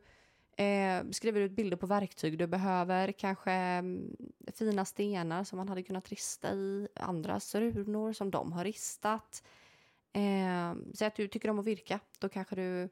eh, 0.56 1.04
skriver 1.10 1.40
ut 1.40 1.52
bilder 1.52 1.76
på 1.76 1.86
verktyg 1.86 2.38
du 2.38 2.46
behöver. 2.46 3.12
Kanske 3.12 3.52
mm, 3.52 4.16
fina 4.54 4.84
stenar 4.84 5.44
som 5.44 5.56
man 5.56 5.68
hade 5.68 5.82
kunnat 5.82 6.08
rista 6.08 6.52
i. 6.54 6.88
Andras 6.94 7.54
runor 7.54 8.12
som 8.12 8.30
de 8.30 8.52
har 8.52 8.64
ristat. 8.64 9.42
Eh, 10.12 10.74
säg 10.94 11.06
att 11.06 11.16
du 11.16 11.28
tycker 11.28 11.50
om 11.50 11.58
att 11.58 11.66
virka. 11.66 12.00
Då 12.18 12.28
kanske 12.28 12.56
du 12.56 12.88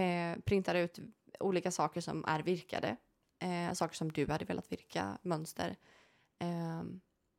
eh, 0.00 0.38
printar 0.44 0.74
ut 0.74 0.98
olika 1.40 1.70
saker 1.70 2.00
som 2.00 2.24
är 2.24 2.42
virkade. 2.42 2.96
Eh, 3.40 3.72
saker 3.72 3.96
som 3.96 4.12
du 4.12 4.30
hade 4.30 4.44
velat 4.44 4.72
virka, 4.72 5.18
mönster. 5.22 5.76
Eh, 6.38 6.82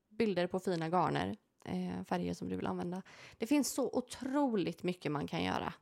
bilder 0.09 0.47
på 0.47 0.59
fina 0.59 0.89
garner, 0.89 1.37
eh, 1.65 2.03
färger 2.03 2.33
som 2.33 2.49
du 2.49 2.55
vill 2.55 2.67
använda. 2.67 3.01
Det 3.37 3.47
finns 3.47 3.73
så 3.73 3.89
otroligt 3.93 4.83
mycket 4.83 5.11
man 5.11 5.27
kan 5.27 5.43
göra. 5.43 5.73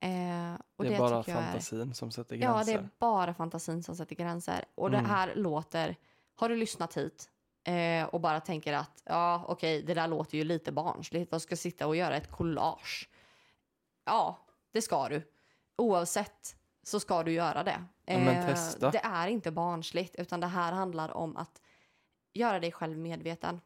Eh, 0.00 0.54
och 0.76 0.84
det 0.84 0.94
är 0.94 0.98
bara 0.98 1.22
tycker 1.22 1.38
jag 1.38 1.44
fantasin 1.44 1.94
som 1.94 2.10
sätter 2.10 2.36
Ja, 2.36 2.52
gränser. 2.54 2.72
det 2.72 2.78
är 2.78 2.88
bara 2.98 3.34
fantasin 3.34 3.82
som 3.82 3.96
sätter 3.96 4.16
gränser. 4.16 4.64
Och 4.74 4.88
Mm. 4.88 5.02
det 5.02 5.08
här 5.08 5.34
låter... 5.34 5.96
Har 6.34 6.48
du 6.48 6.56
lyssnat 6.56 6.96
hit 6.96 7.30
eh, 7.64 8.04
och 8.04 8.20
bara 8.20 8.40
tänker 8.40 8.72
att 8.72 9.02
ja, 9.04 9.44
okej, 9.48 9.82
det 9.82 9.94
där 9.94 10.08
låter 10.08 10.38
ju 10.38 10.44
lite 10.44 10.72
barnsligt. 10.72 11.32
Vad 11.32 11.42
ska 11.42 11.56
sitta 11.56 11.86
och 11.86 11.96
göra 11.96 12.16
ett 12.16 12.30
collage? 12.30 13.08
Ja, 14.04 14.38
det 14.72 14.82
ska 14.82 15.08
du. 15.08 15.22
Oavsett 15.76 16.56
så 16.82 17.00
ska 17.00 17.22
du 17.22 17.32
göra 17.32 17.62
det. 17.62 17.84
Men 18.18 18.36
Eh, 18.36 18.46
testa. 18.46 18.90
Det 18.90 18.98
är 19.04 19.28
inte 19.28 19.50
barnsligt, 19.50 20.16
utan 20.16 20.40
det 20.40 20.46
här 20.46 20.72
handlar 20.72 21.16
om 21.16 21.36
att 21.36 21.60
göra 22.32 22.60
dig 22.60 22.72
själv 22.72 22.98
medveten. 22.98 23.60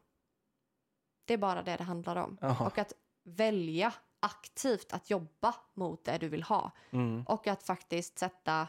Det 1.25 1.33
är 1.33 1.37
bara 1.37 1.63
det 1.63 1.75
det 1.75 1.83
handlar 1.83 2.15
om. 2.15 2.37
Jaha. 2.41 2.65
Och 2.67 2.77
att 2.77 2.93
välja 3.23 3.93
aktivt 4.19 4.93
att 4.93 5.09
jobba 5.09 5.55
mot 5.73 6.03
det 6.03 6.17
du 6.17 6.29
vill 6.29 6.43
ha. 6.43 6.71
Mm. 6.91 7.23
Och 7.27 7.47
att 7.47 7.63
faktiskt 7.63 8.19
sätta, 8.19 8.67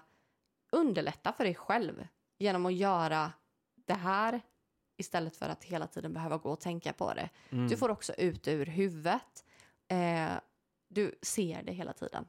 underlätta 0.72 1.32
för 1.32 1.44
dig 1.44 1.54
själv 1.54 2.06
genom 2.38 2.66
att 2.66 2.74
göra 2.74 3.32
det 3.74 3.94
här 3.94 4.40
istället 4.96 5.36
för 5.36 5.48
att 5.48 5.64
hela 5.64 5.86
tiden 5.86 6.12
behöva 6.12 6.36
gå 6.36 6.50
och 6.50 6.60
tänka 6.60 6.92
på 6.92 7.14
det. 7.14 7.30
Mm. 7.50 7.68
Du 7.68 7.76
får 7.76 7.88
också 7.88 8.12
ut 8.12 8.48
ur 8.48 8.66
huvudet. 8.66 9.44
Eh, 9.88 10.32
du 10.88 11.18
ser 11.22 11.62
det 11.62 11.72
hela 11.72 11.92
tiden. 11.92 12.24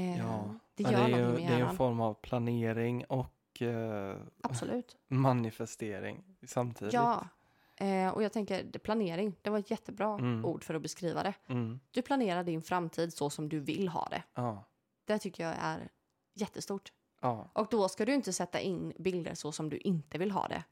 Eh, 0.00 0.18
Ja, 0.18 0.54
det 0.74 0.82
Ja, 0.82 0.90
gör 0.92 0.98
det, 1.08 1.14
är 1.14 1.18
någonting 1.20 1.44
det 1.46 1.50
med 1.50 1.60
är 1.60 1.64
ju 1.64 1.70
en 1.70 1.76
form 1.76 2.00
av 2.00 2.14
planering 2.14 3.04
och 3.04 3.62
eh, 3.62 4.16
Absolut. 4.42 4.96
manifestering 5.08 6.24
samtidigt. 6.46 6.94
Ja. 6.94 7.28
Eh, 7.76 8.08
och 8.08 8.22
jag 8.22 8.32
tänker, 8.32 8.64
det- 8.64 8.78
planering, 8.78 9.34
det 9.42 9.50
var 9.50 9.58
ett 9.58 9.70
jättebra 9.70 10.14
Mm. 10.18 10.44
ord 10.44 10.64
för 10.64 10.74
att 10.74 10.82
beskriva 10.82 11.22
det. 11.22 11.34
Mm. 11.46 11.80
Du 11.90 12.02
planerar 12.02 12.44
din 12.44 12.62
framtid 12.62 13.12
så 13.12 13.30
som 13.30 13.48
du 13.48 13.60
vill 13.60 13.88
ha 13.88 14.08
det. 14.10 14.22
Ja. 14.34 14.64
Det 15.04 15.18
tycker 15.18 15.44
jag 15.44 15.54
är 15.60 15.88
jättestort. 16.34 16.92
ja. 17.20 17.50
Och 17.52 17.66
då 17.70 17.88
ska 17.88 18.04
du 18.04 18.14
inte 18.14 18.32
sätta 18.32 18.60
in 18.60 18.92
bilder 18.98 19.34
så 19.34 19.52
som 19.52 19.68
du 19.68 19.76
inte 19.78 20.18
vill 20.18 20.30
ha 20.30 20.48
det. 20.48 20.64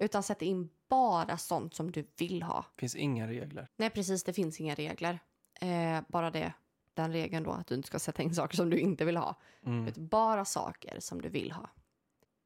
Utan 0.00 0.22
sätta 0.22 0.44
in 0.44 0.68
bara 0.88 1.38
sånt 1.38 1.74
som 1.74 1.90
du 1.90 2.06
vill 2.18 2.42
ha. 2.42 2.64
finns 2.78 2.96
inga 2.96 3.26
regler. 3.28 3.68
Nej, 3.76 3.90
precis. 3.90 4.24
Det 4.24 4.32
finns 4.32 4.60
inga 4.60 4.74
regler. 4.74 5.18
Eh, 5.60 6.00
bara 6.08 6.30
det. 6.30 6.52
Den 6.96 7.12
regeln 7.12 7.44
då 7.44 7.50
att 7.50 7.66
du 7.66 7.74
inte 7.74 7.88
ska 7.88 7.98
sätta 7.98 8.22
in 8.22 8.34
saker 8.34 8.56
som 8.56 8.70
du 8.70 8.78
inte 8.78 9.04
vill 9.04 9.16
ha. 9.16 9.34
Mm. 9.66 9.88
Utan 9.88 10.06
bara 10.06 10.44
saker 10.44 11.00
som 11.00 11.22
du 11.22 11.28
vill 11.28 11.52
ha. 11.52 11.70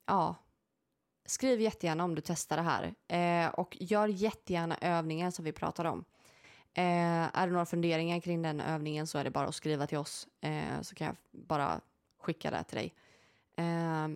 Ja. 0.06 0.34
Skriv 1.24 1.60
jättegärna 1.60 2.04
om 2.04 2.14
du 2.14 2.22
testar 2.24 2.56
det 2.56 2.62
här. 2.62 2.94
Eh, 3.08 3.50
och 3.50 3.76
gör 3.80 4.08
jättegärna 4.08 4.76
övningen 4.80 5.32
som 5.32 5.44
vi 5.44 5.52
pratade 5.52 5.88
om. 5.88 6.04
Eh, 6.74 7.38
är 7.38 7.46
det 7.46 7.52
några 7.52 7.66
funderingar 7.66 8.20
kring 8.20 8.42
den 8.42 8.60
övningen 8.60 9.06
så 9.06 9.18
är 9.18 9.24
det 9.24 9.30
bara 9.30 9.48
att 9.48 9.54
skriva 9.54 9.86
till 9.86 9.98
oss. 9.98 10.28
Eh, 10.40 10.80
så 10.82 10.94
kan 10.94 11.06
jag 11.06 11.16
bara 11.30 11.80
skicka 12.18 12.50
det 12.50 12.64
till 12.64 12.76
dig. 12.76 12.94
Eh, 13.56 14.08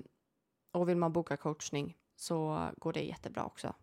och 0.73 0.89
vill 0.89 0.97
man 0.97 1.13
boka 1.13 1.37
coachning 1.37 1.97
så 2.17 2.69
går 2.77 2.93
det 2.93 3.03
jättebra 3.03 3.45
också. 3.45 3.75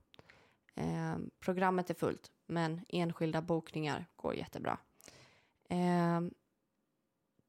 Eh, 0.76 1.16
programmet 1.40 1.90
är 1.90 1.94
fullt, 1.94 2.32
men 2.46 2.82
enskilda 2.90 3.42
bokningar 3.42 4.06
går 4.16 4.36
jättebra. 4.36 4.78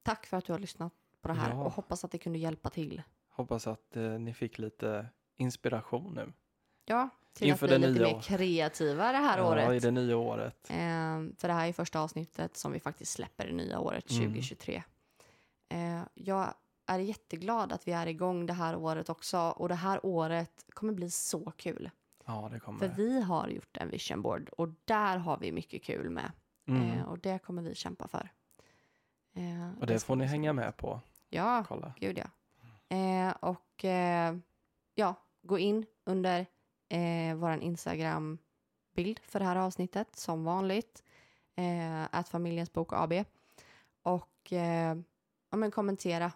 Tack 0.02 0.26
för 0.26 0.36
att 0.36 0.44
du 0.44 0.52
har 0.52 0.58
lyssnat 0.60 0.92
på 1.20 1.28
det 1.28 1.34
här 1.34 1.50
Ja. 1.50 1.64
och 1.64 1.72
hoppas 1.72 2.04
att 2.04 2.10
det 2.10 2.18
kunde 2.18 2.38
hjälpa 2.38 2.70
till. 2.70 3.02
Hoppas 3.28 3.66
att 3.66 3.96
eh, 3.96 4.02
ni 4.02 4.34
fick 4.34 4.58
lite 4.58 5.06
inspiration 5.36 6.14
nu. 6.14 6.32
Ja, 6.84 7.08
till 7.32 7.48
Inför 7.48 7.66
att 7.66 7.70
bli 7.70 7.78
det 7.86 7.88
lite 7.92 8.04
mer 8.04 8.14
år- 8.16 8.20
kreativa 8.20 9.12
det 9.12 9.18
här 9.18 9.38
ja, 9.38 9.44
i 9.60 9.66
året. 9.68 9.82
det 9.82 9.90
nya 9.90 10.16
året. 10.16 10.70
Eh, 10.70 10.76
för 11.38 11.46
det 11.48 11.52
här 11.52 11.68
är 11.68 11.72
första 11.72 12.00
avsnittet 12.00 12.56
som 12.56 12.72
vi 12.72 12.80
faktiskt 12.80 13.12
släpper 13.12 13.46
det 13.46 13.52
nya 13.52 13.78
året 13.80 14.10
Mm. 14.10 14.22
2023. 14.24 14.82
Eh, 15.68 16.02
jag 16.14 16.54
är 16.86 16.98
jätteglad 16.98 17.72
att 17.72 17.88
vi 17.88 17.92
är 17.92 18.06
igång 18.06 18.46
det 18.46 18.52
här 18.52 18.76
året 18.76 19.08
också 19.08 19.38
och 19.38 19.68
det 19.68 19.74
här 19.74 20.06
året 20.06 20.64
kommer 20.68 20.92
bli 20.92 21.10
så 21.10 21.50
kul. 21.56 21.90
Ja, 22.26 22.48
det 22.52 22.60
kommer 22.60 22.78
För 22.78 22.88
vi 22.88 23.20
har 23.22 23.48
gjort 23.48 23.76
en 23.76 23.90
vision 23.90 24.22
board 24.22 24.48
och 24.48 24.68
där 24.84 25.16
har 25.18 25.38
vi 25.38 25.52
mycket 25.52 25.82
kul 25.82 26.10
med. 26.10 26.32
Mm. 26.68 26.90
Eh, 26.90 27.04
och 27.04 27.18
det 27.18 27.38
kommer 27.38 27.62
vi 27.62 27.74
kämpa 27.74 28.08
för. 28.08 28.28
Eh, 29.34 29.78
och 29.80 29.86
det 29.86 30.00
får 30.04 30.16
ni 30.16 30.24
hänga 30.24 30.52
med 30.52 30.76
på. 30.76 31.00
Ja, 31.28 31.64
Kolla. 31.68 31.94
gud 32.00 32.18
ja. 32.18 32.30
Eh, 32.96 33.30
och 33.40 33.84
eh, 33.84 34.36
ja, 34.94 35.14
gå 35.42 35.59
in 35.59 35.86
under 36.04 36.46
eh, 36.88 37.34
vår 37.36 37.52
Instagram-bild 37.62 39.20
för 39.24 39.38
det 39.38 39.44
här 39.44 39.56
avsnittet 39.56 40.16
som 40.16 40.44
vanligt. 40.44 41.02
Eh, 41.56 42.02
att 42.10 42.28
familjens 42.28 42.72
bok 42.72 42.92
AB. 42.92 43.12
Och 44.02 44.52
eh, 44.52 44.96
ja, 45.50 45.56
men 45.56 45.70
kommentera 45.70 46.32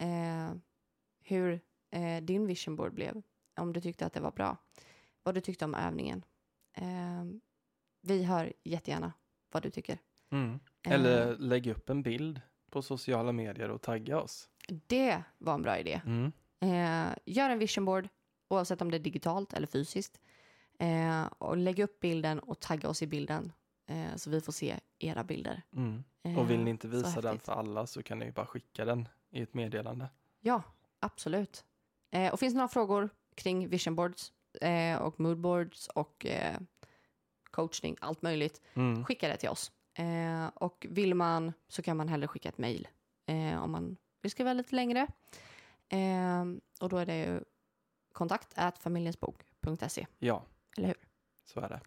eh, 0.00 0.52
hur 1.20 1.60
eh, 1.90 2.22
din 2.22 2.46
vision 2.46 2.76
board 2.76 2.94
blev. 2.94 3.22
Om 3.56 3.72
du 3.72 3.80
tyckte 3.80 4.06
att 4.06 4.12
det 4.12 4.20
var 4.20 4.30
bra. 4.32 4.56
Vad 5.22 5.34
du 5.34 5.40
tyckte 5.40 5.64
om 5.64 5.74
övningen. 5.74 6.24
Vi 8.00 8.24
hör 8.24 8.52
jättegärna 8.64 9.12
vad 9.50 9.62
du 9.62 9.70
tycker. 9.70 9.98
Mm. 10.30 10.60
Eh, 10.86 10.92
Eller 10.92 11.36
lägg 11.38 11.66
upp 11.66 11.90
en 11.90 12.02
bild 12.02 12.40
på 12.70 12.82
sociala 12.82 13.32
medier 13.32 13.68
och 13.70 13.82
tagga 13.82 14.20
oss. 14.20 14.48
Det 14.86 15.22
var 15.38 15.54
en 15.54 15.62
bra 15.62 15.78
idé. 15.78 16.00
Mm. 16.06 16.32
Eh, 16.60 17.14
gör 17.24 17.50
en 17.50 17.58
vision 17.58 17.84
board, 17.84 18.08
oavsett 18.48 18.82
om 18.82 18.90
det 18.90 18.96
är 18.96 18.98
digitalt 19.00 19.52
eller 19.52 19.66
fysiskt. 19.66 20.20
Eh, 20.78 21.24
och 21.38 21.56
lägg 21.56 21.78
upp 21.78 22.00
bilden 22.00 22.38
och 22.38 22.60
tagga 22.60 22.88
oss 22.88 23.02
i 23.02 23.06
bilden 23.06 23.52
eh, 23.86 24.16
så 24.16 24.30
vi 24.30 24.40
får 24.40 24.52
se 24.52 24.80
era 24.98 25.24
bilder. 25.24 25.62
Mm. 25.72 26.04
Eh, 26.22 26.38
Och 26.38 26.50
vill 26.50 26.60
ni 26.60 26.70
inte 26.70 26.88
visa 26.88 27.20
den 27.20 27.38
för 27.38 27.52
alla 27.52 27.86
så 27.86 28.02
kan 28.02 28.18
ni 28.18 28.32
bara 28.32 28.46
skicka 28.46 28.84
den 28.84 29.08
i 29.30 29.42
ett 29.42 29.54
meddelande. 29.54 30.08
Ja, 30.40 30.62
absolut. 31.00 31.64
Eh, 32.10 32.32
och 32.32 32.40
finns 32.40 32.54
det 32.54 32.58
några 32.58 32.68
frågor 32.68 33.08
kring 33.34 33.68
vision 33.68 33.94
boards 33.96 34.32
eh, 34.60 34.96
och 35.02 35.20
mood 35.20 35.38
boards 35.38 35.88
och 35.88 36.26
eh, 36.26 36.56
coachning, 37.50 37.96
allt 38.00 38.22
möjligt, 38.22 38.60
Mm. 38.74 39.04
skicka 39.04 39.28
det 39.28 39.36
till 39.36 39.48
oss. 39.48 39.72
Eh, 39.98 40.46
och 40.54 40.86
vill 40.90 41.14
man 41.14 41.52
så 41.68 41.82
kan 41.82 41.96
man 41.96 42.08
hellre 42.08 42.28
skicka 42.28 42.48
ett 42.48 42.58
mejl 42.58 42.88
eh, 43.26 43.62
om 43.62 43.70
man 43.70 43.96
vill 44.22 44.30
skriva 44.30 44.52
lite 44.52 44.74
längre. 44.76 45.06
Eh, 45.88 46.44
och 46.80 46.88
då 46.88 46.98
är 46.98 47.06
det 47.06 47.16
ju 47.16 47.40
kontakt 48.12 48.54
familjensbok.se. 48.78 50.06
Ja, 50.18 50.42
Eller 50.76 50.86
hur? 50.88 50.96
så 51.44 51.60
är 51.60 51.68
det. 51.68 51.80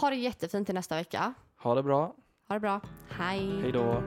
Ha 0.00 0.10
det 0.10 0.16
jättefint 0.16 0.66
till 0.66 0.74
nästa 0.74 0.96
vecka. 0.96 1.34
Ha 1.56 1.74
det 1.74 1.82
bra. 1.82 2.14
Ha 2.48 2.54
det 2.54 2.60
bra. 2.60 2.80
Hej! 3.10 3.60
Hej 3.62 3.72
då. 3.72 4.02